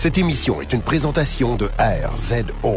Cette 0.00 0.16
émission 0.16 0.62
est 0.62 0.72
une 0.72 0.80
présentation 0.80 1.56
de 1.56 1.68
RZO. 1.78 2.74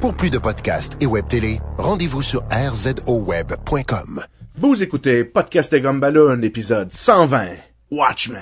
Pour 0.00 0.14
plus 0.14 0.30
de 0.30 0.38
podcasts 0.38 0.96
et 1.02 1.04
web 1.04 1.28
télé, 1.28 1.60
rendez-vous 1.76 2.22
sur 2.22 2.42
rzoweb.com. 2.50 4.24
Vous 4.54 4.82
écoutez 4.82 5.24
Podcast 5.24 5.74
et 5.74 5.82
Gumballoon, 5.82 6.40
épisode 6.40 6.90
120, 6.90 7.48
Watchmen. 7.90 8.40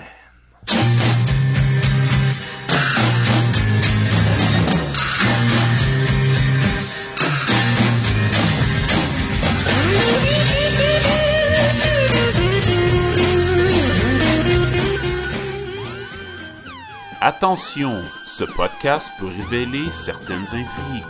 Attention, 17.24 18.00
ce 18.26 18.42
podcast 18.42 19.08
peut 19.20 19.28
révéler 19.28 19.88
certaines 19.92 20.42
intrigues. 20.42 21.04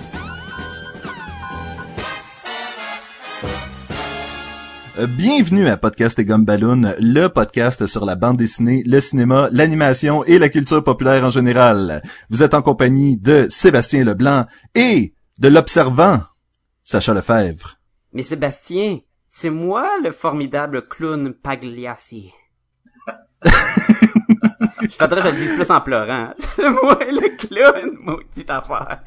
Euh, 4.99 5.07
Bienvenue 5.07 5.69
à 5.69 5.79
Podcast 5.79 6.19
et 6.19 6.27
Gumballoon, 6.27 6.97
le 7.01 7.29
podcast 7.29 7.87
sur 7.87 8.05
la 8.05 8.15
bande 8.15 8.37
dessinée, 8.37 8.83
le 8.85 9.01
cinéma, 9.01 9.49
l'animation 9.53 10.23
et 10.25 10.39
la 10.39 10.51
culture 10.51 10.85
populaire 10.85 11.25
en 11.25 11.31
général. 11.31 12.03
Vous 12.29 12.43
êtes 12.43 12.53
en 12.53 12.61
compagnie 12.61 13.17
de 13.17 13.47
Sébastien 13.49 14.05
Leblanc 14.05 14.45
et 14.75 15.15
de 15.39 15.49
l'observant 15.49 16.21
Sacha 16.85 17.15
Lefebvre. 17.15 17.79
Mais 18.13 18.23
Sébastien, 18.23 18.99
c'est 19.31 19.49
moi 19.49 19.89
le 20.05 20.11
formidable 20.11 20.87
clown 20.89 21.33
Pagliassi. 21.33 22.35
Je 24.81 24.89
faudrait 24.89 25.23
que 25.23 25.29
je 25.29 25.33
le 25.35 25.39
dise 25.39 25.53
plus 25.53 25.71
en 25.71 25.81
pleurant. 25.81 26.33
Moi 26.59 26.99
le 27.11 27.37
clown, 27.37 27.97
maudite 28.01 28.51
affaire. 28.51 29.03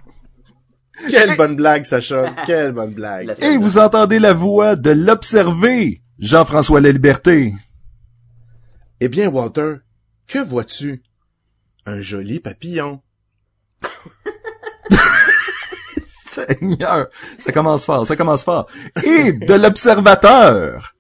Quelle 1.10 1.36
bonne 1.36 1.56
blague, 1.56 1.84
Sacha. 1.84 2.34
Quelle 2.46 2.72
bonne 2.72 2.94
blague. 2.94 3.28
La- 3.28 3.48
Et 3.50 3.58
vous 3.58 3.78
entendez 3.78 4.20
la 4.20 4.34
voix 4.34 4.76
de 4.76 4.92
l'observé 4.92 6.02
Jean-François 6.20 6.80
Laliberté. 6.80 7.54
Eh 9.02 9.10
bien, 9.10 9.28
Walter, 9.30 9.76
que 10.28 10.40
vois-tu? 10.40 11.04
Un 11.86 12.00
joli 12.02 12.40
papillon. 12.40 13.02
Seigneur, 16.06 17.08
ça 17.40 17.52
commence 17.52 17.86
fort, 17.86 18.06
ça 18.06 18.16
commence 18.16 18.44
fort. 18.44 18.68
Et 19.04 19.32
de 19.34 19.54
l'observateur 19.54 20.94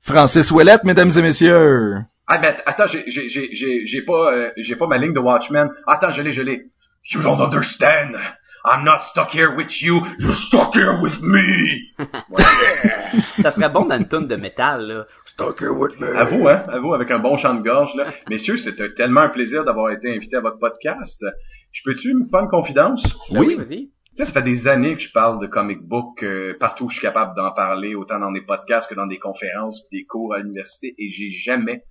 Francis 0.00 0.50
Ouellette, 0.50 0.84
mesdames 0.84 1.10
et 1.16 1.22
messieurs. 1.22 1.98
Ah 2.26 2.38
ben 2.38 2.54
attends, 2.66 2.86
j'ai 2.86 3.04
j'ai 3.08 3.28
j'ai 3.28 3.48
j'ai 3.54 3.86
j'ai 3.86 4.02
pas 4.02 4.32
euh, 4.32 4.50
j'ai 4.56 4.76
pas 4.76 4.86
ma 4.86 4.98
ligne 4.98 5.12
de 5.12 5.18
Watchmen. 5.20 5.70
Attends, 5.86 6.10
je 6.10 6.22
l'ai, 6.22 6.32
je 6.32 6.42
l'ai. 6.42 6.70
You 7.10 7.20
don't 7.22 7.40
understand. 7.40 8.16
I'm 8.64 8.84
not 8.84 9.00
stuck 9.02 9.34
here 9.34 9.56
with 9.56 9.82
you. 9.82 10.02
You're 10.20 10.34
stuck 10.34 10.74
here 10.76 10.96
with 11.02 11.20
me. 11.20 11.90
Ça 13.42 13.50
serait 13.50 13.68
bon 13.68 13.86
dans 13.86 13.96
une 13.98 14.06
tune 14.06 14.28
de 14.28 14.36
métal, 14.36 14.86
là. 14.86 15.06
Stuck 15.26 15.60
here 15.60 15.72
with 15.72 15.98
me. 16.00 16.06
À 16.16 16.24
vous, 16.24 16.46
hein, 16.48 16.62
à 16.68 16.78
vous 16.78 16.94
avec 16.94 17.10
un 17.10 17.18
bon 17.18 17.36
chant 17.36 17.54
de 17.54 17.62
gorge 17.62 17.94
là. 17.96 18.12
Messieurs, 18.30 18.56
c'était 18.56 18.94
tellement 18.94 19.22
un 19.22 19.30
plaisir 19.30 19.64
d'avoir 19.64 19.90
été 19.90 20.14
invité 20.14 20.36
à 20.36 20.40
votre 20.40 20.58
podcast. 20.58 21.24
Je 21.72 21.82
peux-tu 21.84 22.14
me 22.14 22.24
faire 22.26 22.40
une 22.40 22.48
confidence? 22.48 23.02
Ben 23.32 23.40
Oui. 23.40 23.56
vas-y. 23.56 23.90
Tu 24.14 24.18
sais, 24.18 24.26
ça 24.26 24.32
fait 24.32 24.42
des 24.42 24.68
années 24.68 24.94
que 24.94 25.00
je 25.00 25.10
parle 25.10 25.40
de 25.40 25.46
comic 25.46 25.80
book 25.80 26.22
euh, 26.22 26.54
partout 26.60 26.84
où 26.84 26.88
je 26.90 26.96
suis 26.98 27.02
capable 27.02 27.34
d'en 27.34 27.50
parler, 27.50 27.94
autant 27.94 28.20
dans 28.20 28.30
des 28.30 28.42
podcasts 28.42 28.88
que 28.88 28.94
dans 28.94 29.06
des 29.06 29.18
conférences, 29.18 29.88
des 29.90 30.04
cours 30.04 30.34
à 30.34 30.38
l'université, 30.38 30.94
et 30.98 31.08
j'ai 31.10 31.30
jamais 31.30 31.82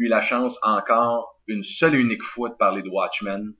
eu 0.00 0.08
la 0.08 0.22
chance 0.22 0.58
encore 0.62 1.38
une 1.46 1.62
seule 1.62 1.94
et 1.94 1.98
unique 1.98 2.22
fois 2.22 2.48
de 2.48 2.54
parler 2.54 2.82
de 2.82 2.88
Watchmen. 2.88 3.52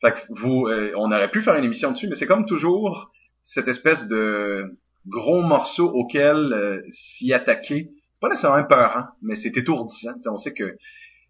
Fait 0.00 0.12
que 0.12 0.20
vous, 0.30 0.66
euh, 0.68 0.92
on 0.96 1.10
aurait 1.10 1.30
pu 1.30 1.42
faire 1.42 1.56
une 1.56 1.64
émission 1.64 1.90
dessus, 1.90 2.08
mais 2.08 2.14
c'est 2.14 2.26
comme 2.26 2.46
toujours 2.46 3.10
cette 3.42 3.68
espèce 3.68 4.06
de 4.06 4.78
gros 5.06 5.42
morceau 5.42 5.90
auquel 5.90 6.36
euh, 6.36 6.82
s'y 6.90 7.32
attaquer, 7.32 7.90
pas 8.20 8.28
nécessairement 8.28 8.64
peurant, 8.64 9.06
mais 9.22 9.34
c'est 9.34 9.56
étourdissant. 9.56 10.12
On 10.26 10.36
sait 10.36 10.54
que 10.54 10.76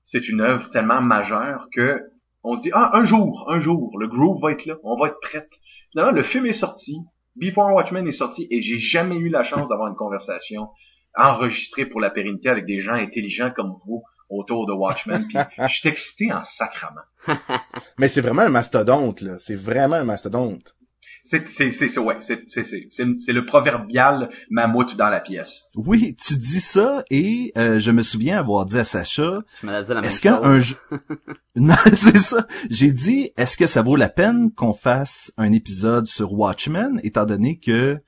c'est 0.04 0.28
une 0.28 0.42
œuvre 0.42 0.68
tellement 0.70 1.00
majeure 1.00 1.68
que 1.72 2.02
on 2.44 2.54
se 2.54 2.62
dit 2.62 2.70
ah 2.74 2.90
un 2.94 3.04
jour, 3.04 3.46
un 3.48 3.60
jour, 3.60 3.98
le 3.98 4.08
groove 4.08 4.42
va 4.42 4.52
être 4.52 4.66
là, 4.66 4.76
on 4.82 4.96
va 4.96 5.08
être 5.08 5.20
prête. 5.20 5.50
Finalement, 5.92 6.12
le 6.12 6.22
film 6.22 6.44
est 6.44 6.52
sorti, 6.52 6.98
Before 7.36 7.72
Watchmen 7.72 8.06
est 8.06 8.12
sorti, 8.12 8.46
et 8.50 8.60
j'ai 8.60 8.78
jamais 8.78 9.16
eu 9.16 9.30
la 9.30 9.44
chance 9.44 9.68
d'avoir 9.70 9.88
une 9.88 9.96
conversation 9.96 10.68
enregistrée 11.16 11.86
pour 11.86 12.00
la 12.00 12.10
pérennité 12.10 12.50
avec 12.50 12.66
des 12.66 12.80
gens 12.80 12.94
intelligents 12.94 13.50
comme 13.54 13.76
vous 13.86 14.02
autour 14.32 14.66
de 14.66 14.72
Watchmen. 14.72 15.26
Puis 15.28 15.38
je 15.68 15.74
suis 15.74 15.88
excité 15.88 16.32
en 16.32 16.42
sacrament. 16.44 17.02
Mais 17.98 18.08
c'est 18.08 18.20
vraiment 18.20 18.42
un 18.42 18.48
mastodonte, 18.48 19.20
là. 19.20 19.36
C'est 19.38 19.56
vraiment 19.56 19.96
un 19.96 20.04
mastodonte. 20.04 20.74
C'est 21.24 21.48
c'est 21.48 21.70
c'est 21.70 21.88
c'est- 21.88 22.00
ouais, 22.00 22.16
c'est 22.20 22.42
c'est 22.48 22.64
c'est 22.90 23.32
le 23.32 23.46
proverbial 23.46 24.28
mammouth 24.50 24.96
dans 24.96 25.08
la 25.08 25.20
pièce. 25.20 25.66
Oui, 25.76 26.16
tu 26.16 26.36
dis 26.36 26.60
ça 26.60 27.04
et 27.10 27.52
euh, 27.56 27.78
je 27.78 27.92
me 27.92 28.02
souviens 28.02 28.40
avoir 28.40 28.66
dit 28.66 28.76
à 28.76 28.82
Sacha, 28.82 29.38
Je 29.60 29.66
me 29.66 29.82
dit 29.82 29.88
la 29.88 29.94
même 29.94 30.04
est-ce 30.04 30.20
qu'un 30.20 30.58
jeu... 30.58 30.74
non, 31.54 31.76
c'est 31.92 32.18
ça. 32.18 32.48
J'ai 32.70 32.92
dit, 32.92 33.30
est-ce 33.36 33.56
que 33.56 33.68
ça 33.68 33.82
vaut 33.82 33.94
la 33.94 34.08
peine 34.08 34.50
qu'on 34.52 34.72
fasse 34.72 35.32
un 35.36 35.52
épisode 35.52 36.06
sur 36.08 36.32
Watchmen, 36.32 36.98
étant 37.04 37.24
donné 37.24 37.56
que 37.60 38.00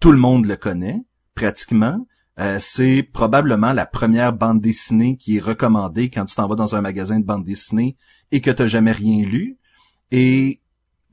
tout 0.00 0.10
le 0.12 0.18
monde 0.18 0.46
le 0.46 0.56
connaît, 0.56 1.02
pratiquement. 1.34 2.06
Euh, 2.38 2.58
c'est 2.60 3.02
probablement 3.02 3.72
la 3.74 3.84
première 3.86 4.32
bande 4.32 4.60
dessinée 4.60 5.16
qui 5.18 5.36
est 5.36 5.40
recommandée 5.40 6.08
quand 6.08 6.24
tu 6.24 6.34
t'en 6.34 6.46
vas 6.48 6.54
dans 6.54 6.74
un 6.74 6.80
magasin 6.80 7.20
de 7.20 7.24
bande 7.26 7.44
dessinée 7.44 7.96
et 8.30 8.40
que 8.40 8.50
t'as 8.50 8.66
jamais 8.66 8.92
rien 8.92 9.24
lu. 9.26 9.58
Et 10.10 10.60
C'est 10.60 10.60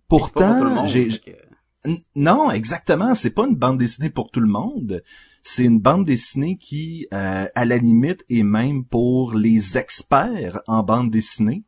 pas 0.08 0.18
pour 0.18 0.31
tout 0.31 0.40
le 0.40 0.46
pourtant, 0.47 0.75
monde, 0.75 0.88
j'ai... 0.88 1.12
fait 1.12 1.19
que- 1.31 1.38
N- 1.85 1.97
Non, 2.16 2.52
exactement. 2.52 3.16
C'est 3.16 3.29
pas 3.29 3.47
une 3.47 3.56
bande 3.56 3.78
dessinée 3.78 4.09
pour 4.09 4.31
tout 4.31 4.40
le 4.41 4.47
monde. 4.47 5.02
C'est 5.44 5.63
une 5.63 5.79
bande 5.79 6.06
dessinée 6.06 6.58
qui, 6.58 7.08
euh, 7.13 7.46
à 7.56 7.66
la 7.66 7.78
limite, 7.78 8.25
est 8.29 8.44
même 8.44 8.84
pour 8.85 9.34
les 9.34 9.78
experts 9.78 10.62
en 10.68 10.84
bande 10.84 11.09
dessinée. 11.09 11.63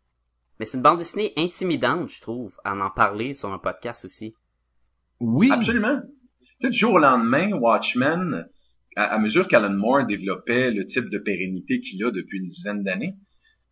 Mais 0.60 0.66
c'est 0.66 0.78
une 0.78 0.84
bande 0.84 0.98
dessinée 1.00 1.32
intimidante, 1.38 2.10
je 2.10 2.20
trouve, 2.22 2.56
à 2.66 2.74
en 2.76 2.90
parler 2.90 3.34
sur 3.34 3.52
un 3.54 3.58
podcast 3.58 4.04
aussi. 4.06 4.34
Oui. 5.22 5.50
Absolument. 5.52 6.00
Tu 6.42 6.48
sais, 6.68 6.70
du 6.70 6.78
jour 6.78 6.94
au 6.94 7.00
lendemain, 7.00 7.52
Watchmen, 7.54 8.48
à, 8.96 9.06
à 9.06 9.20
mesure 9.20 9.48
qu'Alan 9.48 9.74
Moore 9.74 10.06
développait 10.06 10.72
le 10.72 10.86
type 10.86 11.10
de 11.10 11.18
pérennité 11.18 11.82
qu'il 11.82 12.04
a 12.06 12.12
depuis 12.12 12.40
une 12.40 12.48
dizaine 12.50 12.84
d'années, 12.84 13.16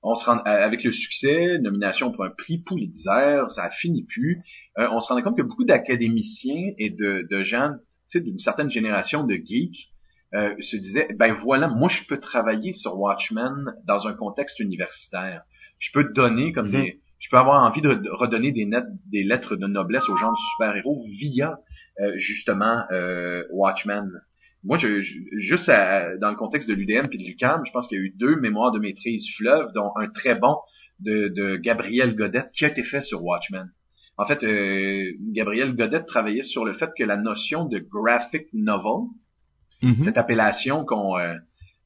on 0.02 0.16
se 0.16 0.26
rend, 0.26 0.38
euh, 0.38 0.42
avec 0.46 0.84
le 0.84 0.92
succès, 0.94 1.60
nomination 1.60 2.12
pour 2.12 2.24
un 2.24 2.30
prix 2.30 2.60
Pulitzer, 2.60 3.44
ça 3.50 3.66
a 3.66 3.70
fini 3.70 4.04
plus. 4.06 4.42
Euh, 4.78 4.88
on 4.92 5.00
se 5.00 5.08
rendait 5.10 5.24
compte 5.24 5.38
que 5.38 5.42
beaucoup 5.42 5.66
d'académiciens 5.66 6.72
et 6.78 6.90
de, 6.90 7.28
de 7.30 7.44
gens, 7.44 7.74
tu 8.10 8.20
sais, 8.20 8.22
d'une 8.22 8.40
certaine 8.40 8.70
génération 8.70 9.24
de 9.26 9.36
geeks, 9.36 9.90
euh, 10.36 10.54
se 10.62 10.78
disaient, 10.78 11.10
ben 11.18 11.34
voilà, 11.34 11.68
moi 11.68 11.90
je 11.90 12.04
peux 12.08 12.20
travailler 12.20 12.74
sur 12.74 12.98
Watchmen 13.00 13.74
dans 13.86 14.08
un 14.08 14.14
contexte 14.14 14.60
universitaire. 14.60 15.44
Je 15.80 15.92
peux 15.92 16.06
donner 16.14 16.54
comme 16.54 16.68
Mhm. 16.68 16.72
des, 16.72 17.02
je 17.20 17.30
peux 17.30 17.38
avoir 17.38 17.64
envie 17.68 17.82
de, 17.82 17.90
redonner 18.12 18.52
des, 18.52 18.66
net- 18.66 18.86
des 19.08 19.24
lettres 19.24 19.56
de 19.56 19.68
noblesse 19.68 20.08
aux 20.08 20.16
gens 20.16 20.32
de 20.32 20.38
super-héros 20.38 21.04
via 21.20 21.60
euh, 22.00 22.14
justement 22.18 22.84
euh, 22.92 23.44
Watchmen. 23.52 24.10
Moi, 24.64 24.78
je, 24.78 25.02
je- 25.02 25.20
juste 25.38 25.70
à- 25.70 26.18
dans 26.18 26.30
le 26.30 26.36
contexte 26.36 26.68
de 26.70 26.74
l'UDM 26.74 27.08
puis 27.08 27.18
de 27.18 27.24
l'UQAM, 27.24 27.62
je 27.66 27.72
pense 27.72 27.88
qu'il 27.88 27.98
y 27.98 28.02
a 28.02 28.04
eu 28.06 28.10
deux 28.16 28.36
mémoires 28.36 28.72
de 28.72 28.80
maîtrise 28.80 29.26
fleuve, 29.36 29.72
dont 29.74 29.92
un 29.96 30.08
très 30.10 30.36
bon 30.36 30.58
de, 31.00 31.30
de 31.30 31.56
Gabriel 31.56 32.16
Godette 32.16 32.52
qui 32.54 32.66
a 32.66 32.68
été 32.70 32.84
fait 32.84 33.02
sur 33.02 33.24
Watchmen. 33.24 33.72
En 34.18 34.26
fait, 34.26 34.44
euh, 34.44 35.12
Gabriel 35.32 35.74
Godette 35.76 36.06
travaillait 36.08 36.42
sur 36.44 36.66
le 36.66 36.74
fait 36.74 36.90
que 36.98 37.06
la 37.06 37.16
notion 37.16 37.64
de 37.66 37.80
graphic 37.80 38.48
novel, 38.54 39.08
Mhm. 39.82 40.04
cette 40.04 40.18
appellation 40.18 40.84
qu'on 40.84 41.18
euh, 41.18 41.36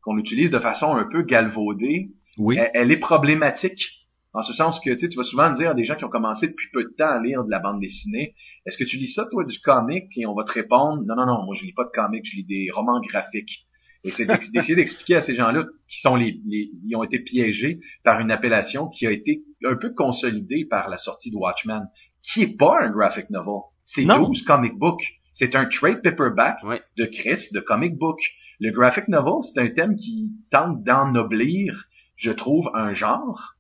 qu'on 0.02 0.18
utilise 0.18 0.50
de 0.50 0.58
façon 0.60 0.96
un 0.96 1.04
peu 1.06 1.22
galvaudée, 1.22 2.10
Oui. 2.40 2.58
elle, 2.58 2.72
elle 2.74 2.92
est 2.92 2.98
problématique. 2.98 4.03
En 4.34 4.42
ce 4.42 4.52
sens 4.54 4.80
que 4.80 4.90
tu 4.96 5.16
vas 5.16 5.24
souvent 5.24 5.52
dire 5.52 5.70
à 5.72 5.74
des 5.76 5.84
gens 5.84 5.96
qui 5.96 6.06
ont 6.06 6.10
commencé 6.10 6.48
depuis 6.48 6.68
peu 6.74 6.84
de 6.84 6.90
temps 6.98 7.08
à 7.10 7.22
lire 7.22 7.44
de 7.44 7.52
la 7.52 7.60
bande 7.60 7.80
dessinée, 7.80 8.34
est-ce 8.66 8.78
que 8.78 8.84
tu 8.84 8.98
lis 8.98 9.08
ça, 9.08 9.28
toi, 9.32 9.44
du 9.46 9.60
comic? 9.60 10.06
Et 10.18 10.26
on 10.26 10.34
va 10.34 10.44
te 10.44 10.52
répondre, 10.52 11.04
non, 11.06 11.16
non, 11.16 11.26
non, 11.28 11.44
moi 11.46 11.54
je 11.56 11.66
lis 11.66 11.74
pas 11.74 11.84
de 11.84 11.92
comic, 11.94 12.26
je 12.26 12.38
lis 12.38 12.46
des 12.46 12.70
romans 12.74 13.00
graphiques. 13.02 13.68
Et 14.04 14.10
c'est 14.12 14.26
d'essayer 14.54 14.76
d'expliquer 14.76 15.16
à 15.18 15.22
ces 15.22 15.36
gens-là 15.36 15.66
qui 15.88 16.00
sont 16.02 16.16
les, 16.16 16.42
les, 16.48 16.72
ils 16.86 16.96
ont 16.96 17.04
été 17.04 17.20
piégés 17.20 17.80
par 18.04 18.20
une 18.20 18.32
appellation 18.32 18.88
qui 18.88 19.06
a 19.06 19.12
été 19.12 19.44
un 19.66 19.76
peu 19.76 19.94
consolidée 19.94 20.66
par 20.66 20.90
la 20.90 20.98
sortie 20.98 21.30
de 21.32 21.38
Watchmen, 21.38 21.88
qui 22.24 22.42
est 22.42 22.58
pas 22.58 22.80
un 22.82 22.90
graphic 22.90 23.30
novel. 23.30 23.62
C'est 23.86 24.04
Non. 24.04 24.28
12 24.28 24.42
comic 24.44 24.74
books. 24.76 25.14
C'est 25.34 25.56
un 25.56 25.66
trade 25.66 26.02
paperback 26.02 26.58
Ouais. 26.64 26.82
de 26.98 27.06
Chris, 27.06 27.50
de 27.54 27.60
comic 27.60 27.96
book. 27.98 28.20
Le 28.60 28.72
graphic 28.72 29.08
novel, 29.08 29.42
c'est 29.44 29.60
un 29.62 29.70
thème 29.70 29.96
qui 29.96 30.32
tente 30.52 30.84
d'ennoblir, 30.84 31.86
je 32.16 32.32
trouve, 32.32 32.70
un 32.74 32.94
genre 32.94 33.53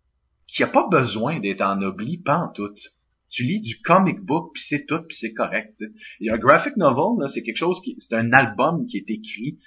qui 0.53 0.63
a 0.63 0.67
pas 0.67 0.87
besoin 0.87 1.39
d'être 1.39 1.61
ennobli 1.61 2.19
pantoute. 2.19 2.79
Tu 3.29 3.43
lis 3.43 3.61
du 3.61 3.81
comic 3.81 4.19
book, 4.19 4.51
puis 4.53 4.61
c'est 4.61 4.85
tout, 4.85 5.01
puis 5.07 5.17
c'est 5.17 5.33
correct. 5.33 5.83
Et 6.21 6.29
un 6.29 6.37
graphic 6.37 6.77
novel, 6.77 7.19
là, 7.19 7.27
c'est 7.27 7.41
quelque 7.41 7.57
chose 7.57 7.81
qui, 7.81 7.95
c'est 7.97 8.13
un 8.13 8.31
album 8.31 8.85
qui 8.85 8.97
est 8.97 9.09
écrit 9.09 9.57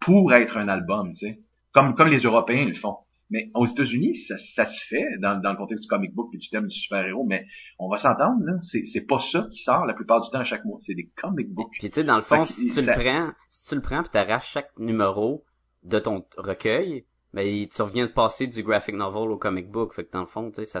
pour 0.00 0.34
être 0.34 0.56
un 0.56 0.66
album, 0.66 1.12
tu 1.12 1.26
sais. 1.26 1.40
Comme, 1.70 1.94
comme 1.94 2.08
les 2.08 2.18
Européens 2.18 2.64
le 2.64 2.74
font. 2.74 2.96
Mais 3.30 3.50
aux 3.54 3.66
États-Unis, 3.66 4.16
ça, 4.16 4.36
ça 4.36 4.66
se 4.66 4.84
fait 4.84 5.06
dans, 5.20 5.40
dans 5.40 5.52
le 5.52 5.56
contexte 5.56 5.84
du 5.84 5.88
comic 5.88 6.12
book 6.12 6.28
et 6.34 6.38
du 6.38 6.50
thème 6.50 6.66
du 6.66 6.76
super-héros, 6.76 7.24
mais 7.24 7.46
on 7.78 7.88
va 7.88 7.96
s'entendre, 7.96 8.44
là, 8.44 8.54
c'est, 8.62 8.84
c'est 8.84 9.06
pas 9.06 9.20
ça 9.20 9.46
qui 9.50 9.62
sort 9.62 9.86
la 9.86 9.94
plupart 9.94 10.20
du 10.20 10.30
temps 10.30 10.40
à 10.40 10.44
chaque 10.44 10.64
mois, 10.64 10.78
c'est 10.80 10.94
des 10.94 11.08
comic 11.16 11.48
books. 11.48 11.70
Puis 11.78 11.88
tu 11.88 12.00
sais, 12.00 12.04
dans 12.04 12.16
le 12.16 12.22
fond, 12.22 12.44
si 12.44 12.68
tu 12.70 12.82
le 12.82 12.92
prends, 12.92 13.30
si 13.48 13.68
tu 13.68 13.74
le 13.76 13.80
prends 13.80 14.02
puis 14.02 14.10
t'arraches 14.10 14.50
chaque 14.50 14.76
numéro 14.78 15.44
de 15.84 15.98
ton 16.00 16.26
recueil, 16.36 17.06
ben 17.34 17.66
tu 17.68 17.82
reviens 17.82 18.06
de 18.06 18.12
passer 18.12 18.46
du 18.46 18.62
graphic 18.62 18.94
novel 18.94 19.30
au 19.30 19.36
comic 19.38 19.68
book. 19.70 19.94
Fait 19.94 20.04
que 20.04 20.12
dans 20.12 20.20
le 20.20 20.26
fond, 20.26 20.50
tu 20.50 20.64
sais, 20.64 20.80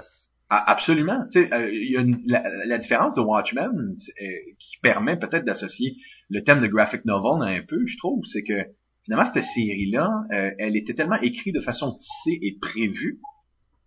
Ah, 0.50 0.70
absolument. 0.70 1.24
Tu 1.32 1.42
sais, 1.44 1.54
euh, 1.54 1.70
y 1.72 1.96
a 1.96 2.00
une- 2.02 2.22
la, 2.26 2.42
la 2.66 2.78
différence 2.78 3.14
de 3.14 3.20
Watchmen 3.22 3.96
euh, 4.20 4.24
qui 4.58 4.76
permet 4.82 5.18
peut-être 5.18 5.44
d'associer 5.46 5.96
le 6.28 6.44
thème 6.44 6.60
de 6.60 6.66
graphic 6.66 7.04
novel 7.06 7.42
un 7.48 7.62
peu, 7.66 7.86
je 7.86 7.96
trouve, 7.96 8.22
c'est 8.26 8.42
que 8.42 8.54
finalement 9.02 9.24
cette 9.32 9.44
série-là, 9.44 10.10
euh, 10.32 10.50
elle 10.58 10.76
était 10.76 10.94
tellement 10.94 11.20
écrite 11.20 11.54
de 11.54 11.60
façon 11.60 11.96
tissée 11.98 12.38
et 12.42 12.58
prévue 12.60 13.18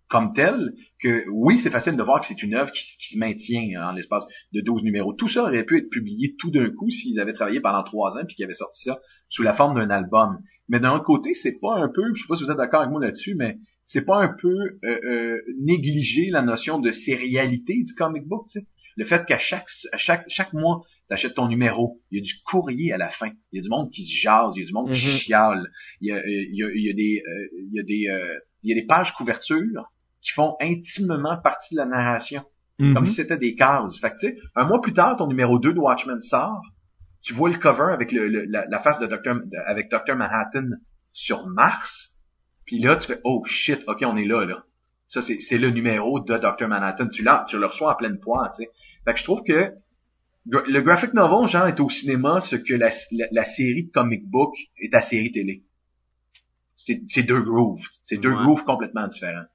comme 0.07 0.33
telle 0.33 0.73
que 0.99 1.25
oui, 1.31 1.57
c'est 1.57 1.69
facile 1.69 1.97
de 1.97 2.03
voir 2.03 2.21
que 2.21 2.27
c'est 2.27 2.43
une 2.43 2.55
œuvre 2.55 2.71
qui, 2.71 2.83
se 2.83 3.17
maintient 3.17 3.89
en 3.89 3.91
l'espace 3.91 4.25
de 4.53 4.61
12 4.61 4.83
numéros. 4.83 5.13
Tout 5.13 5.27
ça 5.27 5.43
aurait 5.43 5.63
pu 5.63 5.77
être 5.79 5.89
publié 5.89 6.35
tout 6.37 6.51
d'un 6.51 6.69
coup 6.69 6.89
s'ils 6.89 7.19
avaient 7.19 7.33
travaillé 7.33 7.59
pendant 7.59 7.83
trois 7.83 8.17
ans 8.17 8.25
puis 8.25 8.35
qu'ils 8.35 8.45
avaient 8.45 8.53
sorti 8.53 8.83
ça 8.83 8.99
sous 9.29 9.43
la 9.43 9.53
forme 9.53 9.75
d'un 9.75 9.89
album. 9.89 10.39
Mais 10.69 10.79
d'un 10.79 10.95
autre 10.95 11.05
côté, 11.05 11.33
c'est 11.33 11.59
pas 11.59 11.75
un 11.75 11.89
peu, 11.89 12.03
je 12.13 12.21
sais 12.21 12.27
pas 12.27 12.35
si 12.35 12.43
vous 12.43 12.51
êtes 12.51 12.57
d'accord 12.57 12.81
avec 12.81 12.91
moi 12.91 13.01
là-dessus, 13.01 13.35
mais 13.35 13.57
c'est 13.83 14.05
pas 14.05 14.17
un 14.17 14.29
peu 14.29 14.55
euh, 14.83 14.99
euh, 15.05 15.41
négliger 15.59 16.29
la 16.31 16.41
notion 16.41 16.79
de 16.79 16.91
sérialité 16.91 17.75
du 17.83 17.93
comic 17.93 18.25
book, 18.27 18.47
tu 18.47 18.59
sais. 18.59 18.67
Le 18.97 19.05
fait 19.05 19.25
qu'à 19.25 19.37
chaque 19.37 19.67
à 19.91 19.97
chaque 19.97 20.23
chaque 20.29 20.53
mois, 20.53 20.81
t'achètes 21.09 21.35
ton 21.35 21.47
numéro, 21.47 22.01
il 22.11 22.17
y 22.17 22.21
a 22.21 22.23
du 22.23 22.33
courrier 22.45 22.93
à 22.93 22.97
la 22.97 23.09
fin, 23.09 23.29
il 23.51 23.57
y 23.57 23.59
a 23.59 23.61
du 23.61 23.69
monde 23.69 23.91
qui 23.91 24.03
se 24.03 24.15
jase, 24.15 24.55
il 24.55 24.61
y 24.61 24.63
a 24.63 24.65
du 24.65 24.73
monde 24.73 24.87
qui 24.89 24.93
Mhm. 24.93 25.11
chiale, 25.11 25.71
il 26.01 26.07
y 26.07 26.11
a, 26.11 26.15
euh, 26.15 26.21
il 26.25 26.55
y 26.55 26.63
a, 26.63 26.67
il 26.73 26.85
y 26.85 26.89
a 26.89 26.93
des 26.93 27.23
euh, 27.27 27.47
il 27.67 27.73
y 27.73 27.79
a 27.79 27.83
des 27.83 28.07
euh, 28.09 28.39
il 28.63 28.69
y 28.69 28.77
a 28.77 28.81
des 28.81 28.87
pages 28.87 29.13
couverture 29.13 29.91
qui 30.25 30.31
font 30.33 30.56
intimement 30.60 31.38
partie 31.38 31.75
de 31.75 31.80
la 31.80 31.86
narration, 31.86 32.44
Mhm. 32.80 32.94
comme 32.95 33.06
si 33.06 33.13
c'était 33.13 33.38
des 33.38 33.54
cases. 33.56 34.00
Fait 34.00 34.10
que 34.10 34.18
tu 34.19 34.27
sais, 34.27 34.38
un 34.56 34.66
mois 34.66 34.81
plus 34.81 34.92
tard, 34.94 35.16
ton 35.18 35.27
numéro 35.27 35.60
2 35.60 35.72
de 35.74 35.80
Watchmen 35.80 36.22
sort, 36.22 36.62
tu 37.22 37.33
vois 37.33 37.50
le 37.50 37.57
cover 37.60 37.94
avec 37.94 38.12
le, 38.12 38.27
le- 38.27 38.45
la, 38.45 38.66
la 38.66 38.80
face 38.80 38.98
de 39.00 39.06
de- 39.06 39.57
avec 39.68 39.89
Dr. 39.92 40.16
Manhattan 40.16 40.68
sur 41.13 41.48
Mars, 41.48 42.19
puis 42.66 42.80
là 42.80 42.95
tu 42.98 43.07
fais 43.07 43.22
oh 43.24 43.44
shit, 43.45 43.83
ok 43.88 44.00
on 44.06 44.18
est 44.18 44.25
là 44.25 44.45
là. 44.45 44.63
Ça 45.07 45.22
c'est 45.22 45.57
le 45.60 45.69
numéro 45.69 46.19
de 46.19 46.38
Dr. 46.38 46.68
Manhattan. 46.68 47.07
Tu 47.10 47.22
l'as, 47.24 47.45
tu 47.48 47.60
le 47.60 47.68
reçois 47.68 47.94
en 47.94 47.95
pleine 47.95 48.19
poire, 48.19 48.51
tu 48.54 48.63
sais. 48.63 48.69
Fait 49.06 49.13
que 49.13 49.19
je 49.19 49.24
trouve 49.24 49.44
que 49.44 49.72
le 50.48 50.80
graphic 50.81 51.13
novel 51.13 51.48
genre 51.48 51.68
est 51.68 51.80
au 51.80 51.89
cinéma 51.89 52.42
ce 52.42 52.56
que 52.56 52.74
la, 52.74 52.89
la, 53.12 53.25
la 53.31 53.45
série 53.45 53.86
de 53.86 53.92
comic 53.92 54.27
book 54.27 54.54
est 54.80 54.94
à 54.95 55.01
série 55.01 55.31
télé. 55.31 55.63
C'est 56.75 57.01
c'est 57.10 57.24
deux 57.24 57.42
grooves, 57.42 57.86
c'est 58.04 58.18
deux 58.18 58.30
Ouais. 58.31 58.44
grooves 58.44 58.63
complètement 58.63 59.07
différents. 59.07 59.45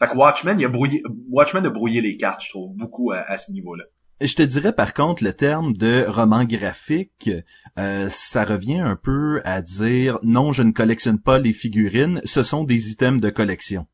Fait 0.00 0.08
que 0.08 0.16
Watchmen, 0.16 0.58
il 0.58 0.64
a 0.64 0.68
brouillé, 0.68 1.02
Watchmen 1.28 1.64
a 1.66 1.70
brouillé 1.70 2.00
les 2.00 2.16
cartes, 2.16 2.42
je 2.42 2.50
trouve, 2.50 2.74
beaucoup 2.76 3.12
à, 3.12 3.18
à 3.20 3.38
ce 3.38 3.52
niveau-là. 3.52 3.84
Je 4.20 4.34
te 4.34 4.42
dirais 4.42 4.74
par 4.74 4.92
contre 4.92 5.24
le 5.24 5.32
terme 5.32 5.72
de 5.72 6.04
roman 6.06 6.44
graphique, 6.44 7.30
euh, 7.78 8.08
ça 8.10 8.44
revient 8.44 8.80
un 8.80 8.96
peu 8.96 9.40
à 9.44 9.62
dire 9.62 10.18
non, 10.22 10.52
je 10.52 10.62
ne 10.62 10.72
collectionne 10.72 11.18
pas 11.18 11.38
les 11.38 11.54
figurines, 11.54 12.20
ce 12.24 12.42
sont 12.42 12.64
des 12.64 12.90
items 12.90 13.20
de 13.20 13.30
collection. 13.30 13.86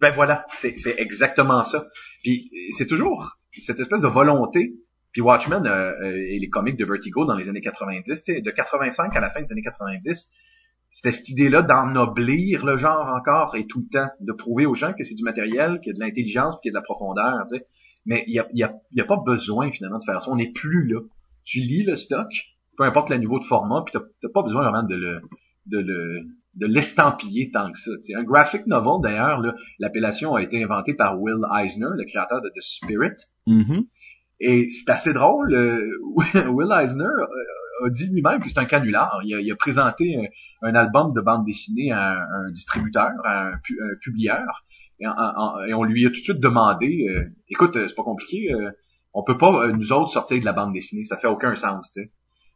Ben 0.00 0.12
voilà, 0.12 0.46
c'est 0.58 0.74
c'est 0.78 0.94
exactement 0.98 1.64
ça. 1.64 1.86
Puis 2.22 2.52
c'est 2.76 2.86
toujours 2.86 3.36
cette 3.58 3.80
espèce 3.80 4.00
de 4.00 4.08
volonté. 4.08 4.74
Puis 5.12 5.22
Watchmen 5.22 5.66
euh, 5.66 5.92
euh, 6.02 6.26
et 6.28 6.38
les 6.38 6.48
comics 6.48 6.76
de 6.76 6.84
Vertigo 6.84 7.24
dans 7.24 7.36
les 7.36 7.48
années 7.48 7.60
90, 7.60 8.22
tu 8.22 8.34
sais, 8.34 8.40
de 8.40 8.50
85 8.50 9.14
à 9.16 9.20
la 9.20 9.30
fin 9.30 9.40
des 9.40 9.50
années 9.50 9.62
90, 9.62 10.30
c'était 10.94 11.10
cette 11.12 11.28
idée-là 11.28 11.62
d'ennoblir 11.62 12.64
le 12.64 12.76
genre 12.78 13.08
encore 13.14 13.56
et 13.56 13.66
tout 13.66 13.80
le 13.80 13.88
temps, 13.92 14.08
de 14.20 14.32
prouver 14.32 14.64
aux 14.64 14.74
gens 14.74 14.92
que 14.92 15.02
c'est 15.04 15.14
du 15.16 15.24
matériel, 15.24 15.80
qu'il 15.80 15.88
y 15.92 15.96
a 15.96 15.98
de 15.98 16.00
l'intelligence, 16.00 16.56
qu'il 16.62 16.70
y 16.70 16.72
a 16.72 16.72
de 16.72 16.76
la 16.78 16.82
profondeur, 16.82 17.44
tu 17.50 17.56
sais. 17.58 17.66
Mais 18.06 18.22
il 18.28 18.34
y 18.34 18.38
a, 18.38 18.46
y, 18.52 18.62
a, 18.62 18.72
y 18.92 19.00
a 19.00 19.04
pas 19.04 19.16
besoin 19.16 19.70
finalement 19.72 19.98
de 19.98 20.04
faire 20.04 20.22
ça. 20.22 20.30
On 20.30 20.36
n'est 20.36 20.52
plus 20.52 20.86
là. 20.86 21.00
Tu 21.44 21.58
lis 21.60 21.82
le 21.82 21.96
stock, 21.96 22.28
peu 22.76 22.84
importe 22.84 23.10
le 23.10 23.16
niveau 23.16 23.38
de 23.38 23.44
format, 23.44 23.82
puis 23.84 23.92
t'as 24.20 24.28
pas 24.32 24.42
besoin 24.42 24.62
vraiment 24.62 24.86
de 24.86 24.94
le 24.94 25.20
de 25.66 25.78
le 25.78 26.20
de 26.54 26.66
l'estampiller 26.66 27.50
tant 27.50 27.72
que 27.72 27.78
ça. 27.78 27.90
Un 28.16 28.22
graphic 28.22 28.66
novel, 28.68 29.02
d'ailleurs, 29.02 29.40
là, 29.40 29.54
l'appellation 29.80 30.34
a 30.36 30.42
été 30.42 30.62
inventée 30.62 30.94
par 30.94 31.20
Will 31.20 31.42
Eisner, 31.58 31.88
le 31.96 32.04
créateur 32.04 32.40
de 32.40 32.48
The 32.50 32.60
Spirit. 32.60 33.16
Mhm. 33.48 33.86
Et 34.40 34.68
c'est 34.70 34.90
assez 34.92 35.12
drôle. 35.12 35.52
euh, 35.54 35.82
Will 36.50 36.70
Eisner 36.72 37.04
euh, 37.04 37.26
a 37.84 37.90
dit 37.90 38.06
lui-même 38.08 38.40
que 38.40 38.48
c'est 38.48 38.58
un 38.58 38.64
canular. 38.64 39.18
Il 39.24 39.34
a, 39.34 39.40
il 39.40 39.50
a 39.52 39.56
présenté 39.56 40.16
un, 40.62 40.68
un 40.68 40.74
album 40.74 41.12
de 41.12 41.20
bande 41.20 41.44
dessinée 41.44 41.90
à 41.92 42.12
un, 42.12 42.46
un 42.46 42.50
distributeur, 42.50 43.10
à 43.24 43.48
un, 43.48 43.56
pu- 43.62 43.78
un 43.82 43.96
publieur, 44.00 44.64
et, 45.00 45.06
en- 45.06 45.12
en- 45.16 45.64
et 45.64 45.74
on 45.74 45.82
lui 45.84 46.04
a 46.06 46.08
tout 46.08 46.14
de 46.14 46.24
suite 46.24 46.40
demandé 46.40 47.06
euh, 47.10 47.24
"Écoute, 47.48 47.76
euh, 47.76 47.86
c'est 47.88 47.94
pas 47.94 48.02
compliqué. 48.04 48.52
euh, 48.52 48.70
on 49.12 49.22
peut 49.22 49.38
pas 49.38 49.50
euh, 49.66 49.72
nous 49.72 49.92
autres 49.92 50.10
sortir 50.10 50.40
de 50.40 50.44
la 50.44 50.52
bande 50.52 50.72
dessinée. 50.72 51.04
Ça 51.04 51.16
fait 51.16 51.26
aucun 51.28 51.54
sens, 51.56 51.90
tu 51.92 52.02
sais." 52.02 52.12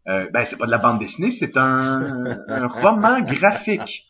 Euh, 0.08 0.26
ben 0.32 0.44
c'est 0.46 0.56
pas 0.56 0.64
de 0.66 0.70
la 0.70 0.78
bande 0.78 0.98
dessinée, 0.98 1.30
c'est 1.30 1.56
un, 1.58 2.24
un 2.48 2.66
roman 2.66 3.20
graphique. 3.20 4.06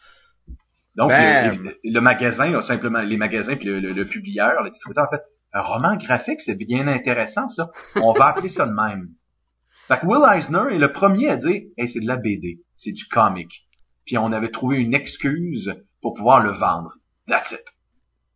Donc 0.97 1.11
le, 1.53 1.65
le- 1.65 1.77
le 1.85 2.01
magasin 2.01 2.55
a 2.55 2.61
simplement 2.61 3.01
les 3.01 3.17
magasins 3.17 3.57
puis 3.57 3.67
le, 3.67 3.81
le- 3.81 3.93
le 3.93 4.05
publieur, 4.05 4.63
le 4.63 4.71
distributeur 4.71 5.05
en 5.07 5.11
fait 5.11 5.23
un 5.53 5.61
roman 5.63 5.97
graphique, 5.97 6.41
c'est 6.41 6.57
bien 6.57 6.87
intéressant 6.89 7.49
ça. 7.49 7.71
On 7.97 8.13
va 8.13 8.27
appeler 8.27 8.49
ça 8.51 8.67
de 8.67 8.73
même. 8.73 9.09
Fait 9.89 10.01
que 10.01 10.07
Will 10.07 10.23
Eisner 10.23 10.75
est 10.75 10.79
le 10.79 10.93
premier 10.93 11.31
à 11.31 11.37
dire 11.37 11.63
hey, 11.79 11.89
c'est 11.89 12.01
de 12.01 12.07
la 12.07 12.19
BD, 12.19 12.61
c'est 12.77 12.93
du 12.93 13.07
comic. 13.07 13.67
Puis 14.05 14.19
on 14.19 14.33
avait 14.33 14.51
trouvé 14.51 14.77
une 14.77 14.95
excuse 14.95 15.73
pour 16.03 16.13
pouvoir 16.13 16.41
le 16.41 16.53
vendre. 16.53 16.93
That's 17.27 17.53
it. 17.53 17.65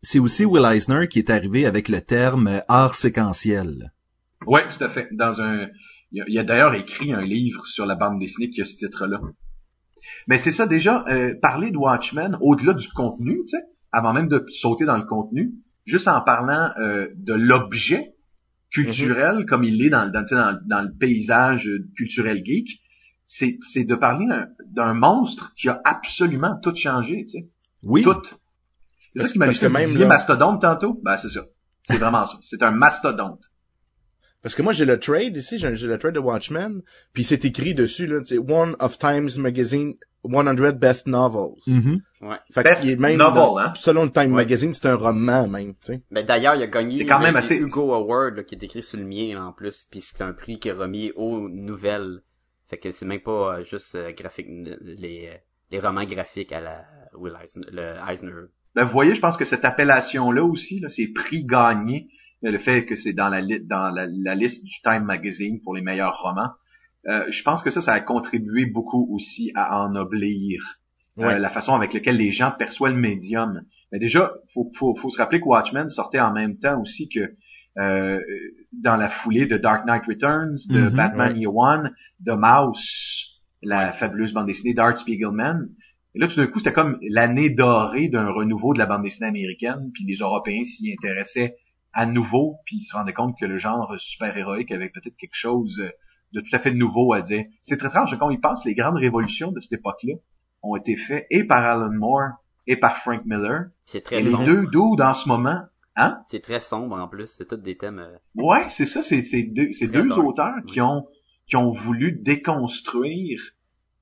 C'est 0.01 0.19
aussi 0.19 0.47
Will 0.47 0.65
Eisner 0.65 1.09
qui 1.09 1.19
est 1.19 1.31
arrivé 1.31 1.67
avec 1.67 1.89
le 1.89 2.01
terme 2.01 2.63
art 2.69 2.95
séquentiel. 2.95 3.93
Ouais, 4.47 4.67
tout 4.67 4.83
à 4.83 4.89
fait. 4.89 5.09
Dans 5.13 5.43
un, 5.43 5.69
il 6.11 6.39
a, 6.39 6.41
a 6.41 6.45
d'ailleurs 6.45 6.75
écrit 6.75 7.13
un 7.13 7.21
livre 7.21 7.67
sur 7.67 7.85
la 7.85 7.95
bande 7.97 8.19
dessinée 8.19 8.51
qui 8.51 8.63
a 8.63 8.65
ce 8.65 8.77
titre-là. 8.77 9.21
Mais 10.27 10.39
c'est 10.39 10.53
ça 10.53 10.67
déjà, 10.67 11.05
euh, 11.09 11.35
parler 11.41 11.71
de 11.71 11.77
Watchmen 11.77 12.37
au-delà 12.41 12.75
du 12.75 12.89
contenu, 12.89 13.41
tu 13.43 13.57
sais, 13.57 13.63
avant 13.93 14.13
même 14.13 14.29
de 14.29 14.45
sauter 14.49 14.85
dans 14.85 14.97
le 14.97 15.05
contenu, 15.05 15.53
juste 15.85 16.09
en 16.09 16.21
parlant 16.23 16.71
euh, 16.79 17.09
de 17.15 17.35
l'objet 17.35 18.15
culturel 18.73 19.45
comme 19.47 19.65
il 19.65 19.81
est 19.85 19.91
dans, 19.91 20.11
dans, 20.11 20.25
dans, 20.31 20.59
dans 20.67 20.83
le 20.83 20.93
paysage 20.93 21.71
culturel 21.97 22.43
geek, 22.45 22.69
c'est 23.27 23.59
c'est 23.63 23.85
de 23.85 23.95
parler 23.95 24.27
un- 24.31 24.49
d'un 24.67 24.95
monstre 24.95 25.53
qui 25.57 25.69
a 25.69 25.81
absolument 25.85 26.57
tout 26.63 26.75
changé, 26.75 27.25
tu 27.25 27.39
sais, 27.39 27.49
Oui. 27.83 28.03
tout. 28.03 28.17
C'est 29.15 29.23
ça 29.27 29.29
qui 29.33 29.39
m'a 29.39 29.49
dit 29.49 29.69
même, 29.69 29.97
là- 29.99 30.07
mastodonte 30.07 30.61
tantôt. 30.63 31.01
Ben 31.05 31.17
c'est 31.19 31.29
ça, 31.29 31.43
c'est 31.85 31.99
vraiment 31.99 32.27
ça. 32.27 32.37
C'est 32.43 32.63
un 32.63 32.71
mastodonte. 32.71 33.41
Parce 34.43 34.55
que 34.55 34.63
moi, 34.63 34.73
j'ai 34.73 34.85
le 34.85 34.99
trade 34.99 35.37
ici, 35.37 35.59
j'ai 35.59 35.75
j'ai 35.77 35.87
le 35.87 35.99
trade 35.99 36.15
de 36.15 36.19
Watchmen, 36.21 36.83
puis 37.13 37.23
c'est 37.25 37.45
écrit 37.45 37.75
dessus, 37.75 38.07
là, 38.07 38.21
c'est 38.25 38.39
One 38.39 38.75
of 38.81 38.99
Times 38.99 39.31
Magazine 39.39 39.95
100 40.25 40.73
Best 40.79 41.07
Novels. 41.07 41.55
Mhm. 41.67 42.01
Ouais. 42.23 42.37
Fait 42.53 42.63
Best 42.63 42.81
qu'il 42.83 42.91
est 42.91 42.97
même 42.97 43.17
novel, 43.19 43.35
dans- 43.35 43.59
hein? 43.59 43.73
selon 43.77 44.05
le 44.05 44.11
Time 44.11 44.31
Ouais. 44.33 44.43
Magazine, 44.45 44.73
c'est 44.73 44.87
un 44.87 44.97
roman 44.97 45.47
même, 45.49 45.75
tu 45.85 45.93
sais. 45.95 46.03
Ben 46.11 46.25
d'ailleurs, 46.27 46.55
il 46.57 46.63
a 46.63 46.67
gagné 46.67 46.99
C'est 46.99 47.07
quand 47.07 47.19
le- 47.19 47.25
même 47.25 47.37
assez- 47.37 47.57
Hugo 47.57 47.93
Award 47.95 48.37
là, 48.37 48.43
qui 48.45 48.55
est 48.57 48.63
écrit 48.65 48.83
sur 48.83 48.99
le 48.99 49.05
mien 49.05 49.35
là, 49.35 49.45
en 49.47 49.53
plus, 49.53 49.87
puis 49.91 50.01
c'est 50.01 50.23
un 50.23 50.33
prix 50.33 50.59
qui 50.59 50.69
est 50.69 50.73
remis 50.73 51.13
aux 51.17 51.49
nouvelles. 51.49 52.21
Fait 52.69 52.79
que 52.79 52.91
c'est 52.91 53.07
même 53.07 53.21
pas 53.21 53.59
euh, 53.59 53.65
juste 53.65 53.95
euh, 53.97 54.13
graphique 54.13 54.47
les 54.49 55.31
les 55.71 55.79
romans 55.81 56.05
graphiques 56.05 56.53
à 56.53 56.61
la 56.61 56.85
Will 57.15 57.33
Eisner, 57.43 57.67
le 57.73 57.95
Eisner. 58.11 58.33
Ben, 58.75 58.85
vous 58.85 58.93
voyez, 58.93 59.15
je 59.15 59.21
pense 59.21 59.37
que 59.37 59.45
cette 59.45 59.65
appellation-là 59.65 60.43
aussi, 60.45 60.81
là, 60.81 60.89
ces 60.89 61.09
prix 61.09 61.45
gagnés, 61.45 62.09
euh, 62.45 62.51
le 62.51 62.59
fait 62.59 62.85
que 62.87 62.95
c'est 62.97 63.13
dans 63.13 63.29
la, 63.29 63.43
dans 63.43 63.91
la, 63.91 64.07
la 64.07 64.35
liste 64.35 64.65
du 64.65 64.81
Time 64.83 65.05
Magazine 65.05 65.61
pour 65.63 65.75
les 65.75 65.83
meilleurs 65.83 66.19
romans, 66.21 66.51
euh, 67.09 67.25
je 67.31 67.43
pense 67.43 67.63
que 67.63 67.71
ça, 67.71 67.81
ça 67.81 67.93
a 67.93 68.01
contribué 68.01 68.67
beaucoup 68.67 69.09
aussi 69.15 69.51
à 69.55 69.81
ennoblir 69.83 70.63
euh, 71.21 71.25
Ouais. 71.27 71.39
la 71.39 71.51
façon 71.51 71.75
avec 71.75 71.93
laquelle 71.93 72.17
les 72.17 72.33
gens 72.33 72.53
perçoivent 72.53 72.95
le 72.95 72.99
médium. 73.01 73.63
Mais 73.93 73.99
déjà, 73.99 74.33
faut, 74.55 74.71
faut, 74.75 74.95
faut 74.97 75.11
se 75.11 75.19
rappeler 75.19 75.41
que 75.41 75.47
Watchmen 75.47 75.89
sortait 75.91 76.21
en 76.21 76.33
même 76.33 76.59
temps 76.59 76.81
aussi 76.81 77.09
que 77.09 77.35
euh, 77.79 78.21
dans 78.73 78.97
la 78.97 79.09
foulée 79.09 79.47
de 79.47 79.57
Dark 79.57 79.87
Knight 79.87 80.05
Returns, 80.07 80.57
de 80.71 80.89
Mhm, 80.89 80.91
Batman 80.91 81.35
ouais. 81.35 81.39
Year 81.39 81.55
One, 81.55 81.95
de 82.21 82.33
Mouse, 82.33 83.41
la 83.63 83.93
fabuleuse 83.93 84.33
bande 84.33 84.47
dessinée 84.47 84.75
d'Art 84.75 84.97
Spiegelman. 84.97 85.69
Et 86.15 86.19
là, 86.19 86.29
tout 86.29 86.37
d'un 86.37 86.47
coup, 86.47 86.59
c'était 86.59 86.73
comme 86.73 86.99
l'année 87.03 87.51
dorée 87.51 88.09
d'un 88.09 88.29
renouveau 88.31 88.75
de 88.75 88.79
la 88.79 88.87
bande 88.87 89.03
dessinée 89.03 89.29
américaine, 89.29 89.91
puis 89.95 90.05
les 90.05 90.17
Européens 90.17 90.65
s'y 90.65 90.93
intéressaient 90.93 91.57
à 91.93 92.07
nouveau, 92.07 92.59
puis 92.65 92.77
ils 92.77 92.83
se 92.83 92.97
rendaient 92.97 93.13
compte 93.13 93.39
que 93.39 93.45
le 93.45 93.59
genre 93.59 93.95
super-héroïque 93.99 94.71
avait 94.73 94.89
peut-être 94.89 95.17
quelque 95.17 95.35
chose 95.35 95.83
de 96.33 96.41
tout 96.41 96.55
à 96.57 96.59
fait 96.59 96.73
nouveau 96.73 97.13
à 97.13 97.21
dire. 97.21 97.45
C'est 97.61 97.77
très 97.77 97.89
étrange, 97.89 98.17
quand 98.19 98.27
on 98.27 98.31
y 98.31 98.39
pense, 98.39 98.65
les 98.65 98.75
grandes 98.75 98.97
révolutions 98.97 99.53
de 99.53 99.61
cette 99.61 99.75
époque-là 99.75 100.15
ont 100.63 100.77
été 100.77 100.97
faites 100.97 101.27
et 101.31 101.45
par 101.45 101.65
Alan 101.65 101.93
Moore 101.93 102.31
et 102.67 102.77
par 102.77 102.99
Frank 102.99 103.23
Miller. 103.27 103.67
C'est 103.85 103.99
Et 103.99 104.03
très 104.03 104.23
les 104.23 104.31
sombre. 104.31 104.45
deux 104.45 104.67
dudes 104.67 105.01
en 105.01 105.15
ce 105.15 105.29
moment, 105.29 105.63
hein? 105.97 106.23
C'est 106.29 106.41
très 106.43 106.61
sombre 106.61 106.97
en 106.99 107.09
plus, 107.09 107.27
c'est 107.27 107.47
tous 107.47 107.57
des 107.57 107.77
thèmes 107.77 107.99
euh, 107.99 108.17
Ouais, 108.35 108.67
c'est 108.71 108.87
ça, 108.87 109.03
c'est 109.03 109.21
deux, 109.43 109.73
c'est 109.73 109.89
Très 109.89 110.03
deux 110.03 110.09
dark, 110.09 110.25
auteurs 110.25 110.55
qui 110.67 110.81
ont 110.81 111.07
qui 111.47 111.57
ont 111.57 111.73
voulu 111.73 112.13
déconstruire 112.23 113.41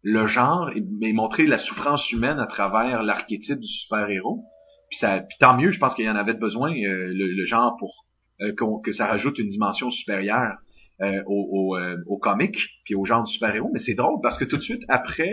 le 0.02 0.26
genre 0.26 0.70
et, 0.74 1.12
montrer 1.12 1.46
la 1.46 1.58
souffrance 1.58 2.10
humaine 2.12 2.38
à 2.38 2.46
travers 2.46 3.02
l'archétype 3.02 3.58
du 3.60 3.66
super-héros. 3.66 4.44
Puis 4.90 4.98
ça, 4.98 5.24
tant 5.38 5.56
mieux, 5.56 5.70
je 5.70 5.78
pense 5.78 5.94
qu'il 5.94 6.04
y 6.04 6.10
en 6.10 6.16
avait 6.16 6.34
besoin 6.34 6.72
euh, 6.72 7.12
le, 7.14 7.44
genre 7.44 7.76
pour 7.78 8.06
euh, 8.42 8.52
que 8.82 8.92
ça 8.92 9.06
rajoute 9.06 9.38
une 9.38 9.48
dimension 9.48 9.88
supérieure 9.90 10.56
euh, 11.00 11.22
au, 11.26 11.76
au, 11.76 11.78
au 12.06 12.18
comic 12.18 12.56
puis 12.84 12.96
au 12.96 13.04
genre 13.04 13.24
du 13.24 13.32
super-héros. 13.32 13.70
Mais 13.72 13.78
c'est 13.78 13.94
drôle 13.94 14.20
parce 14.20 14.36
que 14.36 14.44
tout 14.44 14.56
de 14.56 14.62
suite 14.62 14.82
après 14.88 15.32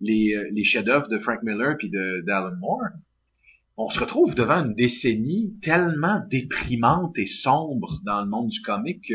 les, 0.00 0.34
les 0.50 0.64
chefs-d'œuvre 0.64 1.08
de 1.08 1.18
Frank 1.18 1.42
Miller 1.44 1.76
puis 1.78 1.90
d'Alan 1.90 2.56
Moore, 2.60 2.88
on 3.76 3.88
se 3.88 4.00
retrouve 4.00 4.34
devant 4.34 4.64
une 4.64 4.74
décennie 4.74 5.54
tellement 5.62 6.20
déprimante 6.28 7.16
et 7.18 7.26
sombre 7.26 8.00
dans 8.04 8.20
le 8.20 8.28
monde 8.28 8.48
du 8.48 8.60
comic 8.60 9.00
que 9.08 9.14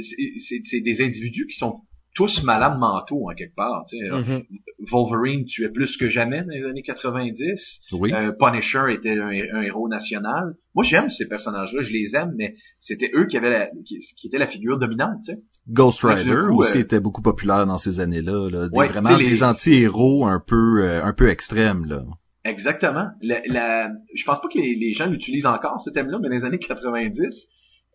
c'est 0.00 0.80
des 0.80 1.02
individus 1.02 1.46
qui 1.46 1.58
sont 1.58 1.82
tous 2.20 2.42
malades 2.42 2.78
mentaux 2.78 3.30
en 3.30 3.34
quelque 3.34 3.54
part. 3.54 3.82
Tu 3.88 3.96
sais. 3.96 4.04
Mm-hmm. 4.04 4.44
Wolverine 4.90 5.46
tuait 5.46 5.70
plus 5.70 5.96
que 5.96 6.10
jamais 6.10 6.42
dans 6.42 6.50
les 6.50 6.64
années 6.64 6.82
90. 6.82 7.80
Oui. 7.92 8.12
Euh, 8.12 8.32
Punisher 8.32 8.92
était 8.92 9.16
un, 9.18 9.62
héros 9.62 9.88
national. 9.88 10.54
Moi 10.74 10.84
j'aime 10.84 11.08
ces 11.08 11.26
personnages-là, 11.28 11.80
je 11.80 11.90
les 11.90 12.14
aime, 12.14 12.34
mais 12.36 12.56
c'était 12.78 13.10
eux 13.14 13.26
qui 13.26 13.38
avaient 13.38 13.48
la, 13.48 13.70
qui, 13.86 13.98
qui 14.18 14.26
étaient 14.26 14.38
la 14.38 14.46
figure 14.46 14.78
dominante. 14.78 15.30
Ghost 15.66 16.02
Rider 16.02 16.42
aussi 16.52 16.76
euh, 16.76 16.82
était 16.82 17.00
beaucoup 17.00 17.22
populaire 17.22 17.66
dans 17.66 17.78
ces 17.78 18.00
années-là. 18.00 18.50
Là. 18.50 18.68
Des, 18.68 18.92
vraiment 18.92 19.16
des 19.16 19.42
anti-héros 19.42 20.26
un 20.26 20.40
peu 20.46 20.82
euh, 20.82 21.02
un 21.02 21.14
peu 21.14 21.30
extrêmes 21.30 21.86
là. 21.86 22.02
Exactement. 22.44 23.08
La, 23.22 23.40
la, 23.46 23.90
je 24.14 24.24
pense 24.24 24.42
pas 24.42 24.48
que 24.48 24.58
les, 24.58 24.74
les 24.74 24.92
gens 24.92 25.06
l'utilisent 25.06 25.46
encore 25.46 25.80
ce 25.80 25.88
thème-là, 25.88 26.18
mais 26.20 26.28
dans 26.28 26.34
les 26.34 26.44
années 26.44 26.58
90, 26.58 27.48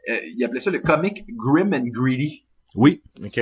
euh, 0.09 0.17
ils 0.35 0.43
appelaient 0.43 0.59
ça 0.59 0.71
le 0.71 0.79
comic 0.79 1.25
grim 1.29 1.73
and 1.73 1.89
greedy. 1.91 2.43
Oui. 2.73 3.03
Ok. 3.23 3.39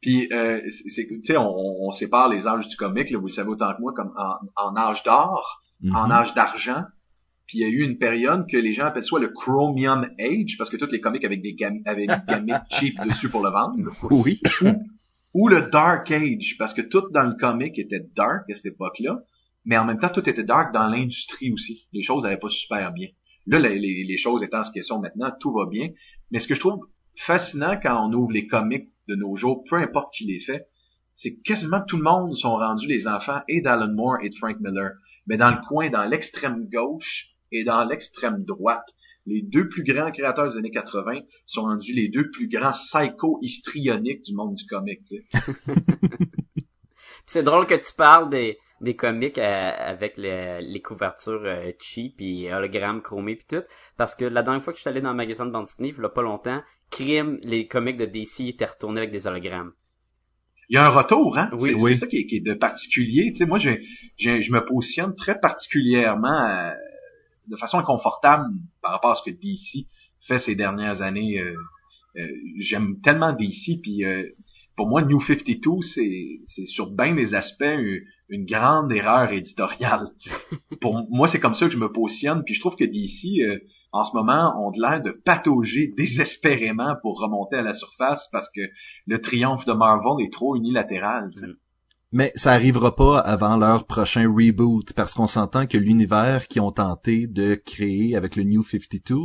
Puis, 0.00 0.28
euh, 0.32 0.60
c'est, 0.88 1.06
tu 1.06 1.20
sais, 1.24 1.36
on, 1.36 1.86
on, 1.86 1.92
sépare 1.92 2.30
les 2.30 2.46
âges 2.46 2.68
du 2.68 2.76
comic, 2.76 3.10
là, 3.10 3.18
vous 3.18 3.26
le 3.26 3.32
savez 3.32 3.50
autant 3.50 3.74
que 3.74 3.80
moi, 3.80 3.92
comme 3.94 4.12
en, 4.16 4.36
en 4.56 4.76
âge 4.76 5.02
d'or, 5.02 5.62
mm-hmm. 5.82 5.94
en 5.94 6.10
âge 6.10 6.34
d'argent. 6.34 6.84
Puis 7.46 7.58
il 7.58 7.62
y 7.62 7.64
a 7.64 7.68
eu 7.68 7.82
une 7.82 7.98
période 7.98 8.46
que 8.48 8.56
les 8.56 8.72
gens 8.72 8.86
appellent 8.86 9.04
soit 9.04 9.18
le 9.18 9.28
Chromium 9.28 10.08
Age, 10.20 10.56
parce 10.56 10.70
que 10.70 10.76
tous 10.76 10.90
les 10.92 11.00
comics 11.00 11.24
avec 11.24 11.42
des 11.42 11.54
gam 11.54 11.80
avec 11.84 12.08
des 12.08 12.54
cheap 12.70 12.94
dessus 13.04 13.28
pour 13.28 13.42
le 13.42 13.50
vendre. 13.50 13.76
Oui. 14.10 14.40
Ou, 14.62 14.68
ou, 15.34 15.48
le 15.48 15.62
Dark 15.62 16.10
Age, 16.12 16.56
parce 16.58 16.72
que 16.72 16.80
tout 16.80 17.10
dans 17.10 17.24
le 17.24 17.34
comic 17.34 17.76
était 17.78 18.06
dark 18.14 18.48
à 18.48 18.54
cette 18.54 18.66
époque-là 18.66 19.24
mais 19.64 19.76
en 19.76 19.84
même 19.84 19.98
temps, 19.98 20.08
tout 20.08 20.28
était 20.28 20.42
dark 20.42 20.72
dans 20.72 20.86
l'industrie 20.86 21.52
aussi. 21.52 21.86
Les 21.92 22.02
choses 22.02 22.24
n'allaient 22.24 22.38
pas 22.38 22.48
super 22.48 22.92
bien. 22.92 23.08
Là, 23.46 23.58
les, 23.58 23.78
les, 23.78 24.16
choses 24.16 24.42
étant 24.42 24.64
ce 24.64 24.72
qu'elles 24.72 24.84
sont 24.84 25.00
maintenant, 25.00 25.30
tout 25.40 25.52
va 25.52 25.66
bien. 25.66 25.88
Mais 26.30 26.38
ce 26.38 26.48
que 26.48 26.54
je 26.54 26.60
trouve 26.60 26.86
fascinant 27.16 27.78
quand 27.82 28.06
on 28.06 28.12
ouvre 28.12 28.32
les 28.32 28.46
comics 28.46 28.88
de 29.10 29.16
nos 29.16 29.36
jours, 29.36 29.64
peu 29.68 29.76
importe 29.76 30.14
qui 30.14 30.24
les 30.24 30.40
fait, 30.40 30.68
c'est 31.12 31.36
quasiment 31.40 31.82
tout 31.86 31.96
le 31.96 32.04
monde 32.04 32.36
sont 32.36 32.56
rendus 32.56 32.86
les 32.86 33.06
enfants 33.06 33.40
et 33.48 33.60
d'Alan 33.60 33.92
Moore 33.92 34.18
et 34.22 34.30
de 34.30 34.34
Frank 34.36 34.56
Miller. 34.60 34.92
Mais 35.26 35.36
dans 35.36 35.50
le 35.50 35.58
coin, 35.68 35.90
dans 35.90 36.04
l'extrême 36.04 36.68
gauche 36.72 37.34
et 37.52 37.64
dans 37.64 37.84
l'extrême 37.84 38.44
droite, 38.44 38.86
les 39.26 39.42
deux 39.42 39.68
plus 39.68 39.84
grands 39.84 40.10
créateurs 40.10 40.50
des 40.50 40.56
années 40.56 40.70
80 40.70 41.20
sont 41.46 41.62
rendus 41.62 41.92
les 41.92 42.08
deux 42.08 42.30
plus 42.30 42.48
grands 42.48 42.72
psycho-histrioniques 42.72 44.22
du 44.24 44.34
monde 44.34 44.54
du 44.54 44.64
comic. 44.66 45.00
c'est 47.26 47.42
drôle 47.42 47.66
que 47.66 47.74
tu 47.74 47.92
parles 47.94 48.30
des, 48.30 48.58
des 48.80 48.96
comics 48.96 49.38
euh, 49.38 49.70
avec 49.76 50.16
les, 50.16 50.82
couvertures 50.82 51.42
euh, 51.44 51.70
cheap 51.78 52.16
et 52.20 52.52
hologrammes 52.52 53.02
chromés 53.02 53.36
puis 53.36 53.46
tout. 53.48 53.64
Parce 53.96 54.14
que 54.14 54.24
la 54.24 54.42
dernière 54.42 54.62
fois 54.62 54.72
que 54.72 54.78
je 54.78 54.82
suis 54.82 54.90
allé 54.90 55.00
dans 55.00 55.10
le 55.10 55.16
magasin 55.16 55.46
de 55.46 55.50
bande 55.50 55.66
dessinée 55.66 55.94
il 55.96 56.02
y 56.02 56.04
a 56.04 56.08
pas 56.08 56.22
longtemps 56.22 56.62
crime 56.90 57.38
les 57.42 57.66
comics 57.66 57.96
de 57.96 58.06
DC 58.06 58.48
étaient 58.48 58.64
retournés 58.64 59.00
avec 59.00 59.12
des 59.12 59.26
hologrammes. 59.26 59.72
Il 60.68 60.74
y 60.74 60.76
a 60.78 60.86
un 60.86 60.90
retour 60.90 61.36
hein? 61.36 61.50
Oui, 61.52 61.74
c'est, 61.78 61.96
ça 61.96 62.06
qui 62.06 62.28
est, 62.30 62.44
de 62.44 62.54
particulier. 62.54 63.30
Tu 63.32 63.38
sais 63.38 63.46
moi 63.46 63.58
je, 63.58 63.70
je, 64.16 64.52
me 64.52 64.64
positionne 64.64 65.14
très 65.14 65.38
particulièrement 65.38 66.48
euh, 66.48 66.70
de 67.48 67.56
façon 67.56 67.78
inconfortable 67.78 68.46
par 68.80 68.92
rapport 68.92 69.10
à 69.10 69.14
ce 69.14 69.22
que 69.22 69.30
DC 69.30 69.86
fait 70.20 70.38
ces 70.38 70.54
dernières 70.54 71.02
années 71.02 71.42
j'aime 72.58 73.00
tellement 73.00 73.32
DC 73.32 73.80
puis 73.82 74.04
pour 74.80 74.88
moi 74.88 75.02
New 75.02 75.20
52 75.20 75.82
c'est 75.82 76.40
c'est 76.44 76.64
sur 76.64 76.90
bien 76.90 77.14
des 77.14 77.34
aspects 77.34 77.76
une 78.30 78.46
grande 78.46 78.90
erreur 78.92 79.30
éditoriale. 79.30 80.08
Pour 80.80 81.06
moi, 81.10 81.28
c'est 81.28 81.38
comme 81.38 81.54
ça 81.54 81.66
que 81.66 81.72
je 81.72 81.78
me 81.78 81.92
positionne. 81.92 82.44
Puis 82.44 82.54
je 82.54 82.60
trouve 82.60 82.76
que 82.76 82.84
DC, 82.84 83.42
euh, 83.42 83.58
en 83.92 84.04
ce 84.04 84.16
moment, 84.16 84.54
ont 84.58 84.70
l'air 84.70 85.02
de 85.02 85.10
patauger 85.10 85.92
désespérément 85.98 86.94
pour 87.02 87.20
remonter 87.20 87.56
à 87.56 87.62
la 87.62 87.74
surface 87.74 88.28
parce 88.32 88.48
que 88.54 88.62
le 89.06 89.20
triomphe 89.20 89.66
de 89.66 89.72
Marvel 89.72 90.24
est 90.24 90.32
trop 90.32 90.56
unilatéral. 90.56 91.30
Mais 92.12 92.32
ça 92.34 92.52
arrivera 92.52 92.96
pas 92.96 93.18
avant 93.18 93.58
leur 93.58 93.84
prochain 93.84 94.32
reboot 94.32 94.94
parce 94.94 95.12
qu'on 95.12 95.26
s'entend 95.26 95.66
que 95.66 95.76
l'univers 95.76 96.48
qu'ils 96.48 96.62
ont 96.62 96.72
tenté 96.72 97.26
de 97.26 97.54
créer 97.54 98.16
avec 98.16 98.34
le 98.34 98.44
New 98.44 98.62
52, 98.62 99.16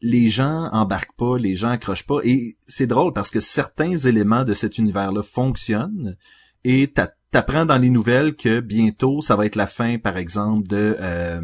les 0.00 0.28
gens 0.28 0.68
embarquent 0.72 1.16
pas, 1.16 1.36
les 1.38 1.54
gens 1.54 1.70
accrochent 1.70 2.06
pas 2.06 2.18
et 2.24 2.56
c'est 2.66 2.86
drôle 2.86 3.12
parce 3.12 3.30
que 3.30 3.40
certains 3.40 3.96
éléments 3.96 4.44
de 4.44 4.54
cet 4.54 4.78
univers-là 4.78 5.22
fonctionnent 5.22 6.16
et 6.64 6.92
t'apprends 7.30 7.66
dans 7.66 7.78
les 7.78 7.90
nouvelles 7.90 8.36
que 8.36 8.60
bientôt 8.60 9.20
ça 9.20 9.36
va 9.36 9.46
être 9.46 9.56
la 9.56 9.66
fin, 9.66 9.98
par 9.98 10.16
exemple, 10.16 10.68
de 10.68 10.96
euh, 11.00 11.40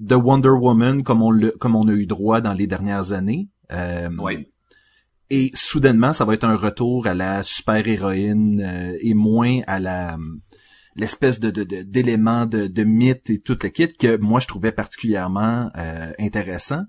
de 0.00 0.14
Wonder 0.14 0.50
Woman 0.50 1.02
comme 1.02 1.22
on 1.22 1.30
le, 1.30 1.52
comme 1.52 1.74
on 1.74 1.88
a 1.88 1.92
eu 1.92 2.06
droit 2.06 2.40
dans 2.40 2.52
les 2.52 2.66
dernières 2.66 3.12
années. 3.12 3.48
Euh, 3.72 4.10
oui. 4.18 4.46
Et 5.28 5.50
soudainement, 5.54 6.12
ça 6.12 6.24
va 6.24 6.34
être 6.34 6.44
un 6.44 6.56
retour 6.56 7.06
à 7.06 7.14
la 7.14 7.42
super 7.42 7.86
héroïne 7.88 8.62
euh, 8.64 8.96
et 9.00 9.14
moins 9.14 9.60
à 9.66 9.80
la 9.80 10.18
l'espèce 10.94 11.40
de 11.40 11.50
d'éléments 11.50 12.46
de, 12.46 12.68
de, 12.68 12.84
mythe 12.84 13.28
et 13.28 13.38
tout 13.38 13.58
le 13.62 13.68
kit 13.68 13.88
que 13.88 14.16
moi 14.16 14.40
je 14.40 14.46
trouvais 14.46 14.72
particulièrement 14.72 15.70
euh, 15.76 16.12
intéressant. 16.18 16.82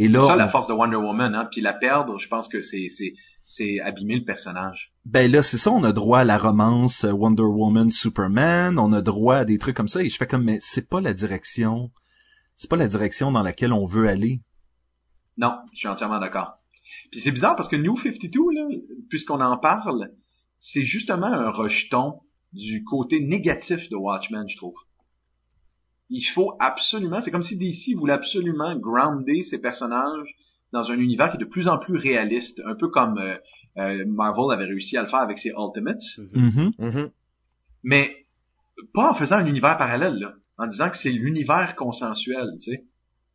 Et 0.00 0.06
là, 0.06 0.24
ça 0.28 0.36
la 0.36 0.48
force 0.48 0.68
de 0.68 0.72
Wonder 0.72 0.96
Woman, 0.96 1.34
hein, 1.34 1.48
puis 1.50 1.60
la 1.60 1.72
perdre, 1.72 2.18
je 2.18 2.28
pense 2.28 2.46
que 2.46 2.62
c'est 2.62 2.86
c'est 2.88 3.14
c'est 3.44 3.80
abîmer 3.80 4.16
le 4.16 4.24
personnage. 4.24 4.92
Ben 5.04 5.28
là, 5.30 5.42
c'est 5.42 5.56
ça, 5.56 5.72
on 5.72 5.82
a 5.82 5.92
droit 5.92 6.20
à 6.20 6.24
la 6.24 6.38
romance 6.38 7.04
euh, 7.04 7.10
Wonder 7.10 7.42
Woman, 7.42 7.90
Superman, 7.90 8.78
on 8.78 8.92
a 8.92 9.02
droit 9.02 9.36
à 9.38 9.44
des 9.44 9.58
trucs 9.58 9.76
comme 9.76 9.88
ça, 9.88 10.00
et 10.00 10.08
je 10.08 10.16
fais 10.16 10.28
comme, 10.28 10.44
mais 10.44 10.58
c'est 10.60 10.88
pas 10.88 11.00
la 11.00 11.14
direction, 11.14 11.90
c'est 12.56 12.70
pas 12.70 12.76
la 12.76 12.86
direction 12.86 13.32
dans 13.32 13.42
laquelle 13.42 13.72
on 13.72 13.84
veut 13.84 14.08
aller. 14.08 14.40
Non, 15.36 15.56
je 15.72 15.78
suis 15.78 15.88
entièrement 15.88 16.20
d'accord. 16.20 16.58
Puis 17.10 17.20
c'est 17.20 17.32
bizarre 17.32 17.56
parce 17.56 17.68
que 17.68 17.76
New 17.76 17.96
52, 17.96 18.38
là, 18.54 18.68
puisqu'on 19.08 19.40
en 19.40 19.58
parle, 19.58 20.12
c'est 20.60 20.82
justement 20.82 21.26
un 21.26 21.50
rejeton 21.50 22.20
du 22.52 22.84
côté 22.84 23.20
négatif 23.20 23.88
de 23.90 23.96
Watchmen, 23.96 24.48
je 24.48 24.56
trouve. 24.56 24.74
Il 26.10 26.22
faut 26.22 26.56
absolument, 26.58 27.20
c'est 27.20 27.30
comme 27.30 27.42
si 27.42 27.56
DC 27.56 27.96
voulait 27.96 28.14
absolument 28.14 28.74
grounder 28.76 29.42
ses 29.42 29.60
personnages 29.60 30.36
dans 30.72 30.90
un 30.90 30.98
univers 30.98 31.30
qui 31.30 31.36
est 31.36 31.40
de 31.40 31.44
plus 31.44 31.68
en 31.68 31.78
plus 31.78 31.96
réaliste, 31.96 32.62
un 32.64 32.74
peu 32.74 32.88
comme 32.88 33.18
euh, 33.18 33.36
euh, 33.78 34.04
Marvel 34.06 34.52
avait 34.52 34.66
réussi 34.66 34.96
à 34.96 35.02
le 35.02 35.08
faire 35.08 35.20
avec 35.20 35.38
ses 35.38 35.50
Ultimates. 35.50 36.00
Mm-hmm. 36.34 36.76
Mm-hmm. 36.78 37.10
Mais 37.82 38.26
pas 38.94 39.10
en 39.10 39.14
faisant 39.14 39.36
un 39.36 39.46
univers 39.46 39.76
parallèle, 39.76 40.14
là, 40.14 40.34
en 40.56 40.66
disant 40.66 40.90
que 40.90 40.96
c'est 40.96 41.10
l'univers 41.10 41.74
consensuel, 41.76 42.48
tu 42.60 42.72
sais. 42.72 42.84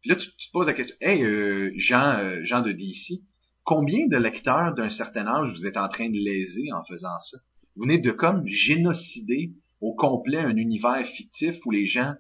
Puis 0.02 0.10
là, 0.10 0.18
tu, 0.18 0.28
te 0.28 0.52
poses 0.52 0.68
la 0.68 0.74
question, 0.74 0.96
hey, 1.00 1.24
euh, 1.24 1.72
Jean, 1.78 2.18
euh, 2.20 2.40
Jean 2.44 2.62
de 2.62 2.74
DC, 2.74 3.22
combien 3.64 4.06
de 4.08 4.18
lecteurs 4.18 4.74
d'un 4.74 4.90
certain 4.90 5.26
âge 5.28 5.54
vous 5.54 5.66
êtes 5.66 5.78
en 5.78 5.88
train 5.88 6.10
de 6.10 6.18
léser 6.18 6.74
en 6.74 6.84
faisant 6.84 7.18
ça? 7.22 7.38
Vous 7.76 7.84
venez 7.84 8.00
de 8.00 8.12
comme 8.12 8.46
génocider 8.46 9.54
au 9.80 9.96
complet 9.96 10.40
un 10.40 10.58
univers 10.58 11.06
fictif 11.06 11.58
où 11.66 11.72
les 11.72 11.86
gens, 11.86 12.14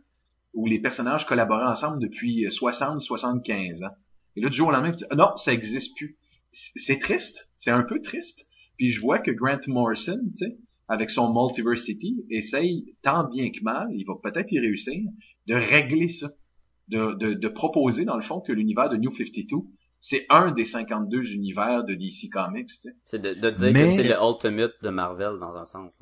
où 0.54 0.68
les 0.68 0.80
personnages 0.80 1.26
collaboraient 1.26 1.70
ensemble 1.70 2.00
depuis 2.00 2.46
60, 2.50 3.02
75 3.02 3.84
ans. 3.84 3.96
Et 4.36 4.42
là, 4.42 4.50
du 4.50 4.56
jour 4.56 4.70
au 4.70 4.72
lendemain, 4.72 4.92
tu 4.92 4.98
dis, 4.98 5.16
non, 5.16 5.36
ça 5.38 5.54
existe 5.54 5.96
plus. 5.98 6.18
C'est 6.52 7.00
triste. 7.00 7.50
C'est 7.58 7.72
un 7.72 7.84
peu 7.84 8.02
triste. 8.02 8.46
Puis 8.78 8.90
je 8.90 9.02
vois 9.02 9.20
que 9.20 9.32
Grant 9.32 9.60
Morrison, 9.68 10.20
tu 10.38 10.46
sais, 10.46 10.58
avec 10.88 11.10
son 11.10 11.34
Multiversity, 11.34 12.26
essaye 12.30 12.96
tant 13.02 13.30
bien 13.30 13.50
que 13.52 13.64
mal, 13.64 13.88
il 13.94 14.06
va 14.06 14.14
peut-être 14.22 14.52
y 14.52 14.60
réussir, 14.60 15.02
de 15.48 15.56
régler 15.56 16.08
ça. 16.08 16.32
De, 16.90 17.14
de, 17.14 17.34
de 17.34 17.48
proposer, 17.48 18.04
dans 18.04 18.18
le 18.18 18.24
fond, 18.24 18.42
que 18.42 18.52
l'univers 18.52 18.90
de 18.90 18.98
New 18.98 19.16
52, 19.16 19.70
c'est 20.02 20.26
un 20.30 20.52
des 20.52 20.66
52 20.66 21.32
univers 21.32 21.86
de 21.86 21.96
DC 21.96 22.30
Comics, 22.30 22.68
tu 22.68 22.74
sais. 22.74 22.90
C'est 23.06 23.22
de, 23.22 23.34
de 23.34 23.50
dire 23.52 23.74
que 23.74 23.88
c'est 23.88 24.04
le 24.04 24.16
Ultimate 24.22 24.74
de 24.84 24.90
Marvel, 24.90 25.40
dans 25.40 25.56
un 25.56 25.66
sens. 25.66 25.98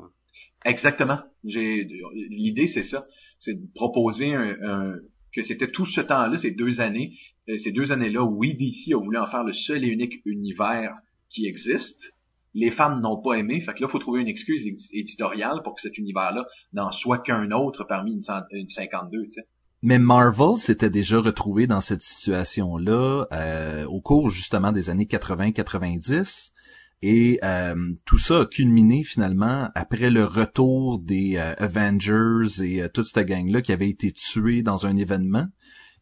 Exactement. 0.66 1.20
J'ai 1.44 1.88
L'idée, 2.30 2.68
c'est 2.68 2.82
ça. 2.82 3.06
C'est 3.42 3.56
de 3.56 3.68
proposer 3.76 4.34
un, 4.34 4.96
que 5.34 5.42
c'était 5.42 5.70
tout 5.70 5.86
ce 5.86 6.00
temps-là, 6.00 6.38
ces 6.38 6.52
deux 6.52 6.80
années, 6.80 7.18
euh, 7.50 7.58
ces 7.58 7.72
deux 7.72 7.92
années-là, 7.92 8.24
oui, 8.24 8.56
DC 8.56 8.94
a 8.94 9.00
voulu 9.00 9.18
en 9.18 9.28
faire 9.28 9.44
le 9.44 9.52
seul 9.52 9.84
et 9.84 9.88
unique 9.88 10.22
univers 10.26 10.96
qui 11.30 11.48
existe. 11.48 12.14
Les 12.54 12.70
fans 12.70 12.98
n'ont 12.98 13.22
pas 13.22 13.36
aimé, 13.36 13.62
fait 13.62 13.74
que 13.74 13.82
là, 13.82 13.88
faut 13.88 14.00
trouver 14.00 14.22
une 14.22 14.28
excuse 14.28 14.64
éditoriale 14.92 15.62
pour 15.64 15.76
que 15.76 15.82
cet 15.82 15.98
univers-là 15.98 16.46
n'en 16.74 16.92
soit 16.92 17.20
qu'un 17.20 17.52
autre 17.52 17.86
parmi 17.86 18.14
une, 18.14 18.68
52, 18.68 19.24
tu 19.24 19.32
sais. 19.32 19.42
Mais 19.84 19.98
Marvel 19.98 20.58
s'était 20.58 20.92
déjà 20.92 21.20
retrouvé 21.20 21.66
dans 21.66 21.82
cette 21.82 22.04
situation-là 22.04 23.26
euh, 23.32 23.86
au 23.88 24.00
cours 24.00 24.30
justement 24.30 24.72
des 24.72 24.92
années 24.92 25.06
80-90 25.06 26.52
Et 27.04 27.40
euh, 27.44 27.76
tout 28.06 28.20
ça 28.20 28.42
a 28.42 28.46
culminé 28.46 29.04
finalement 29.04 29.70
après 29.74 30.10
le 30.12 30.24
retour 30.24 31.00
des 31.00 31.38
euh, 31.38 31.54
Avengers 31.58 32.64
et 32.64 32.84
euh, 32.84 32.90
toute 32.94 33.08
cette 33.08 33.28
gang-là 33.28 33.62
qui 33.62 33.72
avait 33.72 33.90
été 33.90 34.12
tuée 34.12 34.62
dans 34.62 34.86
un 34.86 34.96
événement. 34.98 35.48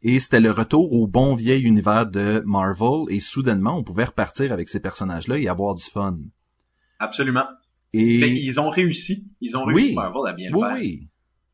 Et 0.02 0.20
c'était 0.20 0.40
le 0.42 0.52
retour 0.52 0.92
au 0.94 1.08
bon 1.08 1.36
vieil 1.36 1.62
univers 1.64 2.06
de 2.06 2.44
Marvel. 2.46 3.06
Et 3.10 3.20
soudainement, 3.20 3.78
on 3.78 3.84
pouvait 3.84 4.06
repartir 4.06 4.52
avec 4.52 4.68
ces 4.70 4.80
personnages-là 4.80 5.38
et 5.38 5.48
avoir 5.48 5.76
du 5.76 5.84
fun. 5.84 6.18
Absolument. 7.00 7.46
Et 7.94 8.20
Mais 8.20 8.36
ils 8.36 8.60
ont 8.60 8.70
réussi. 8.70 9.28
Ils 9.42 9.56
ont 9.58 9.66
Oui. 9.66 9.74
réussi 9.76 9.96
Marvel 9.96 10.22
à 10.28 10.34
bien 10.34 10.50
le 10.52 10.56
oui, 10.56 10.62
faire. 10.64 10.78
oui. 10.80 11.08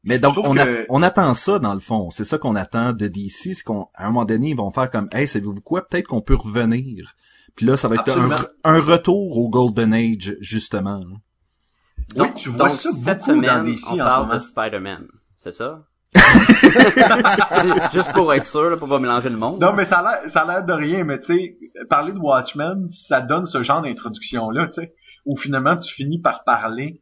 Mais 0.03 0.19
donc, 0.19 0.37
on, 0.37 0.53
que- 0.53 0.59
a- 0.59 0.85
on 0.89 1.01
attend 1.01 1.33
ça 1.33 1.57
dans 1.59 1.73
le 1.73 1.79
fond. 1.79 2.11
C'est 2.11 2.25
ça 2.25 2.37
qu'on 2.37 2.55
attend 2.55 2.93
de 2.93 3.07
DC. 3.07 3.53
C'est 3.55 3.63
qu'on, 3.63 3.87
à 3.95 4.03
un 4.05 4.07
moment 4.07 4.25
donné, 4.25 4.49
ils 4.49 4.55
vont 4.55 4.69
faire 4.69 4.89
comme, 4.91 5.07
hey, 5.13 5.27
savez-vous 5.27 5.61
quoi? 5.61 5.83
Peut-être 5.85 6.07
qu'on 6.07 6.21
peut 6.21 6.35
revenir. 6.35 7.15
Puis 7.55 7.65
là, 7.65 7.77
ça 7.77 7.87
va 7.87 7.95
être 7.95 8.17
un, 8.63 8.79
retour 8.79 9.37
au 9.37 9.49
Golden 9.49 9.93
Age, 9.93 10.35
justement. 10.41 11.01
Oui, 11.05 12.15
Donc, 12.15 12.35
tu 12.35 12.49
vois 12.49 12.69
donc, 12.69 12.77
ça 12.77 12.91
cette 12.91 13.23
semaine, 13.23 13.65
DC 13.65 13.81
on 13.91 13.97
parle 13.97 14.33
de 14.33 14.39
Spider-Man. 14.39 15.07
C'est 15.37 15.53
ça? 15.53 15.83
Juste 17.93 18.13
pour 18.13 18.33
être 18.33 18.45
sûr, 18.45 18.69
là, 18.69 18.77
pour 18.77 18.87
pas 18.87 18.99
mélanger 18.99 19.29
le 19.29 19.37
monde. 19.37 19.59
Non, 19.59 19.73
mais 19.73 19.85
ça 19.85 19.99
a 19.99 20.21
l'air, 20.21 20.31
ça 20.31 20.41
a 20.41 20.45
l'air 20.45 20.65
de 20.65 20.73
rien, 20.73 21.03
mais 21.03 21.19
tu 21.19 21.35
sais, 21.35 21.57
parler 21.89 22.13
de 22.13 22.19
Watchmen, 22.19 22.89
ça 22.89 23.21
donne 23.21 23.45
ce 23.45 23.63
genre 23.63 23.81
d'introduction-là, 23.81 24.67
tu 24.67 24.73
sais, 24.73 24.93
où 25.25 25.37
finalement 25.37 25.75
tu 25.77 25.93
finis 25.93 26.19
par 26.19 26.43
parler 26.43 27.01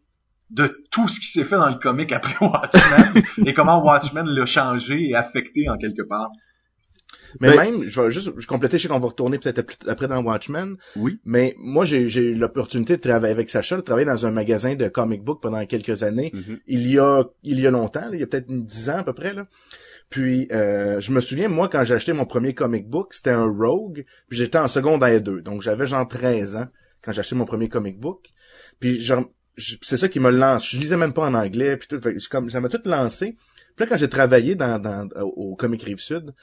de 0.49 0.83
tout 0.91 1.07
ce 1.07 1.19
qui 1.19 1.27
s'est 1.27 1.43
fait 1.43 1.55
dans 1.55 1.69
le 1.69 1.75
comic 1.75 2.11
après 2.11 2.35
Watchmen 2.45 3.23
et 3.45 3.53
comment 3.53 3.83
Watchmen 3.83 4.25
l'a 4.25 4.45
changé 4.45 5.09
et 5.09 5.15
affecté 5.15 5.69
en 5.69 5.77
quelque 5.77 6.03
part. 6.03 6.29
Mais 7.39 7.55
Ben- 7.55 7.71
même, 7.71 7.83
je 7.83 8.01
vais 8.01 8.11
juste 8.11 8.31
je 8.37 8.47
compléter, 8.47 8.77
je 8.77 8.83
sais 8.83 8.87
qu'on 8.89 8.99
va 8.99 9.07
retourner 9.07 9.39
peut-être 9.39 9.63
après 9.87 10.07
dans 10.07 10.21
Watchmen, 10.23 10.75
Oui. 10.95 11.19
mais 11.25 11.55
moi 11.57 11.85
j'ai 11.85 12.01
eu 12.07 12.35
l'opportunité 12.35 12.95
de 12.97 13.01
travailler 13.01 13.33
avec 13.33 13.49
Sacha, 13.49 13.75
de 13.77 13.81
travailler 13.81 14.05
dans 14.07 14.25
un 14.25 14.31
magasin 14.31 14.75
de 14.75 14.87
comic 14.87 15.23
book 15.23 15.41
pendant 15.41 15.65
quelques 15.65 16.03
années. 16.03 16.31
Mhm. 16.33 16.59
Il 16.67 16.89
y 16.91 16.99
a 16.99 17.23
il 17.43 17.59
y 17.59 17.67
a 17.67 17.71
longtemps, 17.71 18.01
là, 18.01 18.11
il 18.13 18.19
y 18.19 18.23
a 18.23 18.27
peut-être 18.27 18.47
dix 18.49 18.89
ans 18.89 18.97
à 18.99 19.03
peu 19.03 19.13
près 19.13 19.33
là. 19.33 19.47
Puis 20.09 20.47
euh, 20.51 20.99
je 20.99 21.11
me 21.11 21.21
souviens 21.21 21.47
moi 21.47 21.69
quand 21.69 21.83
j'ai 21.83 21.93
acheté 21.95 22.13
mon 22.13 22.25
premier 22.25 22.53
comic 22.53 22.87
book, 22.87 23.13
c'était 23.13 23.31
un 23.31 23.47
Rogue, 23.47 24.05
puis 24.29 24.37
j'étais 24.37 24.59
en 24.59 24.67
secondaire 24.67 25.21
2. 25.21 25.41
Donc 25.41 25.61
j'avais 25.61 25.87
genre 25.87 26.07
13 26.07 26.55
ans 26.55 26.67
quand 27.01 27.11
j'ai 27.11 27.19
acheté 27.21 27.35
mon 27.35 27.45
premier 27.45 27.67
comic 27.69 27.99
book. 27.99 28.27
Puis 28.79 28.99
genre 29.01 29.25
c'est 29.57 29.97
ça 29.97 30.07
qui 30.09 30.19
me 30.19 30.29
lance. 30.31 30.67
Je 30.69 30.79
lisais 30.79 30.97
même 30.97 31.13
pas 31.13 31.23
en 31.27 31.33
anglais 31.33 31.77
puis 31.77 31.87
tout, 31.87 31.99
Fait 32.01 32.15
comme 32.29 32.49
ça 32.49 32.59
m'a 32.61 32.69
tout 32.69 32.81
lancé. 32.85 33.35
Puis 33.75 33.85
là 33.85 33.87
quand 33.87 33.97
j'ai 33.97 34.09
travaillé 34.09 34.55
dans, 34.55 34.79
dans 34.79 35.07
au 35.21 35.55
Comic 35.55 35.81
Rive 35.83 35.99
Sud, 35.99 36.33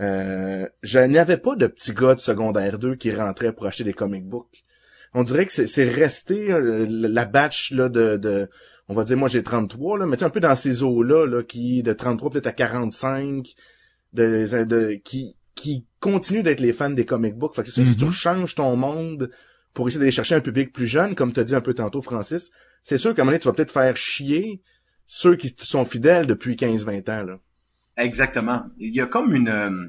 euh, 0.00 0.66
je 0.82 0.98
n'avais 0.98 1.36
pas 1.36 1.56
de 1.56 1.66
petit 1.66 1.92
gars 1.92 2.14
de 2.14 2.20
secondaire 2.20 2.78
2 2.78 2.94
qui 2.94 3.12
rentrait 3.14 3.52
pour 3.52 3.66
acheter 3.66 3.84
des 3.84 3.92
comic 3.92 4.24
books. 4.26 4.64
On 5.12 5.22
dirait 5.24 5.44
que 5.46 5.52
c'est 5.52 5.88
resté 5.88 6.52
euh, 6.52 6.86
la 6.88 7.24
batch 7.24 7.72
là 7.72 7.88
de, 7.88 8.16
de 8.16 8.48
on 8.88 8.94
va 8.94 9.04
dire 9.04 9.16
moi 9.16 9.28
j'ai 9.28 9.42
33 9.42 9.98
là, 9.98 10.06
mais 10.06 10.16
tu 10.16 10.24
un 10.24 10.30
peu 10.30 10.40
dans 10.40 10.54
ces 10.56 10.82
eaux 10.82 11.02
là 11.02 11.42
qui 11.42 11.82
de 11.82 11.92
33 11.92 12.30
peut-être 12.30 12.46
à 12.46 12.52
45 12.52 13.44
de, 14.12 14.64
de 14.64 14.94
qui 15.04 15.36
qui 15.54 15.86
continuent 15.98 16.42
d'être 16.42 16.60
les 16.60 16.72
fans 16.72 16.90
des 16.90 17.04
comic 17.04 17.34
books. 17.36 17.54
Fait 17.54 17.62
que 17.62 17.70
c'est 17.70 17.84
ça, 17.84 17.90
si 17.90 17.96
tu 17.96 18.06
Mhm. 18.06 18.12
changes 18.12 18.54
ton 18.54 18.76
monde 18.76 19.30
pour 19.74 19.86
essayer 19.88 19.98
d'aller 20.00 20.10
chercher 20.10 20.36
un 20.36 20.40
public 20.40 20.72
plus 20.72 20.86
jeune, 20.86 21.14
comme 21.14 21.32
tu 21.32 21.40
as 21.40 21.44
dit 21.44 21.54
un 21.54 21.60
peu 21.60 21.74
tantôt 21.74 22.00
Francis, 22.00 22.50
c'est 22.82 22.96
sûr 22.98 23.14
qu'à 23.14 23.22
un 23.22 23.24
moment 23.24 23.32
donné, 23.32 23.40
tu 23.40 23.48
vas 23.48 23.52
peut-être 23.54 23.70
faire 23.72 23.96
chier 23.96 24.62
ceux 25.06 25.36
qui 25.36 25.54
te 25.54 25.66
sont 25.66 25.84
fidèles 25.84 26.26
depuis 26.26 26.56
15-20 26.56 27.08
ans 27.10 27.24
là. 27.24 27.38
Exactement. 28.00 28.62
Il 28.78 28.94
y 28.94 29.00
a 29.00 29.06
comme 29.06 29.34
une, 29.34 29.48
euh, 29.48 29.88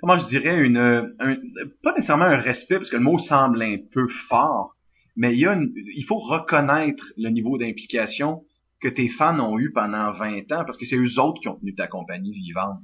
comment 0.00 0.16
je 0.18 0.26
dirais, 0.26 0.56
une, 0.58 0.76
euh, 0.76 1.02
un- 1.20 1.36
pas 1.82 1.94
nécessairement 1.94 2.24
un 2.24 2.36
respect, 2.36 2.76
parce 2.76 2.90
que 2.90 2.96
le 2.96 3.02
mot 3.02 3.18
semble 3.18 3.62
un 3.62 3.76
peu 3.92 4.08
fort, 4.08 4.74
mais 5.16 5.32
il 5.34 5.40
y 5.40 5.46
a 5.46 5.54
une- 5.54 5.72
il 5.94 6.04
faut 6.04 6.18
reconnaître 6.18 7.04
le 7.16 7.28
niveau 7.30 7.58
d'implication 7.58 8.44
que 8.80 8.88
tes 8.88 9.08
fans 9.08 9.38
ont 9.38 9.58
eu 9.58 9.70
pendant 9.72 10.10
20 10.12 10.50
ans, 10.52 10.64
parce 10.64 10.76
que 10.76 10.84
c'est 10.84 10.96
eux 10.96 11.20
autres 11.20 11.40
qui 11.40 11.48
ont 11.48 11.56
tenu 11.58 11.74
ta 11.74 11.86
compagnie 11.86 12.32
vivante. 12.32 12.82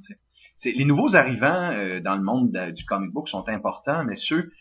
les 0.65 0.83
nouveaux 0.83 1.15
arrivants 1.15 1.71
euh, 1.71 2.01
dans 2.01 2.15
le 2.17 2.21
monde 2.21 2.51
de- 2.51 2.71
du 2.71 2.83
comic 2.83 3.11
book 3.11 3.29
sont 3.29 3.47
importants, 3.47 4.03
mais 4.03 4.15
ceux 4.15 4.51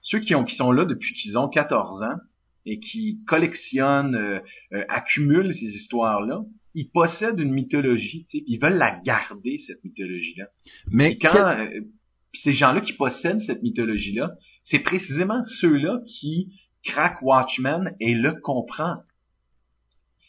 ceux 0.00 0.20
qui 0.20 0.36
ont 0.36 0.44
qui 0.44 0.54
sont 0.54 0.70
là 0.70 0.84
depuis 0.84 1.14
qu'ils 1.14 1.36
ont 1.36 1.48
14 1.48 2.04
ans 2.04 2.16
et 2.64 2.78
qui 2.78 3.24
collectionnent, 3.26 4.40
accumulent 4.88 5.52
ces 5.52 5.74
histoires-là, 5.74 6.42
ils 6.74 6.90
possèdent 6.90 7.38
une 7.40 7.52
mythologie, 7.52 8.24
tu 8.28 8.38
sais, 8.38 8.44
ils 8.46 8.58
veulent 8.58 8.76
la 8.78 9.00
garder 9.04 9.58
cette 9.58 9.82
mythologie-là. 9.84 10.46
Mais 10.90 11.10
Puis 11.10 11.18
quand 11.20 11.28
quel- 11.32 11.42
euh, 11.76 11.80
ces 12.34 12.52
gens-là 12.52 12.80
qui 12.80 12.92
possèdent 12.92 13.40
cette 13.40 13.62
mythologie-là, 13.62 14.32
c'est 14.62 14.80
précisément 14.80 15.44
ceux-là 15.44 16.00
qui 16.06 16.52
craquent 16.84 17.22
Watchmen 17.22 17.94
et 18.00 18.14
le 18.14 18.34
comprennent, 18.34 19.02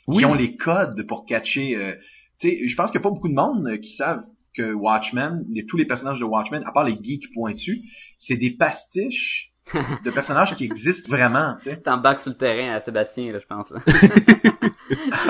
oui, 0.07 0.19
qui 0.19 0.25
ont 0.25 0.33
les 0.33 0.55
codes 0.55 1.05
pour 1.07 1.25
catcher. 1.25 1.75
euh, 1.75 1.93
tu 2.39 2.49
sais, 2.49 2.67
je 2.67 2.75
pense 2.75 2.89
qu'il 2.91 2.99
n'y 2.99 3.03
a 3.03 3.09
pas 3.09 3.13
beaucoup 3.13 3.27
de 3.29 3.33
monde 3.33 3.67
euh, 3.67 3.77
qui 3.77 3.91
savent 3.91 4.23
que 4.55 4.73
Watchmen, 4.73 5.45
les- 5.51 5.65
tous 5.65 5.77
les 5.77 5.85
personnages 5.85 6.19
de 6.19 6.25
Watchmen, 6.25 6.63
à 6.65 6.71
part 6.71 6.83
les 6.85 6.97
geeks 7.01 7.31
pointus, 7.33 7.79
c'est 8.17 8.37
des 8.37 8.51
pastiches 8.51 9.53
de 10.05 10.09
personnages 10.09 10.55
qui 10.55 10.63
existent 10.63 11.09
vraiment. 11.09 11.55
Tu 11.57 11.65
sais. 11.69 11.77
T'embarques 11.81 12.19
sur 12.21 12.31
le 12.31 12.37
terrain 12.37 12.73
à 12.73 12.79
Sébastien, 12.79 13.31
là, 13.31 13.39
je 13.39 13.45
pense. 13.45 13.69
Là. 13.71 13.79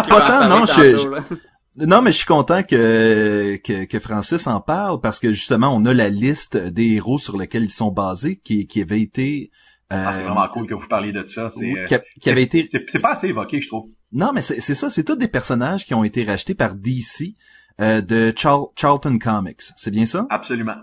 Pas 0.09 0.21
tant, 0.27 0.47
non, 0.49 0.65
je- 0.65 0.95
Tantôt. 1.19 1.35
Non, 1.77 2.01
mais 2.01 2.11
je 2.11 2.17
suis 2.17 2.25
content 2.25 2.61
que, 2.63 3.55
que, 3.63 3.85
que 3.85 3.99
Francis 3.99 4.47
en 4.47 4.59
parle 4.59 4.99
parce 4.99 5.19
que 5.19 5.31
justement, 5.31 5.73
on 5.73 5.85
a 5.85 5.93
la 5.93 6.09
liste 6.09 6.57
des 6.57 6.95
héros 6.95 7.17
sur 7.17 7.37
lesquels 7.37 7.63
ils 7.63 7.69
sont 7.69 7.91
basés 7.91 8.37
qui, 8.43 8.67
qui 8.67 8.81
avait 8.81 8.99
été... 9.01 9.49
euh, 9.93 10.03
Ah, 10.05 10.13
c'est 10.13 10.23
vraiment 10.23 10.47
cool 10.49 10.67
que 10.67 10.73
vous 10.73 10.87
parliez 10.87 11.13
de 11.13 11.23
ça. 11.25 11.51
C'est, 11.55 11.59
oui, 11.59 11.75
euh, 11.79 11.85
qui, 11.85 11.95
a- 11.95 12.01
qui 12.19 12.29
avait 12.29 12.43
été... 12.43 12.67
c'est, 12.71 12.85
c'est 12.89 12.99
pas 12.99 13.13
assez 13.13 13.27
évoqué, 13.27 13.61
je 13.61 13.67
trouve. 13.67 13.85
Non, 14.11 14.31
mais 14.33 14.41
c'est 14.41 14.59
c'est 14.59 14.75
ça, 14.75 14.89
c'est 14.89 15.03
tous 15.03 15.15
des 15.15 15.27
personnages 15.29 15.85
qui 15.85 15.93
ont 15.93 16.03
été 16.03 16.23
rachetés 16.23 16.55
par 16.55 16.73
DC 16.75 17.35
euh, 17.79 18.01
de 18.01 18.33
Charl- 18.35 18.67
Charlton 18.75 19.17
Comics. 19.17 19.61
C'est 19.77 19.91
bien 19.91 20.05
ça? 20.07 20.25
Absolument. 20.31 20.75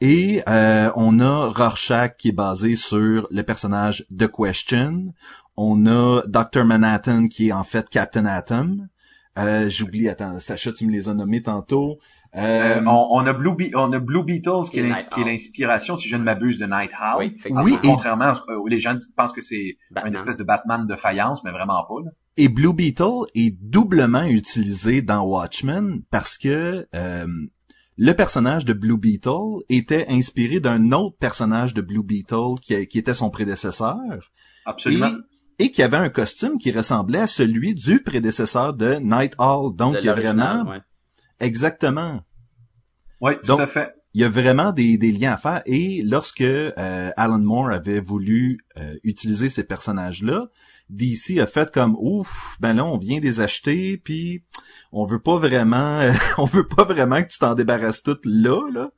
Et 0.00 0.42
euh, 0.48 0.90
on 0.96 1.18
a 1.18 1.48
Rorschach 1.50 2.16
qui 2.18 2.28
est 2.28 2.32
basé 2.32 2.76
sur 2.76 3.26
le 3.30 3.42
personnage 3.42 4.04
The 4.16 4.28
Question. 4.30 5.14
On 5.56 5.86
a 5.86 6.22
Dr. 6.26 6.64
Manhattan 6.64 7.28
qui 7.28 7.48
est 7.48 7.52
en 7.52 7.64
fait 7.64 7.88
Captain 7.88 8.26
Atom. 8.26 8.88
Euh, 9.38 9.68
J'oublie, 9.68 10.08
attends, 10.08 10.38
Sacha, 10.38 10.72
tu 10.72 10.86
me 10.86 10.92
les 10.92 11.08
as 11.08 11.14
nommés 11.14 11.42
tantôt. 11.42 11.98
Euh, 12.36 12.78
Euh, 12.80 12.84
on, 12.86 13.08
on 13.12 13.26
a 13.26 13.32
Blue 13.32 13.50
Be- 13.52 13.72
on 13.76 13.92
a 13.92 13.98
Blue 14.00 14.24
Beatles 14.24 14.68
qui 14.70 14.78
est, 14.80 14.88
l'inspiration, 15.24 15.96
si 15.96 16.08
je 16.08 16.16
ne 16.16 16.22
m'abuse, 16.24 16.58
de 16.58 16.66
Night 16.66 16.90
Owl. 17.00 17.18
Oui. 17.18 17.36
Oui, 17.50 17.74
et- 17.82 17.86
Contrairement 17.86 18.32
euh, 18.48 18.56
où 18.56 18.66
les 18.66 18.80
gens 18.80 18.96
pensent 19.16 19.32
que 19.32 19.40
c'est 19.40 19.76
une 20.04 20.14
espèce 20.14 20.36
de 20.36 20.44
Batman 20.44 20.86
de 20.86 20.96
faïence, 20.96 21.42
mais 21.44 21.50
vraiment 21.52 21.84
pas. 21.88 22.00
Là. 22.04 22.10
Et 22.36 22.48
Blue 22.48 22.72
Beetle 22.72 23.26
est 23.36 23.56
doublement 23.60 24.24
utilisé 24.24 25.02
dans 25.02 25.22
Watchmen 25.24 26.02
parce 26.10 26.36
que 26.36 26.86
euh, 26.94 27.26
le 27.96 28.12
personnage 28.12 28.64
de 28.64 28.72
Blue 28.72 28.98
Beetle 28.98 29.62
était 29.68 30.06
inspiré 30.08 30.58
d'un 30.58 30.90
autre 30.90 31.16
personnage 31.18 31.74
de 31.74 31.80
Blue 31.82 32.02
Beetle 32.02 32.58
qui, 32.60 32.86
qui 32.88 32.98
était 32.98 33.14
son 33.14 33.30
prédécesseur 33.30 33.98
Absolument. 34.66 35.12
Et, 35.58 35.70
qui 35.70 35.82
avait 35.82 35.96
un 35.96 36.08
costume 36.08 36.58
qui 36.58 36.70
ressemblait 36.70 37.20
à 37.20 37.26
celui 37.26 37.74
du 37.74 38.02
prédécesseur 38.02 38.74
de 38.74 38.94
Night 38.94 39.34
Owl. 39.38 39.74
Donc, 39.76 39.94
De 39.94 40.00
il 40.00 40.04
y 40.06 40.08
a 40.08 40.14
vraiment... 40.14 40.64
ouais. 40.70 40.80
Exactement. 41.40 42.22
Oui, 43.20 43.32
tout 43.40 43.46
Donc- 43.46 43.60
à 43.60 43.66
fait. 43.66 43.94
Il 44.16 44.20
y 44.20 44.24
a 44.24 44.28
vraiment 44.28 44.70
des, 44.70 44.96
des 44.96 45.10
liens 45.10 45.32
à 45.32 45.36
faire. 45.36 45.60
Et 45.66 46.02
lorsque 46.04 46.40
euh, 46.40 46.70
Alan 47.16 47.40
Moore 47.40 47.70
avait 47.72 47.98
voulu 47.98 48.60
euh, 48.76 48.94
utiliser 49.02 49.48
ces 49.48 49.64
personnages-là, 49.64 50.50
DC 50.88 51.40
a 51.40 51.46
fait 51.46 51.72
comme 51.72 51.96
ouf, 51.98 52.56
ben 52.60 52.74
là 52.74 52.84
on 52.84 52.96
vient 52.96 53.18
des 53.18 53.40
acheter, 53.40 53.96
puis 53.96 54.44
on 54.92 55.04
veut 55.04 55.18
pas 55.18 55.36
vraiment, 55.38 56.00
on 56.38 56.44
veut 56.44 56.68
pas 56.68 56.84
vraiment 56.84 57.20
que 57.22 57.26
tu 57.26 57.40
t'en 57.40 57.56
débarrasses 57.56 58.04
tout 58.04 58.18
là, 58.24 58.60
là. 58.72 58.90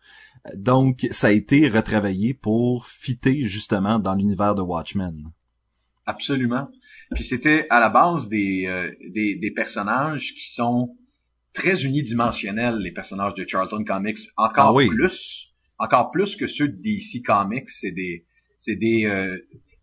Donc 0.54 1.06
ça 1.12 1.28
a 1.28 1.32
été 1.32 1.66
retravaillé 1.70 2.34
pour 2.34 2.86
fitter 2.86 3.42
justement 3.44 3.98
dans 3.98 4.14
l'univers 4.14 4.54
de 4.54 4.60
Watchmen. 4.60 5.30
Absolument. 6.06 6.68
Puis 7.14 7.24
c'était 7.24 7.66
à 7.70 7.80
la 7.80 7.88
base 7.88 8.28
des, 8.28 8.66
euh, 8.66 8.90
des, 9.12 9.36
des 9.36 9.50
personnages 9.50 10.34
qui 10.34 10.50
sont 10.52 10.96
très 11.52 11.84
unidimensionnels, 11.84 12.76
les 12.78 12.92
personnages 12.92 13.34
de 13.34 13.44
Charlton 13.46 13.84
Comics. 13.84 14.18
Encore 14.36 14.66
Ah 14.66 14.72
oui. 14.72 14.88
plus, 14.88 15.52
encore 15.78 16.10
plus 16.10 16.36
que 16.36 16.46
ceux 16.46 16.68
de 16.68 16.76
DC 16.82 17.22
Comics. 17.24 17.70
C'est 17.70 17.92
des, 17.92 18.24
c'est 18.58 18.76
des, 18.76 19.04
euh, 19.06 19.38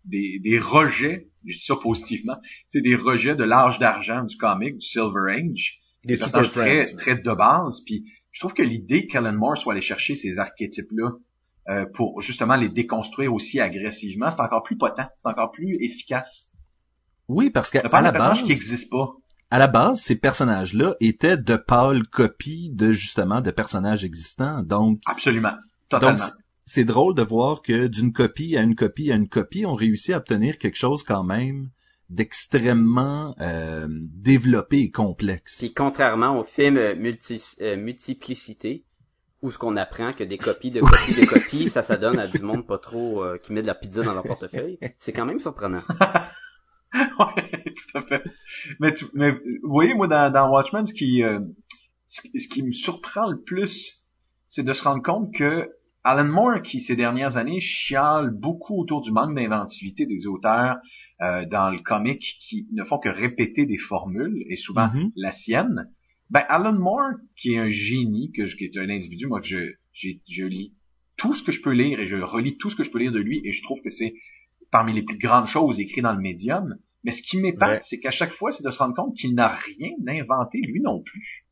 des, 0.05 0.39
des 0.39 0.59
rejets, 0.59 1.29
je 1.45 1.57
dis 1.57 1.63
ça 1.63 1.75
positivement, 1.75 2.37
c'est 2.67 2.81
des 2.81 2.95
rejets 2.95 3.35
de 3.35 3.43
l'âge 3.43 3.79
d'argent 3.79 4.23
du 4.23 4.37
comic, 4.37 4.77
du 4.77 4.85
Silver 4.85 5.31
Age. 5.31 5.79
Des 6.05 6.17
personnages 6.17 6.51
très, 6.51 6.83
très 6.95 7.15
de 7.15 7.33
base. 7.33 7.81
Puis 7.85 8.05
je 8.31 8.39
trouve 8.41 8.53
que 8.53 8.63
l'idée 8.63 9.07
qu'Alan 9.07 9.33
Moore 9.33 9.57
soit 9.57 9.73
allé 9.73 9.81
chercher 9.81 10.15
ces 10.15 10.37
archétypes-là 10.39 11.11
euh, 11.69 11.85
pour 11.93 12.21
justement 12.21 12.55
les 12.55 12.69
déconstruire 12.69 13.33
aussi 13.33 13.59
agressivement, 13.59 14.29
c'est 14.29 14.41
encore 14.41 14.63
plus 14.63 14.77
potent, 14.77 14.99
c'est 15.17 15.27
encore 15.27 15.51
plus 15.51 15.77
efficace. 15.81 16.51
Oui, 17.27 17.49
parce 17.49 17.71
qu'à 17.71 17.81
la 17.83 18.11
base, 18.11 18.39
qui 18.39 18.49
n'existe 18.49 18.91
pas. 18.91 19.13
à 19.49 19.59
la 19.59 19.67
base, 19.67 20.01
ces 20.01 20.15
personnages-là 20.15 20.95
étaient 20.99 21.37
de 21.37 21.55
pâles 21.55 22.05
copies 22.07 22.69
de 22.71 22.91
justement 22.91 23.39
de 23.41 23.51
personnages 23.51 24.03
existants. 24.03 24.61
Donc 24.61 24.99
Absolument. 25.05 25.53
Totalement. 25.89 26.17
Donc, 26.17 26.31
c'est 26.65 26.85
drôle 26.85 27.15
de 27.15 27.23
voir 27.23 27.61
que 27.61 27.87
d'une 27.87 28.13
copie 28.13 28.57
à 28.57 28.61
une 28.61 28.75
copie 28.75 29.11
à 29.11 29.15
une 29.15 29.29
copie, 29.29 29.65
on 29.65 29.73
réussit 29.73 30.13
à 30.13 30.17
obtenir 30.17 30.57
quelque 30.57 30.77
chose 30.77 31.03
quand 31.03 31.23
même 31.23 31.69
d'extrêmement 32.09 33.35
euh, 33.41 33.87
développé 33.89 34.79
et 34.81 34.91
complexe. 34.91 35.57
Puis 35.59 35.73
contrairement 35.73 36.39
au 36.39 36.43
film 36.43 36.77
euh, 36.77 36.95
multi, 36.95 37.41
euh, 37.61 37.75
Multiplicité, 37.75 38.83
où 39.43 39.51
ce 39.51 39.57
qu'on 39.57 39.77
apprend 39.77 40.13
que 40.13 40.23
des 40.23 40.37
copies 40.37 40.71
de 40.71 40.79
copies 40.79 41.13
de 41.21 41.25
copies, 41.25 41.69
ça, 41.69 41.83
ça 41.83 41.97
donne 41.97 42.17
à 42.17 42.27
du 42.27 42.41
monde 42.41 42.65
pas 42.65 42.77
trop 42.79 43.23
euh, 43.23 43.37
qui 43.37 43.53
met 43.53 43.61
de 43.61 43.67
la 43.67 43.75
pizza 43.75 44.01
dans 44.01 44.13
leur 44.13 44.23
portefeuille. 44.23 44.79
C'est 44.99 45.13
quand 45.13 45.25
même 45.25 45.39
surprenant. 45.39 45.81
ouais, 46.93 47.63
tout 47.65 47.97
à 47.97 48.01
fait. 48.03 48.23
Mais, 48.79 48.93
tu, 48.93 49.05
mais 49.13 49.31
vous 49.31 49.69
voyez, 49.69 49.93
moi, 49.93 50.07
dans, 50.07 50.31
dans 50.31 50.49
Watchmen, 50.49 50.85
ce 50.85 50.93
qui, 50.93 51.23
euh, 51.23 51.39
ce, 52.07 52.21
ce 52.37 52.47
qui 52.47 52.63
me 52.63 52.71
surprend 52.71 53.29
le 53.29 53.41
plus, 53.41 54.05
c'est 54.47 54.63
de 54.63 54.73
se 54.73 54.83
rendre 54.83 55.03
compte 55.03 55.33
que 55.33 55.69
Alan 56.05 56.25
Moore, 56.25 56.61
qui 56.61 56.79
ces 56.79 56.95
dernières 56.95 57.37
années 57.37 57.59
chiale 57.61 58.29
beaucoup 58.29 58.79
autour 58.81 59.01
du 59.01 59.11
manque 59.11 59.35
d'inventivité 59.35 60.05
des 60.05 60.27
auteurs 60.27 60.77
euh, 61.21 61.45
dans 61.45 61.69
le 61.69 61.79
comic, 61.79 62.21
qui 62.39 62.67
ne 62.73 62.83
font 62.83 62.97
que 62.99 63.09
répéter 63.09 63.65
des 63.65 63.77
formules, 63.77 64.43
et 64.49 64.55
souvent 64.55 64.89
Mhm. 64.93 65.11
la 65.15 65.31
sienne, 65.31 65.89
ben 66.29 66.43
Alan 66.49 66.73
Moore, 66.73 67.11
qui 67.35 67.53
est 67.53 67.57
un 67.57 67.69
génie, 67.69 68.31
que 68.31 68.45
je- 68.45 68.55
qui 68.57 68.65
est 68.65 68.77
un 68.77 68.89
individu, 68.89 69.27
moi 69.27 69.39
que 69.41 69.47
je, 69.47 69.73
j'ai- 69.91 70.21
je 70.29 70.45
lis 70.45 70.73
tout 71.17 71.33
ce 71.33 71.43
que 71.43 71.51
je 71.51 71.61
peux 71.61 71.71
lire 71.73 71.99
et 71.99 72.05
je 72.05 72.15
relis 72.17 72.57
tout 72.57 72.69
ce 72.69 72.75
que 72.75 72.83
je 72.83 72.89
peux 72.91 72.99
lire 72.99 73.11
de 73.11 73.19
lui, 73.19 73.41
et 73.45 73.51
je 73.51 73.61
trouve 73.61 73.79
que 73.81 73.89
c'est 73.89 74.15
parmi 74.71 74.93
les 74.93 75.03
plus 75.03 75.17
grandes 75.17 75.47
choses 75.47 75.79
écrites 75.79 76.03
dans 76.03 76.13
le 76.13 76.21
médium. 76.21 76.77
Mais 77.03 77.11
ce 77.11 77.21
qui 77.21 77.37
m'épate, 77.37 77.69
Ouais. 77.69 77.81
c'est 77.83 77.99
qu'à 77.99 78.11
chaque 78.11 78.31
fois, 78.31 78.51
c'est 78.51 78.63
de 78.63 78.69
se 78.71 78.79
rendre 78.79 78.95
compte 78.95 79.15
qu'il 79.15 79.35
n'a 79.35 79.49
rien 79.49 79.91
inventé 80.07 80.59
lui 80.61 80.81
non 80.81 81.01
plus. 81.03 81.45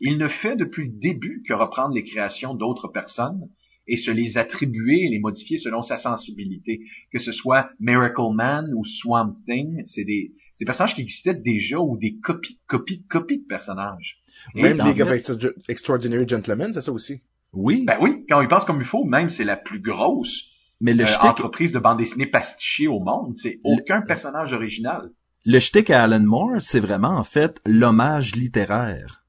Il 0.00 0.16
ne 0.16 0.28
fait 0.28 0.56
depuis 0.56 0.84
le 0.86 0.92
début 0.92 1.42
que 1.46 1.52
reprendre 1.52 1.94
les 1.94 2.04
créations 2.04 2.54
d'autres 2.54 2.88
personnes 2.88 3.48
et 3.86 3.96
se 3.96 4.10
les 4.10 4.38
attribuer 4.38 5.00
et 5.04 5.08
les 5.10 5.18
modifier 5.18 5.58
selon 5.58 5.82
sa 5.82 5.96
sensibilité. 5.96 6.80
Que 7.12 7.18
ce 7.18 7.32
soit 7.32 7.68
Miracle 7.80 8.32
Man 8.32 8.72
ou 8.76 8.84
Swamp 8.84 9.36
Thing, 9.46 9.82
c'est 9.84 10.04
des, 10.04 10.32
des 10.62 10.66
personnages 10.66 10.94
qui 10.94 11.00
existaient 11.00 11.34
déjà 11.34 11.80
ou 11.80 11.96
des 11.96 12.18
copies, 12.18 12.60
copies, 12.68 13.02
copies 13.08 13.38
de 13.38 13.46
personnages. 13.48 14.22
Même 14.54 14.78
League 14.78 15.02
of 15.02 15.08
fait- 15.08 15.54
Extraordinary 15.68 16.28
Gentlemen, 16.28 16.72
c'est 16.72 16.82
ça 16.82 16.92
aussi? 16.92 17.20
Oui, 17.52 17.82
Ben 17.84 17.98
oui, 18.00 18.24
quand 18.28 18.38
on 18.38 18.42
y 18.42 18.46
pense 18.46 18.64
comme 18.64 18.80
il 18.80 18.86
faut, 18.86 19.02
même 19.04 19.28
c'est 19.28 19.42
la 19.42 19.56
plus 19.56 19.80
grosse 19.80 20.50
mais 20.80 20.94
le 20.94 21.02
euh, 21.02 21.06
shtick, 21.06 21.24
entreprise 21.24 21.72
de 21.72 21.80
bande 21.80 21.98
dessinée 21.98 22.26
pastichée 22.26 22.86
au 22.86 23.00
monde. 23.00 23.34
C'est 23.34 23.58
aucun 23.64 24.02
personnage 24.02 24.52
original. 24.52 25.10
le 25.44 25.58
shtick 25.58 25.90
à 25.90 26.04
Alan 26.04 26.20
Moore, 26.22 26.60
c'est 26.60 26.78
vraiment 26.80 27.16
en 27.16 27.24
fait 27.24 27.60
l'hommage 27.66 28.36
littéraire. 28.36 29.24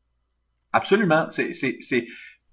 Absolument. 0.71 1.27
C'est, 1.31 1.53
c'est, 1.53 1.77
c'est, 1.81 2.05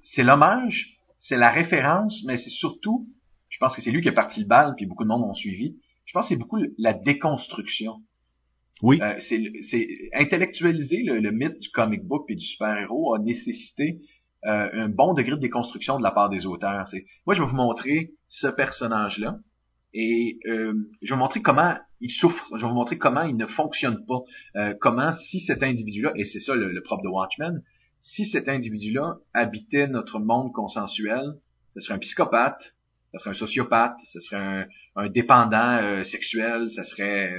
c'est 0.03 0.23
l'hommage, 0.23 0.99
c'est 1.19 1.37
la 1.37 1.51
référence, 1.51 2.23
mais 2.27 2.38
c'est 2.38 2.49
surtout, 2.51 3.09
je 3.51 3.59
pense 3.59 3.77
que 3.77 3.83
c'est 3.83 3.90
lui 3.90 4.01
qui 4.01 4.09
a 4.09 4.12
parti 4.12 4.40
le 4.40 4.47
bal, 4.47 4.73
puis 4.75 4.87
beaucoup 4.87 5.05
de 5.05 5.09
monde 5.09 5.23
ont 5.25 5.35
suivi. 5.35 5.77
Je 6.07 6.12
pense 6.14 6.25
que 6.25 6.29
c'est 6.31 6.37
beaucoup 6.40 6.59
la 6.79 6.93
déconstruction. 6.95 8.03
Oui. 8.83 8.99
Euh, 9.03 9.14
c'est, 9.19 9.38
le- 9.38 9.62
c'est 9.62 9.87
intellectualiser 10.14 11.03
le, 11.03 11.19
le 11.21 11.31
mythe 11.33 11.59
du 11.59 11.71
comic 11.71 12.03
book 12.05 12.25
et 12.29 12.35
du 12.35 12.45
super-héros 12.45 13.14
a 13.14 13.19
nécessité 13.19 14.01
euh, 14.47 14.69
un 14.73 14.88
bon 14.88 15.12
degré 15.14 15.33
de 15.33 15.40
déconstruction 15.40 15.99
de 15.99 16.03
la 16.03 16.11
part 16.11 16.31
des 16.31 16.47
auteurs. 16.47 16.88
C'est, 16.88 17.05
moi, 17.27 17.35
je 17.35 17.43
vais 17.43 17.49
vous 17.49 17.57
montrer 17.57 18.14
ce 18.29 18.47
personnage-là 18.47 19.38
et 19.93 20.38
euh, 20.47 20.73
je 21.03 21.09
vais 21.09 21.14
vous 21.14 21.21
montrer 21.23 21.43
comment 21.43 21.75
il 22.01 22.11
souffre. 22.11 22.49
Je 22.57 22.62
vais 22.62 22.69
vous 22.69 22.75
montrer 22.75 22.97
comment 22.97 23.23
il 23.23 23.37
ne 23.37 23.47
fonctionne 23.47 24.05
pas. 24.07 24.21
Euh, 24.57 24.75
comment, 24.81 25.12
si 25.12 25.40
cet 25.40 25.62
individu-là, 25.62 26.12
et 26.16 26.25
c'est 26.25 26.40
ça 26.40 26.55
le, 26.55 26.73
le 26.73 26.83
propre 26.83 27.03
de 27.03 27.09
Watchmen, 27.09 27.62
si 28.01 28.25
cet 28.25 28.49
individu-là 28.49 29.19
habitait 29.35 29.88
notre 29.88 30.19
monde 30.21 30.53
consensuel, 30.53 31.35
ce 31.75 31.81
serait 31.81 31.95
un 31.95 31.99
psychopathe, 31.99 32.75
ce 33.12 33.19
serait 33.19 33.31
un 33.31 33.35
sociopathe, 33.35 33.97
ce 34.07 34.21
serait 34.21 34.37
un, 34.40 34.66
un 34.97 35.09
dépendant 35.11 35.77
euh, 35.83 36.03
sexuel, 36.05 36.71
ce 36.71 36.83
serait 36.83 37.31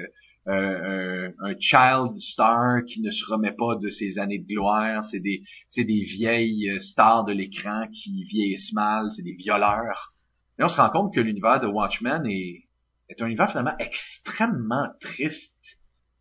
euh, 0.48 1.30
un, 1.40 1.52
un 1.52 1.56
child 1.60 2.18
star 2.18 2.84
qui 2.86 3.02
ne 3.02 3.12
se 3.12 3.24
remet 3.26 3.52
pas 3.52 3.76
de 3.76 3.90
ses 3.90 4.18
années 4.20 4.40
de 4.40 4.48
gloire, 4.48 5.04
c'est 5.04 5.20
des 5.20 5.44
c'est 5.70 5.84
des 5.84 6.02
vieilles 6.02 6.70
euh, 6.70 6.80
stars 6.80 7.26
de 7.26 7.32
l'écran 7.34 7.88
qui 7.94 8.24
vieillissent 8.24 8.74
mal, 8.74 9.12
c'est 9.12 9.22
des 9.24 9.36
violeurs. 9.36 10.14
Et 10.60 10.64
on 10.64 10.68
se 10.70 10.78
rend 10.78 10.90
compte 10.90 11.14
que 11.14 11.20
l'univers 11.20 11.60
de 11.60 11.68
Watchmen 11.68 12.26
est, 12.26 12.68
est 13.10 13.22
un 13.22 13.28
univers 13.28 13.50
finalement 13.52 13.78
extrêmement 13.80 14.88
triste 15.00 15.78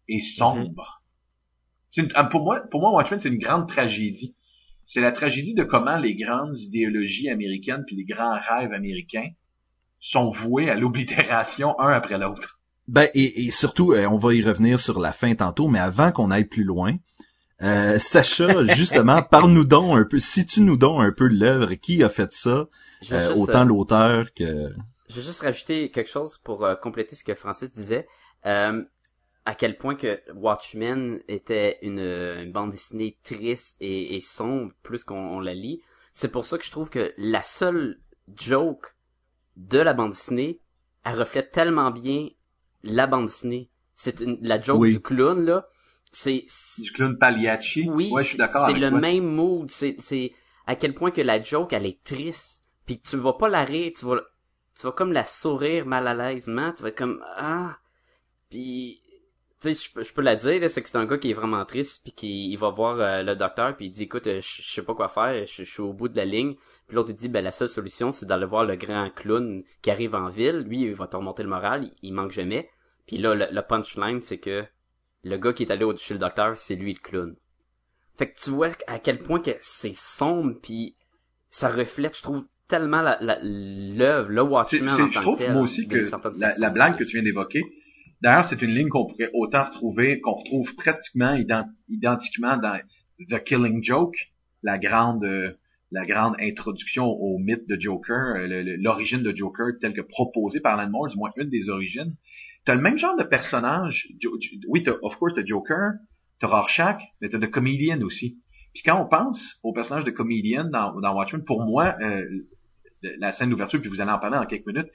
et 0.08 0.20
sombre. 0.22 1.02
C'est 1.90 2.02
une- 2.02 2.12
ah, 2.14 2.24
pour 2.24 2.42
moi, 2.44 2.60
pour 2.70 2.80
moi, 2.80 2.92
Watchmen, 2.92 3.20
c'est 3.20 3.28
une 3.30 3.38
grande 3.38 3.68
tragédie. 3.68 4.36
C'est 4.86 5.00
la 5.00 5.12
tragédie 5.12 5.54
de 5.54 5.64
comment 5.64 5.96
les 5.98 6.14
grandes 6.14 6.58
idéologies 6.58 7.28
américaines 7.30 7.84
puis 7.86 7.96
les 7.96 8.04
grands 8.04 8.38
rêves 8.38 8.72
américains 8.72 9.30
sont 9.98 10.30
voués 10.30 10.70
à 10.70 10.74
l'oblitération 10.76 11.78
un 11.80 11.90
après 11.92 12.18
l'autre. 12.18 12.59
Ben 12.90 13.08
et, 13.14 13.46
et 13.46 13.50
surtout, 13.50 13.92
euh, 13.92 14.04
on 14.06 14.16
va 14.16 14.34
y 14.34 14.42
revenir 14.42 14.76
sur 14.76 14.98
la 14.98 15.12
fin 15.12 15.32
tantôt, 15.36 15.68
mais 15.68 15.78
avant 15.78 16.10
qu'on 16.10 16.32
aille 16.32 16.46
plus 16.46 16.64
loin, 16.64 16.96
euh, 17.62 18.00
Sacha, 18.00 18.64
justement, 18.74 19.22
parle-nous 19.22 19.64
donc 19.64 19.96
un 19.96 20.04
peu, 20.04 20.18
situe-nous 20.18 20.76
donc 20.76 21.00
un 21.00 21.12
peu 21.12 21.28
l'œuvre, 21.28 21.74
qui 21.74 22.02
a 22.02 22.08
fait 22.08 22.32
ça, 22.32 22.66
euh, 23.12 23.34
autant 23.36 23.62
euh, 23.62 23.66
l'auteur 23.66 24.34
que. 24.34 24.74
Je 25.08 25.16
vais 25.16 25.22
juste 25.22 25.40
rajouter 25.40 25.92
quelque 25.92 26.10
chose 26.10 26.38
pour 26.42 26.64
euh, 26.64 26.74
compléter 26.74 27.14
ce 27.14 27.22
que 27.22 27.34
Francis 27.34 27.72
disait. 27.72 28.08
Euh, 28.44 28.82
à 29.44 29.54
quel 29.54 29.78
point 29.78 29.94
que 29.94 30.20
Watchmen 30.34 31.20
était 31.28 31.78
une, 31.82 32.00
une 32.00 32.50
bande 32.50 32.72
dessinée 32.72 33.18
triste 33.22 33.76
et, 33.78 34.16
et 34.16 34.20
sombre 34.20 34.72
plus 34.82 35.04
qu'on 35.04 35.36
on 35.36 35.38
la 35.40 35.54
lit. 35.54 35.80
C'est 36.12 36.32
pour 36.32 36.44
ça 36.44 36.58
que 36.58 36.64
je 36.64 36.72
trouve 36.72 36.90
que 36.90 37.14
la 37.18 37.44
seule 37.44 38.00
joke 38.34 38.96
de 39.56 39.78
la 39.78 39.94
bande 39.94 40.10
dessinée, 40.10 40.60
elle 41.04 41.20
reflète 41.20 41.52
tellement 41.52 41.92
bien 41.92 42.28
la 42.82 43.06
bande 43.06 43.26
dessinée. 43.26 43.70
C'est 43.94 44.20
une- 44.20 44.38
la 44.40 44.58
joke 44.60 44.80
Oui. 44.80 44.92
du 44.92 45.00
clown 45.00 45.44
là. 45.44 45.66
C'est 46.12 46.46
Du 46.78 46.90
clown 46.92 47.16
Pagliacci? 47.18 47.88
oui, 47.88 48.10
ouais, 48.10 48.22
je 48.24 48.28
suis 48.30 48.38
d'accord 48.38 48.64
c'est 48.64 48.70
avec 48.72 48.82
le 48.82 48.90
toi. 48.90 48.98
même 49.00 49.24
mood. 49.24 49.70
C'est, 49.70 49.96
c'est 50.00 50.32
à 50.66 50.74
quel 50.76 50.94
point 50.94 51.10
que 51.10 51.20
la 51.20 51.40
joke, 51.42 51.72
elle 51.72 51.86
est 51.86 52.02
triste. 52.02 52.64
Puis 52.86 53.00
tu 53.00 53.16
vas 53.16 53.34
pas 53.34 53.48
la 53.48 53.64
rire, 53.64 53.92
tu 53.96 54.06
vas, 54.06 54.20
tu 54.74 54.82
vas 54.86 54.92
comme 54.92 55.12
la 55.12 55.24
sourire 55.24 55.86
mal 55.86 56.08
à 56.08 56.14
l'aisement. 56.14 56.72
Tu 56.72 56.82
vas 56.82 56.88
être 56.88 56.98
comme 56.98 57.22
ah. 57.36 57.76
Puis 58.48 59.00
tu 59.60 59.74
sais, 59.74 59.88
je, 59.88 59.92
peux- 59.94 60.02
je 60.02 60.12
peux 60.12 60.22
la 60.22 60.36
dire, 60.36 60.70
c'est 60.70 60.82
que 60.82 60.88
c'est 60.88 60.98
un 60.98 61.06
gars 61.06 61.18
qui 61.18 61.30
est 61.30 61.34
vraiment 61.34 61.64
triste, 61.64 62.02
puis 62.02 62.12
qui 62.12 62.50
il 62.50 62.56
va 62.56 62.70
voir 62.70 62.98
euh, 63.00 63.22
le 63.22 63.36
docteur, 63.36 63.76
puis 63.76 63.86
il 63.86 63.90
dit 63.90 64.04
écoute, 64.04 64.26
euh, 64.26 64.40
je 64.40 64.62
je 64.62 64.72
sais 64.72 64.82
pas 64.82 64.94
quoi 64.94 65.08
faire, 65.08 65.44
je, 65.44 65.62
je 65.64 65.70
suis 65.70 65.82
au 65.82 65.92
bout 65.92 66.08
de 66.08 66.16
la 66.16 66.24
ligne. 66.24 66.54
Puis 66.86 66.96
l'autre 66.96 67.10
il 67.10 67.16
dit 67.16 67.28
ben 67.28 67.44
la 67.44 67.52
seule 67.52 67.68
solution 67.68 68.10
c'est 68.10 68.26
d'aller 68.26 68.46
voir 68.46 68.64
le 68.64 68.74
grand 68.76 69.10
clown 69.14 69.62
qui 69.82 69.90
arrive 69.90 70.14
en 70.14 70.28
ville. 70.28 70.60
Lui 70.66 70.80
il 70.82 70.94
va 70.94 71.06
te 71.06 71.16
remonter 71.16 71.42
le 71.42 71.48
moral, 71.50 71.84
il, 71.84 71.92
il 72.02 72.12
manque 72.14 72.32
jamais. 72.32 72.68
Puis 73.06 73.18
là 73.18 73.34
le, 73.34 73.46
le 73.50 73.62
punchline 73.62 74.20
c'est 74.22 74.38
que 74.38 74.64
le 75.24 75.36
gars 75.36 75.52
qui 75.52 75.64
est 75.64 75.70
allé 75.70 75.84
au- 75.84 75.96
chez 75.96 76.14
le 76.14 76.20
docteur 76.20 76.56
c'est 76.56 76.74
lui 76.74 76.94
le 76.94 76.98
clown. 77.00 77.36
Fait 78.18 78.30
que 78.30 78.38
tu 78.40 78.50
vois 78.50 78.70
à 78.86 78.98
quel 78.98 79.18
point 79.22 79.40
que 79.40 79.50
c'est 79.60 79.94
sombre 79.94 80.54
puis 80.62 80.96
ça 81.50 81.68
reflète, 81.68 82.16
je 82.16 82.22
trouve, 82.22 82.44
tellement 82.68 83.02
la, 83.02 83.18
la, 83.20 83.38
l'œuvre, 83.42 84.28
le 84.30 84.42
Watchmen 84.42 84.88
en 84.88 85.10
je 85.10 85.14
tant 85.14 85.22
trouve 85.22 85.38
que 85.38 85.44
tel. 85.44 85.52
moi 85.52 85.62
aussi 85.62 85.86
d'une 85.86 85.98
que 85.98 86.04
la, 86.38 86.48
la 86.60 86.70
blague 86.70 86.96
que 86.98 87.04
tu 87.04 87.12
viens 87.16 87.22
d'évoquer, 87.24 87.62
d'ailleurs, 88.20 88.44
c'est 88.44 88.62
une 88.62 88.70
ligne 88.70 88.88
qu'on 88.88 89.06
pourrait 89.06 89.30
autant 89.34 89.64
retrouver, 89.64 90.20
qu'on 90.20 90.34
retrouve 90.34 90.74
pratiquement 90.76 91.34
ident- 91.34 91.68
identiquement 91.88 92.56
dans 92.56 92.80
The 93.28 93.42
Killing 93.42 93.82
Joke, 93.82 94.16
la 94.62 94.78
grande, 94.78 95.24
euh, 95.24 95.52
introduction 95.92 97.06
au 97.06 97.38
mythe 97.38 97.68
de 97.68 97.78
Joker, 97.80 98.36
euh, 98.36 98.76
l'origine 98.78 99.22
de 99.22 99.34
Joker 99.34 99.72
telle 99.80 99.92
que 99.92 100.02
proposée 100.02 100.60
par 100.60 100.78
Alan 100.78 100.90
Moore, 100.90 101.08
du 101.08 101.16
moins 101.16 101.30
une 101.36 101.50
des 101.50 101.68
origines. 101.68 102.14
T'as 102.64 102.74
le 102.74 102.80
même 102.80 102.98
genre 102.98 103.16
de 103.16 103.24
personnage. 103.24 104.08
Oui, 104.68 104.82
t'as, 104.82 104.92
of 105.02 105.16
course, 105.16 105.34
t'as 105.34 105.44
Joker, 105.44 105.92
t'as 106.38 106.46
Rorschach, 106.46 107.02
mais 107.20 107.28
t'as 107.28 107.38
The 107.38 107.50
Comedian 107.50 108.00
aussi. 108.02 108.38
Puis 108.72 108.82
quand 108.84 109.02
on 109.02 109.08
pense 109.08 109.58
au 109.62 109.72
personnage 109.72 110.04
de 110.04 110.10
Comedian 110.10 110.64
dans, 110.64 111.14
Watchmen, 111.14 111.44
pour 111.44 111.64
moi, 111.64 111.96
euh, 112.00 112.24
la 113.18 113.32
scène 113.32 113.50
d'ouverture, 113.50 113.80
puis 113.80 113.90
vous 113.90 114.00
allez 114.00 114.12
en 114.12 114.18
parler 114.18 114.36
en 114.36 114.46
quelques 114.46 114.66
minutes, 114.66 114.90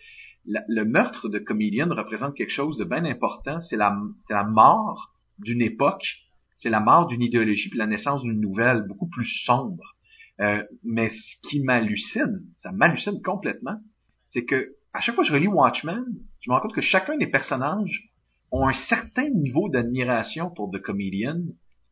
la- 0.47 0.63
le 0.67 0.85
meurtre 0.85 1.29
de 1.29 1.39
Comedian 1.39 1.87
représente 1.89 2.35
quelque 2.35 2.51
chose 2.51 2.77
de 2.77 2.83
bien 2.85 3.05
important. 3.05 3.59
C'est 3.61 3.77
la, 3.77 3.97
la 4.29 4.43
mort 4.43 5.13
d'une 5.39 5.61
époque, 5.61 6.17
c'est 6.57 6.69
la 6.69 6.79
mort 6.79 7.07
d'une 7.07 7.21
idéologie, 7.21 7.69
puis 7.69 7.79
la 7.79 7.87
naissance 7.87 8.21
d'une 8.23 8.39
nouvelle 8.39 8.83
beaucoup 8.87 9.07
plus 9.07 9.25
sombre. 9.25 9.95
Euh, 10.41 10.63
mais 10.83 11.09
ce 11.09 11.35
qui 11.47 11.61
m'hallucine, 11.61 12.43
ça 12.55 12.71
m'hallucine 12.71 13.21
complètement, 13.21 13.79
c'est 14.27 14.43
que 14.45 14.75
à 14.93 14.99
chaque 15.01 15.15
fois 15.15 15.23
que 15.23 15.29
je 15.29 15.33
relis 15.33 15.47
Watchmen, 15.47 16.03
je 16.41 16.49
me 16.49 16.55
rends 16.55 16.61
compte 16.61 16.73
que 16.75 16.81
chacun 16.81 17.17
des 17.17 17.27
personnages 17.27 18.09
ont 18.51 18.67
un 18.67 18.73
certain 18.73 19.29
niveau 19.29 19.69
d'admiration 19.69 20.49
pour 20.49 20.71
The 20.71 20.81
Comedian, 20.81 21.41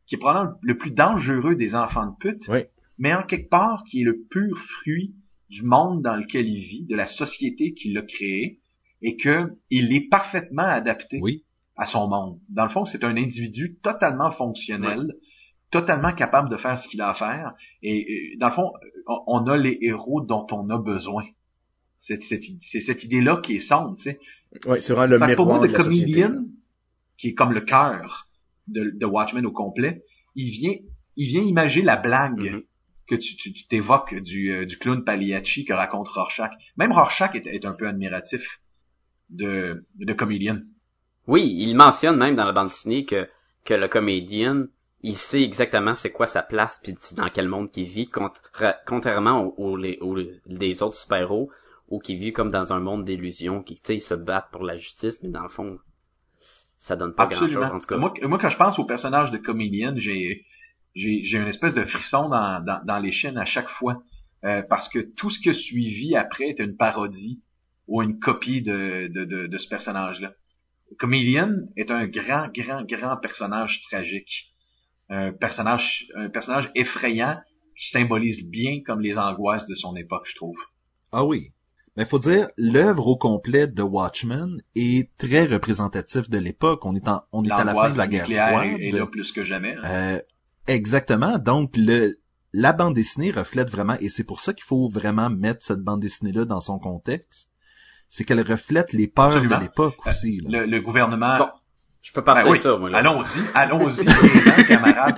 qui 0.06 0.14
est 0.14 0.18
probablement 0.18 0.56
le 0.62 0.76
plus 0.78 0.90
dangereux 0.90 1.54
des 1.54 1.74
enfants 1.74 2.06
de 2.06 2.16
pute, 2.18 2.42
Oui. 2.48 2.60
mais 2.98 3.14
en 3.14 3.22
quelque 3.22 3.48
part 3.50 3.84
qui 3.84 4.02
est 4.02 4.04
le 4.04 4.22
pur 4.30 4.56
fruit 4.58 5.14
du 5.50 5.62
monde 5.62 6.02
dans 6.02 6.16
lequel 6.16 6.46
il 6.48 6.58
vit, 6.60 6.84
de 6.84 6.96
la 6.96 7.06
société 7.06 7.74
qu'il 7.74 7.96
a 7.98 8.02
créée, 8.02 8.60
et 9.02 9.16
que 9.16 9.52
il 9.70 9.92
est 9.92 10.08
parfaitement 10.08 10.62
adapté 10.62 11.18
Oui. 11.20 11.44
à 11.76 11.86
son 11.86 12.08
monde. 12.08 12.40
Dans 12.48 12.64
le 12.64 12.70
fond, 12.70 12.84
c'est 12.86 13.04
un 13.04 13.16
individu 13.16 13.76
totalement 13.82 14.30
fonctionnel, 14.30 15.14
totalement 15.70 16.12
capable 16.12 16.48
de 16.48 16.56
faire 16.56 16.78
ce 16.78 16.88
qu'il 16.88 17.00
a 17.02 17.10
à 17.10 17.14
faire, 17.14 17.54
et, 17.82 18.32
et 18.32 18.36
dans 18.38 18.48
le 18.48 18.54
fond, 18.54 18.72
on, 19.26 19.46
a 19.46 19.56
les 19.56 19.78
héros 19.82 20.20
dont 20.22 20.46
on 20.52 20.70
a 20.70 20.78
besoin. 20.78 21.24
C'est 21.98 22.20
cette 22.20 23.04
idée-là 23.04 23.40
qui 23.42 23.56
est 23.56 23.60
sombre, 23.60 23.96
tu 23.96 24.02
sais. 24.02 24.20
Ouais, 24.66 24.80
c'est 24.80 24.92
vraiment 24.94 25.26
le 25.26 25.32
que 25.32 25.34
pour 25.36 25.46
miroir 25.46 25.58
moi, 25.58 25.66
de 25.66 25.72
The 25.72 25.76
la 25.78 25.84
société. 25.84 26.24
Qui 27.16 27.28
est 27.28 27.34
comme 27.34 27.52
le 27.52 27.60
cœur 27.60 28.28
de, 28.68 28.90
de 28.90 29.06
Watchmen 29.06 29.46
au 29.46 29.52
complet, 29.52 30.04
il 30.34 30.50
vient, 30.50 30.74
il 31.16 31.26
vient 31.28 31.42
imager 31.42 31.82
la 31.82 31.96
blague 31.96 32.40
Mhm. 32.40 32.62
Que 33.06 33.14
tu, 33.14 33.36
tu, 33.36 33.52
tu 33.52 33.66
t'évoques 33.66 34.14
du, 34.14 34.50
euh, 34.52 34.66
du 34.66 34.78
clown 34.78 35.04
Pagliacci 35.04 35.64
que 35.64 35.72
raconte 35.72 36.08
Rorschach. 36.08 36.52
Même 36.76 36.92
Rorschach 36.92 37.34
est, 37.34 37.46
est 37.46 37.64
un 37.64 37.72
peu 37.72 37.86
admiratif 37.86 38.60
de, 39.30 39.84
de 39.96 40.12
Comedian. 40.12 40.60
Oui, 41.26 41.54
il 41.58 41.74
mentionne 41.74 42.16
même 42.16 42.34
dans 42.34 42.44
la 42.44 42.52
bande 42.52 42.68
dessinée 42.68 43.04
que, 43.04 43.28
que 43.64 43.74
le 43.74 43.88
comédien, 43.88 44.66
il 45.02 45.16
sait 45.16 45.42
exactement 45.42 45.94
c'est 45.94 46.12
quoi 46.12 46.26
sa 46.26 46.42
place 46.42 46.80
puis 46.82 46.94
dans 47.16 47.28
quel 47.28 47.48
monde 47.48 47.70
qu'il 47.70 47.84
vit, 47.84 48.08
contra- 48.08 48.76
contrairement 48.86 49.42
aux, 49.42 49.54
aux, 49.72 49.76
les- 49.76 49.98
aux- 50.00 50.16
les 50.46 50.82
autres 50.82 50.96
super-héros 50.96 51.50
ou 51.88 51.98
qui 51.98 52.16
vivent 52.16 52.32
comme 52.32 52.50
dans 52.50 52.72
un 52.72 52.80
monde 52.80 53.04
d'illusions, 53.04 53.62
qui, 53.62 53.80
ils 53.90 54.00
se 54.02 54.14
battent 54.14 54.50
pour 54.50 54.64
la 54.64 54.76
justice, 54.76 55.22
mais 55.22 55.28
dans 55.28 55.42
le 55.42 55.48
fond, 55.50 55.78
ça 56.78 56.96
donne 56.96 57.14
pas 57.14 57.26
grand-chose, 57.26 57.56
en 57.56 57.78
tout 57.78 57.86
cas. 57.86 57.96
Moi, 57.96 58.12
moi, 58.22 58.38
quand 58.38 58.48
je 58.48 58.56
pense 58.56 58.78
au 58.78 58.84
personnage 58.84 59.30
de 59.30 59.38
Comedian, 59.38 59.94
j'ai, 59.96 60.44
j'ai, 60.94 61.24
j'ai 61.24 61.38
une 61.38 61.48
espèce 61.48 61.74
de 61.74 61.84
frisson 61.84 62.28
dans, 62.28 62.64
dans, 62.64 62.80
dans 62.84 62.98
les 62.98 63.12
chaînes 63.12 63.38
à 63.38 63.44
chaque 63.44 63.68
fois. 63.68 64.02
Euh, 64.44 64.62
parce 64.62 64.90
que 64.90 64.98
tout 64.98 65.30
ce 65.30 65.38
qui 65.40 65.48
a 65.48 65.52
suivi 65.54 66.14
après 66.16 66.50
était 66.50 66.64
une 66.64 66.76
parodie 66.76 67.40
ou 67.88 68.02
une 68.02 68.18
copie 68.18 68.60
de, 68.60 69.08
de, 69.10 69.24
de, 69.24 69.46
de 69.46 69.58
ce 69.58 69.66
personnage-là. 69.68 70.32
Comedian 70.98 71.50
est 71.76 71.90
un 71.90 72.06
grand, 72.06 72.48
grand, 72.54 72.82
grand 72.84 73.16
personnage 73.16 73.82
tragique. 73.82 74.54
Un 75.08 75.32
personnage, 75.32 76.06
un 76.14 76.28
personnage 76.28 76.70
effrayant 76.74 77.38
qui 77.78 77.88
symbolise 77.90 78.46
bien 78.48 78.82
comme 78.86 79.00
les 79.00 79.16
angoisses 79.18 79.66
de 79.66 79.74
son 79.74 79.96
époque, 79.96 80.26
je 80.26 80.36
trouve. 80.36 80.58
Ah 81.10 81.24
oui. 81.24 81.52
Mais 81.96 82.04
faut 82.04 82.18
dire, 82.18 82.48
l'œuvre 82.58 83.06
au 83.06 83.16
complet 83.16 83.66
de 83.66 83.82
Watchmen 83.82 84.60
est 84.74 85.16
très 85.16 85.46
représentatif 85.46 86.28
de 86.28 86.38
l'époque. 86.38 86.84
On 86.84 86.94
est 86.94 87.08
en, 87.08 87.22
on 87.32 87.44
est 87.44 87.52
à 87.52 87.64
la 87.64 87.72
fin 87.74 87.90
de 87.90 87.96
la 87.98 88.06
guerre 88.08 88.26
froide. 88.26 88.80
est, 88.80 88.88
est 88.88 88.90
là 88.90 89.06
plus 89.06 89.32
que 89.32 89.44
jamais. 89.44 89.74
hein. 89.76 89.82
Euh, 89.84 90.20
exactement. 90.66 91.38
Donc 91.38 91.72
le 91.76 92.18
la 92.56 92.72
bande 92.72 92.94
dessinée 92.94 93.32
reflète 93.32 93.68
vraiment, 93.68 93.96
et 94.00 94.08
c'est 94.08 94.22
pour 94.22 94.40
ça 94.40 94.52
qu'il 94.52 94.62
faut 94.64 94.88
vraiment 94.88 95.28
mettre 95.28 95.64
cette 95.66 95.80
bande 95.80 96.00
dessinée 96.00 96.30
là 96.32 96.44
dans 96.44 96.60
son 96.60 96.78
contexte. 96.78 97.50
C'est 98.08 98.24
qu'elle 98.24 98.40
reflète 98.42 98.92
les 98.92 99.08
peurs 99.08 99.26
Absolument. 99.32 99.56
de 99.56 99.62
l'époque 99.62 100.06
aussi. 100.06 100.40
là. 100.40 100.60
Le, 100.60 100.66
le 100.66 100.80
gouvernement 100.80 101.36
Bon, 101.38 101.48
je 102.00 102.12
peux 102.12 102.22
partir 102.22 102.44
Ben 102.44 102.50
oui, 102.52 102.58
ça, 102.58 102.76
moi, 102.76 102.90
là. 102.90 102.98
Allons-y, 102.98 103.40
allons-y, 103.54 104.04
camarades. 104.68 105.16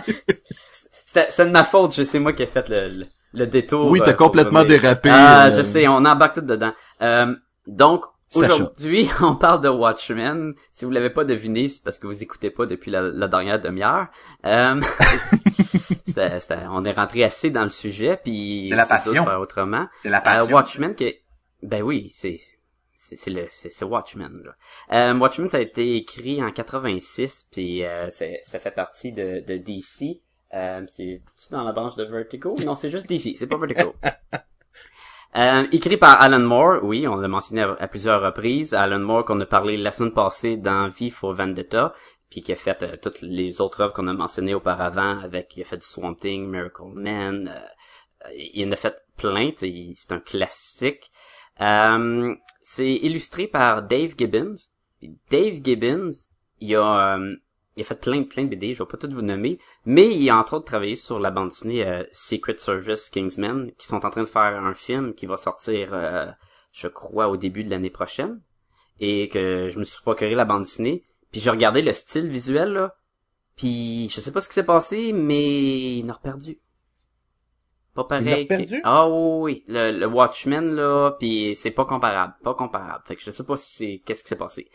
C'était- 1.05 1.27
C'est 1.31 1.45
de 1.45 1.51
ma 1.51 1.65
faute, 1.65 1.95
je 1.95 2.05
sais 2.05 2.19
moi 2.19 2.33
qui 2.33 2.43
ai 2.43 2.47
fait 2.47 2.69
le, 2.71 2.89
le, 2.89 3.07
le 3.35 3.47
détour. 3.47 3.91
Oui, 3.91 4.01
t'as 4.03 4.13
euh, 4.13 4.15
pour 4.15 4.27
complètement 4.29 4.65
dérapé. 4.65 5.11
Ah, 5.13 5.49
euh, 5.49 5.57
je 5.59 5.63
sais, 5.63 5.87
on 5.89 5.97
embarque 6.07 6.37
tout 6.37 6.41
dedans. 6.41 6.73
Euh, 7.03 7.35
donc. 7.67 8.05
Aujourd'hui, 8.35 9.09
on 9.23 9.37
parle 9.37 9.61
de 9.63 9.69
Watchmen. 9.69 10.55
Si 10.73 10.85
vous 10.85 10.91
l'avez 10.91 11.11
pas 11.11 11.25
deviné, 11.25 11.69
c'est 11.69 11.83
parce 11.83 11.99
que 11.99 12.07
vous 12.07 12.23
écoutez 12.23 12.51
pas 12.51 12.67
depuis 12.67 12.91
la, 12.91 13.03
la 13.03 13.29
dernière 13.29 13.61
demi-heure. 13.61 14.09
Euh, 14.45 14.81
on 16.71 16.85
est 16.85 16.93
rentré 16.93 17.25
assez 17.25 17.51
dans 17.51 17.63
le 17.65 17.69
sujet, 17.69 18.19
puis 18.23 18.67
C'est 18.69 18.77
la 18.77 18.87
passion. 18.87 19.25
faire 19.25 19.41
autrement. 19.41 19.87
C'est 20.03 20.11
la 20.11 20.19
Euh, 20.19 20.23
passion. 20.23 20.55
Watchmen, 20.55 20.95
qui 20.95 21.05
est- 21.05 21.23
ben 21.63 21.83
oui, 21.83 22.11
c'est 22.15 22.39
c'est 22.97 23.31
le 23.31 23.47
c'est 23.51 23.85
Watchmen 23.85 24.33
là. 24.45 24.57
Euh, 25.11 25.15
Watchmen 25.19 25.49
ça 25.49 25.59
a 25.59 25.61
été 25.61 25.95
écrit 25.97 26.43
en 26.43 26.51
86 26.51 27.47
puis 27.53 27.85
euh, 27.85 28.11
ça 28.11 28.59
fait 28.59 28.71
partie 28.73 29.13
de, 29.13 29.45
de 29.47 29.57
DC. 29.57 30.21
Euh, 30.55 30.83
c'est 30.89 31.23
c'est 31.37 31.53
dans 31.53 31.63
la 31.65 31.73
branche 31.73 31.95
de 31.97 32.05
Vertigo? 32.05 32.57
Non, 32.65 32.75
c'est 32.75 32.91
juste 32.91 33.09
DC, 33.09 33.37
c'est 33.37 33.47
pas 33.47 33.59
Vertigo. 33.59 33.95
Euh, 35.35 35.67
écrit 35.73 35.97
par 35.97 36.21
Alan 36.21 36.41
Moore, 36.41 36.83
oui, 36.83 37.07
on 37.07 37.17
l'a 37.17 37.29
mentionné 37.29 37.63
à, 37.63 37.89
plusieurs 37.89 38.23
reprises. 38.23 38.73
Alan 38.73 38.99
Moore 38.99 39.25
qu'on 39.25 39.41
a 39.41 39.47
parlé 39.47 39.77
la 39.77 39.91
semaine 39.91 40.13
passée 40.13 40.57
dans 40.57 40.89
V 40.89 41.11
for 41.11 41.35
Vendetta, 41.35 41.95
puis 42.31 42.43
qui 42.43 42.53
a 42.53 42.57
fait 42.57 42.83
euh, 42.83 42.97
toutes 43.01 43.21
les 43.21 43.61
autres 43.61 43.83
œuvres 43.83 43.93
qu'on 43.93 44.09
a 44.09 44.15
mentionnées 44.15 44.55
auparavant, 44.55 45.21
avec 45.21 45.57
il 45.57 45.63
a 45.63 45.65
fait 45.65 45.77
du 45.77 45.87
Swamp 45.87 46.17
Miracle 46.25 46.85
Man, 46.95 47.49
euh, 47.49 48.33
il 48.35 48.67
en 48.69 48.73
a 48.73 48.77
fait 48.77 48.97
plein, 49.17 49.51
c'est 49.57 50.13
un 50.13 50.21
classique. 50.21 51.11
Euh, 51.61 52.35
c'est 52.63 52.95
illustré 52.95 53.47
par 53.47 53.83
Dave 53.83 54.15
Gibbons. 54.17 54.57
Dave 55.31 55.61
Gibbons, 55.63 56.13
il 56.61 56.77
a, 56.77 57.17
euh, 57.17 57.37
il 57.77 57.83
a 57.83 57.85
fait 57.85 58.01
plein 58.01 58.23
plein 58.25 58.45
de 58.45 58.49
BD, 58.49 58.73
je 58.75 58.83
vais 58.83 58.89
pas 58.89 58.97
tout 58.97 59.11
vous 59.11 59.23
nommer, 59.23 59.59
mais 59.85 60.09
il 60.15 60.29
a 60.31 60.37
entre 60.39 60.55
autres 60.55 60.65
travaillé 60.65 60.97
sur 60.97 61.21
la 61.21 61.31
bande 61.31 61.49
dessinée 61.51 61.87
euh, 61.87 62.05
Secret 62.13 62.57
Service 62.59 63.11
Kingsman, 63.11 63.71
qui 63.79 63.87
sont 63.87 64.05
en 64.05 64.11
train 64.11 64.23
de 64.23 64.29
faire 64.29 64.63
un 64.65 64.75
film 64.75 65.15
qui 65.15 65.27
va 65.27 65.37
sortir, 65.37 65.91
euh, 65.93 66.27
je 66.73 66.89
crois, 66.89 67.29
au 67.29 67.37
début 67.37 67.65
de 67.65 67.71
l'année 67.71 67.91
prochaine, 67.91 68.41
et 68.99 69.29
que 69.29 69.69
je 69.71 69.79
me 69.79 69.85
suis 69.85 70.01
procuré 70.01 70.35
la 70.35 70.45
bande 70.47 70.63
dessinée, 70.63 71.05
puis 71.31 71.41
j'ai 71.41 71.51
regardé 71.51 71.83
le 71.83 71.93
style 71.93 72.29
visuel 72.29 72.73
là, 72.73 72.97
puis 73.57 74.09
je 74.09 74.21
sais 74.21 74.33
pas 74.33 74.41
ce 74.41 74.49
qui 74.49 74.55
s'est 74.55 74.65
passé, 74.67 75.13
mais 75.13 75.99
il 75.99 76.11
a 76.11 76.15
perdu. 76.15 76.59
Pas 77.95 78.05
pareil. 78.05 78.45
que- 78.47 78.49
perdu? 78.49 78.81
Ah 78.85 79.09
oui, 79.09 79.41
oui, 79.41 79.65
le, 79.69 79.91
le 79.99 80.07
Watchmen 80.07 80.75
là, 80.75 81.13
puis 81.19 81.55
c'est 81.57 81.71
pas 81.71 81.85
comparable, 81.87 82.35
pas 82.43 82.55
comparable. 82.55 83.03
Fait 83.07 83.17
que 83.17 83.23
je 83.23 83.31
sais 83.31 83.45
pas 83.45 83.57
si 83.57 83.75
c'est 83.75 84.03
qu'est-ce 84.05 84.23
qui 84.23 84.29
s'est 84.29 84.37
passé. 84.37 84.71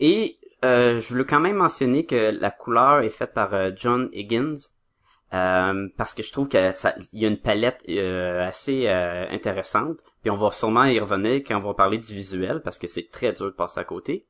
Et 0.00 0.38
euh, 0.64 1.00
je 1.00 1.08
voulais 1.08 1.24
quand 1.24 1.40
même 1.40 1.56
mentionner 1.56 2.06
que 2.06 2.30
la 2.38 2.50
couleur 2.50 3.00
est 3.00 3.10
faite 3.10 3.34
par 3.34 3.52
euh, 3.54 3.70
John 3.76 4.08
Higgins. 4.12 4.56
euh, 5.34 5.88
parce 5.96 6.14
que 6.14 6.22
je 6.22 6.32
trouve 6.32 6.48
que 6.48 6.72
ça, 6.74 6.94
il 7.12 7.20
y 7.20 7.26
a 7.26 7.28
une 7.28 7.40
palette 7.40 7.82
assez 7.88 8.88
intéressante. 8.88 9.98
Puis 10.22 10.30
on 10.30 10.36
va 10.36 10.50
sûrement 10.50 10.84
y 10.84 11.00
revenir 11.00 11.42
quand 11.46 11.56
on 11.56 11.60
va 11.60 11.74
parler 11.74 11.98
du 11.98 12.14
visuel 12.14 12.62
parce 12.62 12.78
que 12.78 12.86
c'est 12.86 13.10
très 13.10 13.32
dur 13.32 13.46
de 13.46 13.50
passer 13.50 13.80
à 13.80 13.84
côté. 13.84 14.26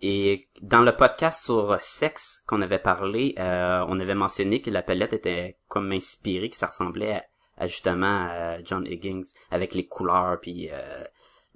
Et 0.00 0.48
dans 0.62 0.82
le 0.82 0.94
podcast 0.94 1.44
sur 1.44 1.76
sexe 1.80 2.42
qu'on 2.46 2.62
avait 2.62 2.78
parlé, 2.78 3.34
on 3.38 3.98
avait 4.00 4.14
mentionné 4.14 4.60
que 4.60 4.70
la 4.70 4.82
palette 4.82 5.14
était 5.14 5.58
comme 5.66 5.90
inspirée, 5.92 6.50
que 6.50 6.56
ça 6.56 6.68
ressemblait 6.68 7.22
à, 7.56 7.66
justement 7.66 8.28
à 8.28 8.62
John 8.62 8.86
Higgins 8.86 9.24
avec 9.50 9.74
les 9.74 9.86
couleurs 9.86 10.38
puis 10.40 10.70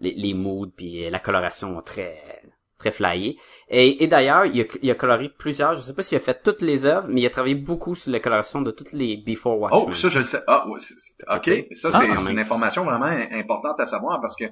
les, 0.01 0.15
les 0.15 0.35
moods 0.35 0.73
puis 0.75 1.09
la 1.11 1.21
coloration 1.21 1.81
très 1.83 2.43
très 2.83 2.90
flyée. 2.90 3.37
Et, 3.68 4.03
et 4.03 4.07
d'ailleurs, 4.09 4.45
il 4.47 4.61
a, 4.61 4.64
il 4.83 4.90
a 4.90 4.95
coloré 4.95 5.31
plusieurs, 5.38 5.75
je 5.75 5.81
sais 5.81 5.95
pas 5.95 6.03
s'il 6.03 6.16
a 6.18 6.21
fait 6.21 6.38
toutes 6.42 6.62
les 6.62 6.85
œuvres, 6.85 7.07
mais 7.09 7.21
il 7.23 7.27
a 7.27 7.31
travaillé 7.31 7.55
beaucoup 7.55 7.95
sur 7.95 8.11
la 8.12 8.21
coloration 8.21 8.61
de 8.62 8.71
toutes 8.73 8.92
les 8.92 9.16
Before 9.16 9.59
Watchmen. 9.61 9.85
Oh, 9.88 9.95
ça, 9.95 10.09
je 10.09 10.18
le 10.18 10.25
sais. 10.25 10.40
Ah, 10.49 10.66
ouais, 10.68 10.79
ok. 11.37 11.49
Ça, 11.75 11.90
Ah, 11.92 12.01
c'est 12.01 12.09
même. 12.09 12.29
une 12.31 12.38
information 12.38 12.85
vraiment 12.85 13.07
importante 13.45 13.79
à 13.81 13.87
savoir 13.87 14.21
parce 14.21 14.37
que 14.37 14.45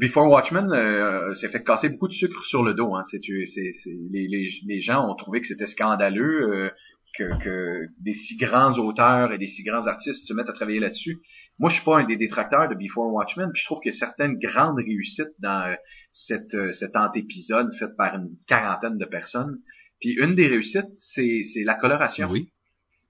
Before 0.00 0.28
Watchmen 0.30 0.70
euh, 0.72 1.34
s'est 1.34 1.48
fait 1.48 1.64
casser 1.64 1.88
beaucoup 1.88 2.06
de 2.08 2.12
sucre 2.12 2.44
sur 2.46 2.62
le 2.62 2.74
dos. 2.74 2.94
Hein. 2.94 3.02
C'est, 3.10 3.18
c'est, 3.22 3.72
c'est- 3.72 3.90
les, 4.12 4.28
les, 4.28 4.46
les 4.66 4.80
gens 4.80 5.04
ont 5.10 5.16
trouvé 5.16 5.40
que 5.40 5.48
c'était 5.48 5.66
scandaleux 5.66 6.42
euh, 6.48 6.70
que, 7.18 7.24
que 7.42 7.86
des 8.00 8.14
si 8.14 8.36
grands 8.36 8.78
auteurs 8.78 9.32
et 9.32 9.38
des 9.38 9.48
si 9.48 9.64
grands 9.64 9.86
artistes 9.88 10.28
se 10.28 10.32
mettent 10.32 10.48
à 10.48 10.52
travailler 10.52 10.78
là-dessus. 10.78 11.18
Moi, 11.60 11.68
je 11.68 11.76
suis 11.76 11.84
pas 11.84 11.98
un 12.00 12.04
des 12.04 12.16
détracteurs 12.16 12.68
de 12.68 12.74
Before 12.74 13.12
Watchmen, 13.12 13.50
puis 13.52 13.60
je 13.60 13.66
trouve 13.66 13.80
qu'il 13.80 13.92
y 13.92 13.94
a 13.94 13.98
certaines 13.98 14.38
grandes 14.38 14.78
réussites 14.78 15.34
dans 15.40 15.68
euh, 15.70 15.74
cette, 16.10 16.54
euh, 16.54 16.72
cet 16.72 16.96
antépisode 16.96 17.72
fait 17.78 17.94
par 17.96 18.14
une 18.16 18.30
quarantaine 18.46 18.96
de 18.98 19.04
personnes. 19.04 19.60
Puis 20.00 20.12
une 20.14 20.34
des 20.34 20.46
réussites, 20.48 20.88
c'est, 20.96 21.42
c'est 21.44 21.62
la 21.62 21.74
coloration. 21.74 22.28
Oui. 22.30 22.50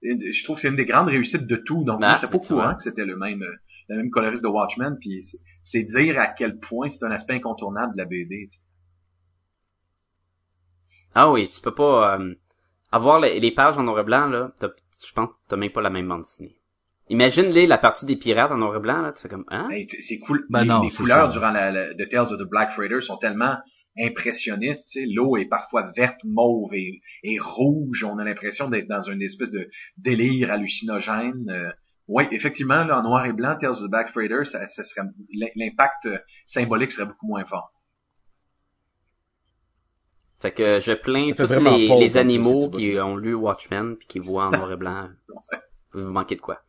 Et 0.03 0.33
je 0.33 0.43
trouve 0.43 0.57
que 0.57 0.63
c'est 0.63 0.67
une 0.67 0.75
des 0.75 0.85
grandes 0.85 1.07
réussites 1.07 1.47
de 1.47 1.55
tout. 1.55 1.83
Donc, 1.85 2.01
Ah, 2.03 2.07
moi, 2.07 2.15
j'étais 2.15 2.27
pas 2.27 2.37
au 2.37 2.39
courant 2.41 2.75
que 2.75 2.83
c'était 2.83 3.05
le 3.05 3.15
même, 3.15 3.41
euh, 3.41 3.55
la 3.87 3.95
même 3.95 4.09
coloriste 4.09 4.43
de 4.43 4.49
Watchmen. 4.49 4.97
Puis 4.99 5.23
c'est- 5.63 5.83
dire 5.83 6.19
à 6.19 6.27
quel 6.27 6.59
point 6.59 6.89
c'est 6.89 7.05
un 7.05 7.11
aspect 7.11 7.35
incontournable 7.35 7.93
de 7.93 7.99
la 7.99 8.05
BD. 8.05 8.49
Ah 11.15 11.31
oui, 11.31 11.49
tu 11.49 11.61
peux 11.61 11.73
pas 11.73 12.17
euh, 12.19 12.35
avoir 12.91 13.19
les, 13.21 13.39
les 13.39 13.51
pages 13.51 13.77
en 13.77 13.83
noir 13.83 13.99
et 13.99 14.03
blanc 14.03 14.27
là. 14.27 14.51
Je 14.61 15.13
pense 15.13 15.29
que 15.29 15.35
t'as 15.47 15.55
même 15.55 15.71
pas 15.71 15.81
la 15.81 15.89
même 15.89 16.07
bande 16.07 16.23
dessinée. 16.23 16.57
Imagine 17.11 17.49
les 17.49 17.67
la 17.67 17.77
partie 17.77 18.05
des 18.05 18.15
pirates 18.15 18.51
en 18.53 18.57
noir 18.57 18.77
et 18.77 18.79
blanc 18.79 19.01
là, 19.01 19.11
tu 19.11 19.21
fais 19.21 19.27
comme 19.27 19.43
hein? 19.49 19.67
Hey, 19.69 19.85
c'est 20.01 20.19
cool. 20.19 20.45
Ben 20.49 20.61
les, 20.61 20.67
non, 20.69 20.81
les 20.81 20.89
couleurs 20.89 21.27
ça. 21.27 21.37
durant 21.37 21.51
la, 21.51 21.69
la- 21.69 21.93
de 21.93 22.05
Tales 22.05 22.31
of 22.31 22.39
the 22.39 22.49
Black 22.49 22.71
Freighter 22.71 23.01
sont 23.01 23.17
tellement 23.17 23.57
impressionnistes. 23.99 24.89
tu 24.91 25.01
sais. 25.01 25.05
L'eau 25.13 25.35
est 25.35 25.49
parfois 25.49 25.91
verte, 25.95 26.21
mauve 26.23 26.73
et, 26.73 27.01
et 27.23 27.37
rouge. 27.37 28.05
On 28.05 28.17
a 28.17 28.23
l'impression 28.23 28.69
d'être 28.69 28.87
dans 28.87 29.01
une 29.01 29.21
espèce 29.21 29.51
de 29.51 29.69
délire 29.97 30.51
hallucinogène. 30.51 31.49
Euh, 31.49 31.69
oui, 32.07 32.23
effectivement, 32.31 32.85
là, 32.85 32.99
en 32.99 33.03
noir 33.03 33.25
et 33.25 33.33
blanc, 33.33 33.57
Tales 33.59 33.71
of 33.71 33.81
the 33.81 33.89
Black 33.89 34.09
Freighter, 34.11 34.45
ça, 34.45 34.65
ça 34.67 34.83
serait 34.83 35.05
l'impact 35.57 36.05
euh, 36.05 36.17
symbolique 36.45 36.93
serait 36.93 37.07
beaucoup 37.07 37.27
moins 37.27 37.43
fort. 37.43 37.73
Fait 40.39 40.51
que 40.51 40.79
je 40.79 40.93
plains 40.93 41.31
tous 41.33 41.47
les, 41.51 41.87
les 41.87 42.17
en 42.17 42.21
animaux 42.21 42.69
qui 42.69 42.97
ont 42.99 43.15
lu 43.15 43.33
Watchmen 43.33 43.97
puis 43.97 44.07
qui 44.07 44.19
voient 44.19 44.45
en 44.45 44.51
noir 44.51 44.71
et 44.71 44.77
blanc. 44.77 45.09
Vous 45.93 46.03
vous 46.03 46.11
manquez 46.11 46.35
de 46.35 46.41
quoi? 46.41 46.61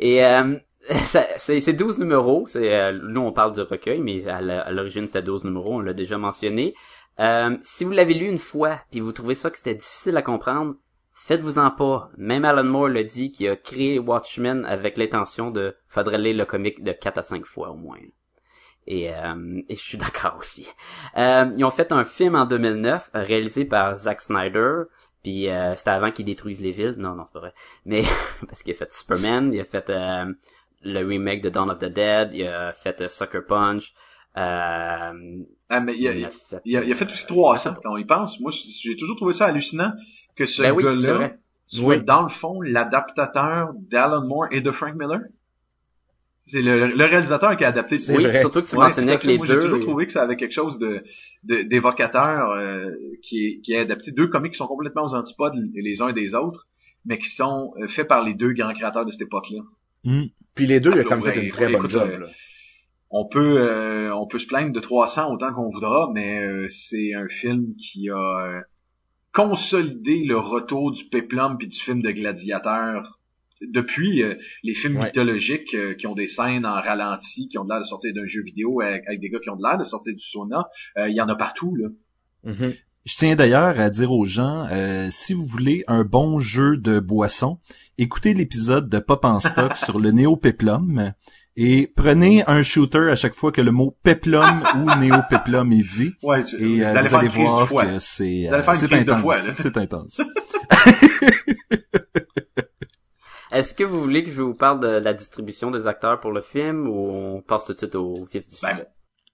Et 0.00 0.24
euh, 0.24 0.56
c'est 1.04 1.60
c'est 1.60 1.72
12 1.72 1.98
numéros. 1.98 2.46
C'est 2.48 2.74
euh, 2.74 2.92
nous 2.92 3.20
on 3.20 3.32
parle 3.32 3.52
du 3.52 3.60
recueil, 3.60 4.00
mais 4.00 4.26
à 4.26 4.72
l'origine 4.72 5.06
c'était 5.06 5.22
12 5.22 5.44
numéros. 5.44 5.76
On 5.76 5.80
l'a 5.80 5.92
déjà 5.92 6.18
mentionné. 6.18 6.74
Euh, 7.20 7.56
si 7.62 7.84
vous 7.84 7.92
l'avez 7.92 8.14
lu 8.14 8.26
une 8.26 8.38
fois 8.38 8.80
puis 8.90 9.00
vous 9.00 9.12
trouvez 9.12 9.34
ça 9.34 9.50
que 9.50 9.58
c'était 9.58 9.74
difficile 9.74 10.16
à 10.16 10.22
comprendre, 10.22 10.74
faites-vous-en 11.12 11.70
pas. 11.70 12.10
Même 12.16 12.44
Alan 12.44 12.64
Moore 12.64 12.88
l'a 12.88 13.04
dit 13.04 13.30
qu'il 13.30 13.48
a 13.48 13.56
créé 13.56 13.98
Watchmen 13.98 14.64
avec 14.64 14.96
l'intention 14.96 15.50
de 15.50 15.76
faudrait 15.86 16.18
lire 16.18 16.36
le 16.36 16.44
comic 16.46 16.82
de 16.82 16.92
4 16.92 17.18
à 17.18 17.22
5 17.22 17.44
fois 17.44 17.70
au 17.70 17.76
moins. 17.76 17.98
Et, 18.86 19.12
euh, 19.14 19.62
et 19.68 19.76
je 19.76 19.82
suis 19.82 19.98
d'accord 19.98 20.36
aussi. 20.40 20.66
Euh, 21.16 21.52
ils 21.56 21.64
ont 21.64 21.70
fait 21.70 21.92
un 21.92 22.04
film 22.04 22.34
en 22.34 22.46
2009 22.46 23.10
euh, 23.14 23.22
réalisé 23.22 23.64
par 23.64 23.96
Zack 23.96 24.20
Snyder. 24.20 24.82
Puis 25.22 25.48
euh, 25.48 25.74
c'était 25.76 25.90
avant 25.90 26.10
qu'ils 26.12 26.24
détruisent 26.26 26.60
les 26.60 26.70
villes. 26.72 26.94
Non, 26.98 27.14
non, 27.14 27.24
c'est 27.26 27.32
pas 27.34 27.40
vrai. 27.40 27.54
Mais 27.84 28.02
parce 28.48 28.62
qu'il 28.62 28.72
a 28.72 28.76
fait 28.76 28.92
Superman, 28.92 29.52
il 29.52 29.60
a 29.60 29.64
fait 29.64 29.88
euh, 29.90 30.32
le 30.82 31.06
remake 31.06 31.42
de 31.42 31.50
Dawn 31.50 31.70
of 31.70 31.78
the 31.78 31.86
Dead, 31.86 32.30
il 32.34 32.46
a 32.46 32.72
fait 32.72 33.00
euh, 33.02 33.08
Sucker 33.08 33.42
Punch. 33.46 33.92
Euh, 34.36 35.44
Ah, 35.68 35.80
mais 35.80 35.96
il 35.96 36.06
a, 36.08 36.12
il 36.12 36.20
il, 36.20 36.24
a 36.24 36.30
fait... 36.30 36.56
a, 36.56 36.60
il 36.84 36.92
a 36.92 36.96
fait 36.96 37.06
aussi 37.06 37.26
300 37.26 37.74
quand 37.82 37.92
on 37.92 37.96
y 37.96 38.04
pense. 38.04 38.40
Moi, 38.40 38.50
j'ai 38.52 38.96
toujours 38.96 39.16
trouvé 39.16 39.32
ça 39.32 39.46
hallucinant 39.46 39.92
que 40.36 40.44
ce 40.46 40.62
Ben 40.62 40.72
oui, 40.72 40.82
gars-là 40.84 41.32
soit 41.66 41.98
Oui. 41.98 42.04
dans 42.04 42.22
le 42.22 42.28
fond 42.28 42.60
l'adaptateur 42.60 43.72
d'Alan 43.74 44.26
Moore 44.26 44.46
et 44.50 44.60
de 44.60 44.70
Frank 44.72 44.94
Miller. 44.96 45.20
C'est 46.46 46.62
le, 46.62 46.88
le 46.88 47.04
réalisateur 47.04 47.56
qui 47.56 47.64
a 47.64 47.68
adapté. 47.68 47.96
Oui, 48.08 48.24
vrai. 48.24 48.38
surtout 48.40 48.62
que 48.62 48.66
tu 48.66 48.74
Ouais, 48.76 48.84
mentionnais 48.84 49.18
que 49.18 49.26
les 49.26 49.36
Moi, 49.36 49.46
deux... 49.46 49.60
J'ai 49.60 49.66
toujours 49.68 49.80
trouvé 49.80 50.06
que 50.06 50.12
ça 50.12 50.22
avait 50.22 50.36
quelque 50.36 50.52
chose 50.54 50.78
de 50.78 51.02
de- 51.44 51.62
d'évocateur 51.62 52.50
euh, 52.50 52.90
qui, 53.22 53.46
est, 53.46 53.60
qui 53.60 53.74
a 53.76 53.80
adapté 53.80 54.10
deux 54.10 54.26
comics 54.28 54.52
qui 54.52 54.58
sont 54.58 54.66
complètement 54.66 55.04
aux 55.04 55.14
antipodes 55.14 55.54
les 55.74 56.02
uns 56.02 56.12
des 56.12 56.34
autres, 56.34 56.68
mais 57.06 57.18
qui 57.18 57.28
sont 57.28 57.72
euh, 57.80 57.86
faits 57.88 58.08
par 58.08 58.22
les 58.24 58.34
deux 58.34 58.52
grands 58.52 58.74
créateurs 58.74 59.06
de 59.06 59.10
cette 59.10 59.22
époque-là. 59.22 59.60
Hmm. 60.04 60.24
Puis 60.54 60.66
les 60.66 60.80
deux, 60.80 60.90
il 60.92 60.98
a 60.98 61.00
Ah, 61.02 61.04
quand 61.04 61.16
même 61.16 61.24
ouais, 61.24 61.32
fait 61.32 61.42
une 61.44 61.50
très 61.52 61.66
bonne 61.66 61.76
écoute, 61.76 61.90
job. 61.90 62.10
euh, 62.10 62.18
là. 62.18 62.26
On 63.10 63.26
peut 63.26 63.58
euh, 63.60 64.14
on 64.14 64.26
peut 64.26 64.38
se 64.38 64.46
plaindre 64.46 64.72
de 64.72 64.80
300 64.80 65.32
autant 65.32 65.52
qu'on 65.54 65.68
voudra, 65.70 66.10
mais 66.14 66.40
euh, 66.40 66.66
c'est 66.68 67.14
un 67.14 67.28
film 67.28 67.74
qui 67.76 68.08
a 68.10 68.14
euh, 68.16 68.60
consolidé 69.32 70.22
le 70.24 70.38
retour 70.38 70.90
du 70.92 71.04
péplum 71.04 71.56
puis 71.58 71.68
du 71.68 71.78
film 71.78 72.02
de 72.02 72.10
gladiateur. 72.10 73.19
Depuis 73.60 74.22
euh, 74.22 74.34
les 74.62 74.74
films 74.74 74.96
Ouais. 74.96 75.06
mythologiques 75.06 75.74
euh, 75.74 75.94
qui 75.94 76.06
ont 76.06 76.14
des 76.14 76.28
scènes 76.28 76.64
en 76.64 76.80
ralenti, 76.80 77.48
qui 77.48 77.58
ont 77.58 77.64
l'air 77.64 77.80
de 77.80 77.84
sortir 77.84 78.12
d'un 78.14 78.26
jeu 78.26 78.42
vidéo 78.42 78.80
avec, 78.80 79.06
avec 79.06 79.20
des 79.20 79.28
gars 79.28 79.38
qui 79.42 79.50
ont 79.50 79.56
l'air 79.62 79.76
de 79.78 79.84
sortir 79.84 80.14
du 80.14 80.22
sauna, 80.24 80.66
euh, 80.96 81.08
il 81.08 81.14
y 81.14 81.20
en 81.20 81.28
a 81.28 81.36
partout 81.36 81.76
là. 81.76 81.88
Mhm. 82.44 82.72
Je 83.06 83.16
tiens 83.16 83.34
d'ailleurs 83.34 83.80
à 83.80 83.88
dire 83.90 84.12
aux 84.12 84.26
gens, 84.26 84.66
euh, 84.70 85.08
si 85.10 85.32
vous 85.32 85.46
voulez 85.46 85.84
un 85.88 86.04
bon 86.04 86.38
jeu 86.38 86.76
de 86.76 87.00
boisson, 87.00 87.58
écoutez 87.98 88.34
l'épisode 88.34 88.88
de 88.90 88.98
Pop 88.98 89.24
en 89.24 89.40
stock 89.40 89.74
sur 89.76 89.98
le 89.98 90.10
néo-peplum 90.10 91.12
et 91.56 91.92
prenez 91.96 92.44
un 92.46 92.62
shooter 92.62 93.08
à 93.10 93.16
chaque 93.16 93.34
fois 93.34 93.52
que 93.52 93.60
le 93.62 93.72
mot 93.72 93.96
peplum 94.02 94.62
ou 94.76 95.00
néo-peplum 95.00 95.72
est 95.72 95.82
dit. 95.82 96.12
Ouais, 96.22 96.44
Et 96.58 96.84
euh, 96.84 96.90
vous 96.92 96.96
allez 96.96 97.08
vous 97.08 97.14
allez 97.16 97.28
voir 97.28 97.68
que 97.68 97.98
c'est 97.98 98.48
euh, 98.50 98.62
de 98.62 98.94
intense. 98.94 99.50
C'est 99.56 99.76
intense. 99.76 100.20
Est-ce 103.52 103.74
que 103.74 103.84
vous 103.84 104.00
voulez 104.00 104.22
que 104.24 104.30
je 104.30 104.42
vous 104.42 104.54
parle 104.54 104.80
de 104.80 104.86
la 104.88 105.12
distribution 105.14 105.70
des 105.70 105.86
acteurs 105.86 106.20
pour 106.20 106.32
le 106.32 106.40
film 106.40 106.88
ou 106.88 107.10
on 107.10 107.42
passe 107.42 107.64
tout 107.64 107.72
de 107.72 107.78
suite 107.78 107.94
au 107.94 108.24
vif 108.24 108.46
du 108.48 108.56
Ben, 108.62 108.70
sujet? 108.72 108.86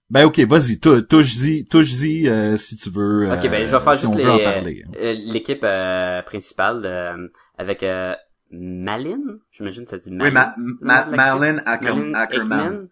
Ben 0.09 0.25
ok, 0.25 0.39
vas-y, 0.41 0.79
tou- 0.79 1.01
touche-y, 1.01 1.65
touche-y 1.65 2.27
euh, 2.29 2.55
si 2.57 2.75
tu 2.77 2.89
veux. 2.89 3.31
Ok, 3.31 3.41
ben 3.43 3.53
euh, 3.63 3.65
je 3.67 3.75
vais 3.75 3.83
faire 3.83 3.95
si 3.95 4.01
juste 4.07 4.13
parler. 4.23 4.83
euh, 4.95 5.13
l'équipe 5.13 5.63
euh, 5.63 6.21
principale 6.23 6.81
euh, 6.85 7.27
avec 7.57 7.83
euh, 7.83 8.15
Malin, 8.49 9.19
j'imagine 9.51 9.83
que 9.83 9.89
ça 9.91 9.97
dit 9.97 10.09
Oui, 10.09 10.31
Malin. 10.31 10.53
Ma- 10.57 11.05
Ma- 11.05 11.05
Acker- 11.05 11.15
Malin 11.15 11.57
Ackerman. 11.65 12.13
Ekman? 12.31 12.87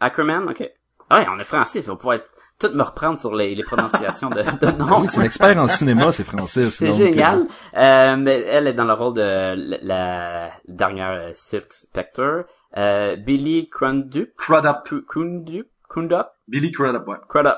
Ackerman, 0.00 0.48
ok. 0.48 0.70
Ah 1.08 1.20
ouais, 1.20 1.26
on 1.28 1.38
est 1.38 1.44
Francis, 1.44 1.88
on 1.88 1.92
va 1.92 1.96
pouvoir 1.96 2.14
être- 2.16 2.30
tout 2.60 2.72
me 2.74 2.82
reprendre 2.82 3.18
sur 3.18 3.34
les, 3.34 3.54
les 3.54 3.62
prononciations 3.64 4.30
de, 4.30 4.42
de 4.42 4.66
Ah 4.66 4.72
noms. 4.72 5.00
oui, 5.00 5.08
c'est 5.08 5.20
un 5.20 5.24
expert 5.24 5.56
en 5.58 5.66
cinéma, 5.66 6.12
c'est 6.12 6.24
Francis. 6.24 6.68
C'est 6.76 6.92
génial. 6.92 7.46
euh, 7.74 7.80
Euh, 7.80 8.16
mais 8.16 8.40
elle 8.42 8.66
est 8.68 8.72
dans 8.74 8.84
le 8.84 8.92
rôle 8.92 9.14
de 9.14 9.54
la, 9.56 9.78
la 9.82 10.50
dernière 10.68 11.10
euh, 11.10 11.30
Silk 11.34 11.72
Spectre. 11.72 12.44
Euh, 12.76 13.16
Billy 13.16 13.68
Crudup, 13.68 14.30
Crudup. 14.36 14.76
Cru- 14.84 15.04
Crudup, 15.04 15.66
Crudup, 15.88 16.26
Billy 16.46 16.70
Crudup, 16.70 17.08
ouais. 17.08 17.16
Crudup, 17.28 17.56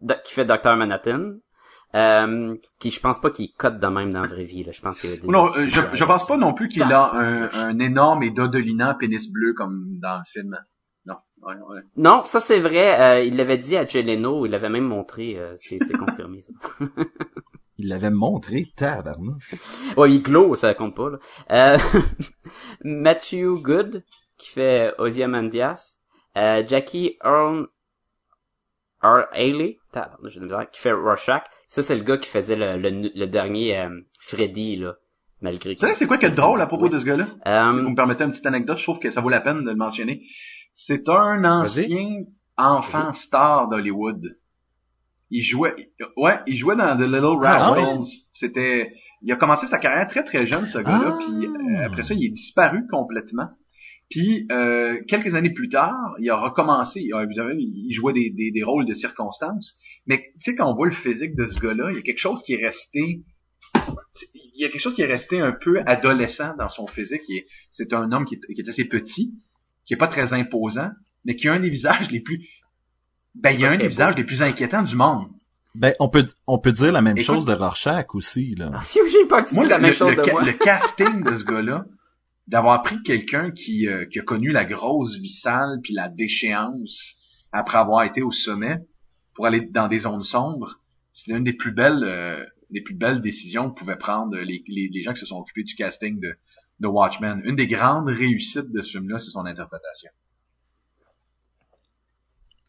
do- 0.00 0.14
qui 0.24 0.34
fait 0.34 0.44
Dr 0.44 0.74
Manhattan. 0.76 1.34
Euh, 1.96 2.54
qui 2.78 2.92
je 2.92 3.00
pense 3.00 3.20
pas 3.20 3.30
qu'il 3.30 3.52
code 3.58 3.80
de 3.80 3.86
même 3.88 4.12
dans 4.12 4.20
la 4.22 4.28
vraie 4.28 4.44
vie 4.44 4.62
là. 4.62 4.70
Je 4.70 4.80
pense 4.80 5.00
qu'il. 5.00 5.18
Non, 5.28 5.48
euh, 5.56 5.66
je, 5.68 5.80
je 5.92 6.04
pense 6.04 6.24
pas 6.24 6.36
non 6.36 6.54
plus 6.54 6.68
qu'il 6.68 6.84
a 6.84 7.10
un, 7.12 7.48
un 7.52 7.78
énorme 7.80 8.22
et 8.22 8.30
dodelinant 8.30 8.94
pénis 8.94 9.28
bleu 9.32 9.54
comme 9.54 9.98
dans 10.00 10.18
le 10.18 10.24
film. 10.32 10.56
Non, 11.42 11.48
ouais, 11.48 11.74
ouais. 11.76 11.80
Non, 11.96 12.22
ça 12.24 12.40
c'est 12.40 12.58
vrai. 12.60 13.00
euh, 13.00 13.24
il 13.24 13.36
l'avait 13.36 13.58
dit 13.58 13.76
à 13.76 13.86
Jay 13.86 14.02
Leno. 14.02 14.44
Il 14.46 14.52
l'avait 14.52 14.68
même 14.68 14.84
montré. 14.84 15.36
euh, 15.38 15.54
c'est 15.56 15.78
c'est 15.86 15.96
confirmé. 15.96 16.42
Ça. 16.42 16.52
Il 17.82 17.88
l'avait 17.88 18.10
montré, 18.10 18.70
tabarnouche. 18.76 19.54
Ouais, 19.96 20.10
il 20.12 20.22
glow, 20.22 20.54
ça 20.54 20.74
compte 20.74 20.94
pas. 20.94 21.08
Là. 21.08 21.18
Euh, 21.50 21.78
Matthew 22.84 23.54
Good 23.62 24.04
qui 24.36 24.50
fait 24.50 24.92
Ozymandias. 24.98 25.96
Euh, 26.36 26.62
Jackie 26.66 27.16
Earl 27.24 27.66
R. 29.02 29.24
Haley, 29.32 29.78
tabarnouche, 29.92 30.32
j'ai 30.34 30.66
qui 30.72 30.80
fait 30.80 30.92
Rorschach. 30.92 31.44
Ça 31.68 31.82
c'est 31.82 31.96
le 31.96 32.02
gars 32.02 32.18
qui 32.18 32.28
faisait 32.28 32.54
le, 32.56 32.76
le, 32.76 33.10
le 33.14 33.26
dernier 33.26 33.78
euh, 33.78 33.88
Freddy 34.20 34.76
là, 34.76 34.92
malgré. 35.40 35.72
Vous 35.72 35.80
savez, 35.80 35.94
c'est 35.94 36.06
quoi 36.06 36.18
qui 36.18 36.26
est 36.26 36.30
drôle 36.30 36.60
à 36.60 36.66
propos 36.66 36.84
Oui. 36.84 36.90
de 36.90 37.00
ce 37.00 37.04
gars-là? 37.06 37.26
Euh, 37.46 37.72
Si 37.72 37.80
vous 37.80 37.88
me 37.90 37.96
permettez 37.96 38.24
une 38.24 38.30
petite 38.30 38.44
anecdote, 38.46 38.76
je 38.76 38.82
trouve 38.84 38.98
que 38.98 39.10
ça 39.10 39.22
vaut 39.22 39.30
la 39.30 39.40
peine 39.40 39.64
de 39.64 39.70
le 39.70 39.76
mentionner. 39.76 40.22
C'est 40.72 41.08
un 41.08 41.44
ancien 41.44 42.24
enfant 42.56 43.12
star 43.12 43.68
d'Hollywood. 43.68 44.38
Il 45.30 45.42
jouait, 45.42 45.92
ouais, 46.16 46.38
il 46.46 46.56
jouait 46.56 46.76
dans 46.76 46.96
The 46.96 47.02
Little 47.02 47.38
Ah, 47.44 47.58
Rascals. 47.70 48.00
C'était, 48.32 48.92
il 49.22 49.30
a 49.32 49.36
commencé 49.36 49.66
sa 49.66 49.78
carrière 49.78 50.08
très 50.08 50.24
très 50.24 50.44
jeune, 50.46 50.66
ce 50.66 50.78
gars-là, 50.78 51.16
Ah. 51.16 51.18
puis 51.20 51.46
euh, 51.46 51.84
après 51.86 52.02
ça, 52.02 52.14
il 52.14 52.24
est 52.24 52.30
disparu 52.30 52.86
complètement. 52.90 53.48
Puis 54.10 54.48
euh, 54.50 55.00
quelques 55.06 55.34
années 55.36 55.52
plus 55.52 55.68
tard, 55.68 56.16
il 56.18 56.28
a 56.30 56.36
recommencé. 56.36 57.00
Il, 57.00 57.14
a- 57.14 57.24
il 57.56 57.92
jouait 57.92 58.12
des, 58.12 58.30
des, 58.30 58.50
des 58.50 58.62
rôles 58.64 58.86
de 58.86 58.94
circonstances. 58.94 59.78
Mais 60.06 60.32
tu 60.34 60.50
sais, 60.50 60.56
quand 60.56 60.68
on 60.68 60.74
voit 60.74 60.86
le 60.86 60.92
physique 60.92 61.36
de 61.36 61.46
ce 61.46 61.60
gars-là, 61.60 61.90
il 61.92 61.96
y 61.96 61.98
a 62.00 62.02
quelque 62.02 62.18
chose 62.18 62.42
qui 62.42 62.54
est 62.54 62.64
resté. 62.66 63.22
Il 64.34 64.60
y 64.60 64.64
a 64.64 64.68
quelque 64.68 64.80
chose 64.80 64.94
qui 64.94 65.02
est 65.02 65.06
resté 65.06 65.40
un 65.40 65.52
peu 65.52 65.80
adolescent 65.86 66.54
dans 66.58 66.68
son 66.68 66.88
physique. 66.88 67.22
C'est 67.70 67.92
un 67.92 68.10
homme 68.10 68.24
qui 68.24 68.34
est, 68.34 68.54
qui 68.54 68.60
est 68.60 68.68
assez 68.68 68.84
petit, 68.84 69.32
qui 69.90 69.94
est 69.94 69.96
pas 69.96 70.06
très 70.06 70.32
imposant, 70.34 70.90
mais 71.24 71.34
qui 71.34 71.48
a 71.48 71.52
un 71.52 71.58
des 71.58 71.68
visages 71.68 72.12
les 72.12 72.20
plus. 72.20 72.46
Ben, 73.34 73.50
il 73.50 73.58
y 73.58 73.64
a 73.66 73.70
un 73.72 73.76
des 73.76 73.88
visages 73.88 74.14
les 74.16 74.22
plus 74.22 74.40
inquiétants 74.40 74.84
du 74.84 74.94
monde. 74.94 75.26
Ben, 75.74 75.94
on 75.98 76.08
peut, 76.08 76.26
on 76.46 76.60
peut 76.60 76.70
dire 76.70 76.92
la 76.92 77.02
même 77.02 77.16
Écoute- 77.16 77.26
chose 77.26 77.44
de 77.44 77.52
Rorschach 77.52 78.06
aussi, 78.14 78.54
là. 78.54 78.70
Ah, 78.72 78.80
J'ai 78.94 79.26
pas 79.26 79.42
dit 79.42 79.52
Moi, 79.56 79.66
la 79.66 79.78
le, 79.78 79.82
même 79.82 79.92
chose 79.92 80.10
le 80.12 80.16
de 80.18 80.22
ca- 80.24 80.30
moi. 80.30 80.44
le 80.44 80.52
casting 80.52 81.24
de 81.24 81.36
ce 81.36 81.42
gars-là, 81.44 81.86
d'avoir 82.46 82.84
pris 82.84 83.02
quelqu'un 83.02 83.50
qui, 83.50 83.88
euh, 83.88 84.04
qui 84.04 84.20
a 84.20 84.22
connu 84.22 84.52
la 84.52 84.64
grosse 84.64 85.16
vie 85.16 85.28
sale 85.28 85.80
puis 85.82 85.92
la 85.92 86.08
déchéance 86.08 87.16
après 87.50 87.78
avoir 87.78 88.04
été 88.04 88.22
au 88.22 88.30
sommet 88.30 88.78
pour 89.34 89.46
aller 89.46 89.60
dans 89.72 89.88
des 89.88 89.98
zones 89.98 90.22
sombres, 90.22 90.76
c'est 91.12 91.32
une 91.32 91.42
des 91.42 91.52
plus 91.54 91.72
belles, 91.72 92.04
euh, 92.04 92.44
des 92.70 92.80
plus 92.80 92.94
belles 92.94 93.22
décisions 93.22 93.70
que 93.72 93.76
pouvaient 93.80 93.98
prendre 93.98 94.36
les, 94.36 94.62
les, 94.68 94.88
les 94.92 95.02
gens 95.02 95.14
qui 95.14 95.18
se 95.20 95.26
sont 95.26 95.38
occupés 95.40 95.64
du 95.64 95.74
casting 95.74 96.20
de, 96.20 96.36
de 96.80 96.88
Watchmen. 96.88 97.42
Une 97.44 97.56
des 97.56 97.66
grandes 97.68 98.08
réussites 98.08 98.72
de 98.72 98.80
ce 98.82 98.92
film-là, 98.92 99.18
c'est 99.18 99.30
son 99.30 99.46
interprétation. 99.46 100.10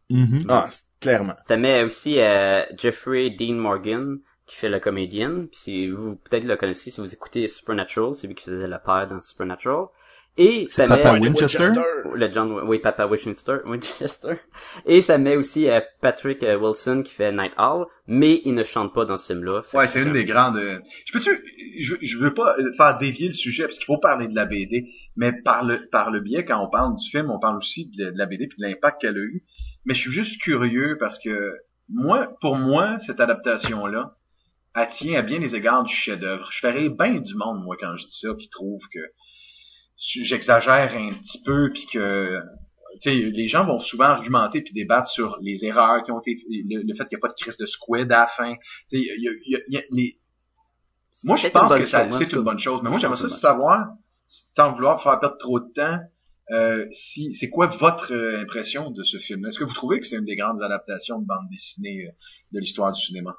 Mhm. 0.10 0.46
Ah, 0.50 0.68
c'est- 0.70 0.86
clairement. 1.00 1.36
Ça 1.48 1.58
met 1.58 1.84
aussi 1.84 2.20
euh, 2.20 2.64
Jeffrey 2.78 3.30
Dean 3.30 3.54
Morgan 3.56 4.20
qui 4.46 4.56
fait 4.56 4.70
le 4.70 4.80
comédien. 4.80 5.46
Puis 5.52 5.60
si 5.62 5.88
vous 5.90 6.16
peut-être 6.18 6.44
le 6.44 6.56
connaissez 6.58 6.92
si 6.92 7.00
vous 7.02 7.14
écoutez 7.14 7.48
Supernatural, 7.48 8.14
c'est 8.16 8.28
lui 8.28 8.36
qui 8.36 8.46
faisait 8.46 8.68
le 8.68 8.78
père 8.84 9.08
dans 9.08 9.22
Supernatural. 9.22 9.86
Et 10.38 10.68
ça 10.70 10.88
met 10.88 10.96
Papa 11.02 11.20
Winchester? 11.20 11.70
le 12.16 12.32
John 12.32 12.62
oui 12.66 12.80
Papa 12.80 13.06
Winchester 13.06 13.58
Winchester 13.66 14.36
et 14.86 15.02
ça 15.02 15.18
met 15.18 15.36
aussi 15.36 15.70
euh, 15.70 15.82
Patrick 16.02 16.42
euh, 16.44 16.58
Wilson 16.58 17.04
qui 17.04 17.14
fait 17.14 17.32
Night 17.34 17.52
Owl 17.58 17.86
mais 18.08 18.42
il 18.46 18.54
ne 18.54 18.64
chante 18.64 18.94
pas 18.94 19.04
dans 19.06 19.18
ce 19.18 19.34
film 19.34 19.44
là 19.44 19.62
Ouais, 19.74 19.88
c'est 19.88 20.02
une 20.02 20.14
des 20.14 20.24
grandes. 20.26 20.58
euh, 20.58 20.80
Je 21.06 21.12
peux-tu, 21.14 21.32
je, 21.82 21.96
je 22.02 22.18
veux 22.18 22.34
pas 22.34 22.56
faire 22.78 22.98
dévier 22.98 23.28
le 23.28 23.34
sujet 23.34 23.64
parce 23.66 23.78
qu'il 23.78 23.86
faut 23.86 23.98
parler 24.00 24.28
de 24.30 24.36
la 24.36 24.46
BD, 24.46 24.88
mais 25.18 25.34
par 25.44 25.66
le 25.66 25.88
par 25.92 26.12
le 26.12 26.22
biais 26.22 26.46
quand 26.46 26.64
on 26.66 26.70
parle 26.70 26.96
du 26.96 27.10
film, 27.10 27.30
on 27.30 27.40
parle 27.40 27.58
aussi 27.58 27.90
de, 27.98 28.12
de 28.12 28.18
la 28.18 28.26
BD 28.26 28.48
puis 28.48 28.58
de 28.58 28.66
l'impact 28.66 29.02
qu'elle 29.02 29.18
a 29.18 29.20
eu. 29.20 29.44
Mais 29.86 29.94
je 29.94 30.02
suis 30.02 30.12
juste 30.12 30.42
curieux 30.42 30.98
parce 31.00 31.20
que 31.20 31.54
moi, 31.90 32.34
pour 32.40 32.56
moi, 32.56 32.98
cette 33.00 33.20
adaptation 33.20 33.86
là, 33.86 34.16
elle 34.76 34.88
tient 34.88 35.20
à 35.20 35.24
bien 35.24 35.40
les 35.40 35.56
égards 35.56 35.84
du 35.84 35.94
chef-d'œuvre. 35.94 36.48
Je 36.52 36.60
ferais 36.60 36.88
bien 36.90 37.20
du 37.20 37.36
monde 37.36 37.62
moi 37.64 37.76
quand 37.80 37.96
je 37.98 38.06
dis 38.06 38.18
ça, 38.20 38.30
qui 38.40 38.50
trouve 38.50 38.82
que 38.94 39.00
j'exagère 40.02 40.94
un 40.96 41.10
petit 41.12 41.42
peu 41.44 41.70
puis 41.70 41.86
que 41.92 42.40
tu 43.00 43.10
sais, 43.10 43.12
les 43.16 43.48
gens 43.48 43.66
vont 43.66 43.80
souvent 43.80 44.06
argumenter 44.06 44.62
puis 44.62 44.74
débattre 44.74 45.08
sur 45.10 45.38
les 45.42 45.64
erreurs 45.64 46.04
qui 46.04 46.12
ont 46.12 46.20
été, 46.20 46.36
le, 46.50 46.82
le 46.84 46.94
fait 46.94 47.06
qu'il 47.08 47.18
n'y 47.18 47.20
a 47.20 47.22
pas 47.22 47.30
de 47.30 47.40
crise 47.40 47.58
de 47.58 47.66
squid 47.66 48.12
à 48.12 48.20
la 48.22 48.28
fin. 48.28 48.54
Tu 48.90 48.98
sais, 48.98 48.98
il 48.98 49.24
y 49.24 49.28
a, 49.30 49.32
il 49.46 49.52
y 49.52 49.56
a- 49.56 49.60
il 49.70 49.74
y 49.74 49.78
a 49.78 49.82
les... 49.92 50.18
Moi, 51.24 51.38
je 51.38 51.48
pense 51.48 51.74
que 51.74 51.86
ça, 51.86 52.10
chose, 52.10 52.18
c'est 52.20 52.34
une 52.34 52.42
bonne 52.42 52.60
chose. 52.60 52.82
Mais 52.84 52.90
moi, 52.90 53.00
j'aimerais 53.00 53.18
ça 53.18 53.30
c'est 53.30 53.40
savoir, 53.40 53.88
sans 54.28 54.74
vouloir 54.74 55.02
faire 55.02 55.20
perdre 55.20 55.38
trop 55.38 55.60
de 55.60 55.72
temps, 55.74 56.00
euh, 56.52 56.86
si 56.92 57.34
c'est 57.36 57.50
quoi 57.50 57.68
votre 57.68 58.14
euh, 58.14 58.42
impression 58.42 58.92
de 58.92 59.04
ce 59.04 59.18
film 59.20 59.46
Est-ce 59.46 59.58
que 59.60 59.64
vous 59.64 59.74
trouvez 59.74 60.00
que 60.00 60.06
c'est 60.08 60.18
une 60.18 60.26
des 60.26 60.36
grandes 60.36 60.62
adaptations 60.62 61.20
de 61.20 61.26
bande 61.26 61.48
dessinée 61.50 62.08
euh, 62.08 62.12
de 62.52 62.60
l'histoire 62.60 62.92
du 62.92 63.00
cinéma? 63.02 63.36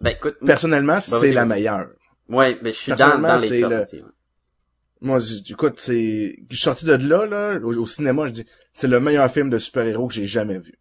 Ben 0.00 0.10
écoute 0.10 0.36
Personnellement, 0.44 1.00
c'est 1.00 1.18
vas-y, 1.20 1.32
la 1.32 1.46
meilleure. 1.46 1.88
ouais 2.28 2.58
mais 2.62 2.70
je 2.72 2.76
suis 2.76 2.92
dans, 2.92 3.18
dans 3.20 3.40
les 3.40 3.48
c'est 3.48 3.60
cordes 3.60 3.72
le- 3.72 3.80
aussi, 3.82 3.96
ouais. 3.96 4.08
Moi, 5.04 5.20
écoute, 5.50 5.74
c'est, 5.78 6.36
je 6.48 6.56
suis 6.56 6.64
sorti 6.64 6.86
de 6.86 6.94
là, 6.94 7.26
là, 7.26 7.58
au, 7.62 7.76
au 7.76 7.86
cinéma, 7.86 8.26
je 8.26 8.32
dis, 8.32 8.46
c'est 8.72 8.88
le 8.88 9.00
meilleur 9.00 9.30
film 9.30 9.50
de 9.50 9.58
super-héros 9.58 10.08
que 10.08 10.14
j'ai 10.14 10.26
jamais 10.26 10.58
vu. 10.58 10.72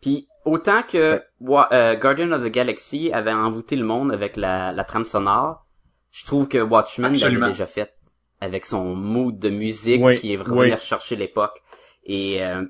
Puis 0.00 0.28
autant 0.44 0.82
que 0.82 1.20
Wa- 1.40 1.68
euh, 1.72 1.96
Guardian 1.96 2.30
of 2.32 2.42
the 2.44 2.52
Galaxy 2.52 3.10
avait 3.12 3.32
envoûté 3.32 3.74
le 3.74 3.84
monde 3.84 4.12
avec 4.12 4.36
la, 4.36 4.70
la 4.72 4.84
trame 4.84 5.04
sonore, 5.04 5.66
je 6.12 6.24
trouve 6.24 6.46
que 6.46 6.58
Watchmen 6.58 7.16
l'avait 7.16 7.50
déjà 7.50 7.66
fait 7.66 7.92
avec 8.40 8.64
son 8.64 8.94
mood 8.94 9.38
de 9.38 9.50
musique 9.50 10.02
Oui, 10.02 10.14
qui 10.16 10.32
est 10.32 10.36
oui. 10.36 10.44
vraiment 10.44 10.76
chercher 10.76 11.16
l'époque. 11.16 11.60
Et 12.04 12.44
euh, 12.44 12.62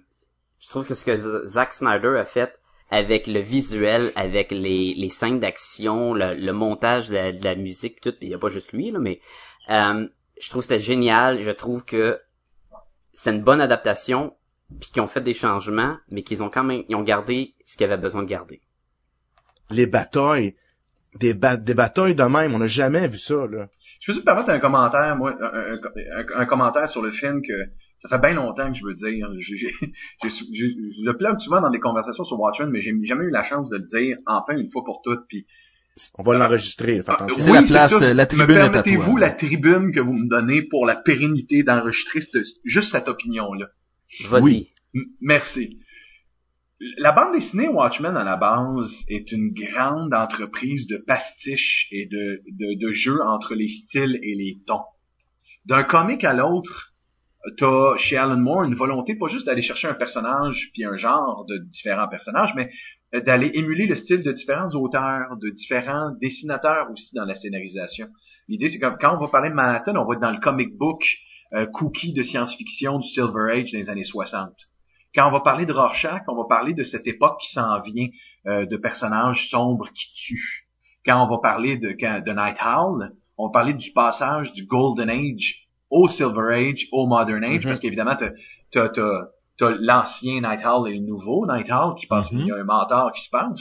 je 0.61 0.69
trouve 0.69 0.87
que 0.87 0.95
ce 0.95 1.05
que 1.05 1.47
Zack 1.47 1.73
Snyder 1.75 2.17
a 2.19 2.25
fait 2.25 2.55
avec 2.91 3.27
le 3.27 3.41
visuel, 3.41 4.13
avec 4.15 4.53
les, 4.53 4.95
les 4.95 5.11
scènes 5.11 5.41
d'action, 5.41 6.15
le, 6.15 6.35
le 6.35 6.53
montage 6.53 7.09
de 7.11 7.15
la, 7.15 7.33
de 7.33 7.45
la 7.45 7.55
musique, 7.57 8.01
tout, 8.01 8.15
il 8.23 8.29
y 8.29 8.35
a 8.35 8.39
pas 8.39 8.49
juste 8.49 8.73
lui 8.73 8.91
là, 8.91 9.01
mais 9.01 9.21
euh, 9.71 10.07
je 10.41 10.51
trouve 10.51 10.63
que 10.63 10.69
c'était 10.69 10.81
génial. 10.83 11.41
Je 11.41 11.51
trouve 11.51 11.85
que 11.85 12.21
c'est 13.13 13.31
une 13.35 13.43
bonne 13.43 13.61
adaptation, 13.61 14.35
puis 14.81 14.91
qu'ils 14.91 15.03
ont 15.03 15.07
fait 15.07 15.21
des 15.21 15.35
changements, 15.35 15.97
mais 16.11 16.23
qu'ils 16.23 16.43
ont 16.43 16.51
quand 16.51 16.65
même, 16.65 16.83
ils 16.89 16.97
ont 16.97 17.03
gardé 17.03 17.55
ce 17.65 17.77
qu'ils 17.77 17.85
avaient 17.87 17.97
besoin 17.97 18.23
de 18.23 18.29
garder. 18.29 18.61
Les 19.71 19.87
batailles, 19.87 20.57
des, 21.21 21.33
ba- 21.35 21.57
des 21.57 21.75
batailles 21.75 22.15
de 22.15 22.25
même, 22.25 22.55
on 22.55 22.59
n'a 22.59 22.67
jamais 22.67 23.07
vu 23.09 23.19
ça, 23.19 23.47
là. 23.47 23.69
Je 24.01 24.13
peux 24.13 24.19
te 24.19 24.25
permettre 24.25 24.51
un 24.51 24.59
commentaire, 24.59 25.17
moi, 25.17 25.33
un, 25.41 25.45
un- 25.45 25.81
un- 26.19 26.41
un 26.41 26.47
commentaire 26.47 26.89
sur 26.89 27.01
le 27.03 27.11
film 27.11 27.41
que 27.41 27.53
ça 28.01 28.09
fait 28.09 28.19
bien 28.19 28.35
longtemps 28.35 28.71
que 28.71 28.77
je 28.77 28.85
veux 28.85 28.93
dire. 28.95 29.27
Je 30.23 31.05
le 31.05 31.17
plug 31.17 31.39
souvent 31.41 31.61
dans 31.63 31.71
des 31.71 31.81
conversations 31.81 32.25
sur 32.25 32.39
Watchmen, 32.39 32.69
mais 32.71 32.81
j'ai 32.83 32.93
jamais 33.05 33.25
eu 33.25 33.31
la 33.31 33.43
chance 33.43 33.69
de 33.71 33.77
le 33.77 33.85
dire 33.85 34.19
enfin 34.27 34.57
une 34.57 34.69
fois 34.71 34.85
pour 34.85 35.01
toutes. 35.03 35.27
Puis 35.29 35.47
On 36.19 36.23
va 36.23 36.37
l'enregistrer, 36.37 37.03
fais 37.03 37.13
Ah. 37.19 37.27
C'est 37.37 37.53
la 37.53 37.63
place, 37.63 37.97
ça. 37.97 38.15
la 38.15 38.27
tribune 38.27 38.47
Me 38.47 38.55
permettez-vous 38.71 39.17
la 39.17 39.31
tribune 39.31 39.93
que 39.93 40.01
vous 40.01 40.13
me 40.13 40.29
donnez 40.29 40.63
pour 40.63 40.87
la 40.87 40.97
pérennité 40.97 41.63
d'enregistrer 41.63 42.21
juste 42.65 42.91
cette 42.91 43.09
opinion-là? 43.09 43.67
Vas-y. 44.29 44.43
Oui. 44.43 44.71
Merci. 45.21 45.81
La 46.99 47.13
bande 47.13 47.33
dessinée 47.33 47.69
Watchmen 47.69 48.17
à 48.17 48.25
la 48.25 48.37
base 48.37 49.05
est 49.09 49.31
une 49.33 49.53
grande 49.53 50.13
entreprise 50.13 50.87
de 50.89 50.97
pastiches 50.97 51.89
et 51.93 52.07
de, 52.07 52.43
de, 52.51 52.75
de 52.79 52.93
jeux 52.93 53.23
entre 53.23 53.55
les 53.55 53.69
styles 53.69 54.19
et 54.23 54.35
les 54.35 54.61
tons. 54.67 54.83
D'un 55.67 55.85
comic 55.85 56.25
à 56.25 56.35
l'autre, 56.35 56.95
t'as 57.57 57.97
chez 57.97 58.17
Alan 58.17 58.37
Moore 58.37 58.65
une 58.65 58.75
volonté 58.75 59.15
pas 59.15 59.29
juste 59.29 59.47
d'aller 59.47 59.63
chercher 59.63 59.89
un 59.89 59.95
personnage 59.95 60.71
puis 60.73 60.85
un 60.85 60.97
genre 60.97 61.47
de 61.49 61.59
différents 61.59 62.09
personnages, 62.09 62.55
mais 62.55 62.65
euh, 62.65 62.73
d'aller 63.21 63.51
émuler 63.55 63.87
le 63.87 63.95
style 63.95 64.23
de 64.23 64.33
différents 64.33 64.69
auteurs, 64.75 65.37
de 65.41 65.51
différents 65.51 66.11
dessinateurs 66.21 66.91
aussi 66.93 67.15
dans 67.15 67.25
la 67.25 67.35
scénarisation. 67.35 68.09
L'idée 68.49 68.69
c'est 68.69 68.79
comme 68.79 68.97
quand 69.01 69.17
on 69.17 69.21
va 69.21 69.29
parler 69.29 69.51
de 69.51 69.55
Manhattan, 69.55 69.97
on 69.97 70.05
va 70.05 70.15
être 70.15 70.21
dans 70.21 70.31
le 70.33 70.41
comic 70.41 70.77
book 70.77 71.05
euh, 71.55 71.67
cookie 71.67 72.13
de 72.13 72.23
science-fiction 72.23 72.99
du 72.99 73.09
Silver 73.09 73.53
Age 73.53 73.71
des 73.73 73.89
années 73.89 74.05
60. 74.05 74.51
Quand 75.15 75.29
on 75.29 75.31
va 75.33 75.41
parler 75.41 75.67
de 75.67 75.73
Rorschach, 75.73 76.23
on 76.27 76.35
va 76.35 76.45
parler 76.49 76.75
de 76.75 76.83
cette 76.83 77.07
époque 77.07 77.39
qui 77.41 77.53
s'en 77.53 77.81
vient, 77.83 78.09
euh, 78.47 78.67
de 78.67 78.77
personnages 78.77 79.49
sombres 79.49 79.89
qui 79.95 80.13
tuent. 80.15 80.67
Quand 81.07 81.25
on 81.25 81.31
va 81.31 81.39
parler 81.41 81.77
de, 81.77 81.91
de 81.91 82.33
Night 82.33 82.57
Owl, 82.65 83.13
on 83.39 83.47
va 83.47 83.53
parler 83.53 83.75
du 83.75 83.93
passage 83.93 84.53
du 84.53 84.67
Golden 84.67 85.09
Age 85.11 85.69
au 85.91 86.09
Silver 86.09 86.55
Age, 86.71 86.89
au 86.91 87.07
Modern 87.07 87.45
Age, 87.45 87.59
Mhm. 87.61 87.65
parce 87.65 87.79
qu'évidemment, 87.79 88.17
t'as, 88.17 88.91
t'as, 89.59 89.71
l'ancien 89.79 90.41
Night 90.41 90.65
Owl 90.65 90.91
et 90.91 90.95
le 90.99 91.05
nouveau 91.05 91.47
Night 91.47 91.71
Owl 91.71 91.95
qui 91.97 92.07
passe, 92.07 92.31
Mhm. 92.33 92.41
il 92.41 92.47
y 92.47 92.53
a 92.53 92.57
un 92.57 92.65
mentor 92.65 93.13
qui 93.13 93.25
se 93.25 93.31
passe. 93.31 93.61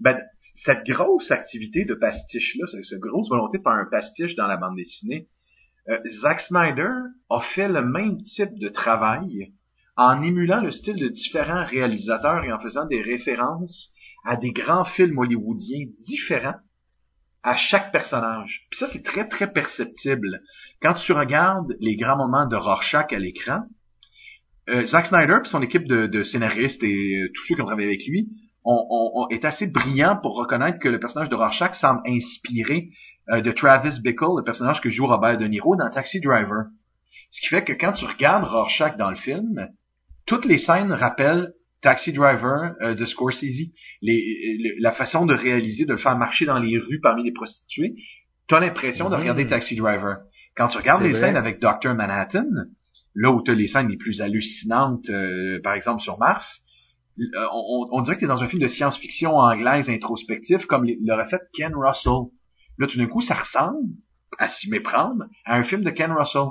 Ben, 0.00 0.18
cette 0.54 0.86
grosse 0.86 1.30
activité 1.30 1.84
de 1.84 1.94
pastiche-là, 1.94 2.66
cette, 2.66 2.84
cette 2.84 3.00
grosse 3.00 3.28
volonté 3.28 3.58
de 3.58 3.62
faire 3.62 3.72
un 3.72 3.84
pastiche 3.90 4.34
dans 4.34 4.46
la 4.46 4.56
bande 4.56 4.76
dessinée, 4.76 5.28
euh, 5.88 5.98
Zack 6.10 6.40
Snyder 6.40 6.90
a 7.28 7.40
fait 7.40 7.68
le 7.68 7.82
même 7.82 8.22
type 8.22 8.58
de 8.58 8.68
travail 8.68 9.52
en 9.96 10.22
émulant 10.22 10.60
le 10.60 10.70
style 10.70 10.96
de 10.98 11.08
différents 11.08 11.64
réalisateurs 11.66 12.44
et 12.44 12.52
en 12.52 12.58
faisant 12.58 12.86
des 12.86 13.02
références 13.02 13.92
à 14.24 14.36
des 14.36 14.52
grands 14.52 14.84
films 14.84 15.18
hollywoodiens 15.18 15.86
différents 16.06 16.58
à 17.42 17.56
chaque 17.56 17.90
personnage. 17.92 18.66
Puis 18.70 18.78
ça, 18.78 18.86
c'est 18.86 19.02
très, 19.02 19.28
très 19.28 19.50
perceptible. 19.52 20.42
Quand 20.82 20.94
tu 20.94 21.12
regardes 21.12 21.74
les 21.80 21.96
grands 21.96 22.16
moments 22.16 22.46
de 22.46 22.56
Rorschach 22.56 23.12
à 23.12 23.18
l'écran, 23.18 23.62
euh, 24.68 24.86
Zack 24.86 25.06
Snyder 25.06 25.38
et 25.44 25.48
son 25.48 25.62
équipe 25.62 25.86
de, 25.86 26.06
de 26.06 26.22
scénaristes 26.22 26.82
et 26.82 27.22
euh, 27.22 27.30
tous 27.34 27.44
ceux 27.46 27.54
qui 27.54 27.62
ont 27.62 27.66
travaillé 27.66 27.88
avec 27.88 28.06
lui 28.06 28.28
ont, 28.64 28.86
ont- 28.90 29.22
ont- 29.22 29.28
est 29.30 29.44
assez 29.44 29.66
brillant 29.66 30.16
pour 30.20 30.36
reconnaître 30.36 30.78
que 30.78 30.88
le 30.88 31.00
personnage 31.00 31.28
de 31.30 31.34
Rorschach 31.34 31.74
semble 31.74 32.02
inspiré 32.06 32.90
euh, 33.32 33.40
de 33.40 33.50
Travis 33.52 34.00
Bickle, 34.02 34.36
le 34.38 34.44
personnage 34.44 34.80
que 34.80 34.90
joue 34.90 35.06
Robert 35.06 35.38
De 35.38 35.46
Niro 35.46 35.76
dans 35.76 35.88
Taxi 35.90 36.20
Driver. 36.20 36.64
Ce 37.30 37.40
qui 37.40 37.46
fait 37.48 37.64
que 37.64 37.72
quand 37.72 37.92
tu 37.92 38.04
regardes 38.04 38.44
Rorschach 38.44 38.96
dans 38.96 39.10
le 39.10 39.16
film, 39.16 39.68
toutes 40.26 40.44
les 40.44 40.58
scènes 40.58 40.92
rappellent 40.92 41.54
Taxi 41.80 42.12
Driver 42.12 42.74
euh, 42.82 42.94
de 42.94 43.06
Scorsese. 43.06 43.70
Les, 44.02 44.56
le- 44.58 44.82
la 44.82 44.92
façon 44.92 45.24
de 45.26 45.34
réaliser, 45.34 45.86
de 45.86 45.92
le 45.92 45.98
faire 45.98 46.16
marcher 46.18 46.44
dans 46.44 46.58
les 46.58 46.76
rues 46.78 47.00
parmi 47.00 47.22
les 47.24 47.32
prostituées, 47.32 47.94
t'as 48.48 48.60
l'impression 48.60 49.08
de 49.08 49.16
Mm. 49.16 49.20
regarder 49.20 49.46
Taxi 49.46 49.76
Driver. 49.76 50.18
Quand 50.56 50.68
tu 50.68 50.76
regardes 50.78 51.02
les 51.02 51.10
vrai. 51.12 51.20
scènes 51.20 51.36
avec 51.36 51.60
Dr. 51.60 51.94
Manhattan, 51.94 52.44
là 53.14 53.30
où 53.30 53.42
t'as 53.42 53.54
les 53.54 53.66
scènes 53.66 53.88
les 53.88 53.96
plus 53.96 54.20
hallucinantes, 54.20 55.10
euh, 55.10 55.60
par 55.62 55.74
exemple 55.74 56.02
sur 56.02 56.18
Mars, 56.18 56.62
euh, 57.18 57.24
on, 57.52 57.88
on 57.90 58.00
dirait 58.00 58.16
que 58.16 58.20
t'es 58.20 58.26
dans 58.26 58.42
un 58.42 58.46
film 58.46 58.62
de 58.62 58.68
science-fiction 58.68 59.36
anglaise 59.36 59.90
introspectif 59.90 60.66
comme 60.66 60.86
l'aurait 61.04 61.28
fait 61.28 61.42
Ken 61.52 61.74
Russell. 61.74 62.30
Là, 62.78 62.86
tout 62.86 62.98
d'un 62.98 63.06
coup, 63.06 63.20
ça 63.20 63.34
ressemble, 63.34 63.88
à 64.38 64.48
s'y 64.48 64.70
méprendre, 64.70 65.24
à 65.44 65.56
un 65.56 65.62
film 65.62 65.82
de 65.82 65.90
Ken 65.90 66.12
Russell. 66.12 66.48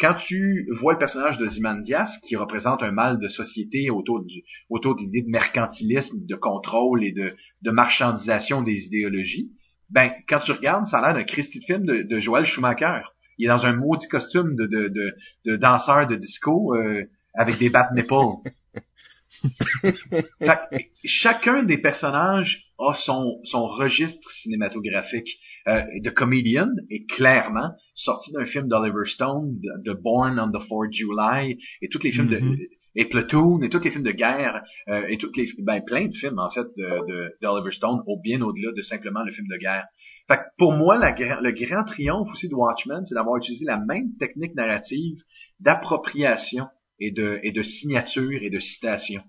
Quand 0.00 0.14
tu 0.14 0.66
vois 0.80 0.94
le 0.94 0.98
personnage 0.98 1.36
de 1.36 1.46
Zimandias, 1.46 2.18
qui 2.26 2.34
représente 2.34 2.82
un 2.82 2.90
mal 2.90 3.20
de 3.20 3.28
société 3.28 3.90
autour, 3.90 4.24
du, 4.24 4.42
autour 4.70 4.96
de 4.96 5.02
de 5.02 5.30
mercantilisme, 5.30 6.24
de 6.26 6.34
contrôle 6.34 7.04
et 7.04 7.12
de, 7.12 7.36
de 7.60 7.70
marchandisation 7.70 8.62
des 8.62 8.86
idéologies, 8.86 9.52
ben, 9.90 10.10
quand 10.26 10.38
tu 10.38 10.52
regardes, 10.52 10.86
ça 10.86 10.98
a 10.98 11.02
l'air 11.02 11.14
d'un 11.14 11.24
Christy 11.24 11.58
de 11.60 11.64
film 11.64 11.84
de, 11.84 12.02
de 12.02 12.18
Joel 12.18 12.46
Schumacher. 12.46 13.02
Il 13.40 13.46
est 13.46 13.48
dans 13.48 13.64
un 13.64 13.72
maudit 13.72 14.06
costume 14.06 14.54
de, 14.54 14.66
de, 14.66 14.88
de, 14.88 15.16
de 15.46 15.56
danseur 15.56 16.06
de 16.06 16.14
disco 16.14 16.74
euh, 16.76 17.04
avec 17.34 17.58
des 17.58 17.70
bat 17.70 17.88
nipples. 17.94 18.50
Fait 20.40 20.90
chacun 21.04 21.62
des 21.62 21.78
personnages 21.78 22.66
a 22.78 22.92
son, 22.92 23.40
son 23.44 23.66
registre 23.66 24.30
cinématographique. 24.30 25.40
Euh, 25.68 25.80
The 26.04 26.10
Comedian 26.10 26.68
est 26.90 27.06
clairement 27.08 27.70
sorti 27.94 28.32
d'un 28.32 28.44
film 28.44 28.68
d'Oliver 28.68 29.06
Stone, 29.06 29.58
de, 29.60 29.90
de 29.90 29.92
Born 29.94 30.38
on 30.38 30.50
the 30.50 30.62
4th 30.62 30.92
July, 30.92 31.58
et 31.80 31.88
tous 31.88 32.02
les 32.02 32.12
films 32.12 32.28
de 32.28 32.40
et 32.96 33.08
Platoon, 33.08 33.62
et 33.62 33.68
tous 33.68 33.80
les 33.84 33.90
films 33.90 34.04
de 34.04 34.10
guerre, 34.10 34.62
euh, 34.88 35.06
et 35.08 35.16
toutes 35.16 35.36
les 35.36 35.46
ben 35.58 35.80
plein 35.80 36.08
de 36.08 36.14
films 36.14 36.38
en 36.38 36.50
fait 36.50 36.66
de, 36.76 37.06
de 37.06 37.36
d'Oliver 37.40 37.70
Stone, 37.70 38.02
au 38.06 38.18
bien 38.20 38.40
au-delà 38.42 38.72
de 38.76 38.82
simplement 38.82 39.22
le 39.22 39.32
film 39.32 39.46
de 39.48 39.56
guerre. 39.56 39.86
Fait 40.30 40.36
que 40.36 40.42
pour 40.58 40.74
moi, 40.74 40.96
le 40.96 41.50
grand 41.50 41.84
triomphe 41.84 42.30
aussi 42.30 42.48
de 42.48 42.54
Watchmen, 42.54 43.04
c'est 43.04 43.16
d'avoir 43.16 43.36
utilisé 43.38 43.64
la 43.64 43.78
même 43.78 44.16
technique 44.16 44.54
narrative 44.54 45.18
d'appropriation 45.58 46.68
et 47.00 47.10
de, 47.10 47.62
signature 47.62 48.40
et 48.40 48.48
de 48.48 48.60
citation. 48.60 49.22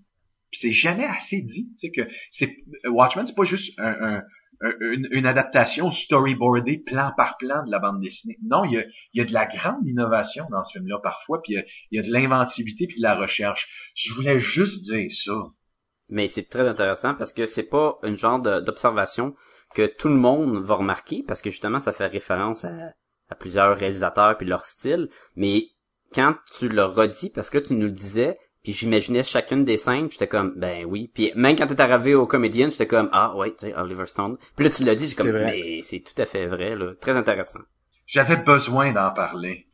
Puis 0.52 0.60
c'est 0.62 0.74
jamais 0.74 1.06
assez 1.06 1.42
dit, 1.42 1.74
tu 1.74 1.88
sais 1.88 1.92
que 1.92 2.08
c'est 2.30 2.56
Watchmen, 2.86 3.26
c'est 3.26 3.36
pas 3.36 3.46
juste 3.46 3.74
un, 3.80 4.18
un- 4.18 4.24
un- 4.62 4.74
une, 5.12 5.26
adaptation 5.26 5.90
storyboardée 5.90 6.78
plan 6.78 7.12
par 7.18 7.38
plan 7.38 7.66
de 7.66 7.72
la 7.72 7.80
bande 7.80 8.00
dessinée. 8.00 8.38
Non, 8.44 8.64
il 8.66 8.86
y 9.14 9.22
a, 9.22 9.26
de 9.26 9.34
la 9.34 9.48
grande 9.48 9.88
innovation 9.88 10.46
dans 10.52 10.64
ce 10.64 10.74
film-là 10.74 11.00
parfois, 11.02 11.42
puis 11.42 11.54
il 11.54 11.56
y 11.56 11.60
a, 11.60 11.64
il 11.90 11.98
y 11.98 12.00
a 12.00 12.04
de 12.04 12.12
l'inventivité 12.12 12.86
puis 12.86 12.98
de 12.98 13.04
la 13.04 13.16
recherche. 13.16 13.92
Je 13.96 14.14
voulais 14.14 14.38
juste 14.38 14.84
dire 14.84 15.10
ça. 15.10 15.34
Mais 16.10 16.28
c'est 16.28 16.48
très 16.48 16.68
intéressant 16.68 17.16
parce 17.16 17.34
que 17.34 17.48
c'est 17.48 17.70
pas 17.70 17.98
une 18.04 18.18
genre 18.18 18.40
d'observation 18.40 19.34
que 19.74 19.86
tout 19.88 20.10
le 20.10 20.16
monde 20.16 20.58
va 20.58 20.76
remarquer 20.76 21.24
parce 21.28 21.42
que 21.42 21.50
justement 21.50 21.80
ça 21.80 21.94
fait 21.94 22.08
référence 22.08 22.66
à, 22.66 22.94
à 23.30 23.36
plusieurs 23.36 23.78
réalisateurs 23.78 24.38
puis 24.38 24.48
leur 24.48 24.66
style. 24.66 25.10
Mais 25.36 25.66
quand 26.14 26.36
tu 26.58 26.70
le 26.70 26.84
redis 26.84 27.30
parce 27.30 27.50
que 27.50 27.58
tu 27.58 27.74
nous 27.74 27.86
le 27.86 27.92
disais, 27.92 28.38
puis 28.64 28.74
j'imaginais 28.74 29.24
chacune 29.24 29.66
des 29.66 29.78
scènes, 29.78 30.08
puis 30.08 30.14
j'étais 30.14 30.28
comme 30.28 30.54
ben 30.58 30.86
oui. 30.86 31.10
Puis 31.14 31.32
même 31.36 31.56
quand 31.56 31.68
t'es 31.68 31.82
arrivé 31.82 32.14
au 32.16 32.28
comédien, 32.28 32.70
j'étais 32.70 32.88
comme 32.88 33.10
ah 33.12 33.36
ouais, 33.36 33.52
tu 33.52 33.68
sais 33.68 33.76
Oliver 33.76 34.06
Stone. 34.06 34.38
Puis 34.56 34.66
là 34.66 34.72
tu 34.72 34.84
l'as 34.84 34.96
dit, 34.96 35.08
j'ai 35.08 35.16
comme 35.16 35.32
mais 35.32 35.82
c'est 35.82 36.02
tout 36.02 36.20
à 36.22 36.26
fait 36.26 36.46
vrai 36.46 36.76
là, 36.76 36.94
très 37.00 37.16
intéressant. 37.16 37.62
J'avais 38.06 38.38
besoin 38.38 38.92
d'en 38.92 39.12
parler. 39.12 39.68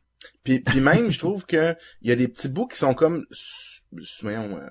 Puis, 0.43 0.59
puis 0.59 0.79
même, 0.79 1.09
je 1.09 1.19
trouve 1.19 1.45
que 1.45 1.75
il 2.01 2.09
y 2.09 2.11
a 2.11 2.15
des 2.15 2.27
petits 2.27 2.49
bouts 2.49 2.67
qui 2.67 2.77
sont 2.77 2.93
comme, 2.93 3.25
voyons, 4.21 4.57
euh, 4.57 4.69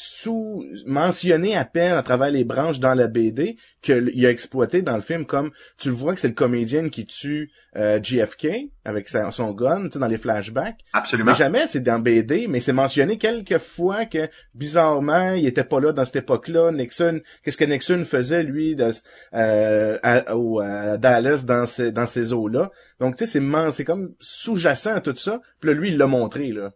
sous 0.00 0.64
mentionné 0.86 1.56
à 1.56 1.64
peine 1.64 1.94
à 1.94 2.02
travers 2.04 2.30
les 2.30 2.44
branches 2.44 2.78
dans 2.78 2.94
la 2.94 3.08
BD 3.08 3.56
qu'il 3.82 4.24
a 4.26 4.30
exploité 4.30 4.80
dans 4.80 4.94
le 4.94 5.02
film 5.02 5.26
comme 5.26 5.50
tu 5.76 5.88
le 5.88 5.94
vois 5.94 6.14
que 6.14 6.20
c'est 6.20 6.28
le 6.28 6.34
comédien 6.34 6.88
qui 6.88 7.04
tue 7.04 7.50
euh, 7.76 7.98
JFK 8.00 8.70
avec 8.84 9.08
sa- 9.08 9.32
son 9.32 9.50
gun 9.50 9.84
tu 9.86 9.92
sais 9.94 9.98
dans 9.98 10.06
les 10.06 10.16
flashbacks. 10.16 10.78
Absolument. 10.92 11.32
mais 11.32 11.36
jamais 11.36 11.66
c'est 11.66 11.80
dans 11.80 11.98
BD 11.98 12.46
mais 12.48 12.60
c'est 12.60 12.72
mentionné 12.72 13.18
quelques 13.18 13.58
fois 13.58 14.04
que 14.04 14.28
bizarrement 14.54 15.32
il 15.32 15.46
était 15.46 15.64
pas 15.64 15.80
là 15.80 15.92
dans 15.92 16.04
cette 16.04 16.16
époque-là. 16.16 16.70
Nixon 16.70 17.20
qu'est-ce 17.42 17.56
que 17.56 17.64
Nixon 17.64 18.04
faisait 18.04 18.44
lui 18.44 18.76
de, 18.76 18.92
euh, 19.34 19.98
à, 20.04 20.36
au, 20.36 20.60
à 20.60 20.96
Dallas 20.96 21.44
dans 21.44 21.66
ces 21.66 21.90
dans 21.90 22.06
ces 22.06 22.32
eaux-là. 22.32 22.70
Donc 23.00 23.16
tu 23.16 23.26
sais 23.26 23.40
c'est 23.40 23.70
c'est 23.72 23.84
comme 23.84 24.14
sous-jacent 24.20 24.94
à 24.94 25.00
tout 25.00 25.16
ça. 25.16 25.40
Puis 25.60 25.70
là 25.70 25.76
lui 25.78 25.88
il 25.88 25.98
l'a 25.98 26.06
montré 26.06 26.52
là 26.52 26.72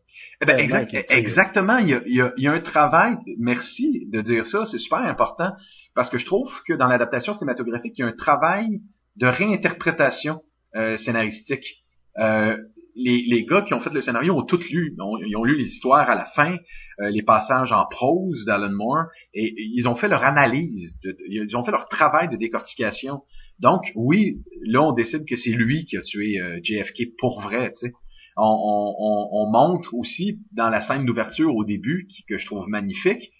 ben, 0.47 0.59
exact- 0.59 0.91
qu'il 0.91 1.05
tire. 1.05 1.17
exactement. 1.19 1.79
Il 1.79 1.89
y, 1.89 1.95
a, 1.95 2.03
il, 2.07 2.15
y 2.17 2.21
a, 2.21 2.33
il 2.37 2.45
y 2.45 2.49
a 2.49 2.53
un 2.53 2.61
travail. 2.61 3.17
Merci 3.39 4.07
de 4.11 4.21
dire 4.21 4.45
ça. 4.47 4.65
C'est 4.67 4.79
super 4.79 4.99
important 4.99 5.51
parce 5.95 6.09
que 6.11 6.19
je 6.19 6.27
trouve 6.27 6.63
que 6.67 6.73
dans 6.75 6.89
l'adaptation 6.89 7.35
cinématographique, 7.35 7.99
il 7.99 8.03
y 8.03 8.05
a 8.05 8.09
un 8.09 8.13
travail 8.13 8.81
de 9.17 9.27
réinterprétation 9.27 10.43
euh, 10.75 10.97
scénaristique. 10.97 11.85
Euh, 12.19 12.57
les, 12.95 13.25
les 13.27 13.45
gars 13.47 13.63
qui 13.63 13.73
ont 13.73 13.81
fait 13.81 13.93
le 13.93 14.01
scénario 14.03 14.35
ont 14.37 14.43
tout 14.45 14.61
lu. 14.71 14.93
Ils 14.95 15.01
ont, 15.03 15.17
ils 15.27 15.35
ont 15.37 15.45
lu 15.45 15.57
les 15.57 15.65
histoires 15.65 16.11
à 16.11 16.15
la 16.15 16.25
fin, 16.27 16.57
euh, 17.01 17.09
les 17.11 17.23
passages 17.23 17.73
en 17.73 17.87
prose 17.87 18.45
d'Alan 18.45 18.71
Moore, 18.73 19.05
et, 19.33 19.47
et 19.47 19.55
ils 19.75 19.89
ont 19.89 19.95
fait 19.95 20.09
leur 20.09 20.25
analyse, 20.25 20.99
de- 21.03 21.13
de- 21.13 21.17
ils 21.29 21.57
ont 21.57 21.65
fait 21.65 21.71
leur 21.71 21.89
travail 21.89 22.29
de 22.29 22.37
décortication. 22.37 23.23
Donc, 23.61 23.93
oui, 23.95 24.43
là, 24.67 24.83
on 24.83 24.93
décide 24.93 25.25
que 25.27 25.37
c'est 25.37 25.53
lui 25.53 25.85
qui 25.87 25.97
a 25.97 26.03
tué 26.03 26.39
euh, 26.39 26.59
JFK 26.63 27.17
pour 27.19 27.41
vrai, 27.41 27.71
tu 27.73 27.87
sais 27.87 27.93
on, 28.37 28.43
on- 28.45 28.95
on- 28.99 29.29
on 29.47 29.51
montre 29.51 29.95
aussi 29.95 30.41
dans 30.53 30.69
la 30.71 30.81
scène 30.81 31.05
d'ouverture 31.05 31.55
au 31.55 31.65
début, 31.65 32.07
qui, 32.09 32.25
que 32.25 32.37
je 32.39 32.47
trouve 32.47 32.67
magnifique, 32.69 33.33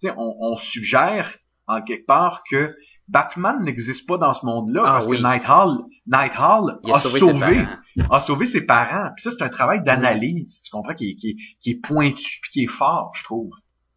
tu 0.00 0.08
sais, 0.08 0.14
on, 0.16 0.36
on 0.40 0.56
suggère 0.56 1.36
en 1.66 1.82
quelque 1.82 2.06
part 2.06 2.42
que 2.50 2.74
Batman 3.08 3.62
n'existe 3.62 4.06
pas 4.08 4.18
dans 4.18 4.32
ce 4.32 4.46
monde-là 4.46 4.82
Ah 4.84 4.92
parce 4.92 5.06
oui. 5.06 5.18
que 5.18 5.22
Nighthall, 5.22 5.78
Nighthall 6.06 6.78
a, 6.90 6.96
a, 6.96 7.00
sauvé, 7.00 7.18
sauvé, 7.20 7.32
ses 7.32 7.40
parents. 7.40 8.14
a 8.14 8.20
sauvé 8.20 8.46
ses 8.46 8.66
parents. 8.66 9.08
Puis 9.16 9.22
ça, 9.24 9.30
c'est 9.32 9.42
un 9.42 9.48
travail 9.48 9.82
d'analyse, 9.82 10.60
tu 10.62 10.70
comprends, 10.70 10.94
qui, 10.94 11.10
est- 11.10 11.14
qui, 11.16 11.30
est- 11.30 11.36
qui 11.60 11.70
est 11.70 11.80
pointu 11.80 12.38
puis 12.42 12.50
qui 12.52 12.62
est 12.64 12.68
fort, 12.68 13.12
je 13.14 13.24
trouve. 13.24 13.50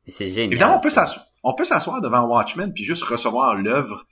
C'est 0.08 0.30
génial. 0.32 0.54
Évidemment, 0.54 0.78
on 0.78 0.82
peut 0.82 0.89
s'asseoir, 0.89 1.26
on 1.43 1.54
peut 1.54 1.64
s'asseoir 1.64 2.01
devant 2.01 2.24
Watchmen 2.28 2.74
puis 2.74 2.84
juste 2.84 3.04
recevoir 3.04 3.56
l'œuvre 3.56 4.06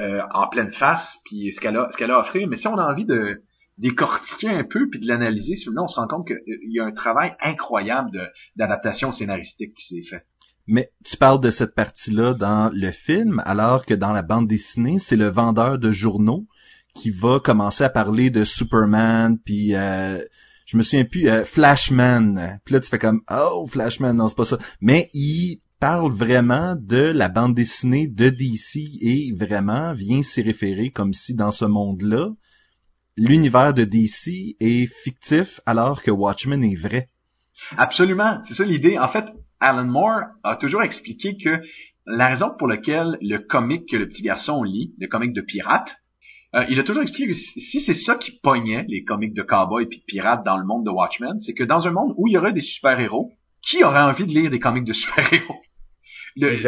euh, 0.00 0.20
en 0.32 0.46
pleine 0.48 0.70
face 0.72 1.18
puis 1.24 1.52
ce 1.52 1.60
qu'elle 1.60 1.76
a, 1.76 1.88
ce 1.90 1.96
qu'elle 1.96 2.10
a 2.10 2.16
à 2.16 2.20
offrir. 2.20 2.46
Mais 2.48 2.56
si 2.56 2.66
on 2.68 2.76
a 2.78 2.86
envie 2.90 3.04
de 3.04 3.42
décortiquer 3.78 4.48
un 4.48 4.64
peu 4.64 4.88
puis 4.88 5.00
de 5.00 5.06
l'analyser, 5.06 5.56
là, 5.72 5.82
on 5.82 5.88
se 5.88 5.96
rend 5.96 6.06
compte 6.06 6.26
qu'il 6.26 6.70
y 6.70 6.80
a 6.80 6.84
un 6.84 6.92
travail 6.92 7.34
incroyable 7.40 8.30
d'adaptation 8.56 9.12
scénaristique 9.12 9.74
qui 9.74 9.86
s'est 9.86 10.08
fait. 10.08 10.26
Mais 10.66 10.92
tu 11.04 11.16
parles 11.16 11.40
de 11.40 11.50
cette 11.50 11.74
partie-là 11.74 12.34
dans 12.34 12.70
le 12.72 12.90
film, 12.92 13.42
alors 13.44 13.84
que 13.84 13.94
dans 13.94 14.12
la 14.12 14.22
bande 14.22 14.46
dessinée, 14.46 14.98
c'est 14.98 15.16
le 15.16 15.26
vendeur 15.26 15.78
de 15.78 15.90
journaux 15.90 16.46
qui 16.94 17.10
va 17.10 17.40
commencer 17.40 17.84
à 17.84 17.88
parler 17.88 18.30
de 18.30 18.44
Superman, 18.44 19.38
puis 19.38 19.74
euh, 19.74 20.18
je 20.66 20.76
me 20.76 20.82
souviens 20.82 21.04
plus, 21.04 21.28
euh, 21.28 21.44
Flashman. 21.44 22.60
Puis 22.64 22.74
là, 22.74 22.80
tu 22.80 22.88
fais 22.88 22.98
comme, 22.98 23.22
oh, 23.30 23.66
Flashman, 23.66 24.16
non, 24.16 24.28
c'est 24.28 24.36
pas 24.36 24.44
ça. 24.44 24.58
Mais 24.80 25.10
il 25.14 25.60
parle 25.80 26.12
vraiment 26.12 26.76
de 26.78 27.02
la 27.02 27.28
bande 27.28 27.54
dessinée 27.54 28.06
de 28.06 28.28
DC 28.28 28.78
et 29.00 29.32
vraiment 29.32 29.94
vient 29.94 30.22
s'y 30.22 30.42
référer 30.42 30.90
comme 30.90 31.12
si 31.12 31.34
dans 31.34 31.50
ce 31.50 31.64
monde-là, 31.64 32.28
l'univers 33.16 33.74
de 33.74 33.84
DC 33.84 34.56
est 34.60 34.86
fictif 34.86 35.60
alors 35.66 36.02
que 36.02 36.10
Watchmen 36.10 36.62
est 36.64 36.76
vrai. 36.76 37.08
Absolument, 37.76 38.40
c'est 38.44 38.54
ça 38.54 38.64
l'idée. 38.64 38.98
En 38.98 39.08
fait, 39.08 39.26
Alan 39.60 39.84
Moore 39.84 40.22
a 40.42 40.56
toujours 40.56 40.82
expliqué 40.82 41.36
que 41.36 41.62
la 42.06 42.28
raison 42.28 42.50
pour 42.58 42.66
laquelle 42.66 43.16
le 43.20 43.38
comic 43.38 43.88
que 43.88 43.96
le 43.96 44.08
petit 44.08 44.22
garçon 44.22 44.62
lit, 44.62 44.94
le 44.98 45.06
comic 45.06 45.32
de 45.32 45.40
pirate, 45.40 45.96
euh, 46.54 46.64
il 46.68 46.78
a 46.78 46.82
toujours 46.82 47.02
expliqué 47.02 47.28
que 47.28 47.34
si 47.34 47.80
c'est 47.80 47.94
ça 47.94 48.16
qui 48.16 48.32
pognait 48.32 48.84
les 48.88 49.04
comics 49.04 49.32
de 49.32 49.42
cowboys 49.42 49.84
et 49.84 49.96
de 49.96 50.02
pirates 50.06 50.44
dans 50.44 50.58
le 50.58 50.66
monde 50.66 50.84
de 50.84 50.90
Watchmen, 50.90 51.40
c'est 51.40 51.54
que 51.54 51.64
dans 51.64 51.86
un 51.86 51.92
monde 51.92 52.12
où 52.16 52.26
il 52.26 52.32
y 52.32 52.38
aurait 52.38 52.52
des 52.52 52.60
super-héros, 52.60 53.32
qui 53.62 53.84
aurait 53.84 54.02
envie 54.02 54.26
de 54.26 54.32
lire 54.32 54.50
des 54.50 54.58
comics 54.58 54.84
de 54.84 54.92
super-héros? 54.92 55.60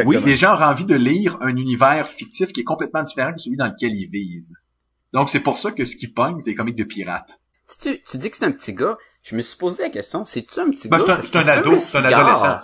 Oui, 0.05 0.17
les 0.25 0.35
gens 0.37 0.53
auraient 0.53 0.65
envie 0.65 0.85
de 0.85 0.95
lire 0.95 1.37
un 1.41 1.55
univers 1.55 2.07
fictif 2.07 2.53
qui 2.53 2.61
est 2.61 2.65
complètement 2.65 3.03
différent 3.03 3.33
que 3.33 3.39
celui 3.39 3.57
dans 3.57 3.67
lequel 3.67 3.93
ils 3.93 4.09
vivent. 4.09 4.53
Donc 5.15 5.29
c'est 5.29 5.39
pour 5.39 5.57
ça 5.57 5.71
que 5.71 5.85
ce 5.85 5.95
qui 5.95 6.07
pogne, 6.07 6.41
c'est 6.41 6.49
les 6.49 6.55
comics 6.55 6.75
de 6.75 6.83
pirates. 6.83 7.39
Tu, 7.81 8.01
tu 8.03 8.17
dis 8.17 8.29
que 8.29 8.35
c'est 8.37 8.45
un 8.45 8.51
petit 8.51 8.73
gars. 8.73 8.97
Je 9.23 9.35
me 9.35 9.41
suis 9.41 9.57
posé 9.57 9.83
la 9.83 9.89
question, 9.89 10.25
c'est-tu 10.25 10.59
un 10.59 10.69
petit 10.69 10.89
Ben, 10.89 10.97
gars? 10.99 11.19
c'est 11.21 11.35
un, 11.37 11.41
fume 11.41 11.49
ado, 11.49 11.71
le 11.71 11.79
c'est 11.79 11.97
un 11.97 12.03
adolescent. 12.03 12.59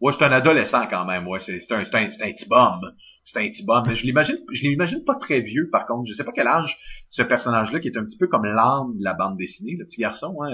Ouais, 0.00 0.12
c'est 0.18 0.24
un 0.24 0.32
adolescent 0.32 0.86
quand 0.88 1.04
même, 1.04 1.28
ouais, 1.28 1.38
c'est 1.38 1.58
un, 1.70 1.84
c'est 1.84 1.90
petit 1.90 2.48
bum. 2.48 2.80
C'est 3.26 3.38
un 3.38 3.48
petit 3.48 3.64
bum. 3.66 3.84
Mais 3.86 3.94
je 3.94 4.04
l'imagine, 4.06 4.38
je 4.50 4.62
l'imagine 4.62 5.04
pas 5.04 5.14
très 5.16 5.40
vieux, 5.40 5.68
par 5.70 5.86
contre. 5.86 6.08
Je 6.08 6.14
sais 6.14 6.24
pas 6.24 6.32
quel 6.32 6.46
âge 6.48 6.78
ce 7.10 7.22
personnage-là, 7.22 7.80
qui 7.80 7.88
est 7.88 7.98
un 7.98 8.04
petit 8.04 8.16
peu 8.16 8.26
comme 8.28 8.46
l'âme 8.46 8.96
de 8.98 9.04
la 9.04 9.12
bande 9.12 9.36
dessinée, 9.36 9.76
le 9.78 9.84
petit 9.84 10.00
garçon, 10.00 10.38
hein. 10.42 10.48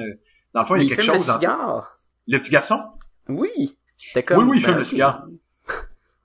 Dans 0.53 0.63
le 0.63 0.67
fond, 0.67 0.75
il 0.77 0.83
y 0.83 0.87
a 0.93 0.97
quelque 0.97 1.03
fume 1.05 1.13
le 1.13 1.19
chose. 1.21 1.31
en- 1.31 1.35
cigare. 1.35 1.99
Le 2.27 2.41
petit 2.41 2.51
garçon? 2.51 2.83
Oui. 3.29 3.79
Comme, 4.27 4.39
Oui, 4.39 4.45
oui, 4.51 4.57
il 4.59 4.61
fume 4.63 4.73
ben, 4.73 4.77
le 4.79 4.83
ok. 4.83 4.89
cigare. 4.89 5.25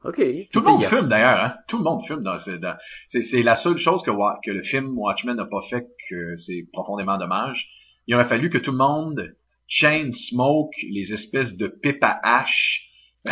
Ok. 0.04 0.16
Tout 0.52 0.60
le 0.62 0.66
monde 0.72 0.82
fume 0.90 1.10
d'ailleurs, 1.10 1.40
hein. 1.44 1.54
Tout 1.68 1.78
le 1.78 1.84
monde 1.84 2.06
fume 2.06 2.24
dans 2.24 2.38
ce, 2.38 2.52
dans- 2.52 2.76
c'est, 3.08 3.22
c'est 3.22 3.42
la 3.44 3.56
seule 3.56 3.78
chose 3.78 4.02
que, 4.04 4.12
que 4.44 4.52
le 4.52 4.64
film 4.64 4.98
Watchmen 4.98 5.36
n'a 5.36 5.46
pas 5.46 5.62
fait 5.70 5.88
que 6.10 6.36
c'est 6.38 6.66
profondément 6.74 7.18
dommage. 7.18 7.70
Il 8.08 8.16
aurait 8.16 8.26
fallu 8.28 8.50
que 8.50 8.58
tout 8.58 8.72
le 8.72 8.78
monde 8.78 9.36
chain 9.68 10.10
smoke 10.12 10.72
les 10.90 11.14
espèces 11.14 11.56
de 11.56 11.68
pipes 11.68 12.04
à 12.04 12.20
hache, 12.24 12.90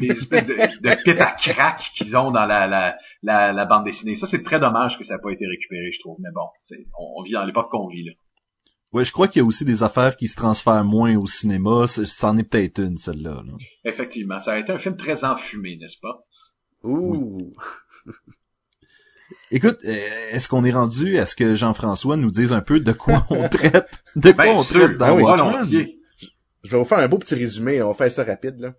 les 0.00 0.08
espèces 0.10 0.46
de, 0.46 0.54
de 0.54 1.02
pipes 1.04 1.20
à 1.20 1.32
crack 1.32 1.80
qu'ils 1.94 2.16
ont 2.16 2.32
dans 2.32 2.44
la, 2.46 2.66
la, 2.66 2.96
la, 3.22 3.52
la 3.52 3.64
bande 3.64 3.84
dessinée. 3.84 4.16
Ça, 4.16 4.26
c'est 4.26 4.42
très 4.42 4.58
dommage 4.58 4.98
que 4.98 5.04
ça 5.04 5.14
n'a 5.14 5.20
pas 5.20 5.30
été 5.30 5.46
récupéré, 5.46 5.92
je 5.92 6.00
trouve. 6.00 6.16
Mais 6.20 6.30
bon, 6.34 6.48
on, 6.98 7.20
on 7.20 7.22
vit 7.22 7.32
dans 7.32 7.44
l'époque 7.44 7.70
qu'on 7.70 7.86
vit, 7.88 8.04
là. 8.04 8.12
Ouais, 8.94 9.04
je 9.04 9.10
crois 9.10 9.26
qu'il 9.26 9.40
y 9.40 9.42
a 9.42 9.44
aussi 9.44 9.64
des 9.64 9.82
affaires 9.82 10.16
qui 10.16 10.28
se 10.28 10.36
transfèrent 10.36 10.84
moins 10.84 11.16
au 11.16 11.26
cinéma. 11.26 11.86
C'en 11.88 12.38
est 12.38 12.44
peut-être 12.44 12.78
une, 12.78 12.96
celle-là. 12.96 13.42
là. 13.44 13.52
Effectivement, 13.84 14.38
ça 14.38 14.52
a 14.52 14.58
été 14.58 14.70
un 14.70 14.78
film 14.78 14.96
très 14.96 15.24
enfumé, 15.24 15.76
n'est-ce 15.80 15.98
pas? 16.00 16.24
Ouh. 16.84 17.52
Écoute, 19.50 19.78
euh, 19.84 20.30
est-ce 20.30 20.48
qu'on 20.48 20.64
est 20.64 20.70
rendu 20.70 21.18
à 21.18 21.26
ce 21.26 21.34
que 21.34 21.56
Jean-François 21.56 22.16
nous 22.16 22.30
dise 22.30 22.52
un 22.52 22.60
peu 22.60 22.78
de 22.78 22.92
quoi 22.92 23.26
on 23.30 23.48
traite, 23.48 24.04
de 24.14 24.30
quoi 24.30 24.44
Ben 24.44 24.52
on 24.54 24.62
sûr, 24.62 24.84
traite 24.84 24.98
dans 24.98 25.06
ah 25.06 25.14
oui, 25.14 25.22
Watchmen? 25.24 25.86
Je 26.64 26.70
vais 26.70 26.78
vous 26.78 26.86
faire 26.86 26.98
un 26.98 27.08
beau 27.08 27.18
petit 27.18 27.34
résumé, 27.34 27.82
on 27.82 27.88
va 27.88 27.94
faire 27.94 28.10
ça 28.10 28.24
rapide. 28.24 28.72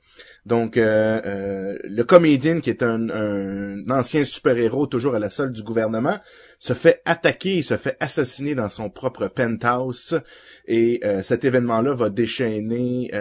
Donc 0.47 0.75
euh, 0.75 1.21
euh, 1.23 1.77
le 1.83 2.03
comédien 2.03 2.59
qui 2.59 2.71
est 2.71 2.81
un, 2.81 3.83
ancien 3.91 4.23
super-héros 4.23 4.87
toujours 4.87 5.13
à 5.13 5.19
la 5.19 5.29
solde 5.29 5.53
du 5.53 5.61
gouvernement 5.61 6.17
se 6.57 6.73
fait 6.73 7.03
attaquer, 7.05 7.57
il 7.57 7.63
se 7.63 7.77
fait 7.77 7.95
assassiner 7.99 8.55
dans 8.55 8.69
son 8.69 8.89
propre 8.89 9.27
penthouse 9.27 10.19
et 10.65 10.99
euh, 11.03 11.21
cet 11.21 11.45
événement-là 11.45 11.93
va 11.93 12.09
déchaîner 12.09 13.11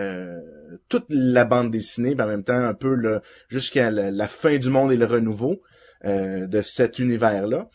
toute 0.89 1.07
la 1.11 1.45
bande 1.45 1.71
dessinée, 1.71 2.15
mais 2.15 2.25
en 2.25 2.29
même 2.29 2.45
temps 2.45 2.55
un 2.55 2.75
peu 2.75 3.21
jusqu'à 3.49 3.91
la 3.91 4.29
fin 4.29 4.57
du 4.57 4.71
monde 4.71 4.93
et 4.93 4.97
le 4.97 5.05
renouveau 5.05 5.61
euh, 6.05 6.47
de 6.47 6.61
cet 6.61 6.99
univers-là. 6.99 7.69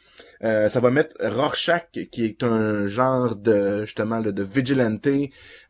Euh, 0.43 0.69
ça 0.69 0.79
va 0.79 0.91
mettre 0.91 1.15
Rorschach, 1.27 1.89
qui 1.91 2.25
est 2.25 2.43
un 2.43 2.85
genre 2.85 3.35
de 3.35 3.85
justement 3.85 4.21
de 4.21 4.43
vigilante 4.43 5.07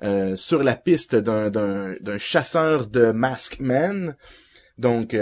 euh, 0.03 0.35
sur 0.35 0.61
la 0.63 0.75
piste 0.75 1.15
d'un, 1.15 1.95
chasseur 2.17 2.87
de 2.87 3.11
Masked 3.11 3.61
Man. 3.61 4.15
Donc, 4.77 5.15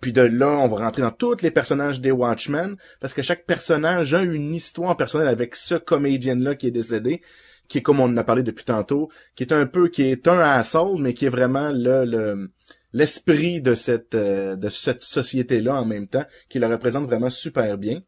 puis 0.00 0.12
de 0.12 0.20
là, 0.20 0.48
on 0.48 0.68
va 0.68 0.84
rentrer 0.84 1.02
dans 1.02 1.10
tous 1.10 1.42
les 1.42 1.50
personnages 1.50 2.00
des 2.00 2.12
Watchmen, 2.12 2.76
parce 3.00 3.12
que 3.12 3.22
chaque 3.22 3.44
personnage 3.44 4.14
a 4.14 4.22
une 4.22 4.54
histoire 4.54 4.96
personnelle 4.96 5.28
avec 5.28 5.56
ce 5.56 5.74
comédien-là 5.74 6.54
qui 6.54 6.68
est 6.68 6.72
décédé, 6.72 7.20
qui 7.68 7.78
est 7.78 7.82
comme 7.82 7.98
on 7.98 8.04
en 8.04 8.16
a 8.16 8.24
parlé 8.24 8.42
depuis 8.42 8.64
tantôt, 8.64 9.10
qui 9.34 9.42
est 9.42 9.52
un 9.52 9.66
peu, 9.66 9.88
qui 9.88 10.04
est 10.04 10.28
un 10.28 10.38
asshole, 10.38 11.00
mais 11.00 11.14
qui 11.14 11.26
est 11.26 11.30
vraiment 11.30 11.70
le, 11.72 12.04
le 12.04 12.50
l'esprit 12.96 13.60
de 13.60 13.74
cette 13.74 14.14
euh, 14.14 14.56
de 14.56 14.70
cette 14.70 15.02
société-là 15.02 15.74
en 15.74 15.84
même 15.84 16.08
temps, 16.08 16.24
qui 16.48 16.58
le 16.58 16.66
représente 16.66 17.04
vraiment 17.04 17.28
super 17.28 17.76
bien. 17.76 18.00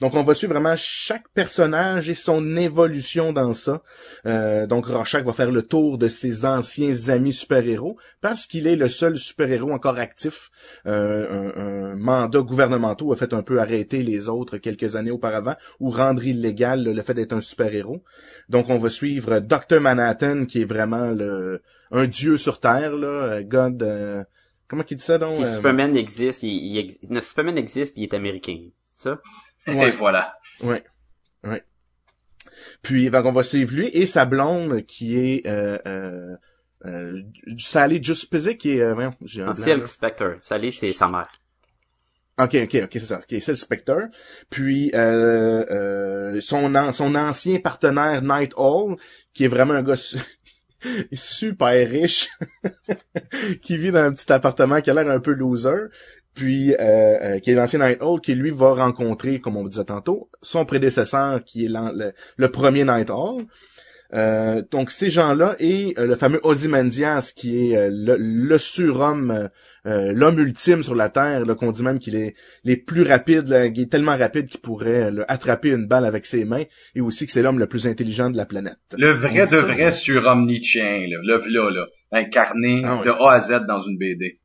Donc 0.00 0.14
on 0.14 0.22
va 0.22 0.34
suivre 0.34 0.54
vraiment 0.54 0.74
chaque 0.76 1.28
personnage 1.34 2.08
et 2.08 2.14
son 2.14 2.56
évolution 2.56 3.32
dans 3.32 3.52
ça. 3.54 3.82
Euh, 4.26 4.66
donc 4.66 4.86
Rorschach 4.86 5.24
va 5.24 5.32
faire 5.32 5.50
le 5.50 5.62
tour 5.62 5.98
de 5.98 6.08
ses 6.08 6.46
anciens 6.46 7.08
amis 7.08 7.32
super-héros 7.34 7.98
parce 8.20 8.46
qu'il 8.46 8.66
est 8.66 8.76
le 8.76 8.88
seul 8.88 9.18
super-héros 9.18 9.72
encore 9.72 9.98
actif. 9.98 10.50
Euh, 10.86 11.50
un, 11.54 11.92
un 11.92 11.96
mandat 11.96 12.40
gouvernemental 12.40 13.08
a 13.12 13.16
fait 13.16 13.34
un 13.34 13.42
peu 13.42 13.60
arrêter 13.60 14.02
les 14.02 14.28
autres 14.28 14.56
quelques 14.56 14.96
années 14.96 15.10
auparavant 15.10 15.54
ou 15.80 15.90
rendre 15.90 16.24
illégal 16.26 16.82
le 16.82 17.02
fait 17.02 17.14
d'être 17.14 17.32
un 17.34 17.40
super-héros. 17.42 18.02
Donc 18.48 18.70
on 18.70 18.78
va 18.78 18.88
suivre 18.90 19.38
Dr 19.40 19.80
Manhattan 19.80 20.46
qui 20.46 20.62
est 20.62 20.64
vraiment 20.64 21.10
le 21.10 21.60
un 21.90 22.06
dieu 22.06 22.38
sur 22.38 22.60
terre 22.60 22.96
là, 22.96 23.42
God 23.42 23.82
euh, 23.82 24.24
comment 24.68 24.82
qu'il 24.84 24.96
dit 24.96 25.02
ça 25.04 25.18
donc 25.18 25.34
Si 25.34 25.42
euh, 25.44 25.56
Superman 25.56 25.96
existe, 25.96 26.42
il, 26.42 26.50
il 26.50 26.78
ex- 26.78 27.26
Superman 27.26 27.58
existe 27.58 27.94
puis 27.94 28.02
il 28.02 28.04
est 28.04 28.14
américain. 28.14 28.56
C'est 28.96 29.08
ça? 29.10 29.20
Ouais. 29.66 29.88
Et 29.88 29.90
voilà. 29.92 30.34
Ouais. 30.62 30.82
Ouais. 31.44 31.62
Puis 32.82 33.10
donc, 33.10 33.24
on 33.26 33.32
va 33.32 33.42
suivre 33.44 33.74
lui 33.74 33.88
et 33.88 34.06
sa 34.06 34.24
blonde 34.24 34.84
qui 34.86 35.16
est 35.18 35.46
euh, 35.46 35.78
euh, 35.86 36.36
euh, 36.86 37.22
Sally 37.58 38.02
Juspizik 38.02 38.58
qui 38.58 38.70
est, 38.76 38.80
euh, 38.82 39.10
j'ai 39.22 39.42
un. 39.42 39.52
Spectre. 39.86 40.36
Sally, 40.40 40.72
c'est 40.72 40.90
sa 40.90 41.08
mère. 41.08 41.28
Ok, 42.38 42.54
ok, 42.54 42.74
ok, 42.84 42.88
c'est 42.92 42.98
ça. 43.00 43.18
Ok, 43.18 43.26
c'est 43.42 43.48
le 43.48 43.56
Spectre. 43.56 44.08
Puis 44.48 44.90
euh, 44.94 45.64
euh, 45.70 46.40
son 46.40 46.74
an- 46.74 46.92
son 46.94 47.14
ancien 47.14 47.58
partenaire 47.60 48.22
Night 48.22 48.52
Owl, 48.56 48.96
qui 49.34 49.44
est 49.44 49.48
vraiment 49.48 49.74
un 49.74 49.82
gars 49.82 49.96
su- 49.96 50.16
super 51.12 51.88
riche, 51.88 52.30
qui 53.62 53.76
vit 53.76 53.92
dans 53.92 54.00
un 54.04 54.12
petit 54.12 54.32
appartement 54.32 54.80
qui 54.80 54.90
a 54.90 54.94
l'air 54.94 55.08
un 55.10 55.20
peu 55.20 55.34
loser. 55.34 55.88
Puis 56.34 56.74
euh, 56.74 56.78
euh, 56.78 57.38
qui 57.40 57.50
est 57.50 57.54
l'ancien 57.54 57.80
Night 57.80 58.02
Owl, 58.02 58.20
qui 58.20 58.34
lui 58.34 58.50
va 58.50 58.74
rencontrer, 58.74 59.40
comme 59.40 59.56
on 59.56 59.66
disait 59.66 59.84
tantôt, 59.84 60.30
son 60.42 60.64
prédécesseur, 60.64 61.44
qui 61.44 61.66
est 61.66 61.68
le, 61.68 62.12
le 62.36 62.48
premier 62.50 62.84
Night 62.84 63.10
Owl. 63.10 63.44
Euh, 64.12 64.62
donc 64.72 64.90
ces 64.90 65.08
gens-là 65.08 65.54
et 65.60 65.94
euh, 65.96 66.04
le 66.04 66.16
fameux 66.16 66.40
Ozymandias 66.42 67.32
qui 67.36 67.70
est 67.70 67.76
euh, 67.76 67.90
le, 67.92 68.16
le 68.18 68.58
surhomme, 68.58 69.48
euh, 69.86 70.12
l'homme 70.12 70.40
ultime 70.40 70.82
sur 70.82 70.96
la 70.96 71.08
Terre, 71.10 71.44
qu'on 71.56 71.70
dit 71.70 71.84
même 71.84 72.00
qu'il 72.00 72.16
est 72.16 72.34
les 72.64 72.76
plus 72.76 73.02
rapides, 73.02 73.46
là, 73.46 73.66
il 73.66 73.80
est 73.80 73.90
tellement 73.90 74.16
rapide 74.16 74.48
qu'il 74.48 74.60
pourrait 74.60 75.12
là, 75.12 75.24
attraper 75.28 75.70
une 75.70 75.86
balle 75.86 76.04
avec 76.04 76.26
ses 76.26 76.44
mains, 76.44 76.64
et 76.96 77.00
aussi 77.00 77.24
que 77.24 77.30
c'est 77.30 77.42
l'homme 77.42 77.60
le 77.60 77.68
plus 77.68 77.86
intelligent 77.86 78.30
de 78.30 78.36
la 78.36 78.46
planète. 78.46 78.78
Le 78.98 79.12
vrai 79.12 79.46
de 79.46 79.56
vrai 79.58 79.92
surhomme 79.92 80.46
nietzschéen, 80.46 81.06
le 81.08 81.38
v'là, 81.38 81.70
là, 81.70 81.86
incarné 82.10 82.80
Ah 82.84 83.02
de 83.04 83.10
A 83.10 83.34
à 83.34 83.40
Z 83.40 83.66
dans 83.68 83.80
une 83.80 83.96
BD. 83.96 84.40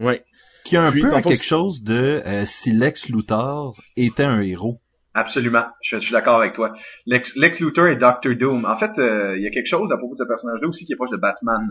Ouais. 0.00 0.20
Qui 0.68 0.76
a 0.76 0.84
un 0.84 0.90
Puis, 0.90 1.02
peu 1.02 1.10
quelque 1.10 1.42
chose 1.42 1.82
de 1.82 2.20
euh, 2.26 2.44
si 2.44 2.72
Lex 2.72 3.08
Luthor 3.08 3.76
était 3.96 4.24
un 4.24 4.40
héros. 4.40 4.76
Absolument, 5.14 5.64
je, 5.82 5.96
je 5.96 6.02
suis 6.04 6.12
d'accord 6.12 6.36
avec 6.38 6.52
toi. 6.54 6.74
Lex, 7.06 7.34
Lex 7.36 7.58
Luthor 7.60 7.88
et 7.88 7.96
Doctor 7.96 8.34
Doom. 8.36 8.64
En 8.66 8.76
fait, 8.76 8.98
euh, 8.98 9.36
il 9.36 9.42
y 9.42 9.46
a 9.46 9.50
quelque 9.50 9.66
chose 9.66 9.90
à 9.92 9.96
propos 9.96 10.14
de 10.14 10.18
ce 10.18 10.24
personnage-là 10.24 10.68
aussi 10.68 10.84
qui 10.84 10.92
est 10.92 10.96
proche 10.96 11.10
de 11.10 11.16
Batman. 11.16 11.66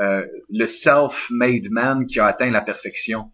Euh, 0.00 0.24
le 0.50 0.66
self-made 0.66 1.68
man 1.70 2.06
qui 2.06 2.20
a 2.20 2.26
atteint 2.26 2.50
la 2.50 2.60
perfection. 2.60 3.30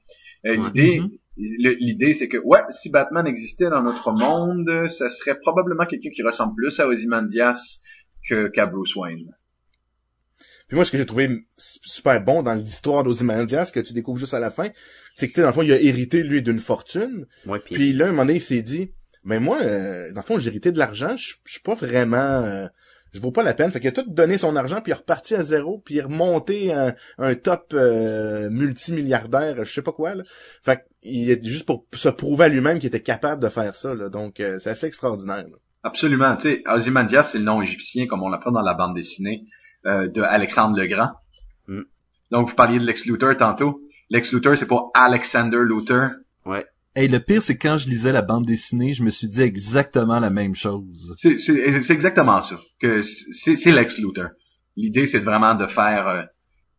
Euh. 0.46 0.54
L'idée, 0.54 1.00
Mhm. 1.00 1.10
le- 1.36 1.76
l'idée, 1.80 2.12
c'est 2.14 2.28
que 2.28 2.38
ouais, 2.38 2.60
si 2.70 2.90
Batman 2.90 3.26
existait 3.26 3.68
dans 3.70 3.82
notre 3.82 4.12
monde, 4.12 4.88
ce 4.88 5.08
serait 5.08 5.38
probablement 5.40 5.84
quelqu'un 5.86 6.10
qui 6.14 6.22
ressemble 6.22 6.54
plus 6.54 6.78
à 6.80 6.86
Ozymandias 6.86 7.80
que 8.28 8.48
qu'à 8.48 8.66
Bruce 8.66 8.94
Wayne. 8.96 9.30
Puis 10.70 10.76
moi, 10.76 10.84
ce 10.84 10.92
que 10.92 10.98
j'ai 10.98 11.04
trouvé 11.04 11.28
super 11.56 12.22
bon 12.22 12.44
dans 12.44 12.54
l'histoire 12.54 13.02
d'Ozymandias, 13.02 13.72
que 13.74 13.80
tu 13.80 13.92
découvres 13.92 14.18
juste 14.20 14.34
à 14.34 14.38
la 14.38 14.52
fin, 14.52 14.68
c'est 15.14 15.26
que, 15.26 15.32
tu 15.32 15.36
sais, 15.36 15.42
dans 15.42 15.48
le 15.48 15.52
fond, 15.52 15.62
il 15.62 15.72
a 15.72 15.80
hérité, 15.80 16.22
lui, 16.22 16.42
d'une 16.42 16.60
fortune, 16.60 17.26
Ouais, 17.44 17.58
puis 17.58 17.74
Puis 17.74 17.92
là, 17.92 18.04
un 18.06 18.10
moment 18.10 18.22
donné, 18.24 18.34
il 18.36 18.40
s'est 18.40 18.62
dit, 18.62 18.92
mais 19.24 19.40
moi, 19.40 19.58
euh, 19.62 20.12
dans 20.12 20.20
le 20.20 20.26
fond, 20.26 20.38
j'ai 20.38 20.48
hérité 20.48 20.70
de 20.70 20.78
l'argent, 20.78 21.16
je 21.16 21.34
suis 21.44 21.60
pas 21.60 21.74
vraiment... 21.74 22.16
euh, 22.16 22.68
je 23.12 23.18
vaux 23.18 23.32
pas 23.32 23.42
la 23.42 23.52
peine. 23.54 23.72
Fait 23.72 23.80
qu'il 23.80 23.88
a 23.88 23.92
tout 23.92 24.04
donné 24.08 24.38
son 24.38 24.54
argent, 24.54 24.80
puis 24.80 24.90
il 24.90 24.94
est 24.94 24.98
reparti 24.98 25.34
à 25.34 25.42
zéro, 25.42 25.82
puis 25.84 25.96
il 25.96 25.98
est 25.98 26.02
remonté 26.02 26.72
un, 26.72 26.94
un 27.18 27.34
top 27.34 27.72
euh, 27.74 28.48
multimilliardaire, 28.50 29.64
je 29.64 29.72
sais 29.72 29.82
pas 29.82 29.90
quoi. 29.90 30.14
Là. 30.14 30.22
Fait 30.62 30.84
qu'il 31.02 31.28
est 31.28 31.44
juste 31.44 31.66
pour 31.66 31.86
se 31.92 32.08
prouver 32.08 32.44
à 32.44 32.48
lui-même 32.48 32.78
qu'il 32.78 32.86
était 32.86 33.02
capable 33.02 33.42
de 33.42 33.48
faire 33.48 33.74
ça. 33.74 33.96
Là. 33.96 34.08
Donc, 34.10 34.38
euh, 34.38 34.60
c'est 34.60 34.70
assez 34.70 34.86
extraordinaire. 34.86 35.38
là. 35.38 35.56
Absolument. 35.82 36.36
Tu 36.36 36.42
sais, 36.52 36.62
Ozymandias, 36.68 37.24
c'est 37.24 37.38
le 37.38 37.44
nom 37.44 37.60
égyptien, 37.60 38.06
comme 38.06 38.22
on 38.22 38.28
l'apprend 38.28 38.52
dans 38.52 38.62
la 38.62 38.74
bande 38.74 38.94
dessinée 38.94 39.42
euh, 39.86 40.08
de 40.08 40.22
Alexandre 40.22 40.76
le 40.78 40.86
Grand. 40.86 41.10
Mm. 41.68 41.82
Donc, 42.30 42.48
vous 42.50 42.54
parliez 42.54 42.78
de 42.78 42.84
Lex 42.84 43.06
Luthor 43.06 43.36
tantôt. 43.36 43.80
Lex 44.10 44.32
Luthor, 44.32 44.56
c'est 44.56 44.66
pas 44.68 44.90
Alexander 44.94 45.58
Luthor. 45.64 46.10
ouais. 46.46 46.66
Hey, 46.96 47.06
le 47.06 47.20
pire, 47.20 47.40
c'est 47.40 47.56
que 47.56 47.68
quand 47.68 47.76
je 47.76 47.86
lisais 47.88 48.10
la 48.10 48.20
bande 48.20 48.44
dessinée, 48.44 48.92
je 48.94 49.04
me 49.04 49.10
suis 49.10 49.28
dit 49.28 49.42
exactement 49.42 50.18
la 50.18 50.28
même 50.28 50.56
chose. 50.56 51.14
C'est, 51.16 51.38
c'est, 51.38 51.82
c'est 51.82 51.92
exactement 51.92 52.42
ça. 52.42 52.56
Que 52.80 53.02
c'est, 53.02 53.54
c'est 53.54 53.70
Lex 53.70 53.96
Luthor. 53.98 54.30
L'idée, 54.76 55.06
c'est 55.06 55.20
vraiment 55.20 55.54
de 55.54 55.68
faire 55.68 56.08
euh, 56.08 56.22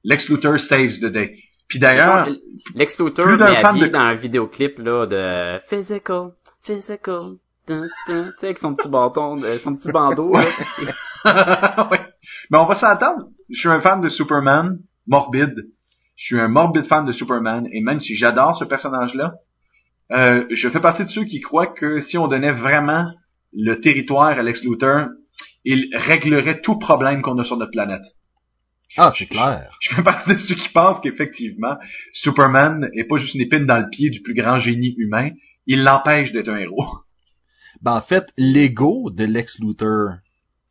Lex 0.04 0.28
Luthor 0.28 0.60
saves 0.60 1.00
the 1.00 1.06
day. 1.06 1.38
Puis 1.70 1.80
d'ailleurs, 1.80 2.28
Lex 2.76 3.00
Luthor, 3.00 3.38
fan 3.40 3.42
habillé 3.66 3.88
de- 3.88 3.92
dans 3.94 4.00
un 4.00 4.14
vidéoclip, 4.14 4.80
là, 4.80 5.06
de 5.06 5.60
Physical, 5.70 6.32
Physical, 6.62 7.36
tu 7.66 7.74
sais, 8.08 8.14
avec 8.44 8.58
son 8.58 8.76
petit 8.76 8.90
bâton, 8.90 9.38
de- 9.38 9.58
son 9.60 9.78
petit 9.78 9.92
bandeau, 9.94 10.34
là. 10.34 11.88
ouais. 11.92 12.02
Mais 12.50 12.58
on 12.58 12.66
va 12.66 12.76
s'entendre. 12.76 13.30
Je 13.50 13.60
suis 13.60 13.70
un 13.70 13.82
fan 13.82 14.02
de 14.02 14.10
Superman, 14.10 14.80
morbide. 15.08 15.70
Je 16.16 16.26
suis 16.26 16.40
un 16.40 16.48
morbide 16.48 16.86
fan 16.86 17.06
de 17.06 17.12
Superman, 17.12 17.68
et 17.72 17.82
même 17.82 18.00
si 18.00 18.16
j'adore 18.16 18.56
ce 18.56 18.64
personnage-là, 18.64 19.36
euh, 20.12 20.46
je 20.50 20.70
fais 20.70 20.80
partie 20.80 21.06
de 21.06 21.10
ceux 21.10 21.24
qui 21.24 21.40
croient 21.40 21.68
que 21.68 22.02
si 22.02 22.18
on 22.18 22.28
donnait 22.28 22.52
vraiment 22.52 23.12
le 23.54 23.80
territoire 23.80 24.28
à 24.28 24.42
Lex 24.42 24.64
Luthor, 24.64 25.08
il 25.64 25.90
réglerait 25.94 26.62
tout 26.62 26.78
problème 26.78 27.22
qu'on 27.22 27.38
a 27.40 27.44
sur 27.44 27.58
notre 27.58 27.72
planète. 27.72 28.04
Ah, 28.98 29.12
c'est 29.12 29.26
clair. 29.26 29.78
Je 29.80 29.96
fais 29.96 30.04
partie 30.04 30.36
de 30.36 30.40
ceux 30.40 30.56
qui 30.56 30.70
pensent 30.70 31.00
qu'effectivement, 31.00 31.78
Superman 32.14 32.90
est 32.94 33.06
pas 33.06 33.18
juste 33.18 33.36
une 33.36 33.42
épine 33.42 33.66
dans 33.66 33.78
le 33.78 33.90
pied 33.90 34.10
du 34.10 34.22
plus 34.22 34.34
grand 34.34 34.60
génie 34.60 34.94
humain, 34.98 35.30
il 35.66 35.84
l'empêche 35.84 36.32
d'être 36.32 36.50
un 36.50 36.58
héros. 36.58 36.88
Ben, 37.82 37.94
en 37.94 38.02
fait, 38.02 38.34
l'ego 38.38 39.10
de 39.12 39.24
Lex 39.24 39.60
Luthor 39.60 40.16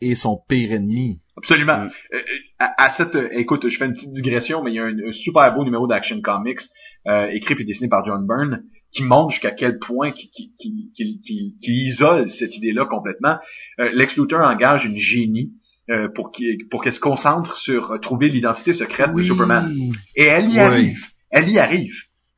est 0.01 0.15
son 0.15 0.37
pire 0.49 0.73
ennemi. 0.73 1.21
Absolument. 1.43 1.79
Mm. 1.85 1.91
Euh, 2.15 2.17
euh, 2.19 2.21
à, 2.59 2.85
à 2.85 2.91
cette, 2.91 3.15
euh, 3.17 3.29
écoute, 3.33 3.69
je 3.69 3.77
fais 3.77 3.87
une 3.87 3.95
petite 3.95 4.13
digression, 4.13 4.63
mais 4.63 4.71
il 4.73 4.75
y 4.77 4.79
a 4.79 4.85
un, 4.85 4.97
un 5.09 5.13
super 5.13 5.55
beau 5.55 5.65
numéro 5.65 5.87
d'Action 5.87 6.21
Comics 6.21 6.61
euh, 7.09 7.29
écrit 7.33 7.55
et 7.59 7.65
dessiné 7.65 7.89
par 7.89 8.05
John 8.05 8.27
Byrne 8.27 8.63
qui 8.93 9.05
montre 9.05 9.31
jusqu'à 9.31 9.53
quel 9.53 9.79
point 9.79 10.11
qui 10.13 10.31
qui 10.31 10.53
qui 10.59 10.91
qui- 10.95 11.57
isole 11.87 12.29
cette 12.29 12.57
idée-là 12.57 12.87
complètement. 12.87 13.37
Euh, 13.79 13.91
Lex 13.95 14.17
Luthor 14.17 14.41
engage 14.41 14.85
une 14.85 14.97
génie 14.99 15.53
euh, 15.91 16.09
pour 16.15 16.31
qu'il- 16.33 16.67
pour 16.71 16.83
qu'elle 16.83 16.93
se 16.93 17.01
concentre 17.01 17.57
sur 17.57 17.99
trouver 18.01 18.29
l'identité 18.29 18.75
secrète 18.75 19.13
de 19.15 19.23
Superman. 19.23 19.73
Et 20.17 20.25
elle 20.25 20.47
y 20.51 20.55
Oui. 20.55 20.59
arrive. 20.59 21.07
Elle 21.31 21.49
y 21.49 21.59
arrive. 21.59 21.95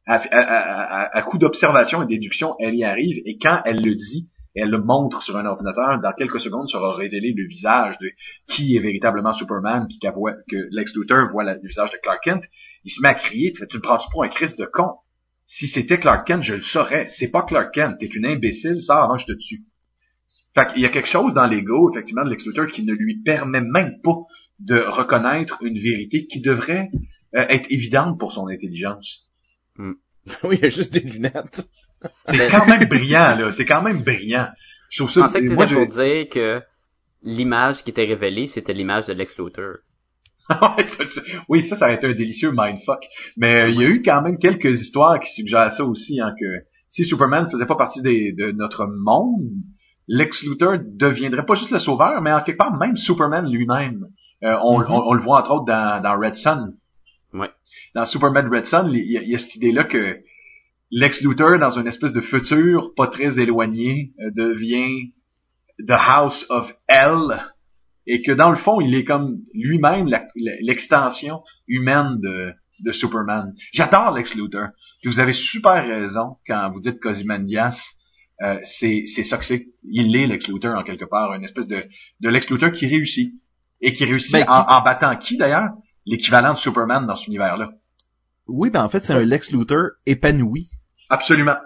À, 0.06 0.16
à, 0.16 0.38
à- 0.40 1.18
à- 1.18 1.22
coup 1.22 1.38
d'observation 1.38 2.02
et 2.02 2.06
déduction, 2.06 2.54
elle 2.58 2.74
y 2.74 2.84
arrive. 2.84 3.18
Et 3.24 3.38
quand 3.38 3.60
elle 3.64 3.80
le 3.82 3.94
dit, 3.94 4.28
elle 4.54 4.70
le 4.70 4.82
montre 4.82 5.22
sur 5.22 5.36
un 5.36 5.46
ordinateur, 5.46 6.00
dans 6.00 6.12
quelques 6.12 6.40
secondes 6.40 6.68
sera 6.68 6.94
révélé 6.94 7.32
le 7.36 7.46
visage 7.46 7.98
de 7.98 8.10
qui 8.46 8.76
est 8.76 8.80
véritablement 8.80 9.32
Superman, 9.32 9.86
puis 9.88 9.98
voit, 10.14 10.34
que 10.48 10.68
Lex 10.70 10.94
Luthor 10.94 11.28
voit 11.30 11.44
le 11.44 11.58
visage 11.62 11.90
de 11.90 11.96
Clark 11.96 12.22
Kent. 12.22 12.44
Il 12.84 12.90
se 12.90 13.00
met 13.00 13.08
à 13.08 13.14
crier, 13.14 13.52
tu 13.52 13.62
me 13.76 13.80
prends-tu 13.80 14.08
pour 14.10 14.24
un 14.24 14.28
Christ 14.28 14.58
de 14.58 14.66
con? 14.66 14.96
Si 15.46 15.66
c'était 15.66 15.98
Clark 15.98 16.26
Kent, 16.26 16.42
je 16.42 16.54
le 16.54 16.62
saurais. 16.62 17.06
C'est 17.08 17.30
pas 17.30 17.42
Clark 17.42 17.74
Kent. 17.74 17.98
T'es 17.98 18.06
une 18.06 18.26
imbécile, 18.26 18.80
sors 18.80 19.04
avant 19.04 19.16
que 19.16 19.22
je 19.22 19.26
te 19.26 19.38
tue. 19.38 19.64
Fait 20.54 20.70
qu'il 20.70 20.82
y 20.82 20.86
a 20.86 20.90
quelque 20.90 21.08
chose 21.08 21.34
dans 21.34 21.46
l'ego, 21.46 21.90
effectivement, 21.90 22.24
de 22.24 22.30
Lex 22.30 22.44
Luthor 22.44 22.66
qui 22.66 22.84
ne 22.84 22.92
lui 22.92 23.22
permet 23.22 23.62
même 23.62 24.00
pas 24.02 24.16
de 24.58 24.78
reconnaître 24.78 25.58
une 25.62 25.78
vérité 25.78 26.26
qui 26.26 26.40
devrait 26.40 26.90
euh, 27.34 27.46
être 27.48 27.66
évidente 27.70 28.18
pour 28.18 28.32
son 28.32 28.48
intelligence. 28.48 29.26
oui, 30.44 30.56
il 30.56 30.60
y 30.60 30.66
a 30.66 30.68
juste 30.68 30.92
des 30.92 31.00
lunettes. 31.00 31.66
C'est 32.26 32.48
quand 32.50 32.66
même 32.66 32.84
brillant, 32.84 33.36
là. 33.38 33.52
C'est 33.52 33.64
quand 33.66 33.82
même 33.82 34.02
brillant. 34.02 34.48
Je 34.90 34.98
trouve 34.98 35.08
Je 35.08 35.14
ça... 35.14 35.20
pensais 35.22 35.44
que 35.44 35.52
moi, 35.52 35.66
t'étais 35.66 35.80
je- 35.80 35.84
pour 35.86 35.94
dire 35.94 36.28
que 36.28 36.62
l'image 37.22 37.82
qui 37.84 37.90
était 37.90 38.04
révélée, 38.04 38.46
c'était 38.46 38.72
l'image 38.72 39.06
de 39.06 39.12
Lex 39.12 39.38
Luthor. 39.38 39.76
Oui, 41.48 41.62
ça, 41.62 41.76
ça 41.76 41.86
aurait 41.86 41.94
été 41.94 42.06
un 42.06 42.12
délicieux 42.12 42.52
mindfuck. 42.54 43.04
Mais 43.36 43.62
euh, 43.64 43.68
il 43.68 43.80
y 43.80 43.84
a 43.84 43.88
eu 43.88 44.02
quand 44.02 44.22
même 44.22 44.38
quelques 44.38 44.80
histoires 44.82 45.18
qui 45.20 45.32
suggèrent 45.32 45.72
ça 45.72 45.84
aussi, 45.84 46.20
hein, 46.20 46.34
que 46.38 46.46
si 46.88 47.04
Superman 47.04 47.48
faisait 47.50 47.66
pas 47.66 47.76
partie 47.76 48.02
des- 48.02 48.32
de 48.32 48.50
notre 48.52 48.86
monde, 48.86 49.50
Lex 50.08 50.42
Luthor 50.44 50.74
deviendrait 50.84 51.46
pas 51.46 51.54
juste 51.54 51.70
le 51.70 51.78
sauveur, 51.78 52.20
mais 52.20 52.32
en 52.32 52.40
quelque 52.42 52.58
part 52.58 52.76
même 52.76 52.96
Superman 52.96 53.48
lui-même. 53.50 54.06
Euh, 54.42 54.56
on, 54.62 54.80
Mhm. 54.80 54.86
on- 54.90 55.08
on 55.10 55.14
le 55.14 55.22
voit 55.22 55.38
entre 55.40 55.52
autres 55.52 55.64
dans, 55.66 56.02
dans 56.02 56.18
Red 56.18 56.34
Sun. 56.34 56.74
Ouais. 57.32 57.50
Dans 57.94 58.04
Superman 58.04 58.48
Red 58.52 58.66
Sun, 58.66 58.90
il 58.92 58.98
y, 59.04 59.12
y 59.30 59.34
a 59.34 59.38
cette 59.38 59.54
idée-là 59.56 59.84
que 59.84 60.18
Lex 60.94 61.22
Luthor, 61.22 61.58
dans 61.58 61.70
une 61.70 61.86
espèce 61.86 62.12
de 62.12 62.20
futur 62.20 62.92
pas 62.94 63.06
très 63.08 63.40
éloigné, 63.40 64.12
euh, 64.20 64.30
devient 64.36 65.12
The 65.78 65.92
House 65.92 66.46
of 66.50 66.72
Hell, 66.88 67.42
et 68.06 68.20
que 68.22 68.30
dans 68.32 68.50
le 68.50 68.56
fond, 68.56 68.80
il 68.80 68.94
est 68.94 69.04
comme 69.04 69.38
lui-même 69.54 70.06
l'extension 70.60 71.42
humaine 71.66 72.18
de, 72.20 72.52
de 72.80 72.92
Superman. 72.92 73.54
J'adore 73.72 74.12
Lex 74.12 74.34
Luthor. 74.34 74.68
Puis 75.00 75.10
vous 75.10 75.18
avez 75.20 75.32
super 75.32 75.84
raison 75.86 76.36
quand 76.46 76.70
vous 76.72 76.80
dites 76.80 77.00
qu'Ozymandias, 77.00 77.88
euh, 78.42 78.58
c'est 78.62 79.04
c'est 79.06 79.24
ça 79.24 79.38
que 79.38 79.44
c'est. 79.44 79.68
Il 79.84 80.14
est 80.14 80.26
Lex 80.26 80.46
Luthor 80.48 80.76
en 80.78 80.82
quelque 80.84 81.04
part, 81.04 81.32
une 81.34 81.44
espèce 81.44 81.66
de, 81.68 81.84
de 82.20 82.28
Lex 82.28 82.50
Luthor 82.50 82.70
qui 82.72 82.86
réussit. 82.86 83.34
Et 83.80 83.92
qui 83.94 84.04
réussit 84.04 84.32
Ben, 84.32 84.44
qui- 84.44 84.48
en, 84.50 84.62
en 84.68 84.82
battant 84.82 85.16
qui 85.16 85.36
d'ailleurs? 85.36 85.70
L'équivalent 86.06 86.52
de 86.54 86.58
Superman 86.58 87.06
dans 87.06 87.16
cet 87.16 87.28
univers-là. 87.28 87.70
Oui, 88.48 88.70
ben 88.70 88.84
en 88.84 88.88
fait, 88.88 89.04
c'est 89.04 89.12
un 89.12 89.24
Lex 89.24 89.52
Luthor 89.52 89.90
épanoui. 90.06 90.68
Absolument. 91.12 91.56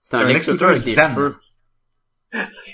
C'est 0.00 0.16
un 0.16 0.24
Lex 0.24 0.48
Luthor 0.48 0.70
avec 0.70 0.82
des 0.84 0.94
zen. 0.94 1.10
cheveux. 1.14 1.36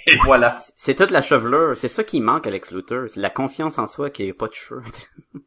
Et 0.06 0.16
voilà. 0.24 0.58
C'est 0.76 0.94
toute 0.94 1.10
la 1.10 1.20
chevelure. 1.22 1.76
C'est 1.76 1.88
ça 1.88 2.04
qui 2.04 2.20
manque 2.20 2.46
à 2.46 2.50
Lex 2.50 2.70
Luthor. 2.72 3.08
C'est 3.08 3.20
la 3.20 3.30
confiance 3.30 3.78
en 3.78 3.86
soi 3.86 4.10
qui 4.10 4.22
est 4.24 4.32
pas 4.32 4.48
de 4.48 4.54
cheveux. 4.54 4.82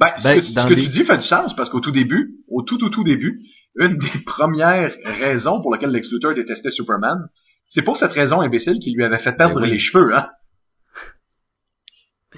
Ben, 0.00 0.08
Ben, 0.24 0.40
ce 0.42 0.48
que, 0.48 0.54
dans 0.54 0.64
ce 0.64 0.68
que 0.70 0.74
les- 0.74 0.82
tu 0.82 0.88
dis 0.88 1.04
fait 1.04 1.16
du 1.18 1.22
sens 1.22 1.54
parce 1.54 1.70
qu'au 1.70 1.78
tout 1.78 1.92
début, 1.92 2.38
au 2.48 2.62
tout 2.62 2.78
tout 2.78 2.90
tout 2.90 3.04
début, 3.04 3.42
une 3.76 3.96
des 3.96 4.18
premières 4.26 4.92
raisons 5.04 5.62
pour 5.62 5.72
lesquelles 5.72 5.90
Lex 5.92 6.10
Luthor 6.10 6.34
détestait 6.34 6.72
Superman, 6.72 7.28
c'est 7.70 7.82
pour 7.82 7.96
cette 7.96 8.10
raison 8.10 8.40
imbécile 8.40 8.80
qui 8.80 8.92
lui 8.92 9.04
avait 9.04 9.20
fait 9.20 9.36
perdre 9.36 9.54
Ben 9.54 9.62
oui. 9.62 9.70
les 9.70 9.78
cheveux, 9.78 10.12
hein. 10.16 10.28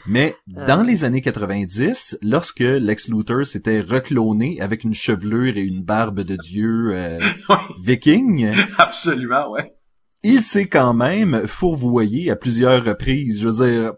Mais 0.09 0.35
dans 0.47 0.83
les 0.83 1.05
années 1.05 1.21
90, 1.21 2.19
lorsque 2.23 2.61
Lex 2.61 3.09
Luthor 3.09 3.45
s'était 3.47 3.81
recloné 3.81 4.61
avec 4.61 4.85
une 4.85 4.95
chevelure 4.95 5.57
et 5.57 5.63
une 5.65 5.83
barbe 5.83 6.21
de 6.21 6.37
dieu 6.37 6.91
euh, 6.95 7.19
viking, 7.83 8.55
Absolument, 8.79 9.51
ouais. 9.51 9.75
il 10.23 10.43
s'est 10.43 10.69
quand 10.69 10.95
même 10.95 11.47
fourvoyé 11.47 12.31
à 12.31 12.37
plusieurs 12.37 12.85
reprises. 12.85 13.41
Je 13.41 13.49
veux 13.49 13.67
dire, 13.67 13.93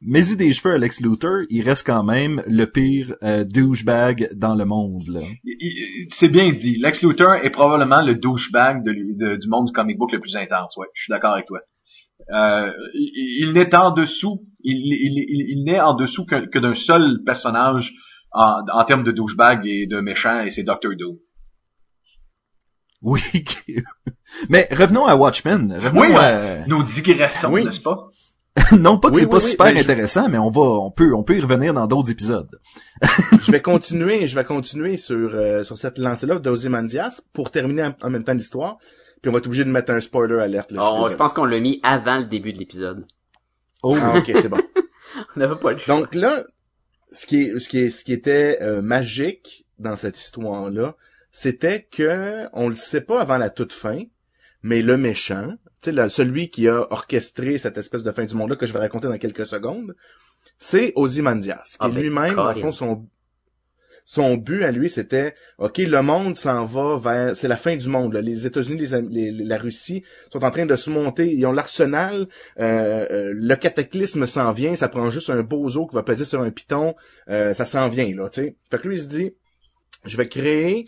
mais 0.00 0.22
des 0.34 0.52
cheveux 0.52 0.74
à 0.74 0.78
Lex 0.78 1.00
Luthor, 1.00 1.42
il 1.48 1.62
reste 1.62 1.86
quand 1.86 2.02
même 2.02 2.42
le 2.48 2.64
pire 2.64 3.14
euh, 3.22 3.44
douchebag 3.44 4.30
dans 4.34 4.56
le 4.56 4.64
monde. 4.64 5.22
C'est 6.10 6.28
bien 6.28 6.52
dit. 6.52 6.76
Lex 6.82 7.02
Luthor 7.02 7.34
est 7.44 7.50
probablement 7.50 8.02
le 8.04 8.16
douchebag 8.16 8.82
de- 8.84 9.36
du 9.36 9.48
monde 9.48 9.66
du 9.66 9.72
comic 9.72 9.96
book 9.98 10.10
le 10.12 10.18
plus 10.18 10.34
intense. 10.36 10.76
Ouais, 10.76 10.88
je 10.94 11.02
suis 11.02 11.10
d'accord 11.10 11.34
avec 11.34 11.46
toi. 11.46 11.60
Euh, 12.30 12.70
il, 12.94 13.46
il 13.48 13.52
n'est 13.52 13.74
en 13.74 13.90
dessous, 13.90 14.44
il, 14.62 14.76
il, 14.76 15.18
il, 15.28 15.50
il 15.58 15.64
n'est 15.64 15.80
en 15.80 15.94
dessous 15.94 16.24
que, 16.24 16.46
que 16.48 16.58
d'un 16.58 16.74
seul 16.74 17.20
personnage 17.26 17.94
en, 18.32 18.60
en 18.72 18.84
termes 18.84 19.04
de 19.04 19.12
douchebag 19.12 19.66
et 19.66 19.86
de 19.86 20.00
méchant, 20.00 20.42
et 20.44 20.50
c'est 20.50 20.62
Doctor 20.62 20.92
Doom. 20.98 21.16
Oui. 23.02 23.20
mais 24.48 24.68
revenons 24.70 25.04
à 25.06 25.16
Watchmen. 25.16 25.72
Revenons 25.72 26.00
Oui, 26.00 26.14
à... 26.14 26.66
Nos 26.66 26.82
digressons, 26.84 27.52
Oui. 27.52 27.64
n'est-ce 27.64 27.80
pas? 27.80 28.08
non 28.78 28.98
pas 28.98 29.08
que 29.10 29.14
Oui, 29.14 29.20
c'est 29.22 29.26
oui, 29.26 29.30
pas 29.30 29.36
oui, 29.44 29.50
super 29.50 29.66
mais 29.66 29.74
je- 29.76 29.80
intéressant, 29.80 30.28
mais 30.28 30.36
on 30.38 30.50
va, 30.50 30.60
on 30.60 30.90
peut, 30.90 31.14
on 31.14 31.22
peut 31.24 31.36
y 31.36 31.40
revenir 31.40 31.72
dans 31.72 31.86
d'autres 31.86 32.10
épisodes. 32.10 32.50
je 33.42 33.50
vais 33.50 33.62
continuer, 33.62 34.26
je 34.26 34.34
vais 34.34 34.44
continuer 34.44 34.98
sur 34.98 35.30
euh, 35.34 35.64
sur 35.64 35.78
cette 35.78 35.96
lancée-là 35.98 36.38
d'Ozymandias 36.38 37.22
pour 37.32 37.50
terminer 37.50 37.84
en, 37.84 37.94
en 38.02 38.10
même 38.10 38.24
temps 38.24 38.34
l'histoire. 38.34 38.76
Puis 39.22 39.28
on 39.28 39.32
va 39.32 39.38
être 39.38 39.46
obligé 39.46 39.64
de 39.64 39.70
mettre 39.70 39.92
un 39.92 40.00
spoiler 40.00 40.40
alerte. 40.40 40.72
Là, 40.72 40.90
Oh, 40.92 41.08
je 41.10 41.14
pense 41.16 41.32
qu'on 41.32 41.44
l'a 41.44 41.60
mis 41.60 41.80
avant 41.84 42.18
le 42.18 42.24
début 42.24 42.52
de 42.52 42.58
l'épisode. 42.58 43.06
Oh. 43.82 43.96
Ah 44.00 44.18
ok, 44.18 44.26
c'est 44.26 44.48
bon. 44.48 44.58
On 45.36 45.40
n'avait 45.40 45.56
pas 45.56 45.72
le 45.72 45.78
choix. 45.78 45.96
Donc 45.96 46.14
là, 46.14 46.44
ce 47.12 47.26
qui 47.26 47.42
est, 47.42 47.58
ce 47.58 47.68
qui 47.68 47.78
est, 47.78 47.90
ce 47.90 48.04
qui 48.04 48.12
était 48.12 48.58
euh, 48.62 48.82
magique 48.82 49.66
dans 49.78 49.96
cette 49.96 50.18
histoire-là, 50.18 50.96
c'était 51.30 51.82
que 51.90 52.48
on 52.52 52.68
le 52.68 52.76
sait 52.76 53.00
pas 53.00 53.20
avant 53.20 53.38
la 53.38 53.50
toute 53.50 53.72
fin, 53.72 54.02
mais 54.62 54.82
le 54.82 54.96
méchant, 54.96 55.54
tu 55.82 55.92
sais, 55.94 56.08
celui 56.10 56.50
qui 56.50 56.68
a 56.68 56.86
orchestré 56.92 57.58
cette 57.58 57.78
espèce 57.78 58.02
de 58.02 58.10
fin 58.12 58.24
du 58.24 58.34
monde-là 58.34 58.56
que 58.56 58.66
je 58.66 58.72
vais 58.72 58.78
raconter 58.78 59.08
dans 59.08 59.18
quelques 59.18 59.46
secondes, 59.46 59.94
c'est 60.58 60.92
Ozymandias, 60.96 61.62
qui 61.72 61.76
Ah, 61.80 61.88
ben, 61.88 62.00
lui-même, 62.00 62.34
dans 62.34 62.52
le 62.52 62.54
fond, 62.60 62.72
son 62.72 63.06
son 64.04 64.36
but 64.36 64.64
à 64.64 64.70
lui, 64.70 64.90
c'était, 64.90 65.34
OK, 65.58 65.78
le 65.78 66.02
monde 66.02 66.36
s'en 66.36 66.64
va 66.64 66.98
vers, 66.98 67.36
c'est 67.36 67.48
la 67.48 67.56
fin 67.56 67.76
du 67.76 67.88
monde. 67.88 68.14
Les 68.16 68.46
États-Unis, 68.46 68.84
les- 69.10 69.30
la 69.30 69.58
Russie 69.58 70.02
sont 70.32 70.44
en 70.44 70.50
train 70.50 70.66
de 70.66 70.76
se 70.76 70.90
monter. 70.90 71.32
Ils 71.32 71.46
ont 71.46 71.52
l'arsenal. 71.52 72.26
euh, 72.60 73.06
euh, 73.10 73.32
le 73.34 73.54
cataclysme 73.56 74.26
s'en 74.26 74.52
vient. 74.52 74.74
Ça 74.74 74.88
prend 74.88 75.08
juste 75.10 75.30
un 75.30 75.42
bozo 75.42 75.86
qui 75.86 75.94
va 75.94 76.02
peser 76.02 76.24
sur 76.24 76.40
un 76.42 76.50
piton. 76.50 76.94
euh, 77.28 77.54
ça 77.54 77.64
s'en 77.64 77.88
vient, 77.88 78.14
là, 78.14 78.28
tu 78.28 78.42
sais. 78.42 78.56
Fait 78.70 78.78
que 78.80 78.88
lui, 78.88 78.96
il 78.96 79.02
se 79.02 79.08
dit, 79.08 79.34
je 80.04 80.16
vais 80.16 80.28
créer, 80.28 80.86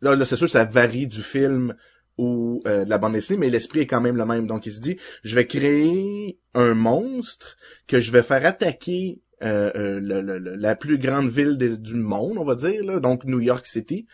là, 0.00 0.14
là 0.16 0.24
c'est 0.24 0.36
sûr, 0.36 0.48
ça 0.48 0.64
varie 0.64 1.06
du 1.06 1.22
film 1.22 1.74
ou 2.18 2.60
euh, 2.66 2.84
de 2.84 2.90
la 2.90 2.98
bande 2.98 3.12
dessinée, 3.12 3.38
mais 3.38 3.50
l'esprit 3.50 3.80
est 3.80 3.86
quand 3.86 4.00
même 4.00 4.16
le 4.16 4.24
même. 4.26 4.46
Donc, 4.48 4.66
il 4.66 4.72
se 4.72 4.80
dit, 4.80 4.98
je 5.22 5.36
vais 5.36 5.46
créer 5.46 6.38
un 6.54 6.74
monstre 6.74 7.56
que 7.86 8.00
je 8.00 8.10
vais 8.10 8.22
faire 8.24 8.44
attaquer 8.44 9.20
euh, 9.42 9.70
euh, 9.76 10.56
la 10.56 10.74
plus 10.74 10.98
grande 10.98 11.28
ville 11.28 11.58
du 11.58 11.94
monde, 11.94 12.38
on 12.38 12.44
va 12.44 12.54
dire, 12.54 13.00
donc 13.00 13.24
New 13.24 13.40
York 13.40 13.66
City. 13.66 14.06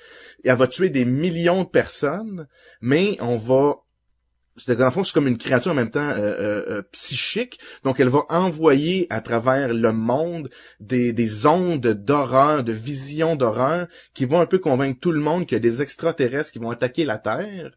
Et 0.45 0.51
elle 0.51 0.57
va 0.57 0.67
tuer 0.67 0.91
des 0.91 1.05
millions 1.05 1.65
de 1.65 1.69
personnes, 1.69 2.47
mais 2.81 3.17
on 3.21 3.37
va... 3.37 3.77
C'est 4.57 4.77
dans 4.77 4.85
le 4.85 4.91
fond, 4.93 5.03
c'est 5.03 5.13
comme 5.13 5.27
une 5.27 5.39
créature 5.39 5.73
en 5.73 5.75
même 5.75 5.91
temps 5.91 6.13
euh, 6.17 6.81
psychique. 6.93 7.59
Donc, 7.83 7.99
elle 7.99 8.09
va 8.09 8.21
envoyer 8.29 9.09
à 9.11 9.21
travers 9.21 9.75
le 9.75 9.93
monde 9.93 10.49
des, 10.79 11.13
des 11.13 11.47
ondes 11.47 11.89
d'horreur, 11.89 12.63
de 12.63 12.73
visions 12.73 13.35
d'horreur, 13.35 13.89
qui 14.13 14.27
vont 14.27 14.41
un 14.41 14.47
peu 14.47 14.59
convaincre 14.59 15.01
tout 15.01 15.11
le 15.11 15.21
monde 15.21 15.47
qu'il 15.47 15.57
y 15.57 15.59
a 15.59 15.61
des 15.61 15.83
extraterrestres 15.83 16.53
qui 16.53 16.61
vont 16.61 16.71
attaquer 16.71 17.05
la 17.05 17.19
Terre. 17.19 17.73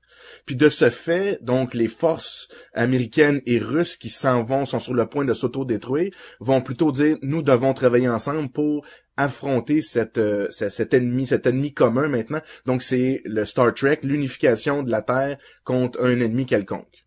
Puis 0.45 0.55
de 0.55 0.69
ce 0.69 0.89
fait, 0.89 1.39
donc 1.43 1.73
les 1.73 1.87
forces 1.87 2.47
américaines 2.73 3.41
et 3.45 3.59
russes 3.59 3.95
qui 3.97 4.09
s'en 4.09 4.43
vont, 4.43 4.65
sont 4.65 4.79
sur 4.79 4.93
le 4.93 5.05
point 5.07 5.25
de 5.25 5.33
s'auto-détruire, 5.33 6.11
vont 6.39 6.61
plutôt 6.61 6.91
dire 6.91 7.17
nous 7.21 7.41
devons 7.41 7.73
travailler 7.73 8.09
ensemble 8.09 8.49
pour 8.49 8.85
affronter 9.17 9.81
cette, 9.81 10.17
euh, 10.19 10.47
ce- 10.51 10.69
cet 10.69 10.93
ennemi, 10.93 11.25
cet 11.27 11.47
ennemi 11.47 11.73
commun 11.73 12.07
maintenant. 12.07 12.41
Donc 12.65 12.81
c'est 12.81 13.21
le 13.25 13.45
Star 13.45 13.73
Trek, 13.73 13.99
l'unification 14.03 14.83
de 14.83 14.91
la 14.91 15.01
Terre 15.01 15.37
contre 15.63 16.03
un 16.03 16.19
ennemi 16.19 16.45
quelconque. 16.45 17.05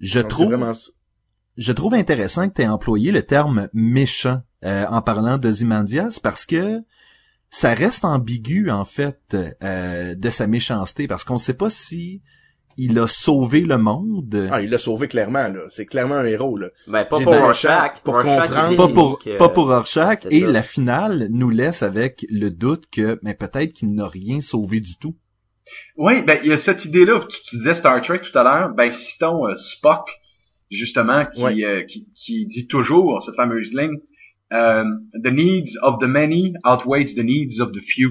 Je 0.00 0.20
Donc, 0.20 0.30
trouve, 0.30 0.46
vraiment... 0.48 0.72
je 1.56 1.72
trouve 1.72 1.94
intéressant 1.94 2.48
que 2.48 2.54
tu 2.54 2.62
aies 2.62 2.68
employé 2.68 3.12
le 3.12 3.22
terme 3.22 3.68
méchant 3.74 4.42
euh, 4.64 4.86
en 4.88 5.02
parlant 5.02 5.38
de 5.38 5.50
Zimandias 5.52 6.20
parce 6.22 6.46
que 6.46 6.80
ça 7.50 7.74
reste 7.74 8.04
ambigu 8.04 8.70
en 8.70 8.84
fait 8.84 9.36
euh, 9.62 10.14
de 10.14 10.30
sa 10.30 10.46
méchanceté 10.46 11.06
parce 11.06 11.22
qu'on 11.24 11.34
ne 11.34 11.38
sait 11.38 11.54
pas 11.54 11.70
si 11.70 12.22
il 12.78 12.98
a 12.98 13.06
sauvé 13.06 13.62
le 13.62 13.78
monde. 13.78 14.48
Ah, 14.50 14.60
il 14.62 14.70
l'a 14.70 14.78
sauvé 14.78 15.08
clairement, 15.08 15.48
là. 15.48 15.60
C'est 15.70 15.86
clairement 15.86 16.16
un 16.16 16.24
héros, 16.26 16.56
là. 16.58 16.68
Ben, 16.86 17.04
pas 17.04 17.20
pour 17.20 17.34
Rorschach. 17.34 18.00
pour 18.04 18.14
Rorschach, 18.14 18.48
comprendre- 18.48 18.76
pas 18.76 18.88
pour 18.88 19.18
que- 19.18 19.38
pas 19.38 19.48
pour 19.48 19.66
Rorschach 19.68 20.26
et 20.30 20.40
ça. 20.40 20.46
la 20.50 20.62
finale 20.62 21.26
nous 21.30 21.50
laisse 21.50 21.82
avec 21.82 22.26
le 22.30 22.50
doute 22.50 22.84
que 22.92 23.18
mais 23.22 23.34
peut-être 23.34 23.72
qu'il 23.72 23.94
n'a 23.94 24.06
rien 24.08 24.40
sauvé 24.40 24.80
du 24.80 24.96
tout. 24.98 25.16
Oui, 25.96 26.22
ben 26.22 26.38
il 26.44 26.50
y 26.50 26.52
a 26.52 26.58
cette 26.58 26.84
idée-là. 26.84 27.26
Tu, 27.28 27.38
tu 27.48 27.56
disais 27.56 27.74
Star 27.74 28.00
Trek 28.02 28.20
tout 28.20 28.38
à 28.38 28.42
l'heure. 28.44 28.74
Ben 28.74 28.92
citons 28.92 29.46
euh, 29.48 29.56
Spock 29.56 30.08
justement 30.70 31.26
qui, 31.34 31.42
Ouais. 31.42 31.64
euh, 31.64 31.82
qui 31.84 32.08
qui 32.14 32.46
dit 32.46 32.66
toujours 32.66 33.22
cette 33.22 33.34
fameuse 33.36 33.72
ligne 33.72 33.96
euh, 34.52 34.84
The 35.24 35.32
needs 35.32 35.76
of 35.82 35.98
the 36.00 36.06
many 36.08 36.52
outweighs 36.64 37.14
the 37.14 37.24
needs 37.24 37.60
of 37.60 37.72
the 37.72 37.80
few. 37.80 38.10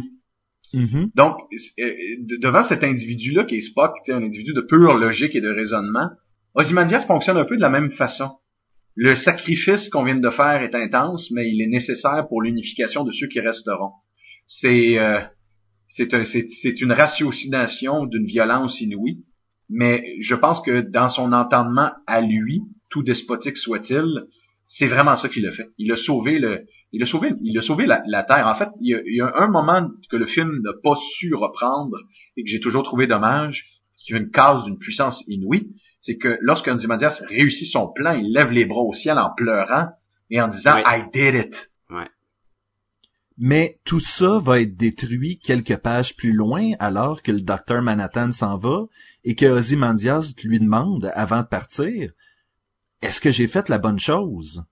Mhm. 0.74 1.12
Donc 1.16 1.38
euh, 1.80 1.94
de- 2.20 2.38
devant 2.38 2.64
cet 2.64 2.84
individu-là 2.84 3.46
qui 3.46 3.56
est 3.58 3.62
Spock, 3.62 3.94
un 4.10 4.24
individu 4.24 4.54
de 4.54 4.62
pure 4.62 4.96
logique 4.96 5.36
et 5.36 5.42
de 5.42 5.50
raisonnement, 5.50 6.10
Ozymandias 6.54 7.02
fonctionne 7.02 7.38
un 7.38 7.46
peu 7.46 7.56
de 7.56 7.62
la 7.62 7.70
même 7.70 7.92
façon. 7.92 8.30
Le 8.96 9.14
sacrifice 9.16 9.90
qu'on 9.90 10.04
vient 10.04 10.16
de 10.16 10.30
faire 10.30 10.62
est 10.64 10.74
intense, 10.76 11.30
mais 11.32 11.50
il 11.50 11.62
est 11.62 11.68
nécessaire 11.68 12.28
pour 12.30 12.42
l'unification 12.42 13.04
de 13.04 13.12
ceux 13.12 13.28
qui 13.28 13.40
resteront. 13.42 13.92
C'est 14.48 14.98
euh, 14.98 15.20
c'est 15.88 16.82
une 16.82 16.92
ratiocination 16.92 18.06
d'une 18.06 18.26
violence 18.26 18.82
inouïe, 18.82 19.24
mais 19.70 20.16
je 20.20 20.36
pense 20.36 20.62
que 20.62 20.82
dans 20.82 21.10
son 21.10 21.32
entendement 21.32 21.92
à 22.08 22.22
lui, 22.22 22.64
tout 22.90 23.04
despotique 23.04 23.58
soit-il, 23.58 24.26
c'est 24.66 24.88
vraiment 24.88 25.16
ça 25.16 25.30
qu'il 25.30 25.46
a 25.48 25.52
fait. 25.52 25.70
Il 25.78 25.92
a 25.92 25.96
sauvé 25.96 26.40
le, 26.40 26.66
il 26.96 27.04
a 27.04 27.06
sauvé, 27.06 27.34
il 27.42 27.58
a 27.58 27.62
sauvé 27.62 27.86
la, 27.86 28.02
la 28.08 28.24
terre. 28.24 28.48
En 28.48 28.56
fait, 28.56 28.70
il 28.80 28.92
y, 28.92 28.96
a, 28.96 29.02
il 29.06 29.16
y 29.16 29.22
a 29.22 29.32
un 29.36 29.48
moment 29.48 29.90
que 30.10 30.16
le 30.16 30.26
film 30.26 30.62
n'a 30.64 30.72
pas 30.82 30.96
su 30.96 31.36
reprendre 31.36 31.98
et 32.38 32.44
que 32.44 32.50
j'ai 32.50 32.62
toujours 32.62 32.84
trouvé 32.84 33.06
dommage, 33.06 33.82
qui 33.98 34.14
est 34.14 34.18
une 34.18 34.32
case 34.32 34.64
d'une 34.64 34.78
puissance 34.78 35.22
inouïe, 35.28 35.76
c'est 36.00 36.16
que 36.18 36.38
lorsque 36.40 36.68
Ozymandias 36.68 37.22
réussit 37.28 37.68
son 37.68 37.90
plan, 37.90 38.14
il 38.14 38.32
lève 38.32 38.52
les 38.52 38.66
bras 38.66 38.82
au 38.82 38.94
ciel 38.94 39.20
en 39.20 39.32
pleurant 39.36 39.90
et 40.30 40.42
en 40.42 40.48
disant 40.48 40.76
Oui. 40.76 40.84
I 40.86 41.04
did 41.12 41.36
it. 41.36 41.72
Mais 43.38 43.80
tout 43.84 44.00
ça 44.00 44.40
va 44.40 44.62
être 44.62 44.78
détruit 44.78 45.40
quelques 45.40 45.76
pages 45.76 46.16
plus 46.16 46.32
loin 46.32 46.72
alors 46.80 47.22
que 47.22 47.34
le 47.34 47.42
docteur 47.42 47.82
Manhattan 47.82 48.32
s'en 48.32 48.58
va 48.58 48.86
et 49.26 49.36
que 49.36 49.46
Ozymandias 49.46 50.34
lui 50.46 50.62
demande 50.62 51.12
avant 51.14 51.42
de 51.42 51.48
partir 51.48 52.14
Est-ce 53.02 53.20
que 53.20 53.32
j'ai 53.32 53.50
fait 53.50 53.68
la 53.68 53.80
bonne 53.80 54.00
chose? 54.00 54.64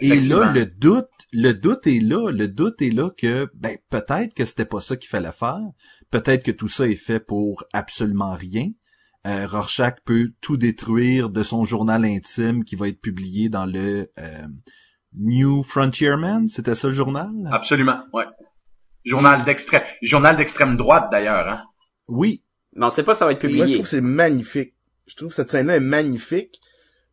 Et 0.00 0.20
là, 0.20 0.52
le 0.52 0.66
doute, 0.66 1.08
le 1.32 1.52
doute 1.52 1.86
est 1.86 2.00
là, 2.00 2.30
le 2.30 2.48
doute 2.48 2.82
est 2.82 2.90
là 2.90 3.10
que, 3.16 3.48
ben, 3.54 3.76
peut-être 3.90 4.34
que 4.34 4.44
c'était 4.44 4.64
pas 4.64 4.80
ça 4.80 4.96
qu'il 4.96 5.08
fallait 5.08 5.32
faire, 5.32 5.60
peut-être 6.10 6.44
que 6.44 6.50
tout 6.50 6.68
ça 6.68 6.86
est 6.88 6.96
fait 6.96 7.20
pour 7.20 7.64
absolument 7.72 8.34
rien. 8.34 8.70
Euh, 9.26 9.46
Rorschach 9.46 9.94
peut 10.04 10.32
tout 10.40 10.56
détruire 10.56 11.30
de 11.30 11.42
son 11.42 11.64
journal 11.64 12.04
intime 12.04 12.64
qui 12.64 12.76
va 12.76 12.88
être 12.88 13.00
publié 13.00 13.48
dans 13.48 13.66
le 13.66 14.10
euh, 14.18 14.46
New 15.16 15.62
Frontierman, 15.62 16.48
c'était 16.48 16.74
ça 16.74 16.88
le 16.88 16.94
journal? 16.94 17.30
Absolument, 17.50 18.00
ouais. 18.12 18.26
Journal 19.04 19.44
d'extrême, 19.44 19.82
journal 20.02 20.36
d'extrême 20.36 20.76
droite 20.76 21.08
d'ailleurs, 21.10 21.48
hein. 21.48 21.62
Oui, 22.08 22.44
Mais 22.74 22.84
on 22.86 22.90
sait 22.90 23.02
pas 23.02 23.14
ça 23.14 23.24
va 23.26 23.32
être 23.32 23.42
Moi, 23.44 23.50
je 23.52 23.56
publié. 23.58 23.74
trouve 23.74 23.84
que 23.84 23.90
c'est 23.90 24.00
magnifique. 24.00 24.74
Je 25.06 25.14
trouve 25.14 25.28
que 25.28 25.34
cette 25.34 25.50
scène-là 25.50 25.76
est 25.76 25.80
magnifique. 25.80 26.58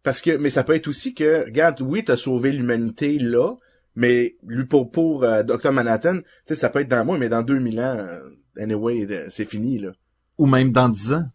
Parce 0.04 0.22
que, 0.22 0.36
mais 0.38 0.49
ça 0.49 0.64
peut 0.64 0.74
être 0.76 0.88
aussi 0.88 1.14
que, 1.14 1.45
regarde, 1.45 1.82
oui, 1.82 2.04
t'as 2.04 2.18
sauvé 2.18 2.52
l'humanité 2.52 3.20
là, 3.20 3.54
mais 3.95 4.36
lui 4.47 4.66
pour, 4.66 4.89
pour 4.91 5.24
euh, 5.24 5.43
Dr. 5.43 5.72
Manhattan, 5.72 6.18
tu 6.20 6.24
sais, 6.45 6.56
ça 6.56 6.70
peut 6.70 6.80
être 6.80 6.88
dans 6.88 7.06
moi, 7.06 7.18
mais 7.18 7.30
dans 7.30 7.43
2000 7.43 7.80
ans, 7.80 7.97
euh, 7.99 8.20
anyway, 8.58 9.08
c'est 9.30 9.45
fini, 9.45 9.78
là. 9.80 9.91
ou 10.38 10.45
même 10.47 10.72
dans 10.72 10.89
dix 10.89 11.14
ans. 11.14 11.26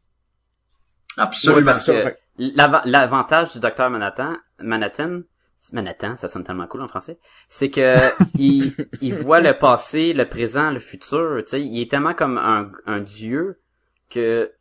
Absolument. 1.16 1.58
Ouais, 1.58 1.64
parce 1.64 1.84
c'est 1.84 1.92
ça, 2.02 2.10
que 2.10 2.16
fait- 2.16 2.18
l'ava- 2.38 2.82
L'avantage 2.84 3.52
du 3.52 3.60
docteur 3.60 3.88
Manhattan, 3.90 4.36
Manhattan, 4.58 5.20
Manhattan, 5.72 6.16
ça 6.16 6.28
sonne 6.28 6.44
tellement 6.44 6.66
cool 6.66 6.82
en 6.82 6.88
français, 6.88 7.18
c'est 7.48 7.70
que 7.70 7.94
il, 8.38 8.72
il 9.00 9.14
voit 9.14 9.40
le 9.40 9.56
passé, 9.56 10.12
le 10.12 10.28
présent, 10.28 10.70
le 10.70 10.78
futur. 10.78 11.38
Tu 11.44 11.50
sais, 11.50 11.62
il 11.62 11.80
est 11.80 11.90
tellement 11.90 12.14
comme 12.14 12.38
un, 12.38 12.70
un 12.86 13.00
dieu 13.00 13.58
que 14.10 14.52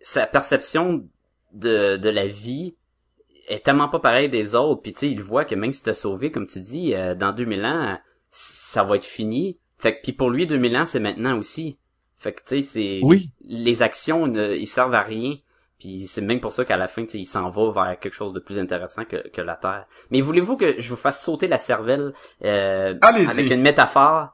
sa 0.00 0.26
perception 0.26 1.08
de, 1.52 1.96
de 1.96 2.08
la 2.08 2.26
vie 2.26 2.74
est 3.48 3.64
tellement 3.64 3.88
pas 3.88 3.98
pareil 4.00 4.28
des 4.28 4.54
autres. 4.54 4.82
Puis 4.82 4.92
tu 4.92 5.00
sais, 5.00 5.10
il 5.10 5.22
voit 5.22 5.44
que 5.44 5.54
même 5.54 5.72
si 5.72 5.82
t'as 5.82 5.94
sauvé, 5.94 6.30
comme 6.30 6.46
tu 6.46 6.60
dis, 6.60 6.94
euh, 6.94 7.14
dans 7.14 7.32
2000 7.32 7.64
ans, 7.64 7.98
ça 8.30 8.84
va 8.84 8.96
être 8.96 9.04
fini. 9.04 9.58
Fait 9.78 9.96
que 9.96 10.02
puis 10.02 10.12
pour 10.12 10.30
lui, 10.30 10.46
2000 10.46 10.76
ans, 10.76 10.86
c'est 10.86 11.00
maintenant 11.00 11.36
aussi. 11.38 11.78
Fait 12.18 12.32
que 12.32 12.40
tu 12.46 12.62
sais, 12.62 12.62
c'est 12.62 13.00
Oui. 13.02 13.30
les 13.46 13.82
actions, 13.82 14.26
ne, 14.26 14.54
ils 14.54 14.66
servent 14.66 14.94
à 14.94 15.02
rien. 15.02 15.36
Puis 15.78 16.06
c'est 16.06 16.22
même 16.22 16.40
pour 16.40 16.52
ça 16.52 16.64
qu'à 16.64 16.76
la 16.76 16.86
fin, 16.88 17.02
tu 17.02 17.10
sais, 17.10 17.18
il 17.18 17.26
s'en 17.26 17.50
va 17.50 17.70
vers 17.70 17.98
quelque 17.98 18.14
chose 18.14 18.32
de 18.32 18.40
plus 18.40 18.58
intéressant 18.58 19.04
que, 19.04 19.28
que 19.28 19.40
la 19.42 19.56
Terre. 19.56 19.86
Mais 20.10 20.20
voulez-vous 20.20 20.56
que 20.56 20.80
je 20.80 20.88
vous 20.90 20.96
fasse 20.96 21.22
sauter 21.22 21.48
la 21.48 21.58
cervelle 21.58 22.14
euh, 22.44 22.94
avec 23.02 23.50
une 23.50 23.60
métaphore? 23.60 24.28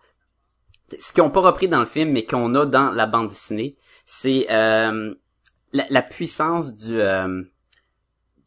Ce 0.98 1.12
qu'ils 1.12 1.22
ont 1.22 1.30
pas 1.30 1.40
repris 1.40 1.68
dans 1.68 1.78
le 1.80 1.86
film, 1.86 2.11
mais 2.12 2.24
qu'on 2.24 2.54
a 2.54 2.66
dans 2.66 2.90
la 2.90 3.06
bande 3.06 3.28
dessinée, 3.28 3.76
c'est 4.06 4.46
euh, 4.50 5.14
la, 5.72 5.86
la 5.88 6.02
puissance 6.02 6.74
du... 6.74 7.00
euh, 7.00 7.42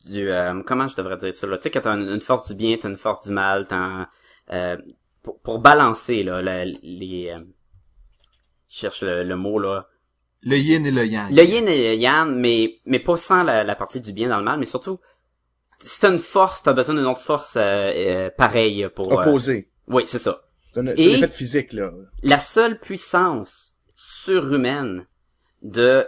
du 0.05 0.29
euh, 0.29 0.61
comment 0.65 0.87
je 0.87 0.95
devrais 0.95 1.17
dire 1.17 1.33
ça 1.33 1.47
là? 1.47 1.57
Tu 1.57 1.63
sais 1.63 1.71
quand 1.71 1.81
t'as 1.81 1.95
une, 1.95 2.09
une 2.09 2.21
force 2.21 2.47
du 2.49 2.55
bien 2.55 2.77
t'as 2.79 2.89
une 2.89 2.97
force 2.97 3.25
du 3.27 3.31
mal 3.33 3.67
t'as 3.67 4.07
euh, 4.51 4.77
pour, 5.21 5.39
pour 5.39 5.59
balancer 5.59 6.23
là 6.23 6.41
la- 6.41 6.65
les 6.65 7.33
euh, 7.35 7.39
je 8.69 8.75
cherche 8.77 9.01
le, 9.03 9.23
le 9.23 9.35
mot 9.35 9.59
là 9.59 9.87
Le 10.41 10.57
yin 10.57 10.85
et 10.85 10.91
le 10.91 11.05
yang. 11.05 11.31
le 11.31 11.43
yin 11.43 11.67
et 11.67 11.89
le 11.89 11.95
yang 11.95 12.29
mais 12.35 12.79
mais 12.85 12.99
pas 12.99 13.15
sans 13.17 13.43
la, 13.43 13.63
la 13.63 13.75
partie 13.75 14.01
du 14.01 14.11
bien 14.13 14.29
dans 14.29 14.37
le 14.39 14.43
mal 14.43 14.59
mais 14.59 14.65
surtout 14.65 14.99
si 15.85 15.99
t'as 16.01 16.11
une 16.11 16.19
force 16.19 16.63
t'as 16.63 16.73
besoin 16.73 16.95
d'une 16.95 17.05
autre 17.05 17.21
force 17.21 17.55
euh, 17.55 17.61
euh, 17.61 18.29
pareille 18.29 18.87
pour 18.95 19.11
euh, 19.13 19.21
Opposé. 19.21 19.69
oui 19.87 20.03
c'est 20.07 20.19
ça 20.19 20.41
C'est 20.73 20.79
un, 20.81 20.85
c'est 20.87 21.01
Et- 21.01 21.13
un 21.13 21.17
effet 21.17 21.29
physique, 21.29 21.71
là. 21.73 21.91
la 22.23 22.39
seule 22.39 22.79
puissance 22.79 23.75
surhumaine 23.95 25.05
de 25.61 26.05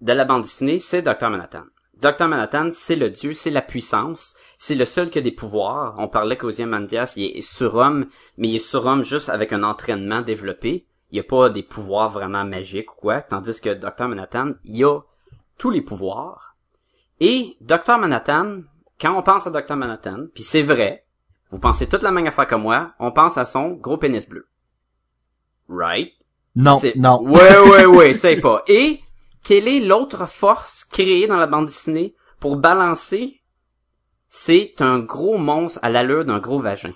de 0.00 0.12
la 0.12 0.24
bande 0.24 0.42
dessinée, 0.42 0.78
c'est 0.78 1.02
Dr. 1.02 1.28
Manhattan. 1.28 1.64
Dr. 2.00 2.28
Manhattan, 2.28 2.68
c'est 2.70 2.94
le 2.96 3.10
dieu, 3.10 3.34
c'est 3.34 3.50
la 3.50 3.62
puissance, 3.62 4.34
c'est 4.56 4.76
le 4.76 4.84
seul 4.84 5.10
qui 5.10 5.18
a 5.18 5.22
des 5.22 5.32
pouvoirs. 5.32 5.94
On 5.98 6.06
parlait 6.08 6.36
qu'Ozymandias, 6.36 7.14
il 7.16 7.24
est 7.36 7.42
surhomme, 7.42 8.06
mais 8.36 8.48
il 8.48 8.56
est 8.56 8.58
surhomme 8.60 9.02
juste 9.02 9.28
avec 9.28 9.52
un 9.52 9.64
entraînement 9.64 10.20
développé. 10.22 10.86
Il 11.10 11.14
n'y 11.14 11.20
a 11.20 11.24
pas 11.24 11.48
des 11.50 11.62
pouvoirs 11.62 12.10
vraiment 12.10 12.44
magiques 12.44 12.92
ou 12.92 13.00
quoi, 13.00 13.20
tandis 13.22 13.60
que 13.60 13.74
Dr. 13.74 14.06
Manhattan, 14.08 14.52
il 14.64 14.84
a 14.84 15.00
tous 15.56 15.70
les 15.70 15.80
pouvoirs. 15.82 16.54
Et 17.20 17.56
Dr. 17.60 17.98
Manhattan, 17.98 18.60
quand 19.00 19.16
on 19.18 19.22
pense 19.22 19.46
à 19.46 19.50
Dr. 19.50 19.74
Manhattan, 19.74 20.26
puis 20.34 20.44
c'est 20.44 20.62
vrai, 20.62 21.04
vous 21.50 21.58
pensez 21.58 21.88
toute 21.88 22.02
la 22.02 22.12
même 22.12 22.26
affaire 22.26 22.46
que 22.46 22.54
moi, 22.54 22.92
on 23.00 23.10
pense 23.10 23.38
à 23.38 23.46
son 23.46 23.70
gros 23.70 23.96
pénis 23.96 24.28
bleu. 24.28 24.46
Right? 25.68 26.12
Non, 26.54 26.78
C'est- 26.78 26.94
non. 26.96 27.22
Ouais, 27.22 27.58
ouais, 27.58 27.86
ouais, 27.86 28.14
c'est 28.14 28.36
pas. 28.36 28.62
Et 28.68 29.00
quelle 29.48 29.66
est 29.66 29.80
l'autre 29.80 30.28
force 30.28 30.84
créée 30.84 31.26
dans 31.26 31.38
la 31.38 31.46
bande 31.46 31.64
dessinée 31.66 32.14
pour 32.38 32.56
balancer? 32.56 33.40
C'est 34.28 34.74
un 34.80 34.98
gros 34.98 35.38
monstre 35.38 35.78
à 35.82 35.88
l'allure 35.88 36.26
d'un 36.26 36.38
gros 36.38 36.60
vagin? 36.60 36.92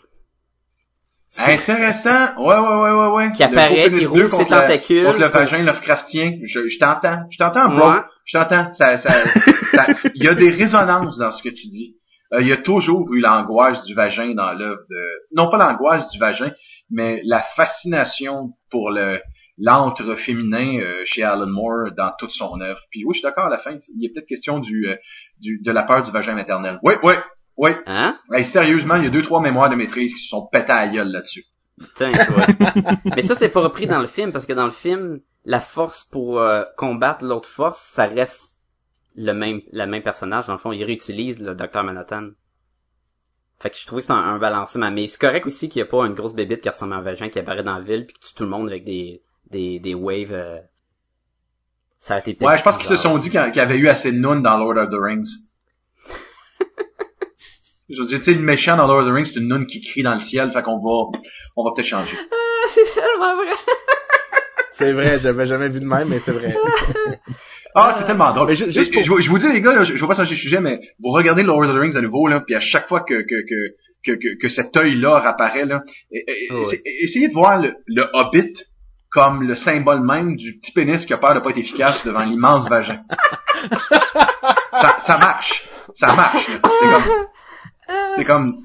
Intéressant. 1.39 2.37
Ouais, 2.37 2.59
ouais, 2.59 2.77
ouais, 2.83 2.91
ouais, 2.91 3.07
ouais. 3.07 3.33
Qui 3.33 3.43
apparaît, 3.43 3.91
qui 3.91 4.05
roule 4.05 4.29
ses 4.29 4.45
tentacules. 4.45 5.07
Contre 5.07 5.21
le 5.21 5.29
vagin 5.29 5.63
Lovecraftien. 5.63 6.41
Je, 6.45 6.69
je 6.69 6.79
t'entends. 6.79 7.23
Je 7.31 7.39
t'entends, 7.39 7.71
bro. 7.71 7.91
Ouais. 7.91 8.01
Je 8.27 8.37
t'entends. 8.37 8.71
Ça, 8.75 8.99
ça, 8.99 9.09
ça- 9.73 10.11
il 10.15 10.23
y 10.23 10.29
a 10.29 10.35
des 10.35 10.51
résonances 10.51 11.17
dans 11.17 11.31
ce 11.31 11.43
que 11.43 11.49
tu 11.49 11.69
dis. 11.69 11.97
Euh, 12.35 12.43
il 12.43 12.49
y 12.49 12.53
a 12.53 12.59
toujours 12.59 13.11
eu 13.15 13.21
l'angoisse 13.21 13.83
du 13.85 13.95
vagin 13.95 14.35
dans 14.35 14.53
l'œuvre 14.53 14.83
de, 14.91 15.07
non 15.35 15.51
pas 15.51 15.57
l'angoisse 15.57 16.07
du 16.11 16.19
vagin, 16.19 16.53
mais 16.91 17.23
la 17.25 17.41
fascination 17.41 18.53
pour 18.71 18.91
le, 18.91 19.21
l'antre 19.63 20.17
féminin 20.17 20.81
euh, 20.81 21.03
chez 21.05 21.23
Alan 21.23 21.47
Moore 21.47 21.93
dans 21.97 22.13
toute 22.19 22.33
son 22.33 22.61
œuvre. 22.61 22.81
Puis 22.91 23.05
oui, 23.05 23.15
je 23.15 23.21
suis 23.21 23.23
d'accord 23.23 23.47
à 23.47 23.49
la 23.49 23.59
fin. 23.59 23.77
Il 23.95 24.03
y 24.03 24.07
a 24.07 24.11
peut-être 24.13 24.27
question 24.27 24.59
du, 24.59 24.89
euh, 24.89 24.97
du, 25.41 25.61
de 25.63 25.71
la 25.71 25.85
peur 25.85 26.03
du 26.03 26.11
vagin 26.11 26.35
maternel. 26.35 26.81
Oui, 26.83 26.95
oui, 27.05 27.15
oui. 27.57 27.71
Hein? 27.87 28.19
Hey, 28.33 28.45
sérieusement, 28.45 28.97
il 28.97 29.05
y 29.05 29.07
a 29.07 29.11
deux, 29.11 29.23
trois 29.23 29.41
mémoires 29.41 29.71
de 29.71 29.77
maîtrise 29.77 30.15
qui 30.15 30.21
se 30.21 30.29
sont 30.29 30.47
pétés 30.47 30.73
à 30.73 30.87
la 30.87 30.93
gueule 30.93 31.13
là-dessus. 31.13 31.45
Tiens, 31.95 32.11
toi. 32.27 32.45
Mais 33.15 33.23
ça, 33.23 33.37
c'est 33.37 33.51
pas 33.51 33.61
repris 33.61 33.87
dans 33.87 34.01
le 34.01 34.09
film, 34.09 34.33
parce 34.33 34.47
que 34.47 34.53
dans 34.53 34.65
le 34.65 34.73
film, 34.73 35.21
la 35.45 35.61
force 35.61 36.03
pour 36.03 36.41
euh, 36.41 36.65
combattre 36.77 37.25
l'autre 37.25 37.49
force, 37.49 37.81
ça 37.81 38.07
reste 38.07 38.59
le 39.15 39.33
même, 39.33 39.61
le 39.73 39.87
même 39.87 40.03
personnage. 40.03 40.49
Dans 40.49 40.55
le 40.55 40.59
fond, 40.59 40.73
il 40.73 40.83
réutilise 40.83 41.41
le 41.41 41.55
Docteur 41.55 41.85
Manhattan. 41.85 42.31
Fait 43.61 43.71
que 43.71 43.77
je 43.77 43.87
trouvais 43.87 44.01
que 44.01 44.07
c'est 44.07 44.13
un, 44.13 44.17
un 44.17 44.39
balancement. 44.39 44.91
Mais 44.91 45.07
c'est 45.07 45.21
correct 45.21 45.47
aussi 45.47 45.69
qu'il 45.69 45.81
n'y 45.81 45.89
a 45.89 45.91
pas 45.91 46.05
une 46.05 46.15
grosse 46.15 46.35
bébite 46.35 46.63
qui 46.63 46.69
ressemble 46.69 46.95
à 46.95 46.97
un 46.97 47.03
vagin 47.03 47.29
qui 47.29 47.39
apparaît 47.39 47.63
dans 47.63 47.77
la 47.77 47.85
ville 47.85 48.07
puis 48.07 48.15
qui 48.15 48.31
tue 48.31 48.35
tout 48.35 48.43
le 48.43 48.51
monde 48.51 48.69
avec 48.69 48.85
des, 48.85 49.23
des, 49.51 49.79
des 49.81 49.95
waves. 49.95 50.33
euh, 50.33 50.59
Ça 51.99 52.17
a 52.17 52.19
été 52.21 52.37
Ouais, 52.45 52.59
je 52.59 52.63
pense 52.63 52.77
qu'ils 52.79 52.87
se 52.87 52.97
sont 52.97 53.17
dit 53.19 53.31
qu'il 53.31 53.41
y 53.55 53.61
avait 53.61 53.77
eu 53.77 53.89
assez 53.89 54.13
de 54.13 54.19
nouns 54.19 54.41
dans 54.41 54.59
Lord 54.59 54.77
of 54.79 54.91
the 54.91 54.99
Rings. 55.01 55.29
Je 57.91 58.01
veux 58.01 58.07
dire, 58.07 58.19
tu 58.19 58.25
sais, 58.25 58.35
le 58.35 58.43
méchant 58.43 58.77
dans 58.77 58.87
Lord 58.87 59.01
of 59.01 59.09
the 59.09 59.13
Rings, 59.13 59.27
c'est 59.27 59.41
une 59.41 59.49
noune 59.49 59.67
qui 59.67 59.83
crie 59.83 60.03
dans 60.03 60.15
le 60.15 60.21
ciel, 60.21 60.51
fait 60.51 60.63
qu'on 60.63 60.79
va, 60.79 61.19
on 61.57 61.65
va 61.65 61.71
peut-être 61.75 61.87
changer. 61.89 62.17
Ah, 62.19 62.67
c'est 62.69 62.85
tellement 62.95 63.37
vrai. 63.37 63.51
C'est 64.75 64.93
vrai, 64.95 65.19
j'avais 65.19 65.47
jamais 65.47 65.69
vu 65.69 65.81
de 65.81 65.85
même, 65.85 66.09
mais 66.09 66.19
c'est 66.19 66.33
vrai. 66.33 66.57
Ah, 67.75 67.95
c'est 67.99 68.07
tellement 68.07 68.33
drôle. 68.33 68.49
Mais 68.49 68.57
ju- 68.57 68.73
juste 68.73 68.93
pour- 68.93 69.03
je, 69.03 69.09
vous- 69.11 69.21
je 69.21 69.29
vous 69.29 69.37
dis, 69.39 69.53
les 69.53 69.61
gars, 69.61 69.75
là, 69.75 69.85
je, 69.85 69.95
je 69.95 70.01
veux 70.01 70.09
pas 70.09 70.15
changer 70.15 70.35
de 70.35 70.41
sujet, 70.41 70.61
mais 70.61 70.81
vous 70.99 71.11
regardez 71.11 71.43
Lord 71.43 71.61
of 71.69 71.75
the 71.75 71.79
Rings 71.79 71.95
à 71.97 72.01
nouveau, 72.01 72.27
là, 72.27 72.41
puis 72.41 72.55
à 72.55 72.61
chaque 72.61 72.89
fois 72.89 73.01
que, 73.07 73.21
que, 73.21 73.45
que, 73.47 73.75
que, 74.03 74.13
que, 74.19 74.39
que 74.41 74.49
cet 74.49 74.75
œil-là 74.75 75.17
apparaît, 75.27 75.67
là, 75.67 75.83
et- 76.11 76.25
et- 76.27 76.49
Ah 76.51 76.59
ouais. 76.61 76.81
essayez 77.03 77.29
de 77.29 77.35
voir 77.35 77.61
le, 77.61 77.75
le 77.87 78.05
Hobbit 78.15 78.55
comme 79.13 79.43
le 79.43 79.55
symbole 79.55 80.01
même 80.03 80.37
du 80.37 80.59
petit 80.59 80.73
pénis 80.73 81.05
qui 81.05 81.13
a 81.13 81.19
peur 81.19 81.35
de 81.35 81.41
pas 81.41 81.51
être 81.51 81.59
efficace 81.59 82.05
devant 82.07 82.25
l'immense 82.25 82.69
vagin. 82.69 83.03
ça, 84.73 84.97
ça 85.01 85.19
marche. 85.19 85.65
Ça 85.95 86.15
marche. 86.15 86.47
C'est 86.47 86.91
comme, 86.91 87.03
c'est 88.17 88.25
comme, 88.25 88.63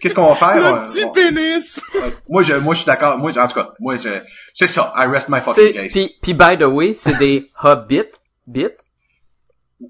qu'est-ce 0.00 0.14
qu'on 0.14 0.28
va 0.28 0.34
faire? 0.34 0.54
Le 0.54 0.64
Euh, 0.64 0.86
petit 0.86 1.04
pénis! 1.12 1.80
Ouais. 1.94 2.00
Moi, 2.28 2.42
je, 2.44 2.54
moi, 2.54 2.74
je 2.74 2.80
suis 2.80 2.86
d'accord. 2.86 3.18
Moi, 3.18 3.32
en 3.36 3.48
tout 3.48 3.54
cas, 3.54 3.70
moi, 3.80 3.96
je, 3.96 4.20
c'est 4.54 4.68
ça. 4.68 4.92
I 4.96 5.06
rest 5.06 5.28
my 5.28 5.40
fucking 5.40 5.72
case. 5.72 5.92
Puis, 5.92 6.14
puis 6.22 6.34
by 6.34 6.56
the 6.58 6.64
way, 6.64 6.94
c'est 6.94 7.18
des 7.18 7.50
hobbits, 7.62 8.02
bits? 8.46 8.68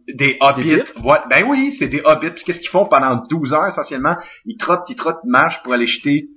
Des 0.08 0.36
hobbits. 0.40 0.82
Voilà. 0.96 1.24
Ben 1.28 1.44
oui, 1.46 1.72
c'est 1.72 1.88
des 1.88 2.00
hobbits. 2.04 2.30
Puis 2.30 2.44
qu'est-ce 2.44 2.60
qu'ils 2.60 2.70
font 2.70 2.86
pendant 2.86 3.16
12 3.28 3.52
heures, 3.52 3.66
essentiellement? 3.68 4.16
Ils 4.46 4.56
trottent, 4.56 4.88
ils 4.88 4.96
trottent, 4.96 5.20
ils 5.24 5.30
marchent 5.30 5.62
pour 5.62 5.74
aller 5.74 5.86
jeter, 5.86 6.28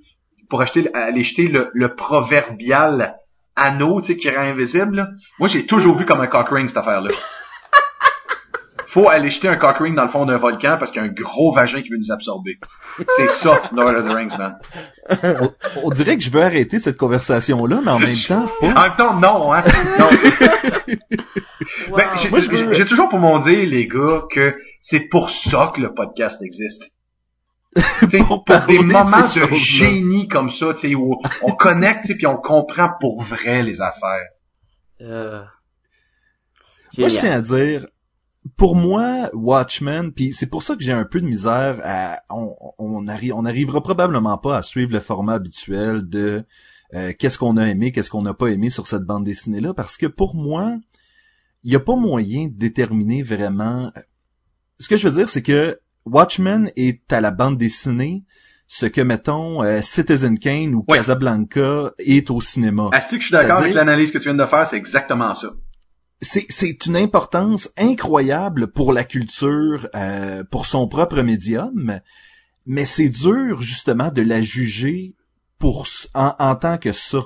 pour 0.50 0.60
acheter, 0.60 0.90
aller 0.94 1.24
jeter 1.24 1.48
le, 1.48 1.70
le 1.72 1.94
proverbial 1.94 3.16
anneau, 3.60 4.00
tu 4.00 4.08
sais, 4.08 4.16
qui 4.18 4.30
rend 4.30 4.42
invisible, 4.42 4.96
là. 4.96 5.08
Moi, 5.38 5.48
j'ai 5.48 5.66
toujours 5.66 5.96
vu 5.96 6.04
comme 6.06 6.20
un 6.20 6.26
cock 6.26 6.48
ring, 6.50 6.68
cette 6.68 6.78
affaire-là. 6.78 7.10
Faut 8.88 9.08
aller 9.08 9.30
jeter 9.30 9.46
un 9.46 9.54
cock 9.54 9.78
ring 9.78 9.94
dans 9.94 10.02
le 10.02 10.08
fond 10.08 10.26
d'un 10.26 10.38
volcan 10.38 10.76
parce 10.76 10.90
qu'il 10.90 11.00
y 11.00 11.04
a 11.04 11.08
un 11.08 11.12
gros 11.12 11.52
vagin 11.52 11.80
qui 11.80 11.90
veut 11.90 11.98
nous 11.98 12.10
absorber. 12.10 12.58
C'est 13.16 13.30
ça, 13.30 13.62
Lord 13.72 13.94
of 13.94 14.08
the 14.08 14.12
Rings, 14.12 14.36
man. 14.36 14.58
On, 15.22 15.50
on 15.84 15.90
dirait 15.90 16.16
que 16.16 16.24
je 16.24 16.30
veux 16.30 16.42
arrêter 16.42 16.80
cette 16.80 16.96
conversation-là, 16.96 17.82
mais 17.84 17.90
en 17.92 18.00
même 18.00 18.16
temps, 18.16 18.46
En 18.60 18.66
même 18.66 18.96
temps, 18.96 19.14
non, 19.14 19.52
hein. 19.54 19.62
Non. 19.98 20.08
Ben, 21.96 22.04
j'ai 22.72 22.84
toujours 22.86 23.08
pour 23.08 23.18
mon 23.18 23.38
dire, 23.38 23.58
les 23.68 23.86
gars, 23.86 24.22
que 24.30 24.56
c'est 24.80 25.00
pour 25.00 25.30
ça 25.30 25.72
que 25.74 25.80
le 25.80 25.94
podcast 25.94 26.42
existe. 26.42 26.84
Pour 28.26 28.44
des 28.66 28.78
de 28.78 28.82
moments 28.82 29.28
de 29.28 29.54
génie 29.54 30.26
comme 30.28 30.50
ça, 30.50 30.74
tu 30.74 30.88
sais, 30.88 30.94
où 30.94 31.20
on 31.42 31.52
connecte, 31.52 32.12
puis 32.16 32.26
on 32.26 32.36
comprend 32.36 32.90
pour 33.00 33.22
vrai 33.22 33.62
les 33.62 33.80
affaires. 33.80 34.28
Euh... 35.02 35.44
Moi, 36.98 37.08
je 37.08 37.18
tiens 37.20 37.32
à 37.36 37.40
dire, 37.40 37.86
pour 38.56 38.74
moi, 38.74 39.30
Watchmen, 39.34 40.12
puis 40.12 40.32
c'est 40.32 40.48
pour 40.48 40.62
ça 40.64 40.74
que 40.74 40.82
j'ai 40.82 40.92
un 40.92 41.04
peu 41.04 41.20
de 41.20 41.26
misère 41.26 41.78
à, 41.84 42.20
on, 42.30 42.54
on, 42.78 43.04
arri- 43.06 43.32
on 43.32 43.44
arrivera 43.44 43.80
probablement 43.82 44.36
pas 44.38 44.56
à 44.56 44.62
suivre 44.62 44.92
le 44.92 45.00
format 45.00 45.34
habituel 45.34 46.08
de 46.08 46.44
euh, 46.94 47.12
qu'est-ce 47.16 47.38
qu'on 47.38 47.56
a 47.56 47.68
aimé, 47.68 47.92
qu'est-ce 47.92 48.10
qu'on 48.10 48.22
n'a 48.22 48.34
pas 48.34 48.48
aimé 48.48 48.68
sur 48.68 48.88
cette 48.88 49.04
bande 49.04 49.24
dessinée 49.24 49.60
là, 49.60 49.72
parce 49.74 49.96
que 49.96 50.06
pour 50.06 50.34
moi, 50.34 50.76
il 51.62 51.70
n'y 51.70 51.76
a 51.76 51.80
pas 51.80 51.94
moyen 51.94 52.46
de 52.46 52.54
déterminer 52.58 53.22
vraiment. 53.22 53.92
Ce 54.80 54.88
que 54.88 54.96
je 54.96 55.06
veux 55.06 55.14
dire, 55.14 55.28
c'est 55.28 55.42
que 55.42 55.78
Watchmen 56.06 56.70
est 56.76 57.12
à 57.12 57.20
la 57.20 57.30
bande 57.30 57.58
dessinée 57.58 58.24
ce 58.66 58.86
que 58.86 59.00
mettons 59.00 59.62
euh, 59.64 59.80
Citizen 59.80 60.38
Kane 60.38 60.74
ou 60.74 60.84
Ouais. 60.88 60.98
Casablanca 60.98 61.92
est 61.98 62.30
au 62.30 62.40
cinéma. 62.40 62.88
Est-ce 62.92 63.08
que 63.08 63.16
je 63.18 63.22
suis 63.24 63.32
d'accord 63.32 63.58
avec 63.58 63.74
l'analyse 63.74 64.10
que 64.12 64.18
tu 64.18 64.24
viens 64.24 64.34
de 64.34 64.46
faire? 64.46 64.66
C'est 64.66 64.76
exactement 64.76 65.34
ça. 65.34 65.48
c'est 66.20 66.86
une 66.86 66.96
importance 66.96 67.68
incroyable 67.76 68.68
pour 68.68 68.92
la 68.92 69.02
culture, 69.04 69.88
euh, 69.96 70.44
pour 70.44 70.66
son 70.66 70.86
propre 70.86 71.20
médium, 71.22 72.00
mais 72.66 72.84
c'est 72.84 73.08
dur 73.08 73.60
justement 73.60 74.10
de 74.12 74.22
la 74.22 74.40
juger 74.40 75.14
pour 75.58 75.86
en, 76.14 76.34
en 76.38 76.54
tant 76.54 76.78
que 76.78 76.92
ça, 76.92 77.18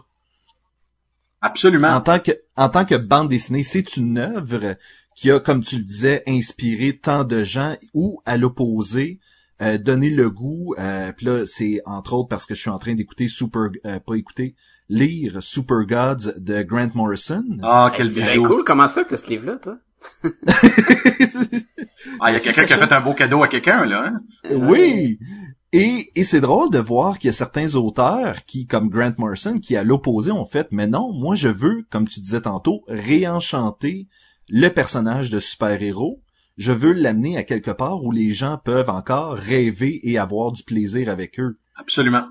Absolument. 1.41 1.89
en 1.89 2.01
tant 2.01 2.21
que 2.21 2.33
en 2.57 2.69
tant 2.71 2.85
que 2.87 2.95
bande 2.95 3.29
dessinée, 3.29 3.63
c'est 3.65 3.97
une 3.99 4.17
œuvre 4.19 4.77
qui 5.15 5.31
a, 5.31 5.41
comme 5.41 5.63
tu 5.65 5.77
le 5.77 5.83
disais, 5.85 6.23
inspiré 6.27 6.97
tant 6.99 7.25
de 7.25 7.43
gens 7.43 7.75
ou 7.95 8.21
à 8.27 8.37
l'opposé. 8.37 9.21
euh, 9.63 9.79
donné 9.79 10.11
le 10.11 10.29
goût, 10.31 10.75
euh, 10.81 11.13
puis 11.17 11.27
là 11.27 11.47
c'est 11.47 11.81
entre 11.87 12.15
autres 12.15 12.29
parce 12.29 12.45
que 12.45 12.55
je 12.57 12.61
suis 12.61 12.71
en 12.71 12.79
train 12.81 12.95
d'écouter 12.95 13.29
Super, 13.29 13.69
euh, 13.87 14.01
pas 14.01 14.17
écouter, 14.17 14.57
lire 14.89 15.41
Super 15.45 15.87
Gods 15.87 16.33
de 16.39 16.63
Grant 16.63 16.91
Morrison. 16.95 17.45
Ah, 17.63 17.93
quel 17.97 18.11
C'est 18.11 18.21
bijou. 18.23 18.41
bien 18.41 18.49
cool. 18.49 18.65
Comment 18.65 18.89
ça 18.89 19.05
que 19.05 19.11
t'as 19.11 19.17
ce 19.17 19.29
livre-là, 19.29 19.57
toi? 19.63 19.77
Ah, 22.21 22.31
il 22.31 22.35
y 22.35 22.37
a 22.37 22.41
quelqu'un 22.41 22.65
qui 22.67 22.73
a 22.73 22.79
fait 22.87 22.93
un 22.93 23.01
beau 23.01 23.15
cadeau 23.15 23.43
à 23.43 23.49
quelqu'un, 23.49 23.85
là. 23.87 24.07
Hein? 24.09 24.21
oui. 24.57 25.19
Et, 25.73 26.11
et 26.15 26.23
c'est 26.23 26.41
drôle 26.41 26.71
de 26.71 26.79
voir 26.79 27.19
qu'il 27.19 27.29
y 27.29 27.31
a 27.31 27.37
certains 27.37 27.75
auteurs 27.75 28.45
qui, 28.45 28.67
comme 28.67 28.89
Grant 28.89 29.15
Morrison, 29.19 29.59
qui 29.59 29.77
à 29.77 29.83
l'opposé 29.83 30.31
ont 30.31 30.45
fait, 30.45 30.69
mais 30.71 30.87
non, 30.87 31.13
moi 31.13 31.35
je 31.35 31.49
veux, 31.49 31.85
comme 31.91 32.07
tu 32.07 32.21
disais 32.21 32.43
tantôt, 32.43 32.83
réenchanter 32.87 34.07
le 34.49 34.69
personnage 34.69 35.31
de 35.31 35.41
super-héros. 35.41 36.21
Je 36.57 36.73
veux 36.73 36.93
l'amener 36.93 37.37
à 37.37 37.43
quelque 37.43 37.71
part 37.71 38.05
où 38.05 38.13
les 38.13 38.33
gens 38.33 38.59
peuvent 38.59 38.91
encore 38.91 39.35
rêver 39.35 40.01
et 40.09 40.19
avoir 40.19 40.53
du 40.53 40.63
plaisir 40.63 41.09
avec 41.09 41.41
eux. 41.41 41.59
Absolument. 41.77 42.27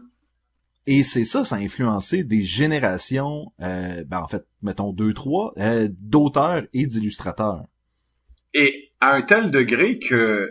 Et 0.86 1.04
c'est 1.04 1.26
ça, 1.26 1.44
ça 1.44 1.56
a 1.56 1.60
influencé 1.60 2.24
des 2.24 2.42
générations, 2.42 3.52
euh, 3.62 4.04
ben 4.06 4.20
en 4.20 4.28
fait, 4.28 4.46
mettons 4.62 4.92
deux, 4.92 5.14
trois, 5.14 5.54
euh, 5.58 5.88
d'auteurs 6.00 6.64
et 6.74 6.86
d'illustrateurs. 6.88 7.64
Et 8.54 8.92
à 9.00 9.14
un 9.14 9.22
tel 9.22 9.52
degré 9.52 10.00
que 10.00 10.50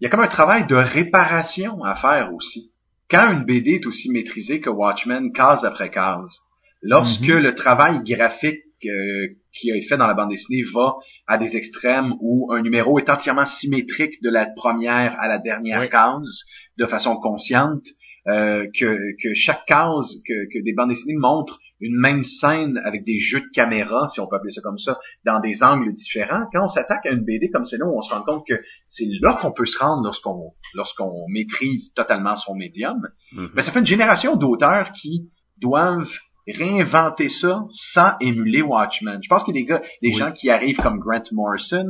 il 0.00 0.04
y 0.04 0.06
a 0.06 0.10
comme 0.10 0.20
un 0.20 0.28
travail 0.28 0.66
de 0.66 0.74
réparation 0.74 1.84
à 1.84 1.94
faire 1.94 2.32
aussi. 2.32 2.72
Quand 3.10 3.30
une 3.32 3.44
BD 3.44 3.72
est 3.82 3.86
aussi 3.86 4.10
maîtrisée 4.10 4.60
que 4.60 4.70
Watchmen, 4.70 5.32
case 5.32 5.64
après 5.64 5.90
case, 5.90 6.40
lorsque 6.80 7.28
Mhm. 7.28 7.38
le 7.38 7.54
travail 7.54 8.02
graphique 8.04 8.62
euh, 8.86 9.28
qui 9.52 9.70
a 9.70 9.76
été 9.76 9.86
fait 9.86 9.96
dans 9.96 10.06
la 10.06 10.14
bande 10.14 10.30
dessinée 10.30 10.62
va 10.74 10.94
à 11.26 11.38
des 11.38 11.56
extrêmes 11.56 12.14
où 12.20 12.52
un 12.52 12.62
numéro 12.62 12.98
est 12.98 13.08
entièrement 13.08 13.44
symétrique 13.44 14.22
de 14.22 14.30
la 14.30 14.46
première 14.46 15.18
à 15.18 15.28
la 15.28 15.38
dernière 15.38 15.80
Oui. 15.80 15.88
case, 15.88 16.44
de 16.78 16.86
façon 16.86 17.16
consciente, 17.16 17.84
euh, 18.28 18.66
que, 18.78 18.98
que 19.22 19.34
chaque 19.34 19.64
case, 19.66 20.14
que, 20.26 20.44
que 20.52 20.62
des 20.62 20.72
bandes 20.74 20.90
dessinées 20.90 21.16
montrent 21.16 21.58
une 21.80 21.98
même 21.98 22.24
scène 22.24 22.78
avec 22.84 23.04
des 23.04 23.18
jeux 23.18 23.40
de 23.40 23.50
caméra, 23.54 24.08
si 24.08 24.20
on 24.20 24.26
peut 24.26 24.36
appeler 24.36 24.52
ça 24.52 24.60
comme 24.60 24.78
ça, 24.78 24.98
dans 25.24 25.40
des 25.40 25.62
angles 25.62 25.92
différents. 25.94 26.44
Quand 26.52 26.64
on 26.64 26.68
s'attaque 26.68 27.06
à 27.06 27.10
une 27.10 27.24
BD 27.24 27.50
comme 27.50 27.64
celle-là, 27.64 27.86
on 27.86 28.02
se 28.02 28.12
rend 28.12 28.22
compte 28.22 28.46
que 28.46 28.60
c'est 28.88 29.08
là 29.22 29.38
qu'on 29.40 29.52
peut 29.52 29.64
se 29.64 29.78
rendre 29.78 30.02
lorsqu'on 30.04 30.52
lorsqu'on 30.74 31.26
maîtrise 31.28 31.92
totalement 31.94 32.36
son 32.36 32.54
médium. 32.54 33.08
Mhm. 33.32 33.48
Ben, 33.54 33.62
ça 33.62 33.72
fait 33.72 33.80
une 33.80 33.86
génération 33.86 34.36
d'auteurs 34.36 34.92
qui 34.92 35.30
doivent 35.56 36.12
réinventer 36.52 37.28
ça 37.28 37.64
sans 37.70 38.12
émuler 38.20 38.62
Watchmen. 38.62 39.20
Je 39.22 39.28
pense 39.28 39.44
qu'il 39.44 39.54
y 39.54 39.58
a 39.58 39.62
des 39.62 39.66
gars, 39.66 39.82
des 40.02 40.08
Oui. 40.08 40.14
gens 40.14 40.32
qui 40.32 40.50
arrivent 40.50 40.76
comme 40.78 40.98
Grant 40.98 41.22
Morrison, 41.32 41.86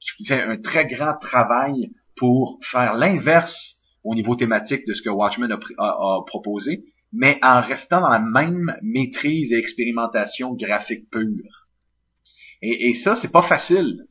qui 0.00 0.24
fait 0.24 0.40
un 0.42 0.56
très 0.56 0.86
grand 0.86 1.14
travail 1.20 1.90
pour 2.16 2.58
faire 2.62 2.94
l'inverse 2.94 3.76
au 4.04 4.14
niveau 4.14 4.34
thématique 4.36 4.86
de 4.86 4.94
ce 4.94 5.02
que 5.02 5.10
Watchmen 5.10 5.50
a, 5.52 5.56
pr- 5.56 5.74
a- 5.78 5.88
a 6.18 6.24
proposé, 6.26 6.84
mais 7.12 7.38
en 7.42 7.60
restant 7.60 8.00
dans 8.00 8.08
la 8.08 8.18
même 8.20 8.74
maîtrise 8.82 9.52
et 9.52 9.56
expérimentation 9.56 10.54
graphique 10.54 11.10
pure. 11.10 11.66
Et, 12.62 12.88
et 12.90 12.94
ça, 12.94 13.14
c'est 13.14 13.32
pas 13.32 13.42
facile. 13.42 14.06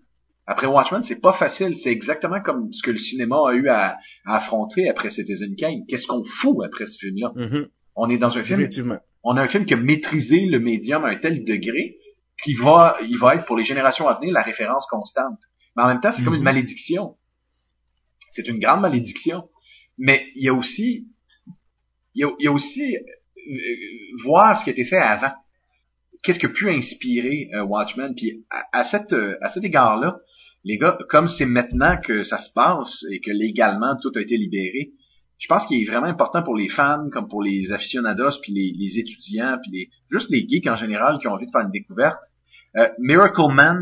Après 0.46 0.66
Watchmen, 0.68 1.04
c'est 1.04 1.22
pas 1.22 1.34
facile. 1.34 1.78
C'est 1.78 1.92
exactement 1.92 2.42
comme 2.42 2.74
ce 2.74 2.82
que 2.82 2.90
le 2.92 2.98
cinéma 2.98 3.38
a 3.50 3.54
eu 3.54 3.68
à, 3.70 3.98
à 4.26 4.38
affronter 4.38 4.90
après 4.90 5.12
Citizen 5.12 5.56
Kane. 5.56 5.86
Qu'est-ce 5.88 6.08
qu'on 6.08 6.24
fout 6.24 6.58
après 6.66 6.88
ce 6.88 6.98
film-là? 6.98 7.32
Mhm. 7.36 7.68
On 7.96 8.10
est 8.10 8.18
dans 8.18 8.36
un 8.38 8.44
film 8.44 8.58
Définitivement. 8.60 8.98
On 9.24 9.36
a 9.38 9.42
un 9.42 9.48
film 9.48 9.66
qui 9.66 9.74
a 9.74 9.78
maîtrisé 9.78 10.46
le 10.46 10.60
médium 10.60 11.04
à 11.06 11.10
un 11.10 11.16
tel 11.16 11.44
degré 11.46 11.98
qu'il 12.44 12.58
va, 12.58 12.98
il 13.02 13.18
va 13.18 13.36
être 13.36 13.46
pour 13.46 13.58
les 13.58 13.66
générations 13.66 14.08
à 14.08 14.18
venir 14.20 14.34
la 14.34 14.42
référence 14.42 14.86
constante. 14.88 15.40
Mais 15.76 15.84
en 15.84 15.88
même 15.88 16.00
temps, 16.00 16.12
c'est 16.12 16.24
comme 16.24 16.34
Mhm. 16.34 16.40
une 16.40 16.46
malédiction. 16.46 17.18
C'est 18.32 18.48
une 18.48 18.60
grande 18.60 18.82
malédiction. 18.82 19.50
Mais 19.98 20.28
il 20.36 20.44
y 20.44 20.50
a 20.50 20.54
aussi, 20.54 21.08
il 22.16 22.22
y 22.22 22.24
a, 22.24 22.30
il 22.40 22.46
y 22.46 22.48
a 22.48 22.52
aussi 22.52 22.96
euh, 22.96 23.02
voir 24.24 24.58
ce 24.58 24.64
qui 24.64 24.70
a 24.70 24.74
été 24.74 24.86
fait 24.86 24.98
avant. 24.98 25.32
Qu'est-ce 26.24 26.40
qui 26.40 26.46
a 26.46 26.50
pu 26.50 26.70
inspirer 26.70 27.50
euh, 27.54 27.64
Watchmen? 27.64 28.14
Puis 28.16 28.46
à, 28.50 28.66
à 28.72 28.86
cette, 28.86 29.14
euh, 29.14 29.38
à 29.42 29.50
cet 29.50 29.64
égard-là, 29.64 30.20
les 30.64 30.78
gars, 30.78 30.98
comme 31.10 31.28
c'est 31.28 31.46
maintenant 31.46 32.00
que 32.02 32.24
ça 32.24 32.38
se 32.38 32.52
passe 32.54 33.04
et 33.12 33.20
que 33.22 33.32
légalement 33.32 33.96
tout 34.02 34.12
a 34.16 34.22
été 34.22 34.38
libéré, 34.38 34.92
je 35.40 35.48
pense 35.48 35.66
qu'il 35.66 35.82
est 35.82 35.86
vraiment 35.90 36.08
important 36.08 36.44
pour 36.44 36.56
les 36.56 36.68
fans, 36.70 37.10
comme 37.12 37.28
pour 37.28 37.42
les 37.42 37.72
aficionados, 37.72 38.40
puis 38.42 38.52
les, 38.54 38.74
les 38.78 39.00
étudiants, 39.00 39.58
puis 39.62 39.72
les, 39.72 39.90
juste 40.12 40.30
les 40.30 40.48
geeks 40.48 40.68
en 40.68 40.76
général 40.76 41.18
qui 41.20 41.28
ont 41.28 41.34
envie 41.34 41.48
de 41.48 41.52
faire 41.52 41.62
une 41.62 41.72
découverte. 41.72 42.20
Euh, 42.78 42.90
Miracle 43.00 43.52
Man, 43.52 43.82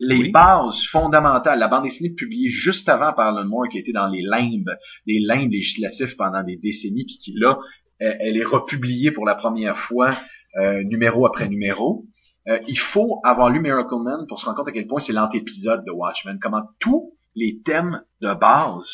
les 0.00 0.18
Oui. 0.18 0.30
bases 0.30 0.84
fondamentales, 0.84 1.58
la 1.58 1.68
bande 1.68 1.84
dessinée 1.84 2.10
publiée 2.10 2.50
juste 2.50 2.88
avant 2.88 3.12
par 3.12 3.28
Alan 3.28 3.48
Moore, 3.48 3.68
qui 3.68 3.78
été 3.78 3.92
dans 3.92 4.08
les 4.08 4.22
limbes, 4.22 4.76
les 5.06 5.20
limbes 5.20 5.50
législatifs 5.50 6.16
pendant 6.16 6.42
des 6.42 6.56
décennies, 6.56 7.04
puis 7.04 7.18
qui 7.18 7.32
là, 7.34 7.58
elle 7.98 8.36
est 8.36 8.44
republiée 8.44 9.10
pour 9.10 9.26
la 9.26 9.34
première 9.34 9.76
fois, 9.76 10.10
euh, 10.56 10.82
numéro 10.84 11.26
après 11.26 11.48
numéro. 11.48 12.04
Euh, 12.48 12.58
il 12.66 12.78
faut 12.78 13.20
avoir 13.24 13.50
lu 13.50 13.60
Miracle 13.60 13.96
Man 14.02 14.26
pour 14.28 14.38
se 14.38 14.44
rendre 14.46 14.58
compte 14.58 14.68
à 14.68 14.72
quel 14.72 14.86
point 14.86 15.00
c'est 15.00 15.12
l'antépisode 15.12 15.84
de 15.84 15.90
Watchmen, 15.90 16.38
comment 16.40 16.62
tous 16.78 17.12
les 17.34 17.60
thèmes 17.64 18.02
de 18.20 18.32
base 18.34 18.88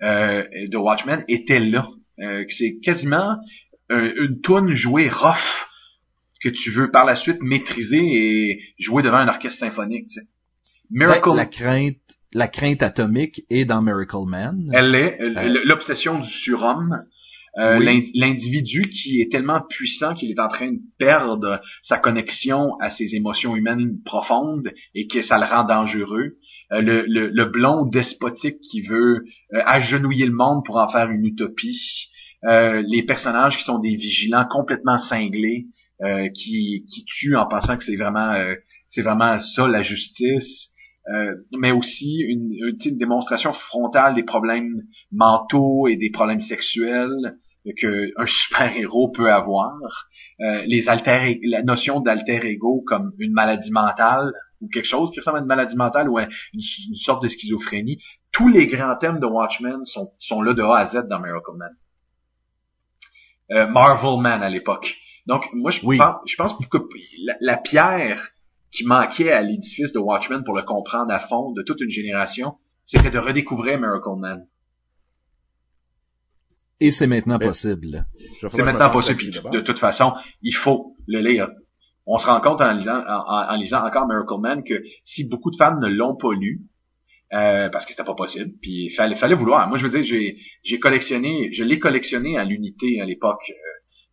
de 0.00 0.76
Watchmen 0.76 1.24
étaient 1.28 1.60
là. 1.60 1.86
Euh, 2.20 2.44
que 2.44 2.52
c'est 2.54 2.76
quasiment 2.82 3.36
un- 3.90 4.12
une 4.16 4.40
toune 4.40 4.72
jouée 4.72 5.08
rough 5.10 5.66
que 6.42 6.48
tu 6.48 6.70
veux 6.70 6.90
par 6.90 7.04
la 7.04 7.16
suite 7.16 7.38
maîtriser 7.42 7.98
et 8.00 8.60
jouer 8.78 9.02
devant 9.02 9.16
un 9.16 9.28
orchestre 9.28 9.58
symphonique. 9.60 10.06
Tu 10.08 10.20
sais. 10.20 10.26
Miracle, 10.90 11.30
Ben, 11.30 11.36
la 11.36 11.46
crainte, 11.46 11.96
la 12.32 12.46
crainte 12.48 12.82
atomique 12.82 13.44
est 13.50 13.64
dans 13.64 13.82
Miracle 13.82 14.26
Man. 14.28 14.70
elle 14.72 14.94
est 14.94 15.20
euh, 15.20 15.34
Euh, 15.36 15.60
l'obsession 15.64 16.20
du 16.20 16.28
surhomme. 16.28 17.04
Euh, 17.58 17.78
Oui. 17.78 18.10
L'individu 18.14 18.88
qui 18.90 19.20
est 19.20 19.30
tellement 19.30 19.60
puissant 19.68 20.14
qu'il 20.14 20.28
est 20.30 20.40
en 20.40 20.48
train 20.48 20.72
de 20.72 20.80
perdre 20.98 21.60
sa 21.84 21.98
connexion 21.98 22.76
à 22.80 22.90
ses 22.90 23.14
émotions 23.14 23.54
humaines 23.54 23.98
profondes 24.04 24.72
et 24.94 25.06
que 25.06 25.22
ça 25.22 25.38
le 25.38 25.44
rend 25.46 25.64
dangereux. 25.64 26.36
Euh, 26.72 26.80
le, 26.80 27.04
le, 27.06 27.28
le 27.28 27.44
blond 27.46 27.84
despotique 27.84 28.60
qui 28.60 28.82
veut 28.82 29.24
euh, 29.52 29.60
agenouiller 29.64 30.26
le 30.26 30.32
monde 30.32 30.64
pour 30.64 30.76
en 30.76 30.88
faire 30.88 31.10
une 31.10 31.24
utopie. 31.26 32.08
Euh, 32.44 32.82
les 32.86 33.02
personnages 33.02 33.58
qui 33.58 33.64
sont 33.64 33.78
des 33.78 33.96
vigilants 33.96 34.46
complètement 34.46 34.98
cinglés, 34.98 35.66
qui, 36.34 36.84
qui 36.92 37.04
tuent 37.06 37.36
en 37.36 37.46
pensant 37.46 37.78
que 37.78 37.84
c'est 37.84 37.96
vraiment 37.96 38.34
c'est 38.88 39.00
vraiment 39.00 39.38
ça 39.38 39.68
la 39.68 39.80
justice. 39.80 40.74
Euh, 41.12 41.34
mais 41.58 41.70
aussi 41.70 42.20
une, 42.20 42.54
une 42.84 42.98
démonstration 42.98 43.52
frontale 43.52 44.14
des 44.14 44.22
problèmes 44.22 44.84
mentaux 45.12 45.86
et 45.86 45.96
des 45.96 46.10
problèmes 46.10 46.40
sexuels 46.40 47.36
que 47.78 48.10
un 48.16 48.26
super 48.26 48.74
héros 48.76 49.10
peut 49.10 49.30
avoir. 49.30 50.08
Euh, 50.40 50.62
les 50.66 50.88
alter, 50.88 51.40
la 51.44 51.62
notion 51.62 52.00
d'alter 52.00 52.44
ego 52.46 52.82
comme 52.86 53.12
une 53.18 53.32
maladie 53.32 53.70
mentale 53.70 54.32
ou 54.64 54.68
quelque 54.68 54.86
chose 54.86 55.10
qui 55.12 55.20
ressemble 55.20 55.38
à 55.38 55.40
une 55.40 55.46
maladie 55.46 55.76
mentale 55.76 56.08
ou 56.08 56.18
à 56.18 56.22
une, 56.24 56.30
une 56.88 56.96
sorte 56.96 57.22
de 57.22 57.28
schizophrénie. 57.28 58.02
Tous 58.32 58.48
les 58.48 58.66
grands 58.66 58.96
thèmes 58.96 59.20
de 59.20 59.26
Watchmen 59.26 59.84
sont, 59.84 60.12
sont 60.18 60.42
là 60.42 60.54
de 60.54 60.62
A 60.62 60.78
à 60.78 60.86
Z 60.86 61.06
dans 61.08 61.20
Miracle 61.20 61.52
Man. 61.56 61.70
Euh, 63.52 63.66
Marvel 63.68 64.20
Man 64.20 64.42
à 64.42 64.50
l'époque. 64.50 64.96
Donc 65.26 65.44
moi 65.52 65.70
je 65.70 65.80
Oui. 65.84 65.98
pense, 65.98 66.16
je 66.26 66.36
pense 66.36 66.54
que 66.66 66.78
la, 67.24 67.34
la 67.40 67.56
pierre 67.56 68.30
qui 68.72 68.84
manquait 68.84 69.30
à 69.32 69.42
l'édifice 69.42 69.92
de 69.92 69.98
Watchmen 69.98 70.42
pour 70.44 70.54
le 70.56 70.62
comprendre 70.62 71.12
à 71.12 71.20
fond 71.20 71.52
de 71.52 71.62
toute 71.62 71.80
une 71.80 71.90
génération, 71.90 72.56
c'était 72.86 73.10
de 73.10 73.18
redécouvrir 73.18 73.78
Miracle 73.78 74.18
Man. 74.18 74.46
Et 76.80 76.90
c'est 76.90 77.06
maintenant 77.06 77.38
Ben, 77.38 77.46
possible. 77.48 78.06
C'est 78.40 78.62
maintenant 78.62 78.90
possible. 78.90 79.20
De 79.52 79.60
toute 79.60 79.78
façon, 79.78 80.14
il 80.42 80.52
faut 80.52 80.96
le 81.06 81.20
lire. 81.20 81.48
On 82.06 82.18
se 82.18 82.26
rend 82.26 82.40
compte 82.40 82.60
en 82.60 82.72
lisant, 82.72 83.02
en, 83.06 83.54
lisant 83.56 83.84
encore 83.86 84.06
Miracle 84.06 84.38
Man 84.40 84.62
que 84.64 84.74
si 85.04 85.28
beaucoup 85.28 85.50
de 85.50 85.56
fans 85.56 85.78
ne 85.80 85.88
l'ont 85.88 86.16
pas 86.16 86.32
lu, 86.32 86.62
euh, 87.32 87.68
parce 87.70 87.84
que 87.86 87.92
c'était 87.92 88.04
pas 88.04 88.14
possible, 88.14 88.50
puis 88.60 88.86
il 88.86 88.90
fallait, 88.94 89.14
fallait 89.16 89.34
vouloir. 89.34 89.68
Moi, 89.68 89.78
je 89.78 89.86
veux 89.86 89.90
dire, 89.90 90.02
j'ai, 90.02 90.36
j'ai 90.62 90.78
collectionné, 90.78 91.50
je 91.52 91.64
l'ai 91.64 91.78
collectionné 91.78 92.38
à 92.38 92.44
l'unité 92.44 93.00
à 93.00 93.04
l'époque. 93.06 93.42
euh, 93.50 93.54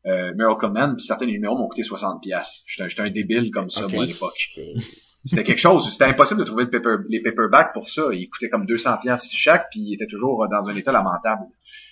euh, 0.08 0.34
Miracle 0.36 0.70
Man, 0.72 0.96
puis 0.96 1.06
certains 1.06 1.28
numéros 1.28 1.56
m'ont 1.56 1.68
coûté 1.68 1.84
60 1.84 2.24
pièces. 2.24 2.64
J'étais, 2.66 2.90
j'étais 2.90 3.02
un 3.04 3.12
débile 3.12 3.52
comme 3.52 3.70
ça, 3.70 3.82
moi, 3.82 4.04
à 4.04 4.06
l'époque. 4.08 4.34
C'était 5.26 5.44
quelque 5.44 5.60
chose. 5.60 5.88
C'était 5.92 6.06
impossible 6.06 6.40
de 6.40 6.46
trouver 6.46 6.64
le 6.64 6.72
paper- 6.72 7.04
les 7.08 7.22
paperbacks 7.22 7.72
pour 7.74 7.88
ça. 7.88 8.06
Ils 8.12 8.28
coûtaient 8.28 8.50
comme 8.50 8.66
200 8.66 8.98
pièces 9.04 9.30
chaque, 9.32 9.68
puis 9.70 9.82
ils 9.82 9.94
étaient 9.94 10.08
toujours 10.08 10.48
dans 10.50 10.68
un 10.68 10.76
état 10.76 10.92
lamentable. 10.92 11.44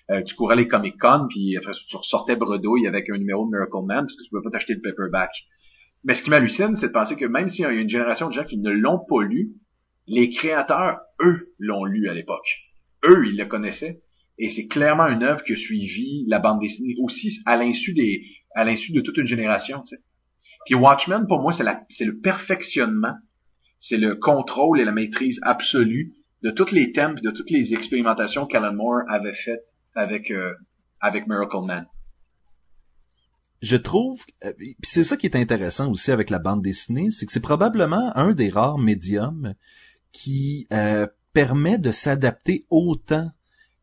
Euh, 0.09 0.23
tu 0.23 0.33
courais 0.33 0.55
les 0.55 0.67
Comic 0.67 0.97
Con, 0.99 1.27
puis 1.29 1.55
après 1.55 1.73
tu 1.87 1.95
ressortais 1.95 2.35
bredouille 2.35 2.87
avec 2.87 3.07
un 3.11 3.17
numéro 3.19 3.45
de 3.45 3.51
Miracle 3.51 3.85
Man, 3.85 4.05
parce 4.05 4.15
que 4.15 4.23
tu 4.23 4.29
pouvais 4.31 4.41
pas 4.41 4.49
t'acheter 4.49 4.73
le 4.73 4.81
paperback. 4.81 5.29
Mais 6.03 6.13
ce 6.13 6.23
qui 6.23 6.29
m'hallucine, 6.29 6.75
c'est 6.75 6.87
de 6.87 6.93
penser 6.93 7.15
que 7.15 7.25
même 7.25 7.49
s'il 7.49 7.63
y 7.63 7.65
a 7.65 7.71
une 7.71 7.89
génération 7.89 8.29
de 8.29 8.33
gens 8.33 8.45
qui 8.45 8.57
ne 8.57 8.71
l'ont 8.71 8.99
pas 8.99 9.21
lu, 9.21 9.53
les 10.07 10.29
créateurs, 10.29 10.99
eux, 11.21 11.53
l'ont 11.59 11.85
lu 11.85 12.09
à 12.09 12.13
l'époque. 12.13 12.63
Eux, 13.05 13.27
ils 13.27 13.37
le 13.37 13.45
connaissaient. 13.45 14.01
Et 14.37 14.49
c'est 14.49 14.67
clairement 14.67 15.07
une 15.07 15.23
œuvre 15.23 15.43
qui 15.43 15.53
a 15.53 15.55
suivi 15.57 16.25
la 16.27 16.39
bande 16.39 16.61
dessinée 16.61 16.95
aussi 17.03 17.41
à 17.45 17.57
l'insu 17.57 17.93
des, 17.93 18.23
à 18.55 18.63
l'insu 18.63 18.93
de 18.93 19.01
toute 19.01 19.17
une 19.17 19.25
génération, 19.25 19.81
tu 19.81 19.95
sais. 19.95 20.01
Puis 20.65 20.75
Watchmen, 20.75 21.27
pour 21.27 21.41
moi, 21.41 21.51
c'est 21.51 21.63
la, 21.63 21.83
c'est 21.89 22.05
le 22.05 22.19
perfectionnement, 22.19 23.15
c'est 23.79 23.97
le 23.97 24.15
contrôle 24.15 24.79
et 24.79 24.85
la 24.85 24.91
maîtrise 24.91 25.39
absolue 25.43 26.13
de 26.43 26.51
tous 26.51 26.71
les 26.71 26.91
thèmes 26.93 27.15
de 27.15 27.31
toutes 27.31 27.49
les 27.49 27.73
expérimentations 27.73 28.45
qu'Alan 28.45 28.73
Moore 28.73 29.01
avait 29.09 29.33
faites 29.33 29.65
avec, 29.93 30.31
euh, 30.31 30.53
avec 31.01 31.27
Miracle 31.27 31.65
Man. 31.65 31.85
Je 33.61 33.75
trouve, 33.75 34.23
euh, 34.45 34.53
puis 34.57 34.75
c'est 34.83 35.03
ça 35.03 35.17
qui 35.17 35.25
est 35.25 35.35
intéressant 35.35 35.91
aussi 35.91 36.11
avec 36.11 36.29
la 36.29 36.39
bande 36.39 36.61
dessinée, 36.61 37.11
c'est 37.11 37.25
que 37.25 37.31
c'est 37.31 37.39
probablement 37.39 38.15
un 38.15 38.31
des 38.31 38.49
rares 38.49 38.77
médiums 38.77 39.53
qui 40.11 40.67
euh, 40.71 41.07
permet 41.33 41.77
de 41.77 41.91
s'adapter 41.91 42.65
autant, 42.69 43.31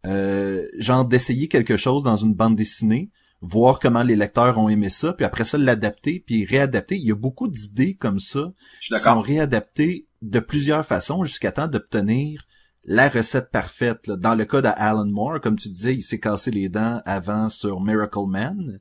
euh, 0.06 0.66
genre 0.78 1.04
d'essayer 1.04 1.48
quelque 1.48 1.76
chose 1.76 2.02
dans 2.02 2.16
une 2.16 2.34
bande 2.34 2.56
dessinée, 2.56 3.10
voir 3.42 3.78
comment 3.78 4.02
les 4.02 4.16
lecteurs 4.16 4.58
ont 4.58 4.70
aimé 4.70 4.88
ça, 4.88 5.12
puis 5.12 5.26
après 5.26 5.44
ça 5.44 5.58
l'adapter, 5.58 6.22
puis 6.24 6.46
réadapter. 6.46 6.96
Il 6.96 7.06
y 7.06 7.12
a 7.12 7.16
beaucoup 7.16 7.48
d'idées 7.48 7.94
comme 7.94 8.18
ça 8.18 8.52
qui 8.80 8.98
sont 8.98 9.20
réadaptées 9.20 10.06
de 10.22 10.40
plusieurs 10.40 10.86
façons 10.86 11.24
jusqu'à 11.24 11.52
temps 11.52 11.68
d'obtenir 11.68 12.46
la 12.82 13.08
recette 13.08 13.50
parfaite. 13.50 14.10
Dans 14.10 14.34
le 14.34 14.44
cas 14.46 14.62
d'Alan 14.62 15.06
Moore, 15.06 15.40
comme 15.40 15.56
tu 15.56 15.68
disais, 15.68 15.94
il 15.94 16.02
s'est 16.02 16.20
cassé 16.20 16.50
les 16.50 16.68
dents 16.68 17.02
avant 17.04 17.48
sur 17.48 17.80
Miracle 17.80 18.26
Man 18.26 18.80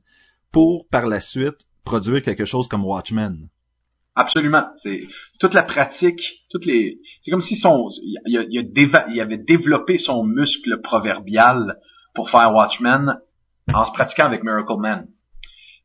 pour 0.56 0.88
par 0.88 1.06
la 1.06 1.20
suite 1.20 1.58
produire 1.84 2.22
quelque 2.22 2.46
chose 2.46 2.66
comme 2.66 2.82
Watchmen. 2.82 3.50
Absolument. 4.14 4.64
C'est 4.78 5.02
toute 5.38 5.52
la 5.52 5.62
pratique, 5.62 6.46
toutes 6.48 6.64
les. 6.64 6.98
C'est 7.20 7.30
comme 7.30 7.42
si 7.42 7.56
son, 7.56 7.90
il, 8.24 8.48
il, 8.48 9.20
avait 9.20 9.36
développé 9.36 9.98
son 9.98 10.24
muscle 10.24 10.80
proverbial 10.80 11.78
pour 12.14 12.30
faire 12.30 12.54
Watchmen 12.54 13.20
en 13.74 13.84
se 13.84 13.92
pratiquant 13.92 14.24
avec 14.24 14.44
Miracle 14.44 14.78
Man. 14.78 15.08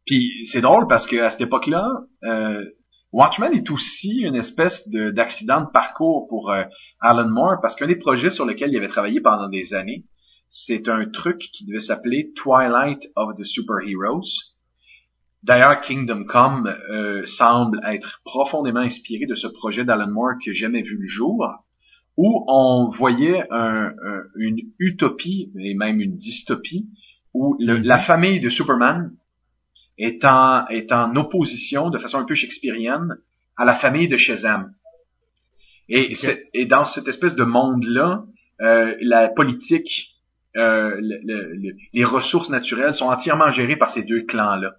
Puis 0.05 0.45
c'est 0.45 0.61
drôle 0.61 0.87
parce 0.87 1.05
que 1.05 1.17
à 1.17 1.31
cette 1.31 1.41
époque-là, 1.41 1.85
euh, 2.23 2.63
Watchmen 3.11 3.51
est 3.51 3.69
aussi 3.71 4.21
une 4.21 4.35
espèce 4.35 4.87
d'accident 4.87 5.65
de, 5.65 5.69
parcours 5.69 6.29
pour 6.29 6.49
euh, 6.49 6.63
Alan 7.01 7.29
Moore 7.29 7.57
parce 7.61 7.75
qu'un 7.75 7.87
des 7.87 7.97
projets 7.97 8.31
sur 8.31 8.45
lesquels 8.45 8.71
il 8.71 8.77
avait 8.77 8.87
travaillé 8.87 9.19
pendant 9.19 9.49
des 9.49 9.73
années, 9.73 10.05
c'est 10.49 10.87
un 10.87 11.09
truc 11.09 11.39
qui 11.53 11.65
devait 11.65 11.81
s'appeler 11.81 12.31
Twilight 12.35 13.07
of 13.17 13.35
the 13.37 13.43
Superheroes. 13.43 14.50
D'ailleurs, 15.43 15.81
Kingdom 15.81 16.25
Come 16.25 16.67
euh, 16.67 17.25
semble 17.25 17.81
être 17.85 18.21
profondément 18.23 18.81
inspiré 18.81 19.25
de 19.25 19.35
ce 19.35 19.47
projet 19.47 19.85
d'Alan 19.85 20.09
Moore 20.09 20.37
qui 20.41 20.49
n'a 20.49 20.55
jamais 20.55 20.81
vu 20.81 20.97
le 20.97 21.07
jour, 21.07 21.47
où 22.17 22.45
on 22.47 22.89
voyait 22.89 23.47
une 24.35 24.57
utopie 24.77 25.51
et 25.57 25.73
même 25.73 25.99
une 26.01 26.17
dystopie 26.17 26.89
où 27.33 27.55
mm-hmm. 27.55 27.83
la 27.83 27.99
famille 27.99 28.39
de 28.39 28.49
Superman 28.49 29.15
est 29.97 30.25
en, 30.25 30.67
est 30.67 30.91
en 30.91 31.15
opposition 31.15 31.89
de 31.89 31.97
façon 31.97 32.17
un 32.17 32.25
peu 32.25 32.35
shakespearienne 32.35 33.17
à 33.57 33.65
la 33.65 33.75
famille 33.75 34.07
de 34.07 34.17
Shazam. 34.17 34.73
Et, 35.89 36.13
et 36.53 36.65
dans 36.65 36.85
cette 36.85 37.07
espèce 37.07 37.35
de 37.35 37.43
monde-là, 37.43 38.25
euh, 38.61 38.95
la 39.01 39.29
politique, 39.29 40.15
euh, 40.55 40.99
les 41.93 42.05
ressources 42.05 42.49
naturelles 42.49 42.95
sont 42.95 43.07
entièrement 43.07 43.51
gérées 43.51 43.75
par 43.75 43.89
ces 43.89 44.03
deux 44.03 44.23
clans-là. 44.23 44.75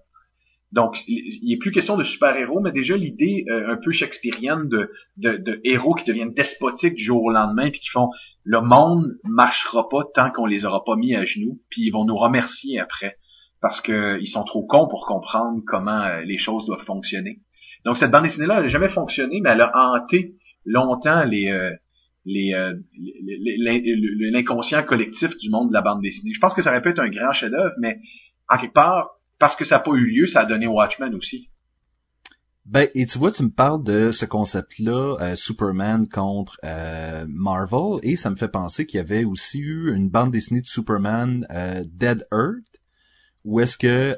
Donc, 0.73 0.97
il 1.07 1.47
n'est 1.47 1.59
plus 1.59 1.71
question 1.71 1.99
de 1.99 2.03
super-héros, 2.03 2.61
mais 2.61 2.73
déjà 2.73 2.97
l'idée 2.97 3.45
euh, 3.51 3.75
un 3.75 3.77
peu 3.77 3.93
shakespearienne 3.93 4.69
de, 4.69 4.91
de, 5.19 5.37
de, 5.37 5.61
héros 5.65 5.95
qui 5.95 6.07
deviennent 6.07 6.33
despotiques 6.33 6.95
du 6.95 7.05
jour 7.05 7.23
au 7.23 7.31
lendemain, 7.31 7.71
puis 7.71 7.81
qui 7.81 7.91
font 7.91 8.09
le 8.45 8.61
monde 8.61 9.19
marchera 9.23 9.89
pas 9.89 10.03
tant 10.15 10.31
qu'on 10.31 10.47
les 10.47 10.65
aura 10.65 10.83
pas 10.85 10.97
mis 10.97 11.15
à 11.15 11.25
genoux, 11.25 11.61
puis 11.69 11.83
ils 11.83 11.91
vont 11.91 12.05
nous 12.05 12.17
remercier 12.17 12.81
après 12.81 13.19
parce 13.61 13.81
qu'ils 13.81 14.27
sont 14.27 14.45
trop 14.45 14.67
cons 14.67 14.89
pour 14.89 15.07
comprendre 15.07 15.63
comment 15.67 16.03
euh, 16.03 16.23
les 16.23 16.37
choses 16.37 16.67
doivent 16.67 16.85
fonctionner. 16.85 17.39
Donc 17.85 17.97
cette 17.97 18.11
bande 18.11 18.25
dessinée-là, 18.25 18.57
elle 18.57 18.63
n'a 18.63 18.69
jamais 18.69 18.89
fonctionné, 18.89 19.41
mais 19.41 19.51
elle 19.51 19.61
a 19.61 19.73
hanté 19.75 20.35
longtemps 20.65 21.23
les 21.25 21.49
euh, 21.49 21.71
les, 22.25 22.55
l'inconscient 24.33 24.83
collectif 24.85 25.37
du 25.39 25.51
monde 25.51 25.69
de 25.69 25.75
la 25.75 25.83
bande 25.83 26.03
dessinée. 26.03 26.33
Je 26.35 26.41
pense 26.41 26.55
que 26.55 26.63
ça 26.63 26.71
aurait 26.71 26.83
pu 26.83 26.91
être 26.91 27.01
un 27.01 27.09
grand 27.09 27.33
chef-d'œuvre, 27.33 27.75
mais 27.81 27.99
en 28.49 28.59
quelque 28.59 28.75
part, 28.75 29.11
parce 29.43 29.57
que 29.57 29.65
ça 29.65 29.79
n'a 29.79 29.81
pas 29.81 29.91
eu 29.91 30.07
lieu, 30.07 30.29
ça 30.29 30.43
a 30.43 30.45
donné 30.45 30.69
Watchmen 30.69 31.17
aussi. 31.17 31.51
Ben, 32.65 32.87
et 32.95 33.07
tu 33.07 33.19
vois, 33.19 33.33
tu 33.33 33.43
me 33.43 33.51
parles 33.51 33.83
de 33.83 34.13
ce 34.13 34.25
concept-là, 34.25 35.17
euh, 35.21 35.35
Superman 35.35 36.07
contre 36.07 36.59
euh, 36.63 37.27
Marvel, 37.29 37.99
et 38.05 38.15
ça 38.15 38.31
me 38.31 38.37
fait 38.37 38.47
penser 38.47 38.87
qu'il 38.87 38.99
y 38.99 39.01
avait 39.01 39.25
aussi 39.25 39.59
eu 39.59 39.93
une 39.93 40.09
bande 40.09 40.31
dessinée 40.31 40.61
de 40.61 40.69
Superman, 40.69 41.45
euh, 41.51 41.83
Dead 41.85 42.25
Earth, 42.31 42.81
où 43.45 43.59
est-ce 43.59 43.77
que 43.77 44.17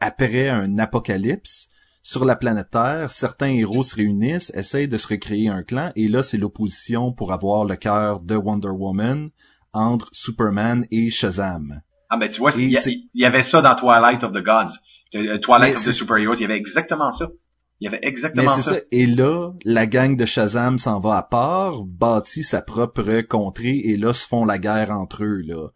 après 0.00 0.48
un 0.48 0.78
apocalypse 0.78 1.68
sur 2.04 2.24
la 2.24 2.36
planète 2.36 2.70
Terre, 2.70 3.10
certains 3.10 3.50
héros 3.50 3.82
se 3.82 3.96
réunissent, 3.96 4.52
essayent 4.54 4.86
de 4.86 4.96
se 4.96 5.08
recréer 5.08 5.48
un 5.48 5.64
clan, 5.64 5.90
et 5.96 6.06
là 6.06 6.22
c'est 6.22 6.38
l'opposition 6.38 7.12
pour 7.12 7.32
avoir 7.32 7.64
le 7.64 7.74
cœur 7.74 8.20
de 8.20 8.36
Wonder 8.36 8.68
Woman 8.68 9.30
entre 9.72 10.08
Superman 10.12 10.86
et 10.92 11.10
Shazam. 11.10 11.82
Ah 12.14 12.18
ben 12.18 12.28
tu 12.28 12.40
vois, 12.40 12.52
il 12.54 12.78
y, 13.14 13.24
avait 13.24 13.42
ça 13.42 13.62
dans 13.62 13.74
Twilight 13.74 14.22
of 14.22 14.32
the 14.32 14.44
Gods. 14.44 14.74
Euh, 15.14 15.38
Twilight 15.38 15.78
of 15.78 15.82
the 15.82 15.92
Superheroes, 15.92 16.34
il 16.34 16.42
y 16.42 16.44
avait 16.44 16.58
exactement 16.58 17.10
ça. 17.10 17.30
Il 17.80 17.86
y 17.86 17.88
avait 17.88 18.00
exactement 18.02 18.42
Mais 18.54 18.60
ça. 18.60 18.74
ça. 18.74 18.80
Et 18.90 19.06
là, 19.06 19.52
la 19.64 19.86
gang 19.86 20.14
de 20.14 20.26
Shazam 20.26 20.76
s'en 20.76 21.00
va 21.00 21.16
à 21.16 21.22
part, 21.22 21.84
bâtit 21.84 22.42
sa 22.42 22.60
propre 22.60 23.22
contrée 23.22 23.78
et 23.84 23.96
là 23.96 24.12
se 24.12 24.28
font 24.28 24.44
la 24.44 24.58
guerre 24.58 24.90
entre 24.90 25.24
eux 25.24 25.40
là. 25.46 25.68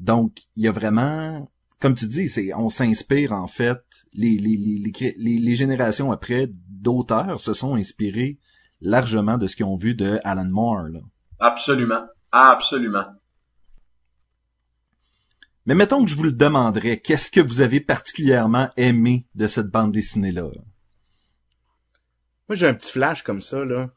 Donc 0.00 0.38
il 0.56 0.64
y 0.64 0.68
a 0.68 0.72
vraiment, 0.72 1.48
comme 1.78 1.94
tu 1.94 2.08
dis, 2.08 2.26
c'est 2.26 2.52
on 2.54 2.70
s'inspire 2.70 3.32
en 3.32 3.46
fait. 3.46 3.78
Les 4.14 4.36
les, 4.36 4.56
les, 4.56 5.14
les, 5.16 5.38
les 5.38 5.54
générations 5.54 6.10
après 6.10 6.48
d'auteurs 6.50 7.38
se 7.38 7.54
sont 7.54 7.76
inspirés 7.76 8.40
largement 8.80 9.38
de 9.38 9.46
ce 9.46 9.54
qu'ils 9.54 9.66
ont 9.66 9.76
vu 9.76 9.94
de 9.94 10.18
Alan 10.24 10.48
Moore. 10.50 10.88
Là. 10.88 11.00
Absolument, 11.38 12.02
absolument. 12.32 13.04
Mais 15.66 15.74
mettons 15.74 16.04
que 16.04 16.10
je 16.10 16.16
vous 16.16 16.24
le 16.24 16.32
demanderais, 16.32 16.98
qu'est-ce 16.98 17.30
que 17.30 17.40
vous 17.40 17.60
avez 17.62 17.80
particulièrement 17.80 18.68
aimé 18.76 19.26
de 19.34 19.46
cette 19.46 19.68
bande 19.68 19.92
dessinée-là? 19.92 20.50
Moi, 22.48 22.56
j'ai 22.56 22.66
un 22.66 22.74
petit 22.74 22.92
flash 22.92 23.22
comme 23.22 23.40
ça, 23.40 23.64
là. 23.64 23.90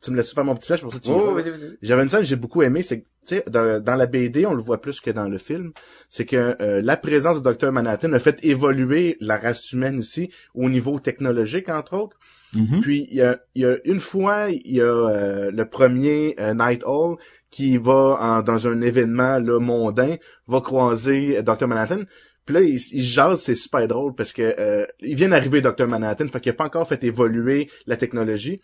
Tu 0.00 0.10
me 0.10 0.16
laisses 0.16 0.34
faire 0.34 0.44
mon 0.44 0.54
petit 0.54 0.66
flash 0.66 0.82
pour 0.82 0.92
ça 0.92 1.00
tu 1.00 1.10
oh, 1.10 1.34
vas-y, 1.34 1.50
vas-y. 1.50 1.78
J'avais 1.80 2.02
une 2.02 2.10
scène 2.10 2.20
que 2.20 2.26
j'ai 2.26 2.36
beaucoup 2.36 2.62
aimé, 2.62 2.82
c'est 2.82 3.00
que, 3.00 3.08
tu 3.26 3.36
sais, 3.36 3.44
dans, 3.48 3.96
la 3.96 4.06
BD, 4.06 4.44
on 4.44 4.52
le 4.52 4.62
voit 4.62 4.80
plus 4.80 5.00
que 5.00 5.10
dans 5.10 5.28
le 5.28 5.38
film, 5.38 5.72
c'est 6.10 6.26
que 6.26 6.56
euh, 6.60 6.82
la 6.82 6.98
présence 6.98 7.42
de 7.42 7.52
Dr. 7.52 7.72
Manhattan 7.72 8.12
a 8.12 8.18
fait 8.18 8.44
évoluer 8.44 9.16
la 9.20 9.38
race 9.38 9.72
humaine 9.72 9.98
aussi, 9.98 10.30
au 10.54 10.68
niveau 10.68 11.00
technologique, 11.00 11.70
entre 11.70 11.94
autres. 11.94 12.18
Mm-hmm. 12.54 12.80
Puis, 12.80 13.06
il 13.10 13.16
y 13.16 13.22
a, 13.22 13.38
y 13.54 13.64
a, 13.64 13.76
une 13.84 14.00
fois, 14.00 14.48
il 14.50 14.76
y 14.76 14.80
a 14.80 14.84
euh, 14.84 15.50
le 15.50 15.68
premier 15.68 16.34
euh, 16.38 16.54
Night 16.54 16.82
Hall 16.84 17.16
qui 17.50 17.76
va 17.76 18.42
dans 18.44 18.66
un 18.66 18.80
événement 18.82 19.38
là, 19.38 19.58
mondain, 19.60 20.16
va 20.46 20.60
croiser 20.60 21.42
Dr. 21.42 21.66
Manhattan. 21.66 22.02
Puis 22.46 22.54
là, 22.54 22.60
il, 22.60 22.78
il 22.92 23.02
jase, 23.02 23.40
c'est 23.40 23.54
super 23.54 23.86
drôle 23.88 24.14
parce 24.14 24.32
que 24.32 24.54
euh, 24.58 24.86
il 25.00 25.16
vient 25.16 25.28
d'arriver 25.28 25.60
Dr. 25.60 25.86
Manhattan, 25.86 26.28
fait 26.28 26.40
qu'il 26.40 26.50
a 26.50 26.54
pas 26.54 26.64
encore 26.64 26.86
fait 26.86 27.02
évoluer 27.04 27.70
la 27.86 27.96
technologie. 27.96 28.60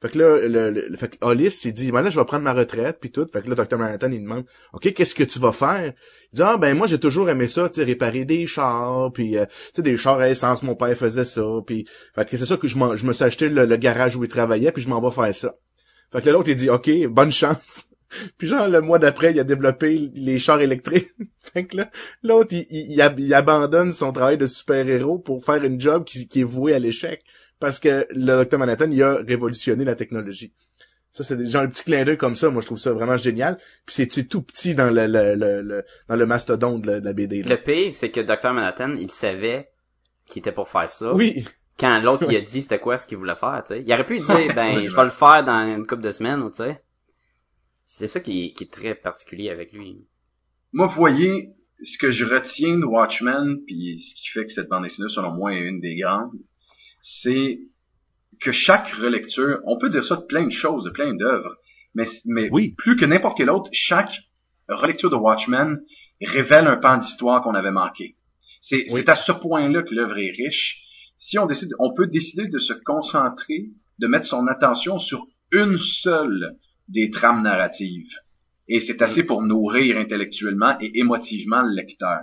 Fait 0.00 0.10
que 0.10 0.18
là, 0.18 0.46
le, 0.46 0.70
le 0.70 0.96
fait 0.96 1.16
que 1.18 1.26
Hollis 1.26 1.50
s'est 1.50 1.72
dit, 1.72 1.90
ben 1.90 2.02
là, 2.02 2.10
je 2.10 2.18
vais 2.18 2.24
prendre 2.24 2.44
ma 2.44 2.52
retraite, 2.52 2.98
puis 3.00 3.10
tout. 3.10 3.26
Fait 3.32 3.42
que 3.42 3.50
là, 3.50 3.56
Dr. 3.56 3.76
Manhattan, 3.78 4.10
il 4.12 4.22
demande, 4.22 4.44
OK, 4.72 4.92
qu'est-ce 4.92 5.14
que 5.14 5.24
tu 5.24 5.40
vas 5.40 5.52
faire? 5.52 5.92
Il 6.32 6.36
dit, 6.36 6.42
ah, 6.42 6.58
ben 6.58 6.76
moi, 6.76 6.86
j'ai 6.86 7.00
toujours 7.00 7.30
aimé 7.30 7.48
ça, 7.48 7.68
tu 7.70 7.82
réparer 7.82 8.24
des 8.24 8.46
chars, 8.46 9.10
puis, 9.12 9.38
euh, 9.38 9.46
tu 9.46 9.76
sais, 9.76 9.82
des 9.82 9.96
chars 9.96 10.18
à 10.18 10.28
essence, 10.28 10.62
mon 10.62 10.74
père 10.74 10.94
faisait 10.96 11.24
ça, 11.24 11.42
puis... 11.66 11.86
Fait 12.14 12.28
que 12.28 12.36
c'est 12.36 12.44
ça 12.44 12.56
que 12.56 12.68
je, 12.68 12.74
je 12.96 13.06
me 13.06 13.12
suis 13.12 13.24
acheté 13.24 13.48
le, 13.48 13.64
garage 13.76 14.16
où 14.16 14.24
il 14.24 14.28
travaillait, 14.28 14.72
puis 14.72 14.82
je 14.82 14.88
m'en 14.88 15.00
vais 15.00 15.10
faire 15.10 15.34
ça. 15.34 15.54
Fait 16.12 16.22
que 16.22 16.30
l'autre, 16.30 16.50
il 16.50 16.56
dit, 16.56 16.68
OK, 16.70 16.90
bonne 17.08 17.32
chance. 17.32 17.88
Puis 18.38 18.48
genre, 18.48 18.68
le 18.68 18.80
mois 18.80 18.98
d'après, 18.98 19.32
il 19.32 19.40
a 19.40 19.44
développé 19.44 20.10
les 20.14 20.38
chars 20.38 20.62
électriques. 20.62 21.10
fait 21.36 21.66
que 21.66 21.76
là, 21.76 21.90
l'autre, 22.22 22.52
il, 22.52 22.66
il, 22.70 23.34
abandonne 23.34 23.92
son 23.92 24.12
travail 24.12 24.38
de 24.38 24.46
super-héros 24.46 25.18
pour 25.18 25.44
faire 25.44 25.62
une 25.62 25.78
job 25.78 26.04
qui, 26.04 26.26
qui 26.26 26.40
est 26.40 26.44
vouée 26.44 26.72
à 26.72 26.78
l'échec. 26.78 27.22
Parce 27.60 27.78
que 27.80 28.06
le 28.10 28.44
Dr. 28.44 28.58
Manhattan, 28.58 28.90
il 28.90 29.02
a 29.02 29.16
révolutionné 29.16 29.84
la 29.84 29.94
technologie. 29.94 30.54
Ça, 31.10 31.24
c'est 31.24 31.44
genre 31.46 31.62
un 31.62 31.68
petit 31.68 31.84
clin 31.84 32.04
d'œil 32.04 32.18
comme 32.18 32.36
ça. 32.36 32.50
Moi, 32.50 32.60
je 32.60 32.66
trouve 32.66 32.78
ça 32.78 32.92
vraiment 32.92 33.16
génial. 33.16 33.58
Puis 33.86 34.08
c'est 34.10 34.28
tout 34.28 34.42
petit 34.42 34.74
dans 34.74 34.90
le, 34.90 35.06
le, 35.06 35.34
le, 35.34 35.84
dans 36.08 36.16
le 36.16 36.26
mastodonte 36.26 36.82
de 36.82 37.00
la, 37.02 37.12
BD. 37.12 37.42
Le 37.42 37.56
pire, 37.56 37.92
c'est 37.94 38.10
que 38.10 38.20
Dr. 38.20 38.52
Manhattan, 38.52 38.94
il 38.94 39.10
savait 39.10 39.70
qu'il 40.26 40.40
était 40.40 40.52
pour 40.52 40.68
faire 40.68 40.90
ça. 40.90 41.14
Oui. 41.14 41.44
Quand 41.78 42.00
l'autre, 42.00 42.26
il 42.30 42.36
a 42.36 42.40
dit 42.40 42.62
c'était 42.62 42.80
quoi 42.80 42.98
ce 42.98 43.06
qu'il 43.06 43.18
voulait 43.18 43.36
faire, 43.36 43.62
tu 43.66 43.74
sais. 43.74 43.82
Il 43.86 43.92
aurait 43.92 44.06
pu 44.06 44.18
dire, 44.18 44.26
ben, 44.54 44.88
je 44.88 44.94
vais 44.94 45.04
le 45.04 45.10
faire 45.10 45.44
dans 45.44 45.66
une 45.66 45.86
couple 45.86 46.02
de 46.02 46.10
semaines, 46.10 46.42
tu 46.50 46.56
sais. 46.56 46.82
C'est 47.86 48.06
ça 48.06 48.20
qui 48.20 48.54
est, 48.60 48.70
très 48.70 48.94
particulier 48.94 49.48
avec 49.48 49.72
lui. 49.72 50.06
Moi, 50.72 50.88
vous 50.88 50.94
voyez, 50.94 51.54
ce 51.82 51.96
que 51.96 52.10
je 52.10 52.26
retiens 52.26 52.76
de 52.76 52.84
Watchmen, 52.84 53.60
puis 53.66 53.98
ce 53.98 54.14
qui 54.14 54.28
fait 54.28 54.44
que 54.44 54.52
cette 54.52 54.68
bande 54.68 54.82
dessinée, 54.82 55.08
selon 55.08 55.32
moi, 55.32 55.54
est 55.54 55.60
une 55.60 55.80
des 55.80 55.96
grandes, 55.96 56.32
c'est 57.00 57.60
que 58.40 58.52
chaque 58.52 58.88
relecture, 58.94 59.60
on 59.64 59.78
peut 59.78 59.88
dire 59.88 60.04
ça 60.04 60.16
de 60.16 60.22
plein 60.22 60.44
de 60.44 60.50
choses, 60.50 60.84
de 60.84 60.90
plein 60.90 61.14
d'œuvres, 61.14 61.56
mais, 61.94 62.04
mais 62.26 62.48
oui. 62.50 62.74
plus 62.76 62.96
que 62.96 63.04
n'importe 63.04 63.36
quelle 63.36 63.50
autre, 63.50 63.70
chaque 63.72 64.12
relecture 64.68 65.10
de 65.10 65.16
Watchmen 65.16 65.80
révèle 66.20 66.66
un 66.66 66.76
pan 66.76 66.98
d'histoire 66.98 67.42
qu'on 67.42 67.54
avait 67.54 67.70
manqué. 67.70 68.16
C'est 68.60 69.08
à 69.08 69.16
ce 69.16 69.32
point-là 69.32 69.82
que 69.82 69.94
l'œuvre 69.94 70.18
est 70.18 70.30
riche. 70.30 70.84
Si 71.16 71.38
on 71.38 71.46
décide, 71.46 71.70
on 71.78 71.94
peut 71.94 72.06
décider 72.06 72.48
de 72.48 72.58
se 72.58 72.72
concentrer, 72.72 73.70
de 73.98 74.06
mettre 74.06 74.26
son 74.26 74.46
attention 74.46 74.98
sur 74.98 75.26
une 75.52 75.78
seule 75.78 76.56
des 76.88 77.10
trames 77.10 77.42
narratives. 77.42 78.12
Et 78.68 78.80
c'est 78.80 79.00
assez 79.00 79.24
pour 79.24 79.42
nourrir 79.42 79.96
intellectuellement 79.96 80.76
et 80.80 80.90
émotivement 80.98 81.62
le 81.62 81.74
lecteur. 81.74 82.20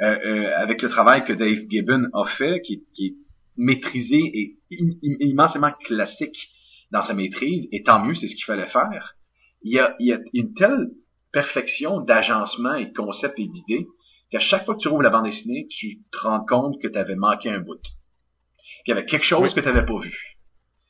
euh, 0.00 0.16
euh, 0.24 0.52
avec 0.56 0.82
le 0.82 0.88
travail 0.88 1.24
que 1.24 1.32
Dave 1.32 1.64
Gibbon 1.68 2.08
a 2.12 2.24
fait, 2.24 2.60
qui, 2.62 2.84
qui 2.94 3.06
est 3.06 3.14
maîtrisé 3.58 4.16
et 4.16 4.56
im- 4.72 4.96
im- 5.04 5.16
immensément 5.20 5.72
classique 5.84 6.50
dans 6.90 7.02
sa 7.02 7.12
maîtrise, 7.12 7.68
et 7.72 7.82
tant 7.82 8.02
mieux, 8.02 8.14
c'est 8.14 8.28
ce 8.28 8.34
qu'il 8.34 8.44
fallait 8.44 8.68
faire. 8.68 9.14
Il 9.62 9.72
y 9.72 9.78
a, 9.78 9.94
il 10.00 10.06
y 10.06 10.12
a 10.12 10.20
une 10.32 10.54
telle 10.54 10.88
perfection 11.32 12.00
d'agencement 12.00 12.74
et 12.76 12.86
de 12.86 12.92
concept 12.94 13.38
et 13.38 13.46
d'idées 13.46 13.86
qu'à 14.30 14.40
chaque 14.40 14.64
fois 14.64 14.74
que 14.74 14.80
tu 14.80 14.88
rouvres 14.88 15.02
la 15.02 15.10
bande 15.10 15.24
dessinée, 15.26 15.66
tu 15.68 15.98
te 16.10 16.18
rends 16.18 16.44
compte 16.44 16.80
que 16.80 16.88
tu 16.88 16.96
avais 16.96 17.16
manqué 17.16 17.50
un 17.50 17.60
bout. 17.60 17.80
Qu'il 18.84 18.94
y 18.94 18.98
avait 18.98 19.04
quelque 19.06 19.24
chose 19.24 19.42
Oui. 19.42 19.54
que 19.54 19.60
tu 19.60 19.66
n'avais 19.66 19.84
pas 19.84 19.98
vu. 19.98 20.16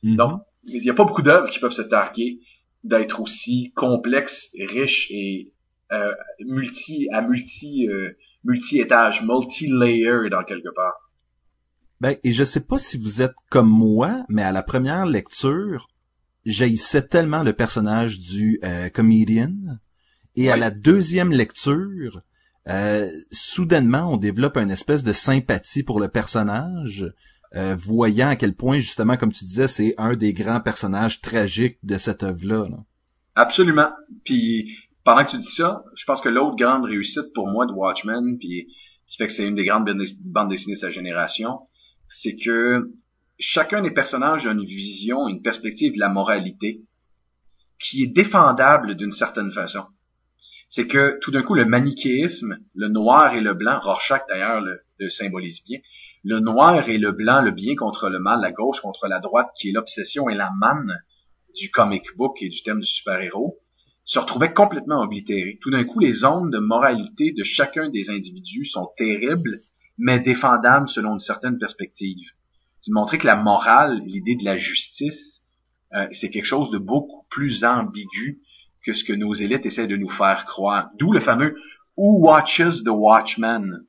Mhm. 0.03 0.15
Donc, 0.15 0.41
il 0.67 0.81
n'y 0.81 0.89
a 0.89 0.93
pas 0.93 1.03
beaucoup 1.05 1.21
d'œuvres 1.21 1.49
qui 1.49 1.59
peuvent 1.59 1.71
se 1.73 1.81
targuer 1.81 2.39
d'être 2.83 3.19
aussi 3.21 3.73
complexes, 3.75 4.49
riches 4.57 5.07
et 5.11 5.53
euh, 5.91 6.13
multi 6.45 7.07
à 7.11 7.21
multi 7.21 7.87
euh, 7.89 8.11
multi 8.43 8.79
étages, 8.79 9.23
multi 9.23 9.67
layer 9.67 10.29
dans 10.29 10.43
quelque 10.43 10.73
part. 10.73 10.93
Ben, 12.01 12.15
et 12.23 12.31
je 12.31 12.43
sais 12.43 12.61
pas 12.61 12.77
si 12.77 12.97
vous 12.97 13.21
êtes 13.21 13.35
comme 13.49 13.69
moi, 13.69 14.23
mais 14.29 14.43
à 14.43 14.51
la 14.51 14.63
première 14.63 15.05
lecture, 15.05 15.89
j'haïssais 16.45 17.01
tellement 17.01 17.43
le 17.43 17.53
personnage 17.53 18.19
du 18.19 18.59
euh, 18.63 18.89
comedian. 18.89 19.53
Et 20.35 20.49
à 20.49 20.55
la 20.55 20.71
deuxième 20.71 21.31
lecture, 21.31 22.21
euh, 22.69 23.09
soudainement, 23.31 24.13
on 24.13 24.17
développe 24.17 24.57
une 24.57 24.71
espèce 24.71 25.03
de 25.03 25.11
sympathie 25.11 25.83
pour 25.83 25.99
le 25.99 26.07
personnage, 26.07 27.11
euh, 27.55 27.75
voyant 27.77 28.29
à 28.29 28.35
quel 28.35 28.53
point, 28.53 28.79
justement, 28.79 29.17
comme 29.17 29.33
tu 29.33 29.43
disais, 29.43 29.67
c'est 29.67 29.95
un 29.97 30.15
des 30.15 30.33
grands 30.33 30.61
personnages 30.61 31.19
tragiques 31.19 31.79
de 31.83 31.97
cette 31.97 32.23
œuvre-là. 32.23 32.69
là. 32.69 32.77
Absolument. 33.35 33.89
Puis 34.23 34.77
pendant 35.03 35.25
que 35.25 35.31
tu 35.31 35.37
dis 35.37 35.51
ça, 35.51 35.83
je 35.95 36.05
pense 36.05 36.21
que 36.21 36.29
l'autre 36.29 36.55
grande 36.55 36.85
réussite 36.85 37.33
pour 37.33 37.47
moi 37.47 37.65
de 37.65 37.71
Watchmen, 37.71 38.37
puis 38.37 38.67
qui 39.07 39.17
fait 39.17 39.25
que 39.25 39.33
c'est 39.33 39.47
une 39.47 39.55
des 39.55 39.65
grandes 39.65 39.89
bandes 40.25 40.49
dessinées 40.49 40.75
de 40.75 40.79
sa 40.79 40.91
génération, 40.91 41.61
c'est 42.09 42.35
que 42.35 42.91
chacun 43.39 43.81
des 43.81 43.91
personnages 43.91 44.47
a 44.47 44.51
une 44.51 44.65
vision, 44.65 45.27
une 45.27 45.41
perspective 45.41 45.93
de 45.93 45.99
la 45.99 46.09
moralité 46.09 46.81
qui 47.79 48.03
est 48.03 48.07
défendable 48.07 48.95
d'une 48.95 49.11
certaine 49.11 49.51
façon. 49.51 49.85
C'est 50.69 50.87
que 50.87 51.17
tout 51.21 51.31
d'un 51.31 51.41
coup, 51.41 51.55
le 51.55 51.65
manichéisme, 51.65 52.59
le 52.75 52.89
noir 52.89 53.33
et 53.33 53.41
le 53.41 53.53
blanc, 53.53 53.79
Rorschach 53.79 54.21
d'ailleurs 54.27 54.61
le, 54.61 55.09
symbolise 55.09 55.63
bien, 55.63 55.79
le 56.23 56.39
noir 56.39 56.89
et 56.89 56.97
le 56.97 57.11
blanc, 57.11 57.41
le 57.41 57.51
bien 57.51 57.75
contre 57.75 58.09
le 58.09 58.19
mal, 58.19 58.41
la 58.41 58.51
gauche 58.51 58.81
contre 58.81 59.07
la 59.07 59.19
droite, 59.19 59.49
qui 59.57 59.69
est 59.69 59.71
l'obsession 59.71 60.29
et 60.29 60.35
la 60.35 60.51
manne 60.59 60.99
du 61.55 61.71
comic 61.71 62.03
book 62.17 62.37
et 62.41 62.49
du 62.49 62.61
thème 62.61 62.81
du 62.81 62.85
super-héros, 62.85 63.57
se 64.03 64.19
retrouvaient 64.19 64.53
complètement 64.53 65.01
oblitérés. 65.01 65.57
Tout 65.61 65.71
d'un 65.71 65.85
coup, 65.85 65.99
les 65.99 66.13
zones 66.13 66.49
de 66.49 66.59
moralité 66.59 67.31
de 67.31 67.43
chacun 67.43 67.89
des 67.89 68.09
individus 68.09 68.65
sont 68.65 68.89
terribles, 68.97 69.61
mais 69.99 70.19
défendables 70.19 70.89
selon 70.89 71.13
une 71.13 71.19
certaine 71.19 71.59
perspective. 71.59 72.27
C'est 72.81 72.89
de 72.89 72.95
montrer 72.95 73.17
que 73.17 73.27
la 73.27 73.35
morale, 73.35 74.01
l'idée 74.05 74.35
de 74.35 74.45
la 74.45 74.57
justice, 74.57 75.43
euh, 75.93 76.07
c'est 76.11 76.29
quelque 76.29 76.45
chose 76.45 76.71
de 76.71 76.77
beaucoup 76.77 77.25
plus 77.29 77.63
ambigu 77.63 78.41
que 78.83 78.93
ce 78.93 79.03
que 79.03 79.13
nos 79.13 79.33
élites 79.33 79.65
essaient 79.65 79.87
de 79.87 79.97
nous 79.97 80.09
faire 80.09 80.45
croire. 80.45 80.89
D'où 80.97 81.11
le 81.11 81.19
fameux 81.19 81.55
Who 81.97 82.19
watches 82.19 82.83
the 82.83 82.89
Watchman? 82.89 83.81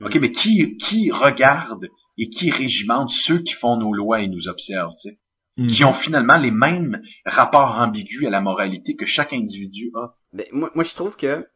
OK, 0.00 0.14
mais 0.16 0.30
qui, 0.30 0.76
qui 0.76 1.10
regarde 1.10 1.88
et 2.16 2.30
qui 2.30 2.50
régimente 2.50 3.10
ceux 3.10 3.40
qui 3.40 3.52
font 3.52 3.76
nos 3.76 3.92
lois 3.92 4.20
et 4.22 4.28
nous 4.28 4.46
observent, 4.46 4.94
tu 5.02 5.10
sais? 5.10 5.18
qui 5.66 5.84
ont 5.84 5.92
finalement 5.92 6.36
les 6.36 6.52
mêmes 6.52 7.02
rapports 7.24 7.80
ambigus 7.80 8.26
à 8.26 8.30
la 8.30 8.40
moralité 8.40 8.94
que 8.94 9.06
chaque 9.06 9.32
individu 9.32 9.90
a. 9.96 10.14
Ben, 10.32 10.46
moi, 10.52 10.70
moi, 10.74 10.84
je 10.84 10.94
trouve 10.94 11.16
que 11.16 11.48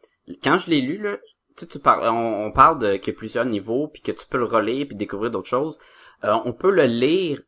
quand 0.43 0.59
je 0.59 0.71
l'ai 0.71 0.81
lu, 0.81 0.99
là, 0.99 1.19
tu 1.57 1.79
parles, 1.79 2.09
on, 2.09 2.47
on 2.47 2.53
parle 2.53 2.79
de 2.79 2.97
qu'il 2.97 3.13
y 3.13 3.17
a 3.17 3.19
plusieurs 3.19 3.45
niveaux, 3.45 3.89
puis 3.89 4.03
que 4.03 4.13
tu 4.13 4.27
peux 4.27 4.39
le 4.39 4.45
relire 4.45 4.87
puis 4.87 4.97
découvrir 4.97 5.31
d'autres 5.31 5.49
choses. 5.49 5.79
Euh, 6.25 6.35
on 6.45 6.53
peut 6.53 6.71
le 6.71 6.85
lire 6.85 7.41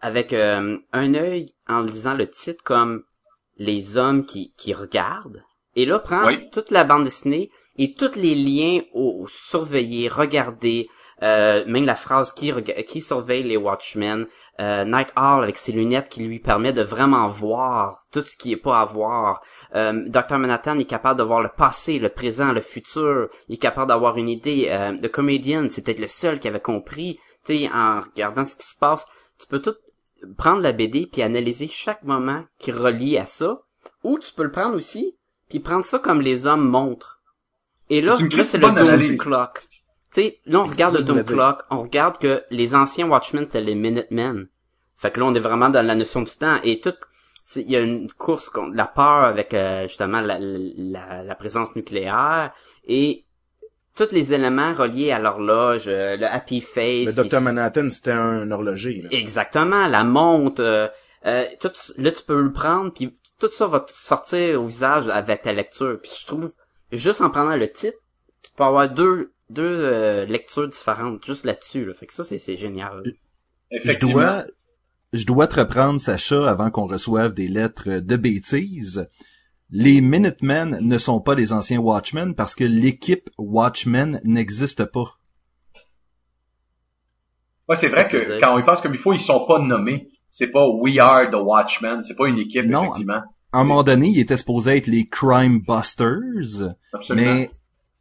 avec 0.00 0.32
euh, 0.32 0.78
un 0.92 1.14
œil 1.14 1.54
en 1.68 1.82
lisant 1.82 2.14
le 2.14 2.28
titre 2.28 2.62
comme 2.64 3.02
les 3.58 3.96
hommes 3.98 4.24
qui, 4.24 4.54
qui 4.56 4.72
regardent. 4.72 5.42
Et 5.76 5.86
là, 5.86 5.98
prends 5.98 6.26
Oui. 6.26 6.48
toute 6.50 6.70
la 6.70 6.84
bande 6.84 7.04
dessinée 7.04 7.50
et 7.76 7.94
tous 7.94 8.16
les 8.16 8.34
liens 8.34 8.80
au, 8.92 9.22
au 9.22 9.26
surveiller, 9.28 10.08
regarder, 10.08 10.88
euh, 11.22 11.64
même 11.66 11.84
la 11.84 11.94
phrase 11.94 12.32
qui 12.32 13.00
surveille 13.00 13.42
les 13.42 13.56
Watchmen, 13.56 14.26
euh, 14.58 14.84
Night 14.84 15.08
Owl 15.16 15.42
avec 15.42 15.56
ses 15.56 15.72
lunettes 15.72 16.08
qui 16.08 16.22
lui 16.22 16.38
permet 16.40 16.72
de 16.72 16.82
vraiment 16.82 17.28
voir 17.28 18.00
tout 18.10 18.24
ce 18.24 18.36
qui 18.36 18.52
est 18.52 18.56
pas 18.56 18.80
à 18.80 18.84
voir. 18.84 19.42
Euh, 19.74 20.08
Dr. 20.08 20.38
Manhattan 20.38 20.78
est 20.78 20.84
capable 20.84 21.18
de 21.18 21.24
voir 21.24 21.40
le 21.40 21.48
passé, 21.48 21.98
le 21.98 22.08
présent, 22.08 22.52
le 22.52 22.60
futur. 22.60 23.28
Il 23.48 23.54
est 23.54 23.58
capable 23.58 23.88
d'avoir 23.88 24.16
une 24.16 24.28
idée. 24.28 24.68
Euh, 24.70 24.92
le 24.92 25.08
comédien, 25.08 25.68
c'est 25.68 25.84
peut-être 25.84 26.00
le 26.00 26.08
seul 26.08 26.40
qui 26.40 26.48
avait 26.48 26.60
compris. 26.60 27.18
Tu 27.46 27.58
sais, 27.58 27.70
en 27.72 28.00
regardant 28.00 28.44
ce 28.44 28.56
qui 28.56 28.66
se 28.66 28.76
passe, 28.76 29.06
tu 29.38 29.46
peux 29.46 29.60
tout 29.60 29.74
prendre 30.36 30.62
la 30.62 30.72
BD 30.72 31.06
puis 31.06 31.22
analyser 31.22 31.68
chaque 31.68 32.02
moment 32.02 32.44
qui 32.58 32.72
relie 32.72 33.16
à 33.16 33.26
ça. 33.26 33.60
Ou 34.04 34.18
tu 34.18 34.32
peux 34.32 34.42
le 34.42 34.50
prendre 34.50 34.76
aussi 34.76 35.16
puis 35.48 35.58
prendre 35.58 35.84
ça 35.84 35.98
comme 35.98 36.20
les 36.20 36.46
hommes 36.46 36.66
montrent. 36.66 37.20
Et 37.90 38.00
là, 38.00 38.16
là 38.20 38.44
c'est 38.44 38.58
le 38.58 38.70
Doom. 38.70 39.18
Clock. 39.18 39.66
Tu 40.12 40.22
sais, 40.22 40.38
là 40.46 40.60
on 40.60 40.64
regarde 40.64 40.96
le 40.96 41.02
Doom. 41.02 41.24
Clock, 41.24 41.62
on 41.70 41.82
regarde 41.82 42.18
que 42.18 42.44
les 42.50 42.74
anciens 42.74 43.08
Watchmen 43.08 43.46
c'était 43.46 43.60
les 43.60 43.74
Minutemen. 43.74 44.48
Fait 44.96 45.10
que 45.10 45.18
là 45.18 45.26
on 45.26 45.34
est 45.34 45.40
vraiment 45.40 45.68
dans 45.68 45.84
la 45.84 45.94
notion 45.94 46.22
du 46.22 46.32
temps 46.32 46.58
et 46.62 46.80
tout 46.80 46.94
il 47.56 47.70
y 47.70 47.76
a 47.76 47.80
une 47.80 48.10
course 48.12 48.48
contre 48.48 48.76
la 48.76 48.86
peur 48.86 49.24
avec 49.24 49.54
euh, 49.54 49.82
justement 49.88 50.20
la, 50.20 50.38
la, 50.40 51.22
la 51.24 51.34
présence 51.34 51.74
nucléaire 51.76 52.52
et 52.86 53.24
tous 53.96 54.12
les 54.12 54.32
éléments 54.32 54.72
reliés 54.72 55.10
à 55.10 55.18
l'horloge, 55.18 55.84
euh, 55.88 56.16
le 56.16 56.26
happy 56.26 56.60
face. 56.60 57.14
Le 57.16 57.24
Dr. 57.24 57.40
Manhattan, 57.40 57.90
c'était 57.90 58.12
un 58.12 58.50
horloger. 58.50 59.02
là. 59.02 59.08
Exactement, 59.12 59.88
la 59.88 60.04
montre. 60.04 60.62
euh, 60.62 60.88
euh, 61.26 61.44
tout, 61.60 61.72
là, 61.98 62.12
tu 62.12 62.22
peux 62.22 62.40
le 62.40 62.52
prendre, 62.52 62.92
puis 62.94 63.12
tout 63.38 63.50
ça 63.52 63.66
va 63.66 63.80
te 63.80 63.92
sortir 63.92 64.62
au 64.62 64.66
visage 64.66 65.08
avec 65.08 65.42
ta 65.42 65.52
lecture. 65.52 65.98
Puis 66.00 66.12
je 66.20 66.26
trouve, 66.26 66.50
juste 66.92 67.20
en 67.20 67.30
prenant 67.30 67.56
le 67.56 67.70
titre, 67.70 67.98
tu 68.42 68.50
peux 68.56 68.64
avoir 68.64 68.88
deux 68.88 69.32
deux 69.50 69.64
euh, 69.80 70.24
lectures 70.26 70.68
différentes 70.68 71.24
juste 71.26 71.44
là-dessus. 71.44 71.84
Là. 71.84 71.92
Fait 71.92 72.06
que 72.06 72.12
ça, 72.14 72.22
c'est 72.24 72.38
c'est 72.38 72.56
génial. 72.56 73.02
Je 73.04 73.76
Effectivement. 73.76 74.14
dois, 74.14 74.44
je 75.12 75.24
dois 75.26 75.46
te 75.46 75.58
reprendre, 75.58 76.00
Sacha, 76.00 76.48
avant 76.48 76.70
qu'on 76.70 76.86
reçoive 76.86 77.34
des 77.34 77.48
lettres 77.48 77.98
de 78.00 78.16
bêtises. 78.16 79.08
Les 79.70 80.00
Minutemen 80.00 80.78
ne 80.80 80.98
sont 80.98 81.20
pas 81.20 81.34
les 81.34 81.52
anciens 81.52 81.78
Watchmen 81.78 82.34
parce 82.34 82.54
que 82.54 82.64
l'équipe 82.64 83.30
Watchmen 83.38 84.20
n'existe 84.24 84.84
pas. 84.84 85.16
Ouais, 87.68 87.76
c'est 87.76 87.88
vrai 87.88 88.06
Qu'est-ce 88.08 88.28
que 88.28 88.40
quand 88.40 88.54
on 88.54 88.58
y 88.58 88.64
pense 88.64 88.80
comme 88.80 88.94
il 88.94 89.00
faut, 89.00 89.12
ils 89.12 89.20
sont 89.20 89.46
pas 89.46 89.60
nommés. 89.60 90.08
C'est 90.30 90.50
pas 90.50 90.66
We 90.68 90.98
Are 90.98 91.30
the 91.30 91.34
Watchmen, 91.36 92.02
c'est 92.04 92.16
pas 92.16 92.26
une 92.26 92.38
équipe, 92.38 92.66
Non. 92.66 92.82
effectivement. 92.84 93.22
À 93.52 93.58
un 93.60 93.64
moment 93.64 93.82
donné, 93.82 94.08
ils 94.08 94.20
étaient 94.20 94.36
supposés 94.36 94.76
être 94.76 94.86
les 94.86 95.06
Crime 95.06 95.60
Busters, 95.66 96.74
Absolument. 96.92 97.26
mais 97.26 97.50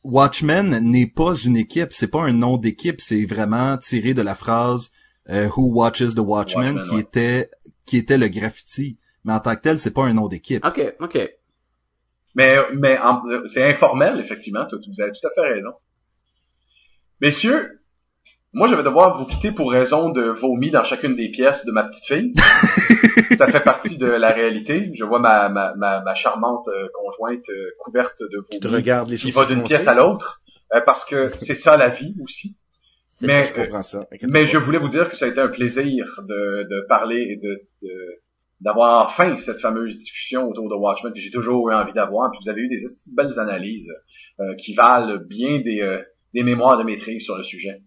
Watchmen 0.04 0.78
n'est 0.80 1.08
pas 1.08 1.34
une 1.36 1.58
équipe, 1.58 1.92
c'est 1.92 2.08
pas 2.08 2.22
un 2.22 2.34
nom 2.34 2.58
d'équipe, 2.58 3.02
c'est 3.02 3.26
vraiment 3.26 3.76
tiré 3.78 4.14
de 4.14 4.22
la 4.22 4.36
phrase 4.36 4.92
Who 5.28 5.72
Watches 5.74 6.16
the 6.16 6.20
Watchmen, 6.20 6.76
Watchmen, 6.76 6.84
qui 6.84 6.96
ouais. 6.96 7.02
était 7.02 7.52
qui 7.86 7.98
était 7.98 8.18
le 8.18 8.28
graffiti. 8.28 9.00
Mais 9.26 9.34
en 9.34 9.40
tant 9.40 9.56
que 9.56 9.62
tel, 9.62 9.78
c'est 9.78 9.94
pas 9.94 10.04
un 10.04 10.14
nom 10.14 10.28
d'équipe. 10.28 10.64
Ok, 10.66 10.96
ok. 11.00 11.30
Mais, 12.36 12.56
mais 12.74 13.00
c'est 13.48 13.64
informel, 13.64 14.20
effectivement. 14.20 14.66
Toi, 14.66 14.80
vous 14.88 15.02
avez 15.02 15.12
tout 15.12 15.28
à 15.28 15.32
fait 15.32 15.54
raison. 15.54 15.74
Messieurs, 17.22 17.82
moi, 18.54 18.68
je 18.68 18.76
vais 18.76 18.84
devoir 18.84 19.18
vous 19.18 19.26
quitter 19.26 19.52
pour 19.52 19.72
raison 19.72 20.10
de 20.10 20.30
vomi 20.30 20.72
dans 20.72 20.84
chacune 20.84 21.16
des 21.16 21.30
pièces 21.30 21.66
de 21.66 21.72
ma 21.72 21.84
petite 21.84 22.06
fille. 22.06 22.34
Ça 23.38 23.48
fait 23.48 23.60
partie 23.60 23.98
de 23.98 24.08
la 24.08 24.32
réalité. 24.32 24.92
Je 24.96 25.04
vois 25.04 25.20
ma, 25.20 25.50
ma, 25.50 25.74
ma, 25.76 26.02
ma 26.02 26.16
charmante 26.16 26.68
euh, 26.68 26.88
conjointe 26.94 27.48
euh, 27.50 27.72
couverte 27.80 28.22
de 28.22 28.42
Qui 28.50 28.60
te 28.60 28.68
vomi 28.68 28.78
regarde 28.78 29.10
les 29.10 29.18
qui 29.18 29.32
sourcils 29.32 29.50
va 29.50 29.56
d'une 29.56 29.64
pièce 29.64 29.88
à 29.88 29.94
l'autre, 29.94 30.42
euh, 30.74 30.82
parce 30.86 31.06
que 31.06 31.32
c'est 31.38 31.56
ça 31.56 31.78
la 31.78 31.90
vie 31.90 32.16
aussi. 32.24 32.59
Mais, 33.22 33.44
ça. 33.44 33.50
Je 33.54 33.62
comprends 33.64 33.82
ça. 33.82 34.00
inquiète 34.12 34.30
Mais 34.32 34.42
pas. 34.42 34.46
je 34.46 34.58
voulais 34.58 34.80
vous 34.80 34.90
dire 34.90 35.10
que 35.10 35.16
ça 35.16 35.26
a 35.26 35.28
été 35.30 35.40
un 35.40 35.50
plaisir 35.50 36.06
de, 36.28 36.64
de 36.64 36.86
parler 36.88 37.22
et 37.30 37.36
de, 37.38 37.62
de- 37.82 38.22
d'avoir 38.62 39.06
enfin 39.06 39.38
cette 39.38 39.60
fameuse 39.60 39.98
discussion 39.98 40.48
autour 40.50 40.70
de 40.70 40.76
Watchmen 40.76 41.14
que 41.14 41.20
j'ai 41.20 41.32
toujours 41.32 41.70
eu 41.70 41.74
envie 41.74 41.94
d'avoir. 41.94 42.30
Puis 42.32 42.40
vous 42.44 42.50
avez 42.50 42.62
eu 42.62 42.68
des 42.68 42.78
belles 43.16 43.40
analyses 43.40 43.88
euh, 44.42 44.54
qui 44.56 44.74
valent 44.74 45.18
bien 45.28 45.62
des, 45.62 45.80
euh, 45.82 46.02
des 46.34 46.44
mémoires 46.44 46.78
de 46.78 46.84
maîtrise 46.84 47.24
sur 47.24 47.38
le 47.38 47.44
sujet. 47.44 47.82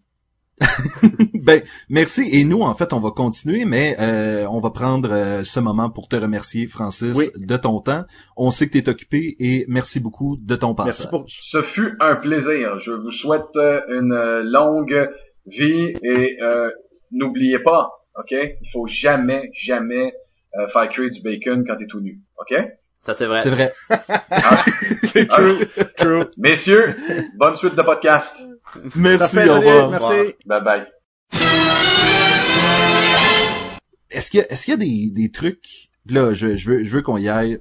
ben, 1.35 1.63
merci. 1.89 2.29
Et 2.33 2.45
nous, 2.45 2.61
en 2.63 2.75
fait, 2.75 2.93
on 2.93 3.01
va 3.01 3.11
continuer, 3.11 3.65
mais 3.65 3.97
euh, 4.01 4.47
on 4.51 4.61
va 4.61 4.71
prendre 4.71 5.11
euh, 5.13 5.43
ce 5.45 5.61
moment 5.61 5.91
pour 5.91 6.09
te 6.09 6.17
remercier, 6.17 6.67
Francis, 6.67 7.17
Oui. 7.17 7.27
de 7.37 7.57
ton 7.57 7.81
temps. 7.81 8.05
On 8.37 8.51
sait 8.51 8.67
que 8.67 8.73
tu 8.73 8.79
es 8.79 8.89
occupé 8.89 9.37
et 9.41 9.65
merci 9.69 9.99
beaucoup 10.01 10.37
de 10.41 10.57
ton 10.57 10.75
passage. 10.75 10.87
Merci 10.87 11.09
pour... 11.09 11.25
Ce 11.29 11.63
fut 11.63 11.97
un 12.01 12.17
plaisir. 12.17 12.79
Je 12.81 12.93
vous 12.93 13.11
souhaite 13.11 13.57
euh, 13.57 13.81
une 13.89 14.43
longue 14.51 15.11
vie 15.47 15.93
et 16.03 16.39
euh, 16.43 16.71
n'oubliez 17.11 17.59
pas, 17.59 17.91
ok, 18.19 18.31
il 18.33 18.71
faut 18.73 18.87
jamais, 18.87 19.51
jamais 19.53 20.15
euh, 20.59 20.69
faire 20.69 20.89
cuire 20.89 21.11
du 21.11 21.21
bacon 21.23 21.65
quand 21.67 21.77
t'es 21.77 21.87
tout 21.87 22.01
nu, 22.01 22.21
ok? 22.39 22.55
Ça 23.03 23.15
c'est 23.15 23.27
vrai. 23.27 23.43
C'est 23.43 23.51
vrai. 23.51 23.73
C'est 25.03 25.29
true, 25.29 25.59
true. 25.97 26.25
Messieurs, 26.39 26.95
bonne 27.37 27.57
suite 27.57 27.75
de 27.75 27.83
podcast. 27.83 28.35
Merci, 28.95 29.19
Parfait, 29.19 29.45
au 29.51 29.55
salut, 29.55 29.67
revoir. 29.69 29.91
merci. 29.91 30.35
Bye 30.47 30.63
bye. 30.65 30.87
Est-ce 34.11 34.31
qu'il 34.31 34.41
y 34.41 34.43
a, 34.43 34.53
est-ce 34.53 34.65
qu'il 34.65 34.73
y 34.73 34.75
a 34.75 34.79
des, 34.79 35.11
des 35.11 35.31
trucs, 35.31 35.91
là, 36.07 36.33
je, 36.33 36.57
je 36.57 36.71
veux, 36.71 36.85
je 36.85 36.97
veux 36.97 37.03
qu'on 37.03 37.17
y 37.19 37.29
aille, 37.29 37.59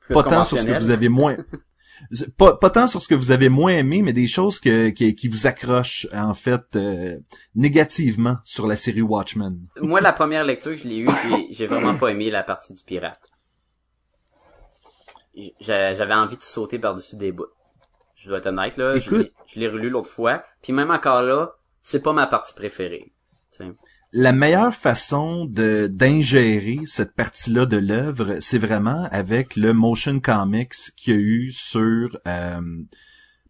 Plus 0.00 0.14
pas 0.14 0.22
tant 0.22 0.44
sur 0.44 0.58
ce 0.58 0.64
que 0.64 0.78
vous 0.78 0.90
avez 0.90 1.08
moins, 1.08 1.36
pas, 2.36 2.56
pas 2.56 2.70
tant 2.70 2.86
sur 2.86 3.02
ce 3.02 3.08
que 3.08 3.14
vous 3.14 3.32
avez 3.32 3.48
moins 3.48 3.72
aimé, 3.72 4.02
mais 4.02 4.12
des 4.12 4.28
choses 4.28 4.60
que, 4.60 4.88
qui, 4.90 5.14
qui 5.14 5.28
vous 5.28 5.46
accrochent, 5.46 6.06
en 6.14 6.34
fait, 6.34 6.62
euh, 6.76 7.18
négativement 7.54 8.36
sur 8.44 8.66
la 8.66 8.76
série 8.76 9.02
Watchmen. 9.02 9.58
Moi, 9.82 10.00
la 10.00 10.12
première 10.12 10.44
lecture, 10.44 10.76
je 10.76 10.84
l'ai 10.88 10.98
eue, 10.98 11.06
puis 11.06 11.48
j'ai 11.50 11.66
vraiment 11.66 11.96
pas 11.96 12.08
aimé 12.08 12.30
la 12.30 12.42
partie 12.44 12.72
du 12.72 12.82
pirate. 12.84 13.20
J'avais 15.60 16.14
envie 16.14 16.36
de 16.36 16.42
sauter 16.42 16.78
par-dessus 16.78 17.16
des 17.16 17.32
bouts. 17.32 17.46
Je 18.16 18.28
dois 18.28 18.38
être 18.38 18.46
honnête, 18.46 18.76
là. 18.76 18.98
Je 18.98 19.06
Écoute. 19.06 19.18
l'ai- 19.18 19.32
Je 19.46 19.60
l'ai 19.60 19.68
relu 19.68 19.90
l'autre 19.90 20.10
fois, 20.10 20.42
puis 20.62 20.72
même 20.72 20.90
encore 20.90 21.22
là, 21.22 21.52
c'est 21.82 22.02
pas 22.02 22.12
ma 22.12 22.26
partie 22.26 22.54
préférée. 22.54 23.12
La 24.12 24.32
meilleure 24.32 24.74
façon 24.74 25.44
de 25.44 25.86
d'ingérer 25.86 26.78
cette 26.86 27.14
partie-là 27.14 27.66
de 27.66 27.76
l'œuvre, 27.76 28.36
c'est 28.40 28.58
vraiment 28.58 29.06
avec 29.12 29.54
le 29.56 29.72
motion 29.74 30.18
comics 30.20 30.72
qu'il 30.96 31.14
y 31.14 31.16
a 31.16 31.20
eu 31.20 31.52
sur 31.52 32.18
euh, 32.26 32.60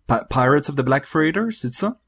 Pi- 0.09 0.25
Pirates 0.29 0.69
of 0.69 0.77
the 0.77 0.83
Black 0.83 1.07
Freighter, 1.07 1.45
c'est 1.51 1.73
ça? 1.75 1.99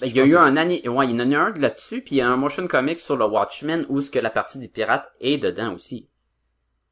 Ben, 0.00 0.06
Il 0.06 0.16
y 0.16 0.20
a 0.20 0.24
eu 0.26 0.36
un 0.36 0.56
ani... 0.56 0.86
ouais, 0.88 1.06
il 1.08 1.10
y 1.12 1.14
en 1.14 1.18
a 1.18 1.24
eu 1.24 1.34
un 1.34 1.50
là-dessus, 1.54 2.02
puis 2.02 2.16
il 2.16 2.18
y 2.18 2.20
a 2.20 2.28
un 2.28 2.36
motion 2.36 2.66
comic 2.68 2.98
sur 3.00 3.16
le 3.16 3.26
Watchmen 3.26 3.86
où 3.88 4.00
ce 4.00 4.10
que 4.10 4.18
la 4.18 4.30
partie 4.30 4.58
des 4.58 4.68
pirates 4.68 5.08
est 5.20 5.38
dedans 5.38 5.74
aussi. 5.74 6.08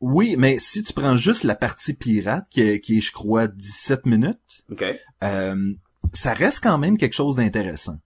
Oui, 0.01 0.37
mais 0.39 0.59
si 0.59 0.83
tu 0.83 0.93
prends 0.93 1.17
juste 1.17 1.45
la 1.45 1.55
partie 1.55 1.95
pirate, 1.95 2.47
qui 2.51 2.63
est, 2.63 2.81
qui 2.81 2.99
est, 2.99 3.01
je 3.03 3.13
crois, 3.13 3.47
17 3.49 4.07
minutes, 4.07 4.65
euh, 5.23 5.73
ça 6.15 6.33
reste 6.33 6.63
quand 6.63 6.79
même 6.79 6.97
quelque 6.97 7.13
chose 7.15 7.37
d'intéressant. 7.37 7.99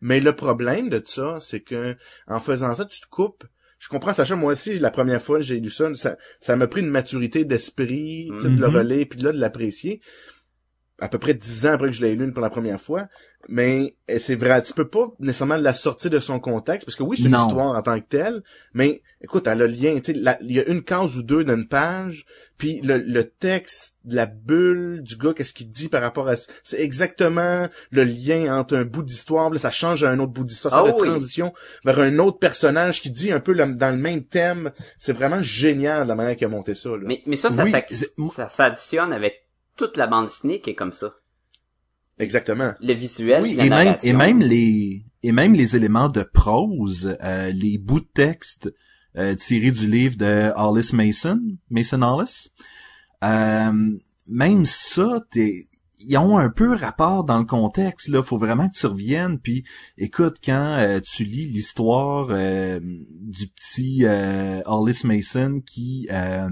Mais 0.00 0.20
le 0.20 0.34
problème 0.34 0.88
de 0.90 1.02
ça, 1.04 1.38
c'est 1.40 1.60
que 1.60 1.96
en 2.26 2.40
faisant 2.40 2.74
ça, 2.74 2.84
tu 2.84 3.00
te 3.00 3.06
coupes. 3.06 3.44
Je 3.78 3.88
comprends, 3.88 4.12
Sacha, 4.12 4.36
moi 4.36 4.52
aussi, 4.52 4.78
la 4.78 4.90
première 4.90 5.22
fois 5.22 5.38
que 5.38 5.44
j'ai 5.44 5.58
lu 5.58 5.70
ça, 5.70 5.92
ça, 5.94 6.16
ça 6.40 6.54
m'a 6.56 6.66
pris 6.66 6.82
une 6.82 6.90
maturité 6.90 7.44
d'esprit, 7.44 8.28
tu 8.40 8.40
sais, 8.42 8.50
de 8.54 8.60
le 8.60 8.68
Mhm. 8.68 8.76
relire, 8.76 9.06
puis 9.08 9.18
de 9.18 9.24
là, 9.24 9.32
de 9.32 9.38
l'apprécier. 9.38 10.00
À 11.02 11.08
peu 11.08 11.18
près 11.18 11.34
dix 11.34 11.66
ans 11.66 11.72
après 11.72 11.88
que 11.88 11.94
je 11.96 12.02
l'ai 12.02 12.14
lu 12.14 12.32
pour 12.32 12.42
la 12.42 12.50
première 12.50 12.80
fois. 12.80 13.08
Mais 13.48 13.96
eh, 14.06 14.20
c'est 14.20 14.36
vrai, 14.36 14.62
tu 14.62 14.72
peux 14.72 14.86
pas 14.86 15.08
nécessairement 15.18 15.56
la 15.56 15.74
sortir 15.74 16.10
de 16.12 16.20
son 16.20 16.38
contexte, 16.38 16.86
parce 16.86 16.94
que 16.94 17.02
oui, 17.02 17.16
c'est 17.16 17.24
une 17.28 17.34
histoire 17.34 17.76
en 17.76 17.82
tant 17.82 17.98
que 17.98 18.06
telle, 18.08 18.44
mais 18.72 19.02
écoute, 19.20 19.48
elle 19.48 19.62
a 19.62 19.66
le 19.66 19.72
lien, 19.72 19.98
tu 19.98 20.14
sais, 20.14 20.36
il 20.42 20.52
y 20.52 20.60
a 20.60 20.66
une 20.68 20.84
case 20.84 21.16
ou 21.16 21.24
deux 21.24 21.42
d'une 21.42 21.66
page, 21.66 22.24
puis 22.56 22.80
le, 22.84 22.98
le 22.98 23.24
texte, 23.28 23.96
la 24.04 24.26
bulle 24.26 25.02
du 25.02 25.16
gars, 25.16 25.32
qu'est-ce 25.34 25.54
qu'il 25.54 25.68
dit 25.68 25.88
par 25.88 26.02
rapport 26.02 26.28
à... 26.28 26.36
ça, 26.36 26.52
C'est 26.62 26.80
exactement 26.80 27.68
le 27.90 28.04
lien 28.04 28.56
entre 28.56 28.76
un 28.76 28.84
bout 28.84 29.02
d'histoire, 29.02 29.50
là, 29.50 29.58
ça 29.58 29.72
change 29.72 30.04
à 30.04 30.10
un 30.10 30.20
autre 30.20 30.32
bout 30.32 30.44
d'histoire, 30.44 30.72
c'est 30.72 30.92
la 30.92 30.96
oui. 30.96 31.08
transition 31.08 31.52
vers 31.84 31.98
un 31.98 32.20
autre 32.20 32.38
personnage 32.38 33.02
qui 33.02 33.10
dit 33.10 33.32
un 33.32 33.40
peu 33.40 33.54
le- 33.54 33.74
dans 33.74 33.90
le 33.90 34.00
même 34.00 34.22
thème. 34.22 34.70
C'est 35.00 35.12
vraiment 35.12 35.42
génial 35.42 36.06
la 36.06 36.14
manière 36.14 36.36
qu'il 36.36 36.46
a 36.46 36.48
monté 36.50 36.76
ça. 36.76 36.90
Là. 36.90 36.98
Mais, 37.06 37.22
mais 37.26 37.34
ça, 37.34 37.50
ça, 37.50 37.64
Oui, 37.64 37.72
ça, 38.28 38.30
ça 38.30 38.48
s'additionne 38.48 39.12
avec 39.12 39.48
toute 39.76 39.96
la 39.96 40.06
bande 40.06 40.26
dessinée 40.26 40.60
qui 40.60 40.70
est 40.70 40.74
comme 40.74 40.92
ça. 40.92 41.14
Exactement. 42.18 42.72
Le 42.80 42.92
visuel, 42.92 43.42
Oui, 43.42 43.54
la 43.54 43.64
et 43.64 43.70
même, 43.70 43.96
et 44.02 44.12
même 44.12 44.40
les, 44.40 45.04
et 45.22 45.32
même 45.32 45.54
les 45.54 45.76
éléments 45.76 46.08
de 46.08 46.22
prose, 46.22 47.16
euh, 47.22 47.50
les 47.52 47.78
bouts 47.78 48.00
de 48.00 48.08
texte 48.12 48.72
euh, 49.16 49.34
tirés 49.34 49.70
du 49.70 49.86
livre 49.86 50.16
de 50.16 50.52
Hollis 50.56 50.90
Mason, 50.92 51.40
Mason 51.70 52.02
Hollis, 52.02 52.48
euh, 53.24 53.98
même 54.28 54.64
ça, 54.64 55.20
t'es, 55.30 55.68
ils 55.98 56.16
ont 56.18 56.38
un 56.38 56.50
peu 56.50 56.74
rapport 56.74 57.24
dans 57.24 57.38
le 57.38 57.44
contexte, 57.44 58.08
là. 58.08 58.22
Faut 58.22 58.38
vraiment 58.38 58.68
que 58.68 58.74
tu 58.74 58.86
reviennes. 58.86 59.38
Puis, 59.38 59.64
écoute, 59.98 60.38
quand 60.44 60.76
euh, 60.78 61.00
tu 61.00 61.24
lis 61.24 61.46
l'histoire 61.46 62.28
euh, 62.30 62.80
du 62.80 63.48
petit 63.48 64.04
euh, 64.04 64.60
Hollis 64.66 65.02
Mason 65.04 65.60
qui, 65.64 66.08
euh, 66.10 66.48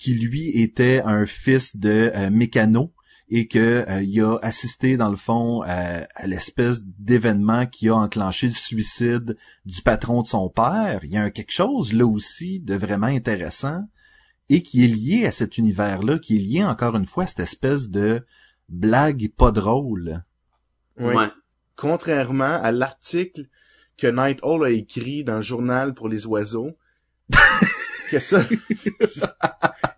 qui 0.00 0.14
lui 0.14 0.48
était 0.62 1.02
un 1.04 1.26
fils 1.26 1.76
de 1.76 2.10
euh, 2.16 2.30
mécano 2.30 2.94
et 3.28 3.46
que 3.48 3.84
euh, 3.86 4.02
il 4.02 4.22
a 4.22 4.38
assisté 4.40 4.96
dans 4.96 5.10
le 5.10 5.16
fond 5.16 5.60
à, 5.60 6.06
à 6.14 6.26
l'espèce 6.26 6.80
d'événement 6.82 7.66
qui 7.66 7.90
a 7.90 7.96
enclenché 7.96 8.46
le 8.46 8.54
suicide 8.54 9.36
du 9.66 9.82
patron 9.82 10.22
de 10.22 10.26
son 10.26 10.48
père. 10.48 11.00
Il 11.02 11.10
y 11.10 11.18
a 11.18 11.22
un 11.22 11.28
quelque 11.28 11.52
chose 11.52 11.92
là 11.92 12.06
aussi 12.06 12.60
de 12.60 12.76
vraiment 12.76 13.08
intéressant 13.08 13.82
et 14.48 14.62
qui 14.62 14.86
est 14.86 14.88
lié 14.88 15.26
à 15.26 15.32
cet 15.32 15.58
univers-là, 15.58 16.18
qui 16.18 16.36
est 16.36 16.40
lié 16.40 16.64
encore 16.64 16.96
une 16.96 17.04
fois 17.04 17.24
à 17.24 17.26
cette 17.26 17.40
espèce 17.40 17.90
de 17.90 18.24
blague 18.70 19.30
pas 19.36 19.50
drôle. 19.50 20.24
Oui. 20.96 21.14
Ouais. 21.14 21.28
Contrairement 21.76 22.58
à 22.62 22.72
l'article 22.72 23.48
que 23.98 24.06
Night 24.06 24.38
Owl 24.44 24.64
a 24.64 24.70
écrit 24.70 25.24
dans 25.24 25.36
le 25.36 25.42
journal 25.42 25.92
pour 25.92 26.08
les 26.08 26.24
oiseaux. 26.24 26.70
que 28.10 28.18
ça, 28.18 28.44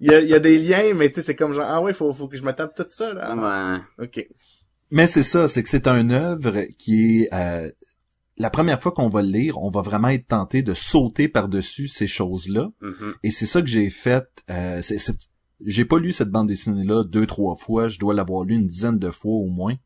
il 0.01 0.11
y 0.11 0.15
a, 0.15 0.21
il 0.21 0.29
y 0.29 0.35
a 0.35 0.39
des 0.41 0.59
liens, 0.59 0.95
mais 0.95 1.09
tu 1.11 1.17
sais, 1.17 1.23
c'est 1.27 1.35
comme 1.37 1.53
genre, 1.53 1.67
ah 1.67 1.81
ouais, 1.81 1.93
faut, 1.95 2.13
faut 2.13 2.29
que 2.29 2.37
je 2.37 2.43
me 2.43 2.53
tape 2.53 2.75
tout 2.75 2.87
ça, 2.91 3.13
là. 3.15 3.35
Ouais. 3.99 4.05
Ok. 4.05 4.27
Mais 4.91 5.07
c'est 5.07 5.23
ça, 5.23 5.49
c'est 5.49 5.63
que 5.63 5.69
c'est 5.69 5.87
un 5.89 6.11
œuvre 6.11 6.63
qui 6.79 7.23
est 7.23 7.35
euh, 7.35 7.71
la 8.37 8.51
première 8.51 8.81
fois 8.83 8.93
qu'on 8.93 9.09
va 9.09 9.23
le 9.23 9.29
lire, 9.29 9.59
on 9.59 9.71
va 9.71 9.81
vraiment 9.83 10.09
être 10.09 10.29
tenté 10.29 10.63
de 10.63 10.75
sauter 10.75 11.29
par-dessus 11.29 11.89
ces 11.89 12.07
choses-là. 12.07 12.71
Mhm. 12.81 13.15
Et 13.23 13.31
c'est 13.31 13.47
ça 13.47 13.61
que 13.63 13.69
j'ai 13.69 13.89
fait. 13.91 14.27
Euh, 14.51 14.83
c'est, 14.83 14.99
c'est- 14.99 15.29
j'ai 15.65 15.85
pas 15.85 15.99
lu 15.99 16.13
cette 16.13 16.31
bande 16.31 16.49
dessinée-là 16.49 17.05
deux, 17.05 17.25
trois 17.27 17.55
fois. 17.55 17.87
Je 17.89 17.99
dois 18.01 18.15
l'avoir 18.15 18.45
lu 18.45 18.55
une 18.57 18.67
dizaine 18.67 18.99
de 18.99 19.11
fois 19.11 19.33
au 19.33 19.47
moins. 19.47 19.77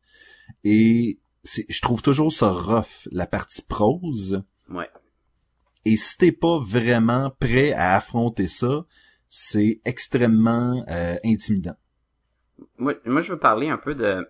Et 0.63 1.19
c'est, 1.43 1.65
je 1.69 1.81
trouve 1.81 2.01
toujours 2.01 2.31
ça 2.33 2.49
rough, 2.49 3.07
la 3.11 3.27
partie 3.27 3.61
prose. 3.61 4.41
Ouais. 4.69 4.89
Et 5.85 5.95
si 5.95 6.17
t'es 6.17 6.31
pas 6.31 6.59
vraiment 6.59 7.31
prêt 7.39 7.73
à 7.73 7.95
affronter 7.95 8.47
ça, 8.47 8.85
c'est 9.29 9.81
extrêmement 9.85 10.83
euh, 10.89 11.15
intimidant. 11.25 11.75
Moi, 12.77 12.95
moi, 13.05 13.21
je 13.21 13.33
veux 13.33 13.39
parler 13.39 13.69
un 13.69 13.77
peu 13.77 13.95
de 13.95 14.27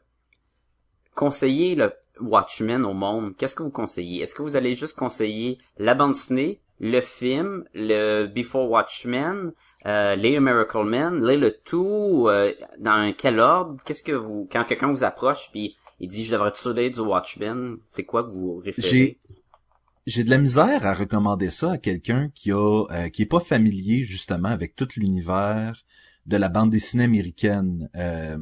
conseiller 1.15 1.75
le 1.75 1.91
Watchmen 2.19 2.85
au 2.85 2.93
monde. 2.93 3.35
Qu'est-ce 3.37 3.55
que 3.55 3.63
vous 3.63 3.71
conseillez? 3.71 4.21
Est-ce 4.21 4.35
que 4.35 4.41
vous 4.41 4.55
allez 4.55 4.75
juste 4.75 4.97
conseiller 4.97 5.59
la 5.77 5.95
bande 5.95 6.13
dessinée, 6.13 6.61
le 6.79 7.01
film, 7.01 7.63
le 7.73 8.27
Before 8.27 8.69
Watchmen, 8.69 9.51
euh, 9.85 10.15
les 10.15 10.39
Miracle 10.39 10.83
Men, 10.83 11.25
lire 11.25 11.39
le 11.39 11.55
tout, 11.63 12.25
euh, 12.27 12.53
dans 12.79 13.13
quel 13.17 13.39
ordre? 13.39 13.81
Qu'est-ce 13.85 14.03
que 14.03 14.11
vous, 14.11 14.47
quand 14.51 14.63
quelqu'un 14.65 14.91
vous 14.91 15.03
approche 15.03 15.49
puis 15.51 15.75
il 15.99 16.09
dit 16.09 16.23
je 16.23 16.31
devrais-tu 16.31 16.73
lire 16.73 16.91
du 16.91 16.99
Watchmen, 16.99 17.77
c'est 17.87 18.03
quoi 18.03 18.23
que 18.23 18.29
vous 18.29 18.57
référez? 18.57 19.17
J'ai 20.07 20.23
de 20.23 20.29
la 20.29 20.37
misère 20.37 20.85
à 20.85 20.93
recommander 20.93 21.49
ça 21.49 21.73
à 21.73 21.77
quelqu'un 21.77 22.29
qui 22.33 22.53
a 22.53 22.85
euh, 22.91 23.09
qui 23.09 23.23
est 23.23 23.25
pas 23.25 23.41
familier 23.41 24.05
justement 24.05 24.47
avec 24.47 24.73
tout 24.77 24.87
l'univers 24.95 25.83
de 26.25 26.37
la 26.37 26.47
bande 26.47 26.69
dessinée 26.69 27.03
américaine 27.03 27.89
euh, 27.97 28.37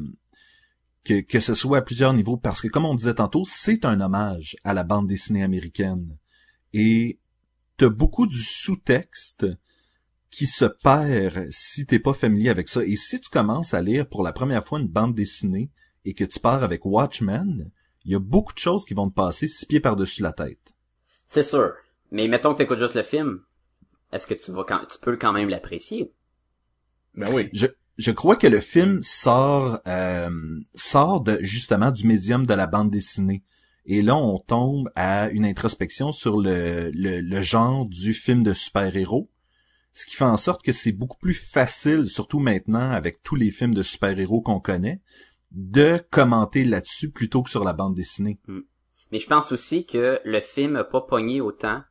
que 1.03 1.21
que 1.21 1.39
ce 1.39 1.55
soit 1.55 1.79
à 1.79 1.81
plusieurs 1.81 2.13
niveaux. 2.13 2.37
Parce 2.37 2.61
que 2.61 2.67
comme 2.67 2.85
on 2.85 2.93
disait 2.93 3.15
tantôt 3.15 3.45
c'est 3.45 3.83
un 3.83 3.99
hommage 3.99 4.55
à 4.63 4.75
la 4.75 4.83
bande 4.83 5.07
dessinée 5.07 5.41
américaine. 5.41 6.19
Et 6.73 7.17
t'as 7.77 7.89
beaucoup 7.89 8.27
du 8.27 8.37
sous-texte 8.37 9.47
qui 10.29 10.45
se 10.45 10.65
perd 10.65 11.47
si 11.49 11.87
t'es 11.87 11.97
pas 11.97 12.13
familier 12.13 12.49
avec 12.49 12.69
ça. 12.69 12.85
Et 12.85 12.95
si 12.95 13.19
tu 13.19 13.31
commences 13.31 13.73
à 13.73 13.81
lire 13.81 14.07
pour 14.07 14.21
la 14.21 14.33
première 14.33 14.63
fois 14.63 14.79
une 14.79 14.87
bande 14.87 15.15
dessinée 15.15 15.71
et 16.05 16.13
que 16.13 16.25
tu 16.25 16.39
pars 16.39 16.61
avec 16.61 16.85
Watchmen 16.85 17.71
il 18.03 18.11
y 18.11 18.15
a 18.15 18.19
beaucoup 18.19 18.53
de 18.53 18.59
choses 18.59 18.85
qui 18.85 18.93
vont 18.93 19.09
te 19.09 19.15
passer 19.15 19.47
six 19.47 19.65
pieds 19.65 19.79
par-dessus 19.79 20.21
la 20.21 20.31
tête 20.31 20.74
C'est 21.27 21.43
sûr. 21.43 21.73
Mais 22.11 22.27
mettons 22.27 22.53
que 22.53 22.59
t'écoutes 22.59 22.79
juste 22.79 22.95
le 22.95 23.03
film. 23.03 23.41
Est-ce 24.11 24.27
que 24.27 24.33
tu 24.33 24.51
vas 24.51 24.63
quand, 24.63 24.85
tu 24.85 24.97
peux 25.01 25.17
quand 25.17 25.33
même 25.33 25.49
l'apprécier? 25.49 26.11
Ben 27.15 27.33
oui. 27.33 27.49
Je, 27.53 27.67
je 27.97 28.11
crois 28.11 28.35
que 28.35 28.47
le 28.47 28.59
film 28.59 29.01
sort 29.01 29.79
euh, 29.87 30.59
sort 30.75 31.21
de 31.21 31.37
justement 31.41 31.91
du 31.91 32.05
médium 32.07 32.45
de 32.45 32.53
la 32.53 32.67
bande 32.67 32.91
dessinée. 32.91 33.43
Et 33.85 34.01
là, 34.01 34.15
on 34.15 34.39
tombe 34.39 34.89
à 34.95 35.29
une 35.29 35.45
introspection 35.45 36.11
sur 36.11 36.39
le, 36.39 36.89
le, 36.93 37.21
le 37.21 37.41
genre 37.41 37.85
du 37.85 38.13
film 38.13 38.43
de 38.43 38.53
super-héros. 38.53 39.29
Ce 39.93 40.05
qui 40.05 40.15
fait 40.15 40.25
en 40.25 40.37
sorte 40.37 40.63
que 40.63 40.71
c'est 40.71 40.91
beaucoup 40.91 41.17
plus 41.17 41.35
facile, 41.35 42.05
surtout 42.05 42.39
maintenant 42.39 42.91
avec 42.91 43.21
tous 43.23 43.35
les 43.35 43.51
films 43.51 43.73
de 43.73 43.83
super-héros 43.83 44.41
qu'on 44.41 44.59
connaît, 44.59 45.01
de 45.51 46.03
commenter 46.09 46.65
là-dessus 46.65 47.11
plutôt 47.11 47.43
que 47.43 47.49
sur 47.49 47.63
la 47.63 47.73
bande 47.73 47.95
dessinée. 47.95 48.39
Mais 49.15 49.19
je 49.19 49.27
pense 49.27 49.53
aussi 49.53 49.85
que 49.85 50.19
le 50.25 50.41
film 50.41 50.75
a 50.75 50.83
pas 50.83 50.99
pogné 50.99 51.39
autant 51.39 51.81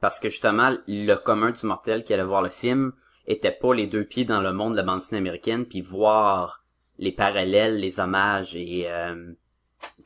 parce 0.00 0.18
que 0.18 0.28
justement 0.28 0.76
le 0.88 1.14
commun 1.14 1.52
du 1.52 1.64
mortel 1.64 2.02
qui 2.02 2.12
allait 2.12 2.24
voir 2.24 2.42
le 2.42 2.48
film 2.48 2.92
était 3.28 3.52
pas 3.52 3.72
les 3.72 3.86
deux 3.86 4.02
pieds 4.02 4.24
dans 4.24 4.40
le 4.40 4.52
monde 4.52 4.72
de 4.72 4.78
la 4.78 4.82
bande 4.82 4.98
dessinée 4.98 5.18
américaine 5.18 5.64
puis 5.64 5.80
voir 5.80 6.64
les 6.98 7.12
parallèles, 7.12 7.78
les 7.78 8.00
hommages 8.00 8.56
et 8.56 8.90
euh, 8.90 9.32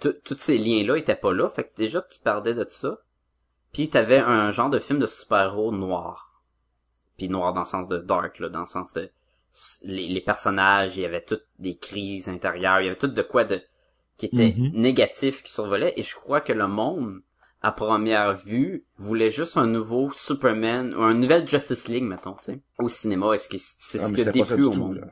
tout- 0.00 0.16
tous 0.22 0.36
ces 0.36 0.58
liens-là 0.58 0.98
étaient 0.98 1.16
pas 1.16 1.32
là. 1.32 1.48
Fait 1.48 1.64
que 1.64 1.74
déjà 1.76 2.02
tu 2.02 2.20
perdais 2.20 2.52
de 2.52 2.66
ça. 2.68 2.98
Puis 3.72 3.88
t'avais 3.88 4.18
un 4.18 4.50
genre 4.50 4.68
de 4.68 4.78
film 4.78 4.98
de 4.98 5.06
super-héros 5.06 5.72
noir. 5.72 6.42
Puis 7.16 7.30
noir 7.30 7.54
dans 7.54 7.60
le 7.60 7.66
sens 7.66 7.88
de 7.88 7.96
dark, 7.96 8.38
là, 8.38 8.50
dans 8.50 8.60
le 8.60 8.66
sens 8.66 8.92
de 8.92 9.08
les, 9.82 10.08
les 10.08 10.20
personnages, 10.20 10.94
il 10.98 11.04
y 11.04 11.06
avait 11.06 11.24
toutes 11.24 11.46
des 11.58 11.78
crises 11.78 12.28
intérieures, 12.28 12.82
il 12.82 12.84
y 12.84 12.88
avait 12.88 12.98
tout 12.98 13.06
de 13.06 13.22
quoi 13.22 13.44
de 13.44 13.62
qui 14.20 14.26
était 14.26 14.54
Mhm. 14.56 14.70
négatif 14.74 15.42
qui 15.42 15.52
survolait 15.52 15.94
et 15.96 16.02
je 16.02 16.14
crois 16.14 16.40
que 16.40 16.52
le 16.52 16.68
monde 16.68 17.20
à 17.62 17.72
première 17.72 18.36
vue 18.36 18.84
voulait 18.96 19.30
juste 19.30 19.56
un 19.56 19.66
nouveau 19.66 20.10
Superman 20.12 20.94
ou 20.94 21.02
un 21.02 21.14
nouvel 21.14 21.46
Justice 21.48 21.88
League 21.88 22.04
mettons 22.04 22.34
tu 22.42 22.52
sais 22.52 22.60
au 22.78 22.88
cinéma 22.88 23.32
est-ce 23.34 23.48
que 23.48 23.56
c'est 23.58 23.98
Ah, 24.00 24.06
ce 24.06 24.10
mais 24.10 24.14
qui 24.14 24.20
a 24.22 24.24
c'était 24.26 24.38
pas 24.40 24.44
ça 24.46 24.56
déplu 24.56 24.62
du 24.64 24.68
au 24.68 24.72
tout, 24.74 24.78
monde? 24.78 24.96
là. 24.96 25.08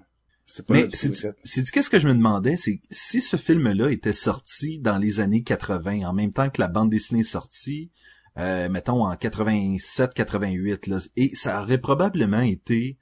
C'est 0.50 0.66
pas 0.66 0.74
Mais 0.74 0.84
du 0.88 0.96
c'est 0.96 1.14
c'est 1.44 1.70
qu'est-ce 1.70 1.90
que 1.90 1.98
je 1.98 2.08
me 2.08 2.14
demandais, 2.14 2.56
c'est 2.56 2.80
si 2.90 3.20
ce 3.20 3.36
film-là 3.36 3.90
était 3.90 4.14
sorti 4.14 4.78
dans 4.78 4.96
les 4.96 5.20
années 5.20 5.42
80, 5.42 6.04
en 6.08 6.14
même 6.14 6.32
temps 6.32 6.48
que 6.48 6.60
la 6.62 6.68
bande 6.68 6.88
dessinée 6.88 7.20
est 7.20 7.22
sortie, 7.22 7.90
euh, 8.38 8.70
mettons 8.70 9.04
en 9.04 9.14
87-88, 9.14 10.86
là, 10.88 10.98
et 11.16 11.34
ça 11.34 11.60
aurait 11.62 11.78
probablement 11.78 12.40
été 12.40 12.96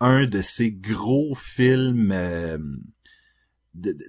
un 0.00 0.26
de 0.26 0.42
ces 0.42 0.72
gros 0.72 1.34
films 1.36 2.10
euh, 2.12 2.58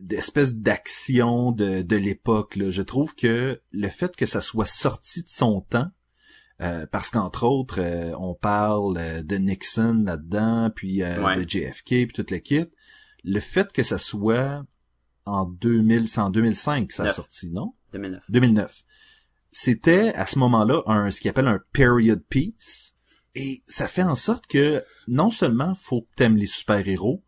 d'espèce 0.01 0.55
d'action 0.55 1.51
de, 1.51 1.81
de 1.81 1.95
l'époque. 1.95 2.57
Je 2.69 2.81
trouve 2.81 3.15
que 3.15 3.61
le 3.71 3.87
fait 3.89 4.15
que 4.15 4.25
ça 4.25 4.41
soit 4.41 4.65
sorti 4.65 5.23
de 5.23 5.29
son 5.29 5.61
temps, 5.61 5.89
euh, 6.61 6.85
parce 6.91 7.09
qu'entre 7.09 7.45
autres, 7.45 7.79
euh, 7.79 8.11
on 8.19 8.33
parle 8.35 8.97
euh, 8.97 9.23
de 9.23 9.35
Nixon 9.37 10.03
là-dedans, 10.05 10.71
puis 10.75 11.03
euh, 11.03 11.23
Ouais. 11.23 11.37
de 11.43 11.49
JFK, 11.49 11.85
puis 11.87 12.07
toute 12.13 12.31
le 12.31 12.39
kit. 12.39 12.65
Le 13.23 13.39
fait 13.39 13.71
que 13.71 13.83
ça 13.83 13.97
soit 13.97 14.63
en 15.25 15.45
2000, 15.45 16.07
c'est 16.07 16.21
en 16.21 16.29
2005 16.29 16.87
que 16.87 16.93
ça 16.93 17.03
a 17.03 17.09
sorti, 17.11 17.49
non? 17.49 17.73
2009 17.93 18.21
2009. 18.29 18.83
C'était 19.51 20.13
à 20.13 20.25
ce 20.25 20.37
moment-là 20.39 20.81
un 20.85 21.09
ce 21.11 21.21
qu'il 21.21 21.29
appelle 21.29 21.47
un 21.47 21.59
period 21.73 22.21
piece 22.29 22.93
et 23.35 23.63
ça 23.67 23.87
fait 23.87 24.03
en 24.03 24.15
sorte 24.15 24.45
que 24.47 24.83
non 25.07 25.31
seulement 25.31 25.73
faut 25.75 26.01
que 26.01 26.09
t'aimes 26.15 26.35
les 26.35 26.45
super-héros, 26.45 27.23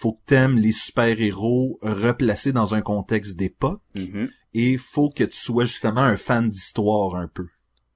faut 0.00 0.12
que 0.12 0.24
t'aimes 0.26 0.56
les 0.56 0.72
super-héros 0.72 1.78
replacés 1.82 2.52
dans 2.52 2.74
un 2.74 2.80
contexte 2.80 3.36
d'époque 3.36 3.82
Mhm. 3.94 4.30
et 4.54 4.78
faut 4.78 5.10
que 5.10 5.24
tu 5.24 5.36
sois 5.38 5.64
justement 5.66 6.00
un 6.00 6.16
fan 6.16 6.48
d'histoire 6.48 7.16
un 7.16 7.28
peu. 7.28 7.46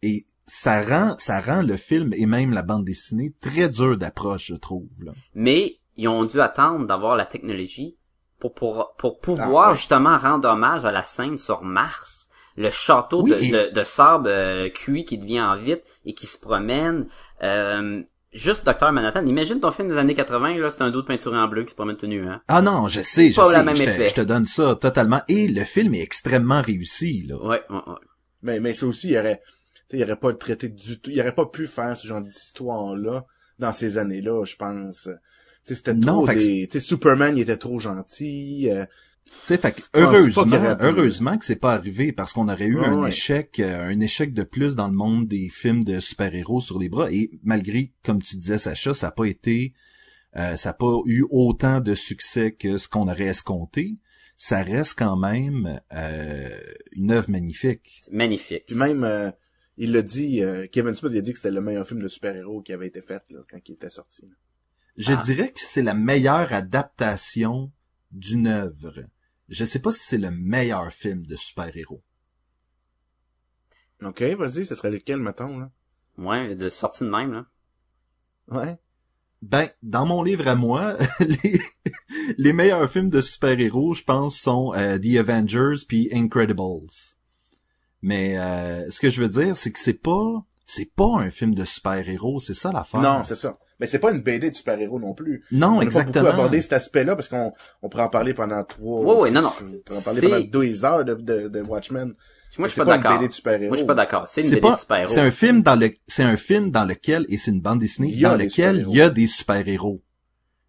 Et 0.03 0.27
ça 0.47 0.83
rend 0.83 1.17
ça 1.19 1.41
rend 1.41 1.63
le 1.63 1.77
film 1.77 2.13
et 2.13 2.27
même 2.27 2.53
la 2.53 2.63
bande 2.63 2.85
dessinée 2.85 3.33
très 3.41 3.69
dur 3.69 3.97
d'approche, 3.97 4.47
je 4.49 4.55
trouve. 4.57 4.89
Là. 5.03 5.13
mais 5.35 5.77
ils 5.97 6.09
ont 6.09 6.25
dû 6.25 6.41
attendre 6.41 6.87
d'avoir 6.87 7.17
la 7.17 7.25
technologie 7.25 7.95
pour 8.41 8.53
pour, 8.53 8.95
pour 8.99 9.21
pouvoir 9.21 9.69
Ah, 9.69 9.71
ouais. 9.71 9.77
justement 9.77 10.19
rendre 10.19 10.49
hommage 10.49 10.85
à 10.85 10.93
la 10.93 11.05
scène 11.05 11.39
sur 11.39 11.63
Mars 11.63 12.29
le 12.57 12.69
château 12.71 13.23
Oui, 13.23 13.31
de, 13.31 13.37
et- 13.43 13.51
de, 13.51 13.71
de 13.75 13.83
sable 13.85 14.29
euh, 14.29 14.69
cuit 14.69 15.05
qui 15.05 15.17
devient 15.19 15.41
en 15.41 15.57
vitre 15.57 15.83
et 16.05 16.13
qui 16.15 16.27
se 16.27 16.39
promène 16.39 17.07
euh, 17.43 18.03
juste 18.35 18.65
Docteur 18.67 18.93
Manhattan 18.93 19.25
imagine 19.27 19.61
ton 19.61 19.71
film 19.71 19.89
des 19.89 19.97
années 19.97 20.15
80 20.15 20.59
là 20.59 20.71
c'est 20.71 20.83
un 20.83 20.91
dos 20.91 21.03
de 21.03 21.07
peinture 21.07 21.33
en 21.33 21.47
bleu 21.49 21.63
qui 21.65 21.71
se 21.71 21.75
promène 21.75 21.97
tout 21.97 22.07
nu 22.07 22.27
hein 22.27 22.43
Ah 22.49 22.61
non, 22.63 22.89
je 22.89 23.01
sais, 23.01 23.31
je 23.31 23.37
Pas 23.37 23.47
sais, 23.51 23.59
le 23.59 23.65
même 23.65 23.77
je 23.77 23.85
te, 23.85 23.89
effet. 23.91 24.09
je 24.11 24.15
te 24.15 24.21
donne 24.21 24.45
ça 24.47 24.77
totalement. 24.81 25.23
Et 25.29 25.49
le 25.49 25.65
film 25.65 25.95
est 25.95 26.03
extrêmement 26.03 26.61
réussi. 26.63 27.23
Là. 27.29 27.37
ouais, 27.37 27.63
ouais, 27.71 27.77
ouais. 27.77 27.95
Mais, 28.43 28.61
mais 28.61 28.75
ça 28.75 28.87
aussi, 28.87 29.11
il 29.11 29.17
aurait, 29.19 29.41
tu 29.89 29.97
sais, 29.97 29.99
il 29.99 30.03
aurait 30.03 30.17
pas 30.17 30.33
traité 30.35 30.69
du 30.69 31.01
tout, 31.01 31.11
il 31.11 31.21
aurait 31.21 31.35
pas 31.35 31.47
pu 31.47 31.67
faire 31.67 31.97
ce 31.97 32.07
genre 32.07 32.21
d'histoire-là 32.23 33.25
dans 33.59 33.73
ces 33.73 33.97
années-là, 33.99 34.45
je 34.45 34.57
pense. 34.57 35.09
Tu 35.67 35.73
sais, 35.73 35.75
c'était 35.77 35.95
Non, 35.95 36.25
trop 36.25 36.27
des, 36.35 36.69
sais, 36.71 36.81
Superman, 36.81 37.37
il 37.37 37.43
était 37.43 37.57
trop 37.57 37.79
gentil, 37.79 38.69
euh, 38.71 38.85
sais, 39.45 39.59
fait 39.59 39.83
heureusement, 39.95 40.77
heureusement 40.81 41.39
que 41.39 41.45
c'est 41.45 41.57
pas 41.57 41.73
arrivé 41.75 42.13
parce 42.13 42.33
qu'on 42.33 42.49
aurait 42.49 42.67
eu 42.67 42.79
Ouais, 42.79 42.87
un 42.87 42.99
ouais. 43.01 43.09
échec, 43.11 43.61
euh, 43.61 43.89
un 43.89 44.01
échec 44.01 44.33
de 44.35 44.43
plus 44.43 44.75
dans 44.75 44.89
le 44.89 44.95
monde 44.95 45.27
des 45.29 45.49
films 45.49 45.85
de 45.85 46.01
super-héros 46.01 46.61
sur 46.61 46.79
les 46.79 46.89
bras. 46.89 47.11
Et 47.13 47.31
malgré, 47.43 47.93
comme 48.05 48.23
tu 48.23 48.37
disais, 48.37 48.59
Sacha, 48.59 48.95
ça 48.95 49.09
n'a 49.09 49.11
pas 49.13 49.25
été, 49.27 49.75
euh, 50.37 50.57
ça 50.57 50.71
n'a 50.71 50.75
pas 50.75 51.01
eu 51.07 51.25
autant 51.31 51.81
de 51.81 51.95
succès 51.95 52.53
que 52.53 52.79
ce 52.79 52.89
qu'on 52.89 53.09
aurait 53.09 53.27
escompté. 53.27 53.97
Ça 54.37 54.63
reste 54.63 54.99
quand 54.99 55.17
même 55.17 55.81
euh, 55.93 56.49
une 56.93 57.13
œuvre 57.13 57.31
magnifique. 57.31 58.03
Magnifique 58.11 58.65
puis 58.67 58.75
même, 58.75 59.05
euh, 59.05 59.31
il 59.77 59.93
l'a 59.93 60.03
dit, 60.03 60.43
euh, 60.43 60.67
Kevin 60.71 60.95
Smith, 60.95 61.13
il 61.15 61.19
a 61.19 61.23
dit 61.23 61.33
que 61.33 61.39
c'était 61.39 61.51
le 61.51 61.61
meilleur 61.61 61.87
film 61.87 62.01
de 62.03 62.09
super-héros 62.09 62.61
qui 62.63 62.73
avait 62.73 62.87
été 62.89 63.01
fait, 63.01 63.23
là, 63.31 63.41
quand 63.51 63.59
il 63.69 63.73
était 63.73 63.91
sorti. 63.91 64.23
là. 64.23 64.35
Je 64.97 65.13
Ah. 65.13 65.23
dirais 65.25 65.49
que 65.51 65.61
c'est 65.61 65.83
la 65.83 65.95
meilleure 65.95 66.53
adaptation 66.53 67.73
d'une 68.13 68.47
œuvre. 68.47 68.95
Je 69.49 69.65
sais 69.65 69.79
pas 69.79 69.91
si 69.91 70.01
c'est 70.01 70.19
le 70.19 70.31
meilleur 70.31 70.91
film 70.93 71.27
de 71.27 71.37
super-héros. 71.37 72.03
Ok, 74.03 74.23
vas-y, 74.23 74.67
ce 74.67 74.75
serait 74.75 74.91
lequel, 74.91 75.19
mettons, 75.19 75.59
là? 75.59 75.71
ouais 76.17 76.55
de 76.55 76.69
sortie 76.69 77.05
de 77.05 77.09
même 77.09 77.33
là 77.33 77.47
Ouais. 78.49 78.79
Ben, 79.43 79.69
dans 79.83 80.07
mon 80.07 80.23
livre 80.23 80.49
à 80.49 80.55
moi, 80.55 80.97
les, 81.21 81.61
les 82.39 82.53
meilleurs 82.53 82.91
films 82.91 83.11
de 83.11 83.21
super-héros, 83.21 83.95
je 83.95 84.03
pense, 84.03 84.39
sont 84.39 84.73
euh, 84.75 84.99
The 84.99 85.17
Avengers 85.17 85.85
puis 85.87 86.09
Incredibles. 86.13 86.89
Mais 88.03 88.39
euh, 88.39 88.91
ce 88.91 89.01
que 89.01 89.11
je 89.11 89.23
veux 89.23 89.29
dire, 89.29 89.57
c'est 89.57 89.73
que 89.73 89.79
c'est 89.79 90.01
pas 90.01 90.45
c'est 90.67 90.95
pas 90.95 91.19
un 91.19 91.31
film 91.31 91.55
de 91.55 91.65
super-héros, 91.65 92.41
c'est 92.41 92.55
ça 92.55 92.73
l'affaire. 92.73 93.01
Non, 93.01 93.25
c'est 93.25 93.37
ça. 93.37 93.59
Mais 93.85 93.89
c'est 93.91 93.99
pas 93.99 94.13
une 94.13 94.23
BD 94.23 94.51
de 94.51 94.57
super-héros 94.57 94.99
non 94.99 95.13
plus. 95.13 95.45
non, 95.53 95.67
on 95.69 95.71
n'a 95.73 95.77
pas 95.81 95.85
exactement. 95.85 96.25
beaucoup 96.25 96.35
abordé 96.37 96.61
cet 96.63 96.73
aspect-là 96.73 97.15
parce 97.17 97.29
qu'on 97.29 97.53
on 97.83 97.89
pourrait 97.91 98.05
en 98.05 98.09
parler 98.09 98.33
pendant 98.33 98.65
trois. 98.65 99.01
Ouais, 99.03 99.21
ouais, 99.21 99.31
non, 99.31 99.43
non. 99.43 99.53
On 99.61 99.79
pourrait 99.85 99.99
en 99.99 100.03
parler 100.03 100.21
pendant 100.23 100.41
deux 100.41 100.85
heures 100.87 101.05
de, 101.05 101.15
de, 101.15 101.49
de 101.49 101.61
Watchmen. 101.61 102.15
moi 102.59 102.67
je 102.67 102.73
suis 102.73 102.81
C'est 102.81 102.85
pas 102.87 102.95
une 102.97 103.03
d'accord 103.03 103.19
BD 103.19 103.29
de 103.29 103.33
super-héros. 103.35 103.69
moi 103.69 103.77
je 103.77 103.81
suis 103.83 103.87
pas 103.87 103.95
d'accord 103.95 104.27
c'est 104.29 104.41
une 104.41 104.49
C'est 104.49 104.57
BD 104.61 104.71
de 104.71 104.77
super-héros 104.77 105.13
c'est 105.13 105.21
un 105.21 105.31
film 105.31 105.63
dans 105.63 105.77
le 105.77 105.91
c'est 106.07 106.23
un 106.23 106.37
film 106.37 106.71
dans 106.71 106.85
lequel 106.87 107.27
et 107.29 107.37
c'est 107.37 107.51
une 107.51 107.61
bande 107.61 107.81
dessinée 107.81 108.09
Il 108.11 108.19
y 108.21 108.25
a 108.25 108.31
dans 108.31 108.37
des 108.39 108.45
lequel 108.45 108.77
super-héros. 108.77 108.93
il 108.93 108.97
y 108.97 109.03
a 109.03 109.11
des 109.11 109.27
super-héros. 109.27 110.03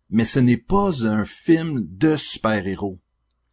Mais 0.10 0.26
ce 0.26 0.40
n'est 0.40 0.58
pas 0.58 1.06
un 1.06 1.24
film 1.26 1.86
de 1.90 2.16
super-héros. 2.18 3.00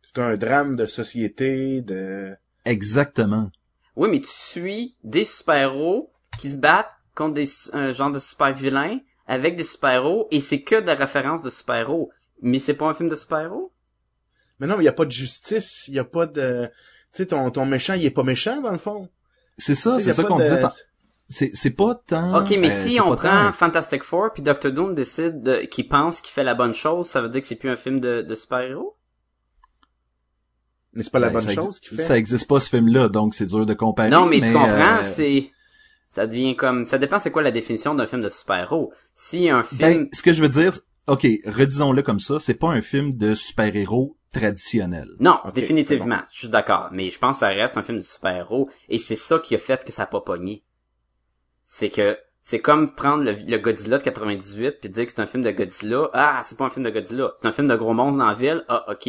C'est 0.07 0.21
un 0.21 0.37
drame 0.37 0.77
de 0.77 0.85
société, 0.87 1.81
de... 1.83 2.35
Exactement. 2.67 3.51
Oui, 3.97 4.09
mais 4.11 4.21
tu 4.21 4.29
suis 4.29 4.97
des 5.05 5.25
super-héros 5.25 6.11
qui 6.39 6.51
se 6.51 6.57
battent 6.57 6.91
contre 7.15 7.35
des 7.35 7.49
un 7.73 7.93
genre 7.93 8.11
de 8.11 8.19
super-vilains 8.19 8.99
avec 9.33 9.57
des 9.57 9.65
super-héros 9.65 10.29
et 10.31 10.41
c'est 10.41 10.61
que 10.63 10.81
des 10.81 10.93
références 10.93 11.43
de 11.43 11.51
super-héros. 11.51 12.11
Mais 12.43 12.59
c'est 12.59 12.75
pas 12.75 12.87
un 12.87 12.95
film 12.95 13.09
de 13.09 13.15
super-héros? 13.15 13.73
Mais 14.59 14.67
non, 14.67 14.77
mais 14.77 14.83
il 14.83 14.87
y 14.87 14.91
a 14.91 14.93
pas 14.93 15.05
de 15.07 15.11
justice, 15.11 15.87
il 15.89 15.95
y 15.95 15.99
a 15.99 16.05
pas 16.05 16.27
de... 16.27 16.67
Tu 17.13 17.23
sais, 17.23 17.27
ton, 17.27 17.51
ton 17.51 17.65
méchant, 17.67 17.95
il 17.95 18.05
est 18.05 18.11
pas 18.11 18.23
méchant, 18.23 18.61
dans 18.61 18.71
le 18.73 18.79
fond. 18.79 19.09
C'est 19.59 19.75
ça, 19.75 19.99
c'est 19.99 20.13
ça 20.13 20.25
qu'on 20.25 20.39
de- 20.39 20.43
disait. 20.45 20.61
C'est 21.29 21.51
c'est 21.55 21.71
pas 21.71 21.95
tant. 21.95 22.39
Ok, 22.41 22.51
mais 22.59 22.71
euh, 22.71 22.87
si 22.87 23.01
on 23.01 23.17
prend 23.17 23.47
tant 23.47 23.53
Fantastic 23.53 24.03
Four 24.03 24.33
puis 24.35 24.43
Doctor 24.43 24.71
Doom 24.71 24.95
décide 24.95 25.43
de, 25.43 25.61
qu'il 25.65 25.89
pense 25.89 26.21
qu'il 26.21 26.33
fait 26.33 26.45
la 26.45 26.55
bonne 26.55 26.75
chose, 26.75 27.07
ça 27.09 27.23
veut 27.23 27.29
dire 27.31 27.41
que 27.41 27.47
c'est 27.47 27.57
plus 27.57 27.71
un 27.71 27.77
film 27.77 28.01
de, 28.01 28.21
de 28.23 28.35
super-héros? 28.35 28.97
Mais 30.95 31.03
c'est 31.03 31.13
pas 31.13 31.21
la 31.21 31.29
Ben, 31.29 31.35
bonne 31.39 31.51
ex- 31.51 31.55
chose 31.55 31.81
qu'il 31.81 31.97
fait. 31.97 32.03
Ça 32.03 32.19
existe 32.19 32.47
pas 32.49 32.61
ce 32.61 32.69
film-là, 32.69 33.09
donc 33.09 33.35
c'est 33.35 33.47
dur 33.47 33.65
de 33.65 33.73
comparer. 33.75 34.11
non, 34.11 34.27
mais, 34.27 34.41
tu 34.41 34.53
comprends, 34.53 34.99
euh, 34.99 35.03
c'est, 35.03 35.51
ça 36.13 36.27
devient 36.27 36.57
comme, 36.57 36.85
ça 36.85 36.99
dépend 36.99 37.19
c'est 37.19 37.31
quoi 37.31 37.41
la 37.41 37.51
définition 37.51 37.95
d'un 37.95 38.05
film 38.05 38.21
de 38.21 38.29
super-héros. 38.29 38.93
Si 39.15 39.49
un 39.49 39.63
film, 39.63 39.81
Ben, 39.81 40.09
ce 40.13 40.23
que 40.23 40.35
je 40.35 40.43
veux 40.43 40.51
dire, 40.51 40.79
ok, 41.07 41.27
redisons-le 41.47 42.03
comme 42.03 42.19
ça, 42.19 42.39
c'est 42.39 42.53
pas 42.53 42.69
un 42.69 42.83
film 42.83 43.17
de 43.17 43.33
super-héros 43.33 44.19
traditionnel. 44.31 45.09
Non, 45.21 45.41
définitivement. 45.55 46.21
Je 46.31 46.41
suis 46.41 46.49
d'accord. 46.51 46.91
Mais 46.93 47.09
je 47.09 47.19
pense 47.19 47.37
que 47.37 47.41
ça 47.41 47.49
reste 47.49 47.79
un 47.79 47.83
film 47.83 47.97
de 47.97 48.03
super-héros. 48.03 48.69
Et 48.91 48.99
c'est 48.99 49.17
ça 49.17 49.39
qui 49.39 49.55
a 49.55 49.59
fait 49.59 49.83
que 49.85 49.91
ça 49.91 50.03
a 50.03 50.07
pas 50.07 50.21
pogné. 50.21 50.65
C'est 51.65 51.89
que, 51.89 52.19
c'est 52.43 52.61
comme 52.61 52.95
prendre 52.95 53.25
le, 53.25 53.33
le 53.33 53.57
Godzilla 53.57 53.97
de 53.97 54.03
98 54.03 54.81
puis 54.83 54.91
dire 54.91 55.07
que 55.07 55.13
c'est 55.13 55.23
un 55.23 55.27
film 55.27 55.43
de 55.43 55.51
Godzilla. 55.51 56.11
Ah, 56.13 56.43
c'est 56.45 56.59
pas 56.59 56.67
un 56.67 56.71
film 56.71 56.85
de 56.85 56.91
Godzilla. 56.91 57.33
C'est 57.41 57.49
un 57.49 57.53
film 57.53 57.69
de 57.69 57.77
gros 57.77 57.95
monstres 57.95 58.19
dans 58.19 58.27
la 58.27 58.35
ville. 58.35 58.67
Ah, 58.69 58.85
ok. 58.93 59.09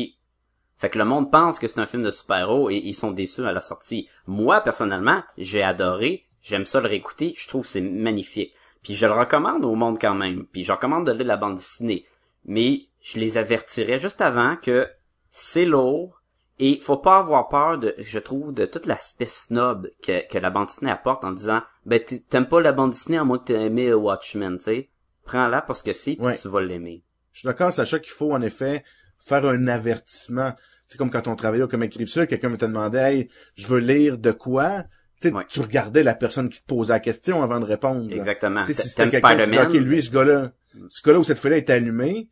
Fait 0.77 0.89
que 0.89 0.97
le 0.97 1.03
monde 1.03 1.30
pense 1.30 1.59
que 1.59 1.67
c'est 1.67 1.81
un 1.81 1.85
film 1.85 2.03
de 2.03 2.11
super-héros 2.11 2.69
et 2.69 2.77
ils 2.77 2.95
sont 2.95 3.11
déçus 3.11 3.45
à 3.45 3.51
la 3.51 3.59
sortie. 3.59 4.07
Moi, 4.25 4.61
personnellement, 4.61 5.21
j'ai 5.38 5.63
adoré. 5.63 6.27
J'aime 6.44 6.65
ça 6.65 6.80
le 6.82 6.88
réécouter. 6.88 7.34
Je 7.38 7.48
trouve 7.48 7.64
que 7.64 7.70
c'est 7.70 7.82
magnifique. 7.82 8.53
Puis 8.84 8.94
je 8.94 9.06
le 9.06 9.14
recommande 9.14 9.64
au 9.65 9.76
monde 9.76 9.98
quand 9.99 10.14
même. 10.14 10.45
Puis 10.52 10.64
je 10.64 10.72
recommande 10.72 11.07
de 11.07 11.11
lire 11.14 11.26
la 11.26 11.38
bande 11.38 11.56
dessinée. 11.56 12.06
Mais 12.45 12.82
je 13.02 13.18
les 13.20 13.38
avertirais 13.38 13.99
juste 13.99 14.22
avant 14.22 14.57
que 14.57 14.88
c'est 15.30 15.65
lourd 15.65 16.22
et 16.60 16.80
faut 16.80 16.98
pas 16.98 17.20
avoir 17.20 17.48
peur 17.48 17.78
de, 17.78 17.95
je 17.98 18.20
trouve, 18.20 18.53
de 18.53 18.65
tout 18.65 18.82
l'aspect 18.86 19.26
snob 19.26 19.90
que, 20.03 20.28
que 20.28 20.38
la 20.38 20.49
bande 20.49 20.68
dessinée 20.68 20.91
apporte 20.91 21.24
en 21.24 21.32
disant, 21.32 21.61
ben 21.86 21.99
t'aimes 22.30 22.48
pas 22.48 22.61
la 22.61 22.74
bande 22.74 22.91
dessinée 22.91 23.18
à 23.18 23.24
moins 23.24 23.40
que 23.40 23.45
t'aies 23.45 23.65
aimé 23.65 23.94
Watchmen, 23.94 24.57
tu 24.57 24.64
sais. 24.65 24.90
Prends-la 25.26 25.61
parce 25.61 25.82
que 25.82 25.91
Ouais. 26.22 26.38
tu 26.38 26.48
vas 26.49 26.61
l'aimer. 26.61 27.03
Je 27.32 27.40
suis 27.40 27.48
d'accord, 27.48 27.72
Sacha, 27.74 27.99
qu'il 27.99 28.11
faut, 28.11 28.34
en 28.34 28.41
effet, 28.41 28.84
faire 29.18 29.45
un 29.45 29.68
avertissement. 29.68 30.53
C'est 30.88 30.98
comme 30.98 31.10
quand 31.10 31.28
on 31.28 31.36
travaillait 31.36 31.64
Relief 31.64 32.10
Sur, 32.10 32.28
quelqu'un 32.28 32.49
me 32.49 32.57
te 32.57 32.65
demandait, 32.65 32.99
hey, 33.14 33.30
je 33.56 33.68
veux 33.68 33.80
lire 33.80 34.18
de 34.18 34.32
quoi? 34.32 34.84
Tu 35.24 35.30
sais, 35.30 35.34
Ouais. 35.36 35.45
tu 35.50 35.60
regardais 35.62 36.04
la 36.04 36.16
personne 36.16 36.50
qui 36.50 36.60
te 36.62 36.66
posait 36.66 36.94
la 36.94 37.00
question 37.00 37.41
avant 37.44 37.60
de 37.60 37.66
répondre. 37.66 38.10
là. 38.10 38.16
Exactement. 38.16 38.66
Si 38.66 38.74
T'a- 38.76 38.84
c'était 38.84 39.10
quelqu'un 39.10 39.38
qui 39.40 39.50
disait? 39.50 39.62
OK, 39.62 39.74
lui, 39.74 40.02
ce 40.04 40.12
gars-là, 40.12 40.52
ce 40.90 41.02
gars-là 41.04 41.20
où 41.20 41.24
cette 41.24 41.40
feuille-là 41.40 41.58
est 41.58 41.70
allumée, 41.70 42.28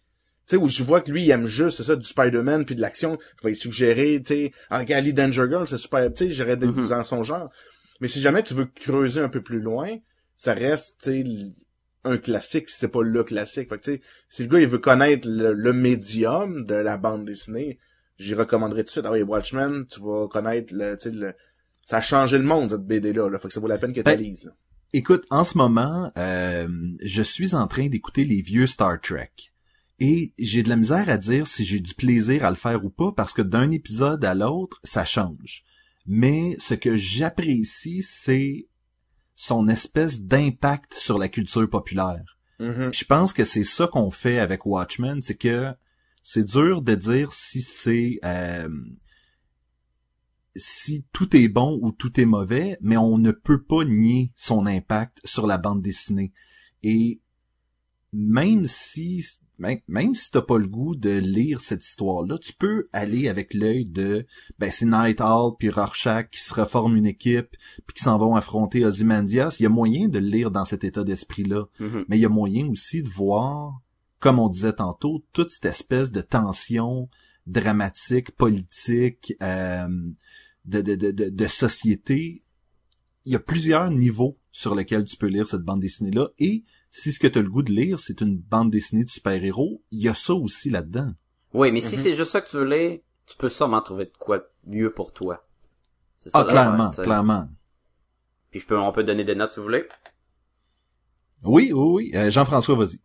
tu 0.48 0.56
sais, 0.56 0.58
où 0.58 0.68
je 0.68 0.84
vois 0.84 1.02
que 1.02 1.12
lui, 1.12 1.24
il 1.24 1.32
aime 1.32 1.46
juste, 1.46 1.78
c'est 1.78 1.84
ça, 1.84 1.96
du 1.96 2.04
Spider-Man 2.04 2.66
puis 2.66 2.76
de 2.76 2.82
l'action, 2.82 3.18
je 3.40 3.44
vais 3.44 3.50
lui 3.52 3.56
suggérer, 3.56 4.22
tu 4.26 4.34
sais, 4.34 4.52
ah, 4.70 4.80
regarde, 4.80 5.04
Ali 5.04 5.14
Danger 5.14 5.46
Girl, 5.50 5.68
c'est 5.68 5.78
super, 5.78 6.12
tu 6.14 6.28
sais, 6.28 6.34
j'aurais 6.34 6.58
des 6.58 6.68
Mhm. 6.68 6.88
dans 6.90 7.04
son 7.04 7.24
genre. 7.24 7.50
Mais 8.02 8.08
si 8.08 8.20
jamais 8.20 8.44
tu 8.44 8.54
veux 8.56 8.66
creuser 8.66 9.22
un 9.22 9.30
peu 9.30 9.42
plus 9.42 9.60
loin, 9.62 9.96
ça 10.36 10.54
reste, 10.54 11.02
tu 11.04 11.24
sais, 11.24 11.52
un 12.04 12.18
classique, 12.18 12.68
si 12.70 12.80
c'est 12.80 12.88
pas 12.88 13.04
le 13.04 13.24
classique. 13.24 13.70
Fait 13.70 13.80
que, 13.80 14.00
si 14.28 14.42
le 14.44 14.50
gars, 14.50 14.60
il 14.60 14.68
veut 14.68 14.80
connaître 14.80 15.28
le, 15.30 15.54
le 15.54 15.72
médium 15.72 16.66
de 16.66 16.74
la 16.74 16.98
bande 16.98 17.26
dessinée, 17.26 17.78
j'y 18.18 18.34
recommanderais 18.34 18.82
tout 18.82 18.88
de 18.88 18.92
suite. 18.92 19.06
Ah 19.08 19.12
oui, 19.12 19.22
Watchmen, 19.22 19.86
tu 19.88 20.00
vas 20.02 20.28
connaître 20.28 20.74
le, 20.76 20.98
tu 20.98 21.10
sais, 21.12 21.16
le, 21.16 21.34
ça 21.86 21.98
a 21.98 22.02
changé 22.02 22.38
le 22.38 22.44
monde, 22.44 22.72
cette 22.72 22.86
BD-là, 22.86 23.30
là. 23.30 23.40
Fait 23.40 23.48
que 23.48 23.54
ça 23.54 23.60
vaut 23.60 23.68
la 23.68 23.78
peine 23.78 23.92
que 23.94 24.00
tu 24.00 24.04
Ben, 24.04 24.20
lises, 24.20 24.46
là. 24.46 24.52
Écoute, 24.94 25.26
en 25.30 25.44
ce 25.44 25.58
moment, 25.58 26.12
euh, 26.18 26.68
je 27.02 27.22
suis 27.22 27.56
en 27.56 27.68
train 27.68 27.88
d'écouter 27.88 28.26
les 28.26 28.42
vieux 28.42 28.68
Star 28.68 29.00
Trek. 29.00 29.32
Et 30.00 30.34
j'ai 30.38 30.64
de 30.64 30.70
la 30.70 30.76
misère 30.76 31.10
à 31.10 31.18
dire 31.18 31.48
si 31.48 31.64
j'ai 31.64 31.80
du 31.80 31.94
plaisir 31.94 32.44
à 32.44 32.50
le 32.50 32.56
faire 32.56 32.84
ou 32.84 32.90
pas, 32.90 33.12
parce 33.16 33.34
que 33.34 33.42
d'un 33.42 33.72
épisode 33.72 34.26
à 34.26 34.34
l'autre, 34.34 34.80
ça 34.84 35.06
change. 35.06 35.64
Mais 36.08 36.58
ce 36.60 36.74
que 36.74 36.96
j'apprécie, 36.98 38.04
c'est 38.04 38.68
son 39.36 39.68
espèce 39.70 40.22
d'impact 40.22 40.94
sur 40.96 41.18
la 41.18 41.30
culture 41.30 41.70
populaire. 41.70 42.38
Mhm. 42.60 42.92
Je 42.94 43.06
pense 43.06 43.32
que 43.32 43.44
c'est 43.44 43.64
ça 43.64 43.88
qu'on 43.88 44.12
fait 44.12 44.40
avec 44.40 44.66
Watchmen, 44.66 45.22
c'est 45.22 45.36
que 45.36 45.72
c'est 46.24 46.46
dur 46.46 46.82
de 46.82 46.96
dire 46.96 47.32
si 47.32 47.62
c'est 47.62 48.20
euh, 48.26 48.70
si 50.56 51.06
tout 51.14 51.36
est 51.36 51.48
bon 51.48 51.80
ou 51.82 51.92
tout 51.92 52.20
est 52.20 52.26
mauvais, 52.26 52.78
mais 52.82 52.98
on 52.98 53.18
ne 53.18 53.32
peut 53.32 53.62
pas 53.62 53.84
nier 53.86 54.32
son 54.36 54.66
impact 54.66 55.20
sur 55.24 55.48
la 55.48 55.58
bande 55.58 55.82
dessinée. 55.82 56.34
Et 56.84 57.22
même 58.14 58.66
si 58.68 59.24
même, 59.58 59.80
même 59.88 60.16
si 60.16 60.32
t'as 60.32 60.42
pas 60.42 60.58
le 60.58 60.66
goût 60.68 60.96
de 60.96 61.12
lire 61.20 61.62
cette 61.62 61.86
histoire-là, 61.86 62.40
tu 62.40 62.52
peux 62.54 62.90
aller 62.94 63.30
avec 63.30 63.54
l'œil 63.54 63.86
de 63.86 64.26
ben 64.58 64.72
c'est 64.72 64.88
Night 64.88 65.22
Owl 65.22 65.54
puis 65.60 65.70
Rorschach 65.70 66.30
qui 66.32 66.40
se 66.40 66.54
reforment 66.54 66.98
une 66.98 67.06
équipe 67.06 67.56
puis 67.86 67.94
qui 67.96 68.04
s'en 68.04 68.18
vont 68.18 68.36
affronter 68.36 68.84
Ozymandias. 68.84 69.56
Il 69.60 69.64
y 69.64 69.66
a 69.68 69.70
moyen 69.70 70.08
de 70.08 70.18
le 70.18 70.26
lire 70.26 70.50
dans 70.50 70.66
cet 70.66 70.84
état 70.84 71.04
d'esprit-là 71.04 71.66
Mhm. 71.80 72.06
mais 72.08 72.18
il 72.18 72.22
y 72.22 72.26
a 72.26 72.30
moyen 72.30 72.68
aussi 72.70 73.04
de 73.04 73.10
voir, 73.10 73.80
comme 74.20 74.40
on 74.40 74.50
disait 74.50 74.74
tantôt, 74.74 75.24
toute 75.32 75.52
cette 75.52 75.66
espèce 75.66 76.12
de 76.12 76.22
tension 76.22 77.08
dramatique, 77.52 78.32
politique, 78.32 79.34
euh, 79.42 79.88
de, 80.66 80.82
de, 80.82 80.96
de, 80.96 81.12
de, 81.12 81.30
de 81.30 81.48
société. 81.48 82.42
Il 83.26 83.34
y 83.34 83.36
a 83.36 83.40
plusieurs 83.40 83.92
niveaux 83.92 84.38
sur 84.52 84.74
lesquels 84.76 85.06
tu 85.06 85.16
peux 85.18 85.28
lire 85.28 85.48
cette 85.48 85.62
bande 85.62 85.80
dessinée-là, 85.82 86.30
et 86.40 86.64
si 86.90 87.12
ce 87.12 87.20
que 87.20 87.28
tu 87.28 87.40
as 87.40 87.42
le 87.42 87.50
goût 87.50 87.62
de 87.64 87.72
lire, 87.72 88.00
c'est 88.00 88.22
une 88.22 88.38
bande 88.38 88.70
dessinée 88.72 89.04
de 89.04 89.10
super-héros, 89.10 89.82
il 89.92 90.02
y 90.02 90.10
a 90.10 90.14
ça 90.16 90.34
aussi 90.34 90.70
là-dedans. 90.70 91.14
Oui, 91.54 91.72
mais 91.72 91.82
si 91.82 91.96
Mhm. 91.96 92.02
c'est 92.02 92.16
juste 92.16 92.32
ça 92.32 92.42
que 92.42 92.50
tu 92.50 92.58
veux 92.58 92.66
lire, 92.66 93.00
tu 93.26 93.38
peux 93.38 93.50
sûrement 93.50 93.82
trouver 93.82 94.06
de 94.06 94.12
quoi 94.20 94.42
mieux 94.66 94.92
pour 94.92 95.14
toi. 95.14 95.46
C'est 96.20 96.30
ça 96.30 96.40
Ah, 96.40 96.44
clairement, 96.46 96.92
clairement. 96.92 97.50
Puis 98.50 98.60
je 98.60 98.68
peux, 98.68 98.78
on 98.78 98.92
peut 98.92 99.04
donner 99.04 99.24
des 99.24 99.36
notes 99.36 99.52
si 99.54 99.58
vous 99.60 99.64
voulez. 99.66 99.86
Oui, 101.44 101.72
oui, 101.74 102.12
oui. 102.12 102.12
Euh, 102.16 102.30
Jean-François, 102.30 102.76
vas-y. 102.76 103.00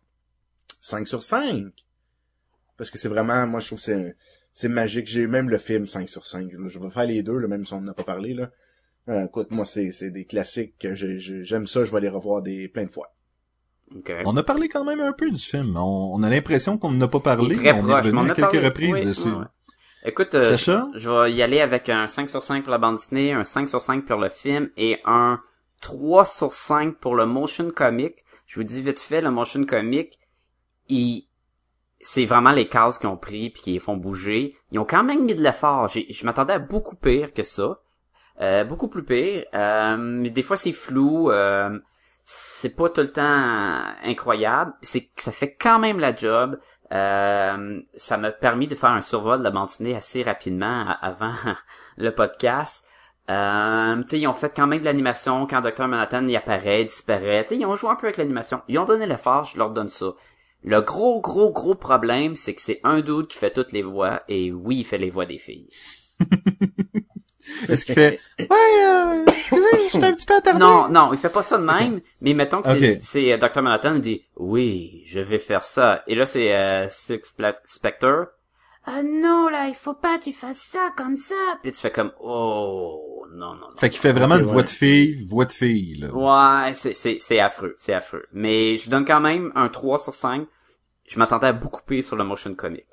5 0.79 1.07
sur 1.07 1.23
5. 1.23 1.71
Parce 2.77 2.91
que 2.91 2.97
c'est 2.97 3.09
vraiment, 3.09 3.47
moi, 3.47 3.59
je 3.59 3.67
trouve 3.67 3.79
que 3.79 3.85
c'est, 3.85 4.15
c'est 4.59 4.69
magique. 4.69 5.05
J'ai 5.07 5.21
eu 5.21 5.27
même 5.27 5.49
le 5.51 5.59
film 5.59 5.85
5 5.85 6.09
sur 6.09 6.25
5. 6.25 6.51
là. 6.51 6.67
Je 6.67 6.79
vais 6.79 6.89
faire 6.89 7.05
les 7.05 7.21
deux, 7.21 7.37
là, 7.37 7.47
même 7.47 7.63
si 7.63 7.73
on 7.73 7.81
n'en 7.81 7.91
a 7.91 7.93
pas 7.93 8.03
parlé, 8.03 8.33
là. 8.33 8.49
Euh, 9.07 9.25
écoute, 9.25 9.51
moi, 9.51 9.65
c'est, 9.65 9.91
c'est 9.91 10.09
des 10.09 10.25
classiques 10.25 10.73
que 10.79 10.95
j'ai- 10.95 11.19
j'ai- 11.19 11.43
j'aime 11.43 11.67
ça, 11.67 11.83
je 11.83 11.91
vais 11.91 12.01
les 12.01 12.09
revoir 12.09 12.41
des, 12.41 12.67
plein 12.67 12.85
de 12.85 12.89
fois. 12.89 13.13
Ok. 13.95 14.11
On 14.25 14.35
a 14.35 14.41
parlé 14.43 14.67
quand 14.67 14.83
même 14.83 14.99
un 14.99 15.13
peu 15.13 15.29
du 15.29 15.39
film. 15.41 15.77
On, 15.77 16.11
on 16.15 16.23
a 16.23 16.29
l'impression 16.31 16.77
qu'on 16.79 16.91
n'a 16.91 17.07
pas 17.07 17.19
parlé. 17.19 17.55
très 17.55 17.71
on 17.73 17.77
proche, 17.83 17.89
est 17.91 17.95
revenu 18.09 18.17
on 18.17 18.21
à 18.23 18.31
a 18.31 18.33
quelques 18.33 18.39
parlé. 18.51 18.65
reprises 18.67 18.93
Oui, 18.95 19.05
dessus. 19.05 19.29
ouais. 19.29 19.45
Écoute, 20.05 20.33
euh, 20.35 20.43
Sacha? 20.43 20.87
je 20.95 21.09
vais 21.09 21.31
y 21.33 21.41
aller 21.43 21.61
avec 21.61 21.87
un 21.89 22.07
5 22.07 22.27
sur 22.29 22.41
5 22.41 22.63
pour 22.63 22.71
la 22.71 22.79
bande 22.79 22.95
dessinée, 22.95 23.33
un 23.33 23.43
5 23.43 23.69
sur 23.69 23.81
5 23.81 24.05
pour 24.05 24.17
le 24.19 24.29
film 24.29 24.71
et 24.75 24.97
un 25.05 25.39
3 25.81 26.25
sur 26.25 26.53
5 26.53 26.97
pour 26.97 27.13
le 27.15 27.25
motion 27.27 27.69
comic. 27.69 28.23
Je 28.47 28.59
vous 28.59 28.63
dis 28.63 28.81
vite 28.81 28.99
fait, 28.99 29.21
le 29.21 29.29
motion 29.31 29.63
comic, 29.65 30.17
il, 30.89 31.26
c'est 32.09 32.23
vraiment 32.23 32.53
les 32.53 32.69
cases 32.69 32.97
qu'ils 32.97 33.09
ont 33.09 33.17
pris 33.17 33.49
puis 33.49 33.61
qui 33.61 33.79
font 33.79 33.97
bouger. 33.97 34.55
Ils 34.71 34.79
ont 34.79 34.85
quand 34.85 35.03
même 35.03 35.25
mis 35.25 35.35
de 35.35 35.43
l'effort. 35.43 35.89
Je 35.89 36.25
m'attendais 36.25 36.53
à 36.53 36.59
beaucoup 36.59 36.95
pire 36.95 37.33
que 37.33 37.43
ça. 37.43 37.81
Euh, 38.39 38.63
beaucoup 38.63 38.87
plus 38.87 39.03
pire. 39.03 39.43
Euh, 39.53 39.97
mais 39.97 40.29
des 40.29 40.41
fois 40.41 40.55
c'est 40.55 40.71
flou. 40.71 41.29
Euh, 41.29 41.77
c'est 42.23 42.77
pas 42.77 42.87
tout 42.87 43.01
le 43.01 43.11
temps 43.11 43.83
incroyable. 44.05 44.73
C'est 44.81 45.09
ça 45.17 45.33
fait 45.33 45.53
quand 45.53 45.79
même 45.79 45.99
la 45.99 46.15
job. 46.15 46.57
Euh, 46.93 47.81
ça 47.95 48.17
m'a 48.17 48.31
permis 48.31 48.67
de 48.67 48.75
faire 48.75 48.91
un 48.91 49.01
survol 49.01 49.39
de 49.39 49.43
la 49.43 49.51
bande 49.51 49.69
assez 49.93 50.23
rapidement 50.23 50.95
avant 51.01 51.33
le 51.97 52.11
podcast. 52.11 52.87
Euh, 53.29 54.01
ils 54.13 54.27
ont 54.27 54.33
fait 54.33 54.55
quand 54.55 54.67
même 54.67 54.79
de 54.79 54.85
l'animation 54.85 55.45
quand 55.45 55.59
Dr. 55.59 55.89
Manhattan 55.89 56.25
y 56.27 56.37
apparaît, 56.37 56.85
disparaît. 56.85 57.43
Tu 57.43 57.55
sais, 57.55 57.59
ils 57.59 57.65
ont 57.65 57.75
joué 57.75 57.89
un 57.89 57.95
peu 57.95 58.07
avec 58.07 58.15
l'animation. 58.15 58.61
Ils 58.69 58.79
ont 58.79 58.85
donné 58.85 59.05
l'effort, 59.07 59.43
je 59.43 59.57
leur 59.57 59.71
donne 59.71 59.89
ça. 59.89 60.13
Le 60.63 60.81
gros, 60.81 61.21
gros, 61.21 61.51
gros 61.51 61.75
problème, 61.75 62.35
c'est 62.35 62.53
que 62.55 62.61
c'est 62.61 62.79
un 62.83 63.01
dude 63.01 63.27
qui 63.27 63.37
fait 63.37 63.51
toutes 63.51 63.71
les 63.71 63.83
voix, 63.83 64.21
et 64.27 64.51
oui, 64.51 64.77
il 64.79 64.83
fait 64.85 64.97
les 64.97 65.09
voix 65.09 65.25
des 65.25 65.37
filles. 65.37 65.69
Est-ce 67.69 67.85
qu'il 67.85 67.95
fait 67.95 68.19
Ouais, 68.39 68.47
euh, 68.85 69.23
excusez, 69.27 69.67
je 69.85 69.89
suis 69.89 70.03
un 70.03 70.13
petit 70.13 70.25
peu 70.25 70.35
attardé. 70.35 70.59
Non, 70.59 70.89
non, 70.89 71.13
il 71.13 71.17
fait 71.17 71.29
pas 71.29 71.43
ça 71.43 71.57
de 71.57 71.63
même, 71.63 72.01
mais 72.21 72.33
mettons 72.33 72.61
que 72.61 72.67
c'est- 73.01 73.31
euh, 73.31 73.37
Dr. 73.37 73.61
Manhattan 73.61 73.95
il 73.95 74.01
dit 74.01 74.25
oui, 74.35 75.01
je 75.05 75.21
vais 75.21 75.37
faire 75.39 75.63
ça. 75.63 76.03
Et 76.07 76.15
là 76.15 76.25
c'est 76.25 76.53
euh, 76.53 76.89
Six 76.89 77.21
Spectre. 77.65 78.33
Ah 78.89 79.03
non 79.03 79.49
là, 79.49 79.67
il 79.67 79.75
faut 79.75 79.93
pas 79.93 80.17
que 80.17 80.23
tu 80.23 80.33
fasses 80.33 80.61
ça 80.61 80.91
comme 80.95 81.17
ça. 81.17 81.35
Puis 81.61 81.73
tu 81.73 81.79
fais 81.79 81.91
comme 81.91 82.13
oh 82.21 83.25
non 83.33 83.53
non 83.53 83.67
non. 83.69 83.77
Fait 83.77 83.89
qu'il 83.89 83.99
fait 83.99 84.13
vraiment 84.13 84.37
une 84.37 84.45
ouais. 84.45 84.51
voix 84.51 84.63
de 84.63 84.69
fille, 84.69 85.25
voix 85.25 85.43
de 85.43 85.51
fille, 85.51 85.95
là. 85.97 86.13
Ouais, 86.13 86.73
c'est 86.73 86.93
c'est 86.93 87.17
c'est 87.19 87.39
affreux, 87.39 87.73
c'est 87.75 87.93
affreux. 87.93 88.23
Mais 88.31 88.77
je 88.77 88.89
donne 88.89 89.03
quand 89.03 89.19
même 89.19 89.51
un 89.55 89.67
3 89.67 89.99
sur 89.99 90.13
5. 90.13 90.47
Je 91.05 91.19
m'attendais 91.19 91.47
à 91.47 91.53
beaucoup 91.53 91.81
pire 91.85 92.03
sur 92.03 92.15
le 92.15 92.23
motion 92.23 92.55
comic. 92.55 92.85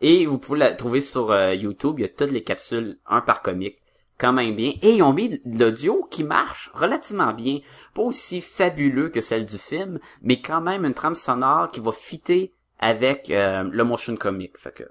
Et 0.00 0.24
vous 0.24 0.38
pouvez 0.38 0.58
la 0.58 0.72
trouver 0.72 1.02
sur 1.02 1.30
euh, 1.30 1.54
YouTube, 1.54 1.96
il 1.98 2.02
y 2.02 2.04
a 2.06 2.08
toutes 2.08 2.30
les 2.30 2.42
capsules 2.42 2.98
un 3.06 3.20
par 3.20 3.42
comic 3.42 3.78
quand 4.18 4.32
même 4.32 4.54
bien 4.54 4.72
et 4.80 4.94
ils 4.94 5.02
ont 5.02 5.12
mis 5.12 5.40
de 5.44 5.58
l'audio 5.58 6.06
qui 6.10 6.24
marche 6.24 6.70
relativement 6.72 7.32
bien, 7.32 7.60
pas 7.94 8.02
aussi 8.02 8.40
fabuleux 8.40 9.08
que 9.08 9.20
celle 9.20 9.44
du 9.44 9.58
film, 9.58 9.98
mais 10.22 10.40
quand 10.40 10.60
même 10.60 10.84
une 10.84 10.94
trame 10.94 11.14
sonore 11.14 11.70
qui 11.70 11.80
va 11.80 11.92
fitter 11.92 12.52
avec 12.78 13.30
euh, 13.30 13.64
le 13.64 13.84
motion 13.84 14.16
comic. 14.16 14.56
Fait 14.58 14.72
que 14.72 14.84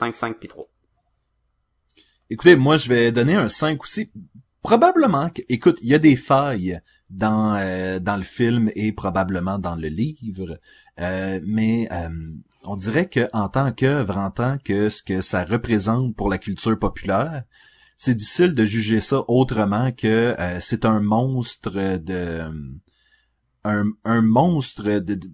5 0.00 0.14
5 0.14 0.38
puis 0.38 0.48
3. 0.48 0.66
Écoutez, 2.30 2.56
moi, 2.56 2.76
je 2.78 2.88
vais 2.88 3.12
donner 3.12 3.34
un 3.34 3.48
5 3.48 3.82
aussi. 3.82 4.10
Probablement 4.62 5.28
que, 5.30 5.42
écoute, 5.48 5.78
il 5.82 5.88
y 5.88 5.94
a 5.94 5.98
des 5.98 6.16
failles 6.16 6.80
dans 7.10 7.54
euh, 7.56 7.98
dans 7.98 8.16
le 8.16 8.22
film 8.22 8.70
et 8.76 8.92
probablement 8.92 9.58
dans 9.58 9.74
le 9.74 9.88
livre, 9.88 10.58
euh, 11.00 11.40
mais 11.44 11.88
euh, 11.90 12.08
on 12.64 12.76
dirait 12.76 13.08
que 13.08 13.28
en 13.32 13.48
tant 13.48 13.72
qu'œuvre, 13.72 14.16
en 14.16 14.30
tant 14.30 14.58
que 14.58 14.88
ce 14.88 15.02
que 15.02 15.20
ça 15.20 15.44
représente 15.44 16.14
pour 16.14 16.28
la 16.30 16.38
culture 16.38 16.78
populaire, 16.78 17.44
c'est 17.96 18.14
difficile 18.14 18.54
de 18.54 18.64
juger 18.64 19.00
ça 19.00 19.22
autrement 19.28 19.92
que 19.92 20.34
euh, 20.38 20.60
c'est 20.60 20.84
un 20.84 21.00
monstre 21.00 21.98
de 21.98 22.42
un, 23.64 23.84
un 24.04 24.22
monstre 24.22 24.84
de, 24.84 25.14
de, 25.14 25.28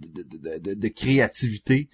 de, 0.61 0.75
de, 0.75 0.89
créativité, 0.89 1.89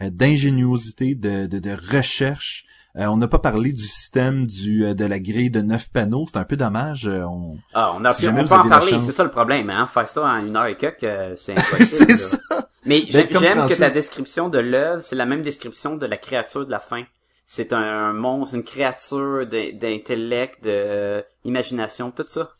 d'ingéniosité, 0.00 1.14
de, 1.14 1.46
de, 1.46 1.58
de 1.58 1.76
recherche. 1.96 2.64
Euh, 2.96 3.06
on 3.06 3.16
n'a 3.16 3.28
pas 3.28 3.38
parlé 3.38 3.72
du 3.72 3.86
système 3.86 4.46
du 4.46 4.84
euh, 4.84 4.94
de 4.94 5.04
la 5.04 5.20
grille 5.20 5.50
de 5.50 5.60
neuf 5.60 5.88
panneaux. 5.90 6.24
C'est 6.26 6.38
un 6.38 6.44
peu 6.44 6.56
dommage. 6.56 7.06
euh, 7.06 7.22
on... 7.24 7.56
Ah, 7.74 7.92
on 7.94 8.04
a 8.04 8.14
Si 8.14 8.22
peut 8.26 8.30
en 8.30 8.68
parler, 8.68 8.98
c'est 8.98 9.12
ça 9.12 9.24
le 9.24 9.30
problème, 9.30 9.70
hein. 9.70 9.86
Faire 9.86 10.08
ça 10.08 10.22
en 10.24 10.44
une 10.44 10.56
heure 10.56 10.66
et 10.66 10.76
quelques, 10.76 11.04
euh, 11.04 11.34
c'est 11.36 11.52
impossible. 11.58 12.12
ça. 12.12 12.68
Mais 12.86 13.04
j'aime 13.08 13.28
que 13.28 13.78
ta 13.78 13.90
description 13.90 14.48
de 14.48 14.58
l'œuvre, 14.58 15.02
c'est 15.02 15.16
la 15.16 15.26
même 15.26 15.42
description 15.42 15.96
de 15.96 16.06
la 16.06 16.16
créature 16.16 16.64
de 16.66 16.70
la 16.70 16.80
fin. 16.80 17.04
C'est 17.44 17.72
un 17.72 18.12
monstre, 18.12 18.56
une 18.56 18.64
créature 18.64 19.46
d'intellect, 19.46 20.64
de 20.64 20.70
euh, 20.70 21.22
imagination, 21.44 22.10
tout 22.10 22.24
ça. 22.26 22.50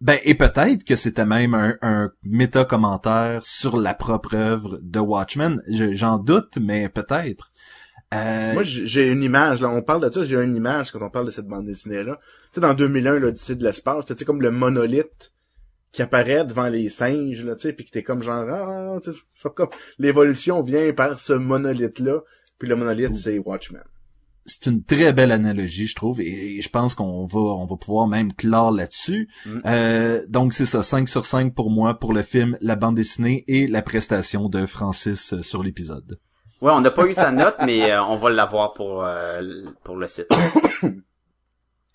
Ben 0.00 0.18
et 0.24 0.34
peut-être 0.34 0.84
que 0.84 0.94
c'était 0.94 1.26
même 1.26 1.54
un, 1.54 1.76
un 1.82 2.12
méta-commentaire 2.22 3.44
sur 3.44 3.76
la 3.78 3.94
propre 3.94 4.34
œuvre 4.36 4.78
de 4.80 5.00
Watchmen. 5.00 5.60
Je- 5.68 5.94
J'en 5.94 6.18
doute, 6.18 6.56
mais 6.60 6.88
peut-être. 6.88 7.50
Euh, 8.14 8.54
Moi, 8.54 8.62
j'ai 8.62 9.08
une 9.08 9.22
image, 9.22 9.60
là, 9.60 9.68
on 9.68 9.82
parle 9.82 10.08
de 10.08 10.12
ça, 10.14 10.22
j'ai 10.22 10.36
une 10.36 10.54
image 10.54 10.92
quand 10.92 11.02
on 11.02 11.10
parle 11.10 11.26
de 11.26 11.30
cette 11.30 11.46
bande 11.46 11.66
dessinée-là. 11.66 12.16
Tu 12.20 12.26
sais, 12.54 12.60
dans 12.60 12.72
2001, 12.74 13.18
l'Odyssée 13.18 13.56
de 13.56 13.64
l'espace, 13.64 14.06
tu 14.06 14.14
sais, 14.16 14.24
comme 14.24 14.40
le 14.40 14.50
monolithe 14.50 15.32
qui 15.92 16.00
apparaît 16.02 16.44
devant 16.44 16.68
les 16.68 16.88
singes, 16.90 17.44
là, 17.44 17.54
tu 17.56 17.62
sais, 17.68 17.72
puis 17.74 17.84
que 17.84 17.90
t'es 17.90 18.02
comme 18.02 18.22
genre, 18.22 18.46
ah, 18.48 18.98
tu 19.04 19.10
sais, 19.12 19.48
comme, 19.54 19.68
l'évolution 19.98 20.62
vient 20.62 20.92
par 20.92 21.18
ce 21.20 21.32
monolithe-là, 21.34 22.20
puis 22.58 22.68
le 22.68 22.76
monolithe, 22.76 23.16
c'est 23.16 23.38
Watchmen. 23.38 23.82
C'est 24.48 24.66
une 24.66 24.82
très 24.82 25.12
belle 25.12 25.30
analogie, 25.30 25.86
je 25.86 25.94
trouve, 25.94 26.20
et, 26.20 26.56
et 26.56 26.62
je 26.62 26.68
pense 26.68 26.94
qu'on 26.94 27.26
va 27.26 27.38
on 27.38 27.66
va 27.66 27.76
pouvoir 27.76 28.08
même 28.08 28.32
clore 28.32 28.72
là-dessus. 28.72 29.28
Mm. 29.46 29.58
Euh, 29.66 30.26
donc 30.28 30.52
c'est 30.52 30.66
ça, 30.66 30.82
5 30.82 31.08
sur 31.08 31.24
5 31.24 31.54
pour 31.54 31.70
moi 31.70 31.94
pour 31.98 32.12
le 32.12 32.22
film, 32.22 32.56
la 32.60 32.74
bande 32.74 32.96
dessinée 32.96 33.44
et 33.46 33.66
la 33.66 33.82
prestation 33.82 34.48
de 34.48 34.66
Francis 34.66 35.34
euh, 35.34 35.42
sur 35.42 35.62
l'épisode. 35.62 36.18
Ouais, 36.60 36.72
on 36.72 36.80
n'a 36.80 36.90
pas 36.90 37.06
eu 37.06 37.14
sa 37.14 37.30
note, 37.30 37.56
mais 37.64 37.92
euh, 37.92 38.02
on 38.02 38.16
va 38.16 38.30
l'avoir 38.30 38.72
pour 38.72 39.04
euh, 39.04 39.40
pour 39.84 39.96
le 39.96 40.08
site. 40.08 40.28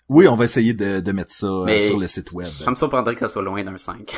Oui, 0.08 0.28
on 0.28 0.36
va 0.36 0.44
essayer 0.44 0.74
de, 0.74 1.00
de 1.00 1.12
mettre 1.12 1.32
ça 1.32 1.46
euh, 1.46 1.64
Mais 1.64 1.86
sur 1.86 1.98
le 1.98 2.06
site 2.06 2.32
web. 2.32 2.46
Ça 2.46 2.70
me 2.70 2.76
surprendrait 2.76 3.14
que 3.14 3.20
ça 3.20 3.28
soit 3.28 3.42
loin 3.42 3.62
d'un 3.64 3.76
5. 3.76 4.14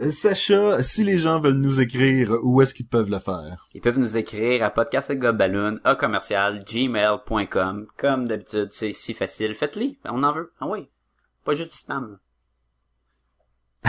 Euh, 0.00 0.10
Sacha, 0.10 0.82
si 0.82 1.04
les 1.04 1.18
gens 1.18 1.40
veulent 1.40 1.54
nous 1.54 1.80
écrire, 1.80 2.38
où 2.42 2.62
est-ce 2.62 2.74
qu'ils 2.74 2.88
peuvent 2.88 3.10
le 3.10 3.18
faire? 3.18 3.68
Ils 3.74 3.80
peuvent 3.80 3.98
nous 3.98 4.16
écrire 4.16 4.62
à 4.62 4.70
podcastgobaloon, 4.70 5.78
à 5.84 5.94
commercial, 5.94 6.64
gmail.com. 6.64 7.86
Comme 7.96 8.26
d'habitude, 8.26 8.68
c'est 8.70 8.92
si 8.92 9.14
facile. 9.14 9.54
Faites-les. 9.54 9.98
On 10.06 10.22
en 10.22 10.32
veut. 10.32 10.52
Ah 10.60 10.66
oui. 10.68 10.88
Pas 11.44 11.54
juste 11.54 11.72
du 11.72 11.78
spam. 11.78 12.18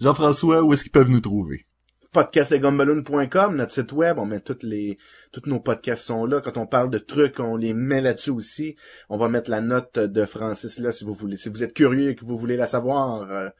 Jean-François, 0.00 0.62
où 0.62 0.72
est-ce 0.72 0.82
qu'ils 0.82 0.92
peuvent 0.92 1.10
nous 1.10 1.20
trouver? 1.20 1.66
podcastlegumballoon.com, 2.12 3.56
notre 3.56 3.72
site 3.72 3.92
web, 3.92 4.18
on 4.18 4.24
met 4.24 4.40
toutes 4.40 4.62
les, 4.62 4.96
tous 5.32 5.42
nos 5.44 5.60
podcasts 5.60 6.06
sont 6.06 6.24
là. 6.24 6.40
Quand 6.40 6.56
on 6.56 6.66
parle 6.66 6.88
de 6.88 6.96
trucs, 6.96 7.40
on 7.40 7.56
les 7.56 7.74
met 7.74 8.00
là-dessus 8.00 8.30
aussi. 8.30 8.74
On 9.10 9.18
va 9.18 9.28
mettre 9.28 9.50
la 9.50 9.60
note 9.60 9.98
de 9.98 10.24
Francis 10.24 10.78
là, 10.78 10.92
si 10.92 11.04
vous 11.04 11.12
voulez, 11.12 11.36
si 11.36 11.50
vous 11.50 11.62
êtes 11.62 11.74
curieux 11.74 12.10
et 12.10 12.16
que 12.16 12.24
vous 12.24 12.38
voulez 12.38 12.56
la 12.56 12.66
savoir. 12.66 13.30
euh, 13.30 13.50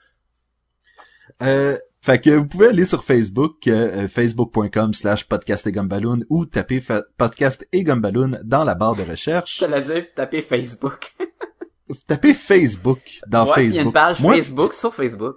Euh, 1.43 1.77
fait 2.01 2.21
que 2.21 2.31
vous 2.31 2.47
pouvez 2.47 2.69
aller 2.69 2.85
sur 2.85 3.05
Facebook, 3.05 3.67
euh, 3.67 4.07
facebook.com 4.09 4.95
slash 4.95 5.25
podcast 5.25 5.67
et 5.67 5.73
gumballoon 5.73 6.21
ou 6.29 6.47
taper 6.47 6.81
podcast 7.17 7.67
et 7.73 7.83
gumballoon 7.83 8.39
dans 8.45 8.65
la 8.65 8.75
barre 8.75 8.95
de 8.95 9.03
recherche. 9.03 9.61
Je 9.61 9.81
dit, 9.81 10.07
tapez 10.15 10.41
Facebook. 10.41 11.13
Tapez 12.07 12.35
Facebook 12.35 13.21
dans 13.29 13.47
ouais, 13.47 13.67
il 13.67 13.75
y 13.75 13.79
a 13.79 13.83
Facebook. 13.83 13.87
une 13.87 13.93
page 13.93 14.21
Moi, 14.21 14.35
Facebook 14.35 14.73
sur 14.73 14.95
Facebook. 14.95 15.37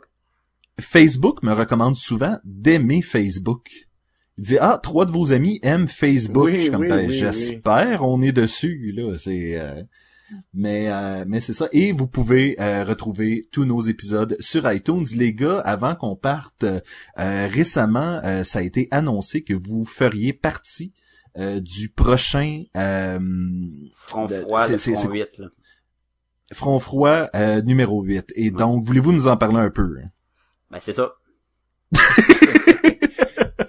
Facebook 0.80 1.44
me 1.44 1.54
recommande 1.54 1.96
souvent 1.96 2.38
d'aimer 2.44 3.02
Facebook. 3.02 3.70
Il 4.38 4.46
dit 4.46 4.58
ah 4.60 4.80
trois 4.82 5.06
de 5.06 5.12
vos 5.12 5.32
amis 5.34 5.60
aiment 5.62 5.88
Facebook. 5.88 6.46
Oui, 6.46 6.56
Je 6.56 6.62
suis 6.62 6.72
comme 6.72 6.82
oui, 6.82 6.88
ben, 6.88 7.08
oui, 7.08 7.18
j'espère 7.18 8.04
on 8.04 8.22
est 8.22 8.32
dessus 8.32 8.94
là. 8.96 9.18
C'est 9.18 9.60
euh, 9.60 9.84
mais 10.54 10.88
euh, 10.90 11.26
mais 11.28 11.40
c'est 11.40 11.54
ça. 11.54 11.68
Et 11.72 11.92
vous 11.92 12.08
pouvez 12.08 12.56
euh, 12.60 12.84
retrouver 12.84 13.48
tous 13.52 13.66
nos 13.66 13.82
épisodes 13.82 14.36
sur 14.40 14.72
iTunes. 14.72 15.06
Les 15.16 15.34
gars 15.34 15.60
avant 15.60 15.96
qu'on 15.96 16.16
parte 16.16 16.64
euh, 16.64 16.80
récemment 17.48 18.20
euh, 18.24 18.44
ça 18.44 18.60
a 18.60 18.62
été 18.62 18.88
annoncé 18.92 19.44
que 19.44 19.54
vous 19.54 19.86
feriez 19.86 20.34
partie 20.34 20.94
euh, 21.38 21.60
du 21.60 21.90
prochain 21.90 22.64
euh, 22.76 23.20
Front 23.96 24.26
de- 24.26 24.36
froid, 24.42 24.66
c'est- 24.66 24.72
le 24.72 24.78
front 24.78 24.96
c'est- 25.02 25.08
8, 25.08 25.38
là. 25.38 25.48
Front 26.52 26.80
froid 26.80 27.30
numéro 27.64 28.02
8 28.02 28.32
et 28.36 28.50
donc 28.52 28.84
voulez-vous 28.84 29.12
nous 29.14 29.28
en 29.28 29.38
parler 29.38 29.60
un 29.60 29.70
peu 29.70 29.88
Ben, 30.72 30.80
c'est 30.82 30.94
ça. 30.94 31.14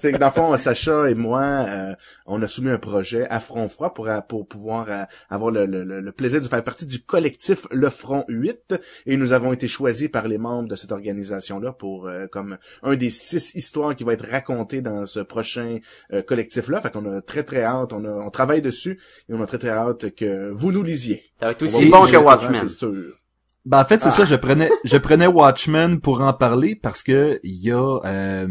C'est 0.01 0.11
que 0.11 0.17
dans 0.17 0.27
le 0.27 0.31
fond, 0.33 0.57
Sacha 0.57 1.09
et 1.09 1.13
moi, 1.13 1.41
euh, 1.43 1.93
on 2.25 2.41
a 2.41 2.47
soumis 2.47 2.71
un 2.71 2.77
projet 2.79 3.27
à 3.29 3.39
Front 3.39 3.69
Froid 3.69 3.93
pour, 3.93 4.07
euh, 4.07 4.19
pour 4.21 4.47
pouvoir 4.47 4.87
euh, 4.89 5.03
avoir 5.29 5.51
le, 5.51 5.65
le- 5.67 5.83
le- 6.01 6.11
plaisir 6.11 6.41
de 6.41 6.47
faire 6.47 6.63
partie 6.63 6.87
du 6.87 7.03
collectif 7.03 7.67
Le 7.71 7.89
Front 7.89 8.25
8. 8.27 8.75
Et 9.05 9.15
nous 9.15 9.31
avons 9.31 9.53
été 9.53 9.67
choisis 9.67 10.09
par 10.09 10.27
les 10.27 10.37
membres 10.39 10.67
de 10.69 10.75
cette 10.75 10.91
organisation-là 10.91 11.73
pour 11.73 12.07
euh, 12.07 12.25
comme 12.27 12.57
un 12.81 12.95
des 12.95 13.11
six 13.11 13.53
histoires 13.53 13.95
qui 13.95 14.03
va 14.03 14.13
être 14.13 14.27
racontées 14.27 14.81
dans 14.81 15.05
ce 15.05 15.19
prochain 15.19 15.77
euh, 16.13 16.23
collectif-là. 16.23 16.81
Fait 16.81 16.91
qu'on 16.91 17.05
a 17.05 17.21
très 17.21 17.43
très 17.43 17.63
hâte, 17.63 17.93
on, 17.93 18.03
a, 18.03 18.09
on 18.09 18.29
travaille 18.31 18.61
dessus 18.63 18.99
et 19.29 19.33
on 19.35 19.41
a 19.41 19.45
très 19.45 19.59
très 19.59 19.69
hâte 19.69 20.15
que 20.15 20.49
vous 20.49 20.71
nous 20.71 20.81
lisiez. 20.83 21.23
Ça 21.39 21.45
va 21.45 21.51
être 21.51 21.63
va 21.63 21.77
aussi 21.77 21.89
bon 21.89 22.05
que 22.07 22.17
Watchmen. 22.17 22.55
C'est 22.55 22.69
sûr. 22.69 22.93
Ben 23.65 23.81
en 23.81 23.85
fait 23.85 24.01
c'est 24.01 24.07
Ah. 24.07 24.11
ça, 24.11 24.25
je 24.25 24.35
prenais 24.35 24.71
je 24.83 24.97
prenais 24.97 25.27
Watchmen 25.27 26.01
pour 26.01 26.21
en 26.21 26.33
parler 26.33 26.75
parce 26.75 27.03
que 27.03 27.39
il 27.43 27.63
y 27.63 27.71
a 27.71 27.99
euh, 28.05 28.47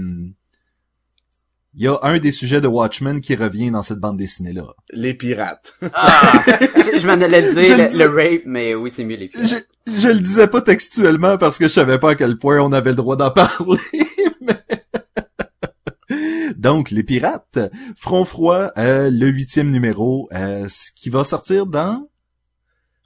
il 1.75 1.83
y 1.85 1.87
a 1.89 1.99
un 2.03 2.19
des 2.19 2.31
sujets 2.33 2.61
de 2.61 2.67
Watchmen 2.67 3.21
qui 3.21 3.35
revient 3.37 3.71
dans 3.71 3.83
cette 3.83 3.99
bande 3.99 4.17
dessinée 4.17 4.53
là. 4.53 4.65
Les 4.93 5.15
pirates. 5.15 5.73
Ah! 5.95 6.43
je 6.99 7.07
m'en 7.07 7.13
allais 7.13 7.53
dire 7.55 7.77
le 7.77 7.83
le, 7.85 7.89
dis- 7.91 7.99
le 7.99 8.07
rape, 8.09 8.43
mais 8.47 8.75
oui, 8.75 8.91
c'est 8.91 9.05
mieux 9.05 9.17
les. 9.17 9.31
Je 9.35 9.57
je 9.97 10.09
le 10.09 10.21
disais 10.21 10.47
pas 10.47 10.61
textuellement 10.63 11.39
parce 11.39 11.59
que 11.59 11.69
je 11.69 11.73
savais 11.73 11.99
pas 11.99 12.11
à 12.11 12.15
quel 12.15 12.37
point 12.39 12.61
on 12.61 12.73
avait 12.73 12.91
le 12.91 12.97
droit 12.97 13.17
d'en 13.17 13.31
parler. 13.33 13.79
mais- 14.41 14.59
Donc 16.57 16.91
les 16.91 17.03
pirates, 17.03 17.59
Front 17.97 18.25
froid, 18.25 18.71
euh, 18.77 19.09
le 19.11 19.29
huitième 19.29 19.71
numéro, 19.71 20.29
euh, 20.35 20.67
ce 20.69 20.91
qui 20.95 21.09
va 21.09 21.25
sortir 21.25 21.67
dans 21.67 22.09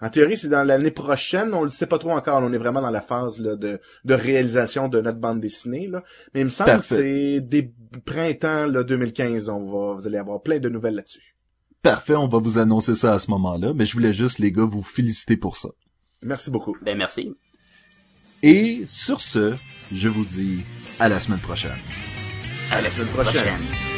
En 0.01 0.11
théorie, 0.11 0.37
c'est 0.37 0.49
dans 0.49 0.65
l'année 0.65 0.91
prochaine. 0.91 1.55
On 1.55 1.63
le 1.63 1.71
sait 1.71 1.87
pas 1.87 1.99
trop 1.99 2.11
encore. 2.13 2.43
On 2.43 2.53
est 2.53 2.59
vraiment 2.59 2.83
dans 2.83 2.91
la 2.91 3.01
phase 3.01 3.41
là, 3.41 3.57
de, 3.57 3.81
de 4.05 4.15
réalisation 4.15 4.89
de 4.89 5.01
notre 5.01 5.19
bande 5.19 5.41
dessinée. 5.41 5.87
Là. 5.87 6.03
Mais 6.35 6.41
il 6.41 6.45
me 6.45 6.49
semble 6.51 6.71
Parfait. 6.71 6.97
que 6.97 7.01
c'est 7.03 7.41
des 7.41 7.73
printemps 8.05 8.67
là, 8.67 8.83
2015. 8.83 9.49
On 9.49 9.63
va, 9.65 9.95
vous 9.95 10.07
allez 10.07 10.19
avoir 10.19 10.43
plein 10.43 10.59
de 10.59 10.69
nouvelles 10.69 10.97
là-dessus. 10.97 11.35
Parfait, 11.81 12.17
on 12.17 12.29
va 12.29 12.39
vous 12.39 12.59
annoncer 12.59 12.95
ça 12.95 13.15
à 13.15 13.19
ce 13.19 13.31
moment-là, 13.31 13.73
mais 13.75 13.85
je 13.85 13.93
voulais 13.93 14.13
juste 14.13 14.39
les 14.39 14.51
gars 14.53 14.65
vous 14.65 14.83
féliciter 14.83 15.37
pour 15.37 15.57
ça. 15.57 15.69
Merci 16.23 16.51
beaucoup. 16.51 16.77
Ben, 16.83 16.97
merci. 16.99 17.35
Et 18.43 18.83
sur 18.87 19.21
ce, 19.21 19.55
je 19.93 20.09
vous 20.09 20.25
dis 20.25 20.65
à 20.99 21.09
la 21.09 21.21
semaine 21.21 21.41
prochaine. 21.41 21.79
À 22.71 22.83
la 22.83 22.91
semaine 22.91 23.09
prochaine. 23.09 23.94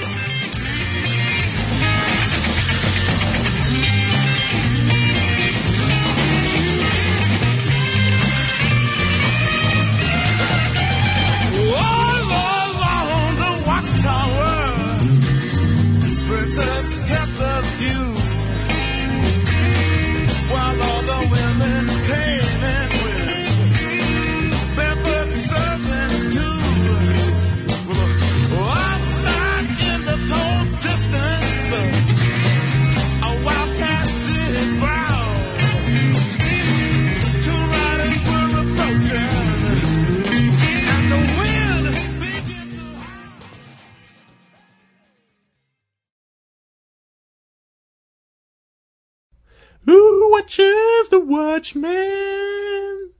Who 49.86 50.32
watches 50.32 51.10
the 51.10 51.20
Watchmen? 51.20 53.12